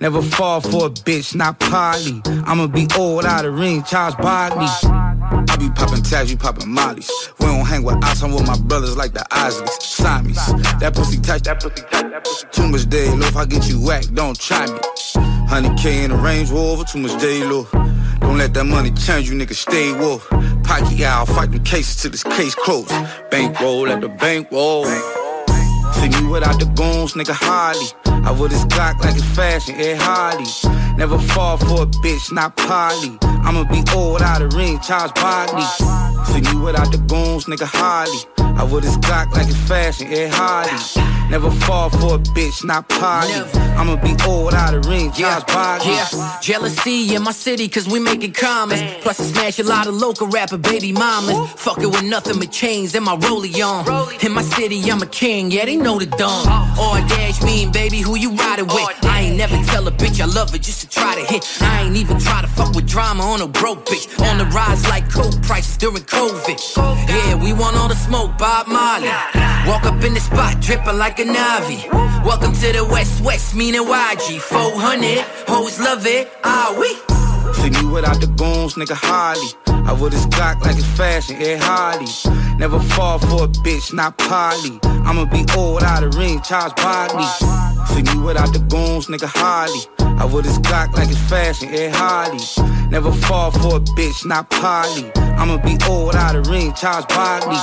[0.00, 2.20] Never fall for a bitch, not Polly.
[2.44, 4.68] I'ma be old out of ring, Charles Barkley.
[5.31, 7.10] I be popping tags, you popping mollies.
[7.39, 9.81] We don't hang with us, I'm with my brothers like the Isleys.
[9.81, 10.47] Siamese.
[10.81, 13.68] That pussy tight, that pussy tight, that pussy Too much day low, if I get
[13.68, 14.78] you whacked, don't try me.
[15.48, 17.66] 100K in the Range Rover, too much day low.
[18.20, 20.28] Don't let that money change you, nigga, stay woke.
[20.65, 22.90] Pocky out, fight them cases till this case closed.
[23.31, 25.17] Bankroll at the bank bankroll.
[25.94, 27.89] See me without the goons, nigga Harley.
[28.26, 30.47] I would this Glock like it's fashion, Ed Harley.
[30.97, 33.18] Never fall for a bitch, not Polly.
[33.23, 35.62] I'ma be old out of ring, Charles Barkley.
[36.33, 38.48] See me without the goons, nigga Harley.
[38.58, 41.08] I would this Glock like it's fashion, Ed Harley.
[41.30, 43.32] Never fall for a bitch, not Polly.
[43.76, 45.92] I'ma be old out of ring, Charles Barkley.
[45.92, 48.78] Yeah, jealousy in my city, cause we make it common.
[49.02, 51.36] Plus, I smash a lot of local rapper baby mamas.
[51.52, 53.86] Fucking with nothing but chains and my rollie on.
[54.24, 56.48] In my city, I'm a king, yeah, they know the dumb.
[56.78, 58.88] Or dash mean, baby, who you riding with?
[59.04, 61.44] I ain't never tell a bitch I love her just to try to hit.
[61.60, 64.08] I ain't even try to fuck with drama on a broke bitch.
[64.28, 66.58] On the rise like coke prices during COVID.
[67.06, 69.09] Yeah, we want all the smoke, Bob Marley.
[69.68, 71.85] Walk up in the spot, dripping like a Navi.
[72.25, 74.41] Welcome to the West West, meaning YG.
[74.41, 76.89] 400, hoes love it, ah we.
[77.60, 79.51] See me without the goons, nigga Harley.
[79.67, 82.09] I would this Glock like it's fashion, Ed Harley.
[82.57, 84.81] Never fall for a bitch, not Polly.
[85.05, 87.28] I'ma be old out of ring, Charles Barkley.
[87.93, 89.98] See me without the goons, nigga Harley.
[90.20, 92.40] I would this Glock like it's fashion, Ed Harley.
[92.90, 95.10] Never fall for a bitch, not Polly.
[95.38, 97.56] I'ma be old out of ring, Charles Barkley.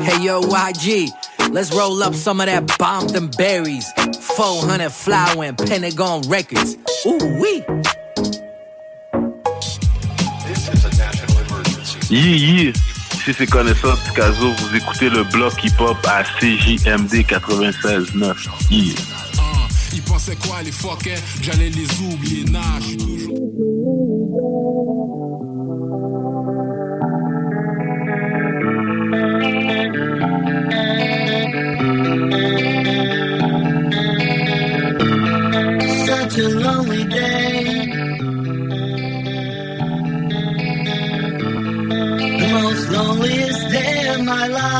[0.00, 1.10] Hey yo, YG,
[1.50, 3.90] let's roll up some of that bombed and berries.
[4.36, 6.76] 400 flower and Pentagon Records.
[7.06, 7.64] Ooh wee.
[12.08, 12.72] Yi yi,
[13.24, 18.48] si c'est connaissant Picasso, vous écoutez le bloc hip-hop à CJMD 96.9.
[18.70, 18.94] Yi.
[19.92, 22.44] Ils pensaient quoi les fuckers J'allais les oublier,
[22.80, 23.36] j'suis toujours.
[36.06, 37.86] Such a lonely day.
[42.40, 44.70] The most loneliest day of my life.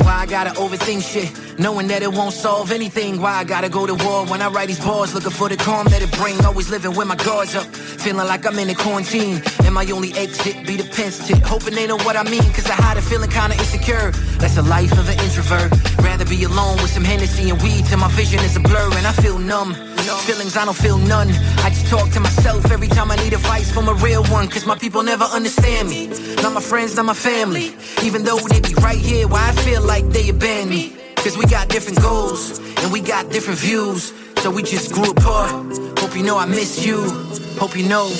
[0.00, 3.20] Why I gotta overthink shit, knowing that it won't solve anything.
[3.20, 5.86] Why I gotta go to war when I write these bars, looking for the calm
[5.88, 6.44] that it bring.
[6.44, 9.42] Always living with my guards up, feeling like I'm in a quarantine.
[9.64, 12.44] And my only exit be the Pence tip, hoping they know what I mean.
[12.52, 14.10] Cause I hide a feeling kinda insecure.
[14.38, 15.70] That's the life of an introvert.
[16.02, 19.06] Rather be alone with some Hennessy and weed till my vision is a blur and
[19.06, 19.74] I feel numb.
[20.26, 21.30] Feelings I don't feel none.
[21.64, 24.48] I just talk to myself every time I need advice from a real one.
[24.48, 26.08] Cause my people never understand me.
[26.42, 27.74] Not my friends, not my family.
[28.02, 31.01] Even though they be right here where I feel like they abandoned me.
[31.22, 34.12] Cause we got different goals and we got different views.
[34.38, 35.50] So we just grew apart.
[36.00, 37.00] Hope you know I miss you.
[37.60, 38.10] Hope you know.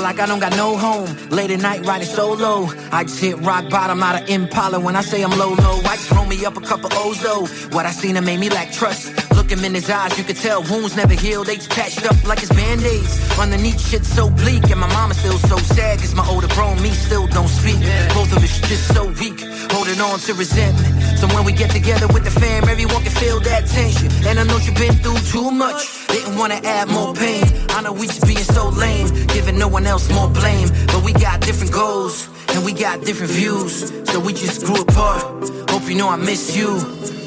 [0.00, 1.08] Like I don't got no home.
[1.30, 2.68] Late at night riding solo.
[2.92, 5.80] I just hit rock bottom out of Impala when I say I'm low low.
[5.84, 7.44] I just me up a couple O's though.
[7.74, 9.12] What I seen him made me lack trust.
[9.34, 11.46] Look him in his eyes, you could tell wounds never healed.
[11.48, 13.12] They just patched up like his band-aids.
[13.38, 15.98] Underneath shit's so bleak, and my mama still so sad.
[15.98, 17.80] Cause my older bro and me still don't speak.
[18.14, 19.40] Both of us just so weak,
[19.72, 21.18] holding on to resentment.
[21.18, 24.08] So when we get together with the fam, everyone can feel that tension.
[24.28, 26.06] And I know you've been through too much.
[26.08, 27.44] Didn't wanna add more pain.
[27.76, 30.68] I know we just being so lame, giving no one else more blame.
[30.86, 33.90] But we got different goals, and we got different views.
[34.10, 35.22] So we just grew apart.
[35.70, 36.78] Hope you know I miss you.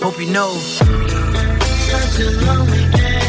[0.01, 0.51] Hope you know.
[0.53, 3.22] Such a lonely day.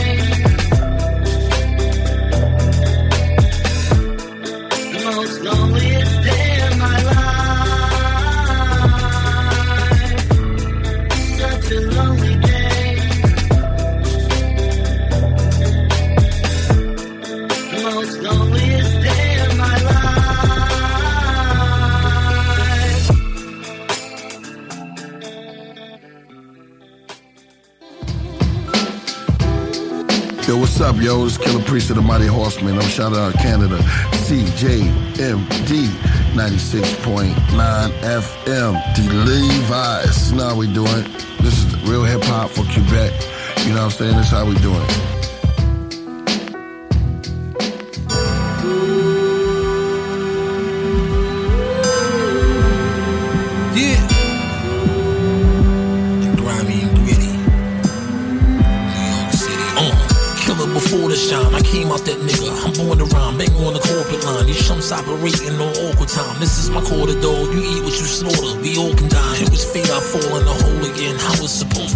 [30.75, 31.25] What's up, yo?
[31.25, 32.75] It's Killer Priest of the Mighty Horseman.
[32.75, 33.77] I'm shout out Canada,
[34.27, 35.87] CJMD
[36.35, 37.35] 96.9
[38.01, 38.97] FM.
[38.97, 40.33] The Levi's.
[40.33, 41.05] Now we doing.
[41.43, 43.13] This is real hip hop for Quebec.
[43.65, 44.17] You know what I'm saying?
[44.17, 45.24] That's how we doing
[64.95, 66.39] operating on awkward time.
[66.39, 67.53] This is my quarter, dog.
[67.53, 68.61] You eat what you slaughter.
[68.61, 69.37] We all can die.
[69.43, 71.17] It was fate I fall in the hole again.
[71.19, 71.94] I was supposed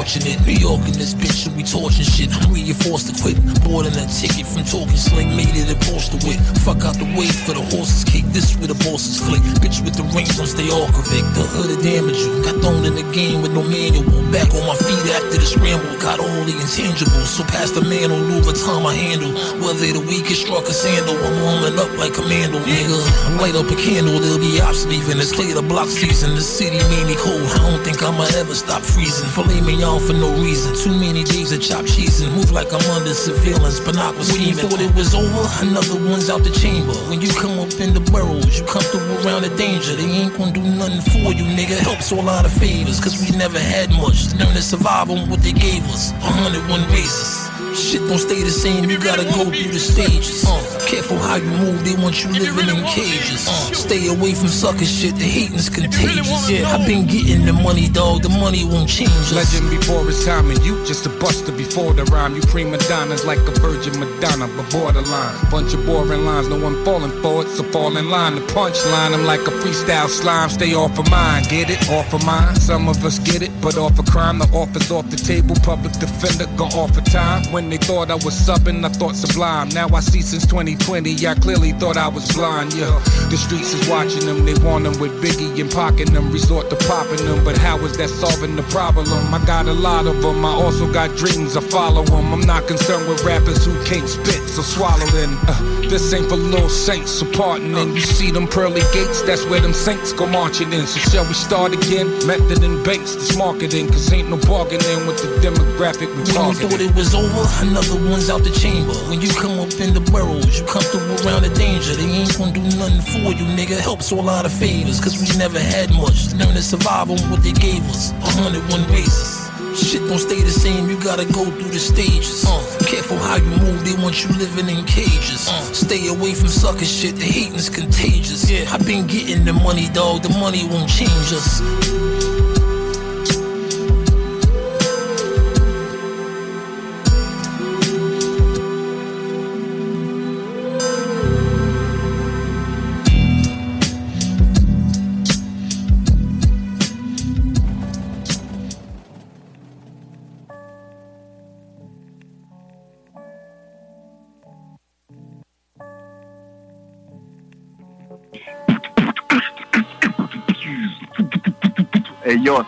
[0.00, 0.40] Fortunate.
[0.48, 1.44] New York in this bitch.
[1.44, 2.32] And we torching shit.
[2.32, 3.36] I'm reinforced to quit.
[3.36, 5.36] In that ticket from talking sling.
[5.36, 6.40] Made it a Porsche to wit.
[6.64, 8.24] Fuck out the way for the horses kick.
[8.32, 9.44] This where the bosses click.
[9.60, 11.24] Bitch with the rings don't stay Arkovic.
[11.36, 12.32] The hood will damage you.
[12.40, 14.08] Got thrown in the game with no manual.
[14.32, 15.92] Back on my feet after the scramble.
[16.00, 17.28] Got all the intangibles.
[17.28, 19.32] So past the man on Louis Vuitton I handle.
[19.60, 21.14] Whether the weakest struck a sandal.
[21.14, 23.00] I'm warming up like commando, nigga.
[23.36, 24.16] Light up a candle.
[24.16, 25.20] There'll be ops leaving.
[25.20, 26.34] It's the block season.
[26.34, 27.48] The city made me cold.
[27.52, 29.30] I don't think I'ma ever stop freezing.
[29.32, 30.74] Filet me on for no reason.
[30.74, 33.80] Too many days of chop cheese and move like I'm under surveillance.
[33.80, 34.54] But I was scheming.
[34.54, 35.42] Thought it was over.
[35.66, 36.94] Another one's out the chamber.
[37.10, 39.94] When you come up in the burrows, you comfortable around the danger.
[39.96, 41.78] They ain't gonna do nothing for you, nigga.
[41.78, 43.00] Helps all out of favors.
[43.00, 44.32] Cause we never had much.
[44.38, 46.12] Learn to survive on what they gave us.
[46.22, 47.49] 101 bases.
[47.74, 50.44] Shit don't stay the same, you gotta go through the stages.
[50.44, 53.46] Uh, careful how you move, they want you living in cages.
[53.48, 56.50] Uh, stay away from sucker shit, the hating's contagious.
[56.50, 59.32] Yeah, I've been getting the money, dog, the money won't change us.
[59.32, 62.34] Legend before his time, and you just a buster before the rhyme.
[62.34, 65.34] You prima donnas like a virgin Madonna, but borderline.
[65.50, 68.34] Bunch of boring lines, no one falling for it, so fall in line.
[68.34, 70.50] The punchline, I'm like a freestyle slime.
[70.50, 72.56] Stay off of mine, get it off of mine.
[72.56, 75.54] Some of us get it, but off of crime, the offer's off the table.
[75.62, 77.42] Public defender go off of time.
[77.52, 79.68] When they thought I was subbing, I thought sublime.
[79.70, 82.72] Now I see since 2020, I clearly thought I was blind.
[82.74, 82.96] Yeah,
[83.28, 86.76] the streets is watching them, they want them with Biggie and pocking them, resort to
[86.86, 87.44] popping them.
[87.44, 89.08] But how is that solving the problem?
[89.34, 92.32] I got a lot of them, I also got dreams, I follow them.
[92.32, 95.36] I'm not concerned with rappers who can't spit, so swallow them.
[95.48, 97.74] Uh, this ain't for little saints, so pardon.
[97.74, 100.86] And you see them pearly gates, that's where them saints go marching in.
[100.86, 102.06] So shall we start again?
[102.26, 106.54] Method and banks, this marketing, cause ain't no bargaining with the demographic we When you
[106.54, 108.94] thought it was over, another one's out the chamber.
[109.10, 111.94] When you come up in the burrows, you comfortable around the danger.
[111.94, 113.78] They ain't gonna do nothing for you, nigga.
[113.78, 116.32] Helps all out of favors, cause we never had much.
[116.34, 118.12] Learn to survive on what they gave us.
[118.22, 119.50] 101 bases.
[119.76, 122.44] Shit don't stay the same, you gotta go through the stages.
[122.44, 125.48] Uh, careful how you move, they want you living in cages.
[125.48, 128.50] Uh, stay away from sucker shit, the hating's contagious.
[128.50, 132.19] Yeah, I've been getting the money, dog, the money won't change us.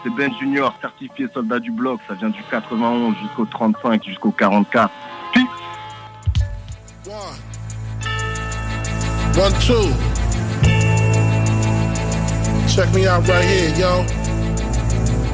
[0.02, 2.00] C'est Ben Junior, certifié soldat du bloc.
[2.08, 4.90] Ça vient du 91 jusqu'au 35, jusqu'au 44.
[9.34, 9.88] One, two.
[12.68, 14.21] Check me out right here, yo.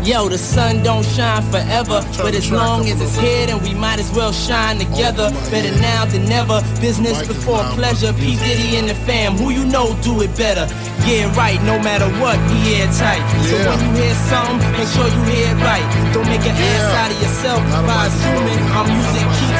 [0.04, 3.98] Yo, the sun don't shine forever, but as long as it's here, then we might
[3.98, 5.30] as well shine together.
[5.50, 6.62] Better now than never.
[6.80, 8.12] Business before pleasure.
[8.14, 10.66] P Diddy and the fam, who you know do it better.
[11.04, 11.60] Yeah, right.
[11.62, 13.20] No matter what, we airtight.
[13.48, 15.86] So when you hear something, make sure you hear it right.
[16.14, 19.57] Don't make an ass out of yourself by assuming our music keeps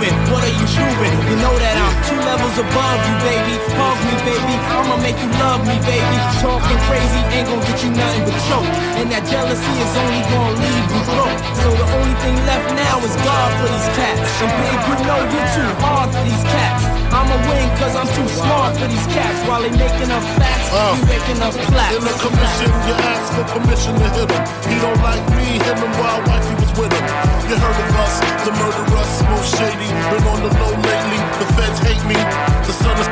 [0.00, 1.12] What are you proving?
[1.28, 3.60] You know that I'm two levels above you, baby.
[3.76, 4.56] Hug me, baby.
[4.72, 6.16] I'ma make you love me, baby.
[6.40, 8.64] Talking crazy ain't gonna get you nothing but choke.
[8.96, 11.40] And that jealousy is only gonna leave you broke.
[11.60, 14.24] So the only thing left now is God for these cats.
[14.40, 16.89] And big, you know you too hard for these cats.
[17.10, 19.42] I'ma win cause I'm too smart for these cats.
[19.46, 21.98] While they making up facts, uh, we making up claps.
[21.98, 24.42] In the commission, you ask for permission to hit him.
[24.70, 27.04] He don't like me, hit him while wifey was with him.
[27.50, 28.14] You heard of us,
[28.46, 29.90] the murderers, most shady.
[30.10, 32.18] Been on the low lately, the feds hate me.
[32.66, 33.08] The son is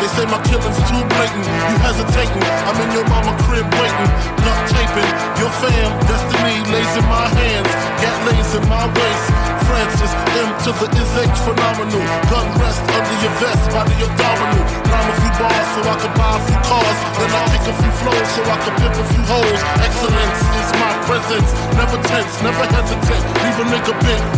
[0.00, 1.44] they say my killing's too blatant.
[1.44, 4.10] You hesitating, I'm in your mama crib waiting.
[4.40, 7.72] Duct taping, your fam, destiny lays in my hands.
[8.00, 9.53] Gat lays in my waist.
[9.66, 12.04] Francis, M to the is phenomenal.
[12.30, 14.64] Gun rest under your vest, body abdominal.
[14.88, 16.98] Rhyme a few bars so I can buy a few cars.
[17.18, 19.60] Then I kick a few flows so I can pimp a few hoes.
[19.80, 21.50] Excellence is my presence.
[21.74, 23.24] Never tense, never hesitate.
[23.42, 23.94] Leave a nigga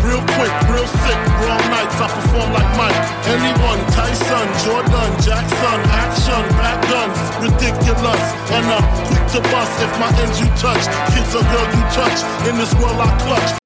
[0.06, 1.18] real quick, real sick.
[1.42, 3.00] Wrong nights, I perform like Mike.
[3.26, 8.24] Anyone, Tyson, Jordan, Jackson, action, back guns, ridiculous.
[8.55, 10.84] And I'm quick to bust if my ends you touch.
[11.12, 12.18] Kids or girl you touch.
[12.48, 13.65] In this world I clutch.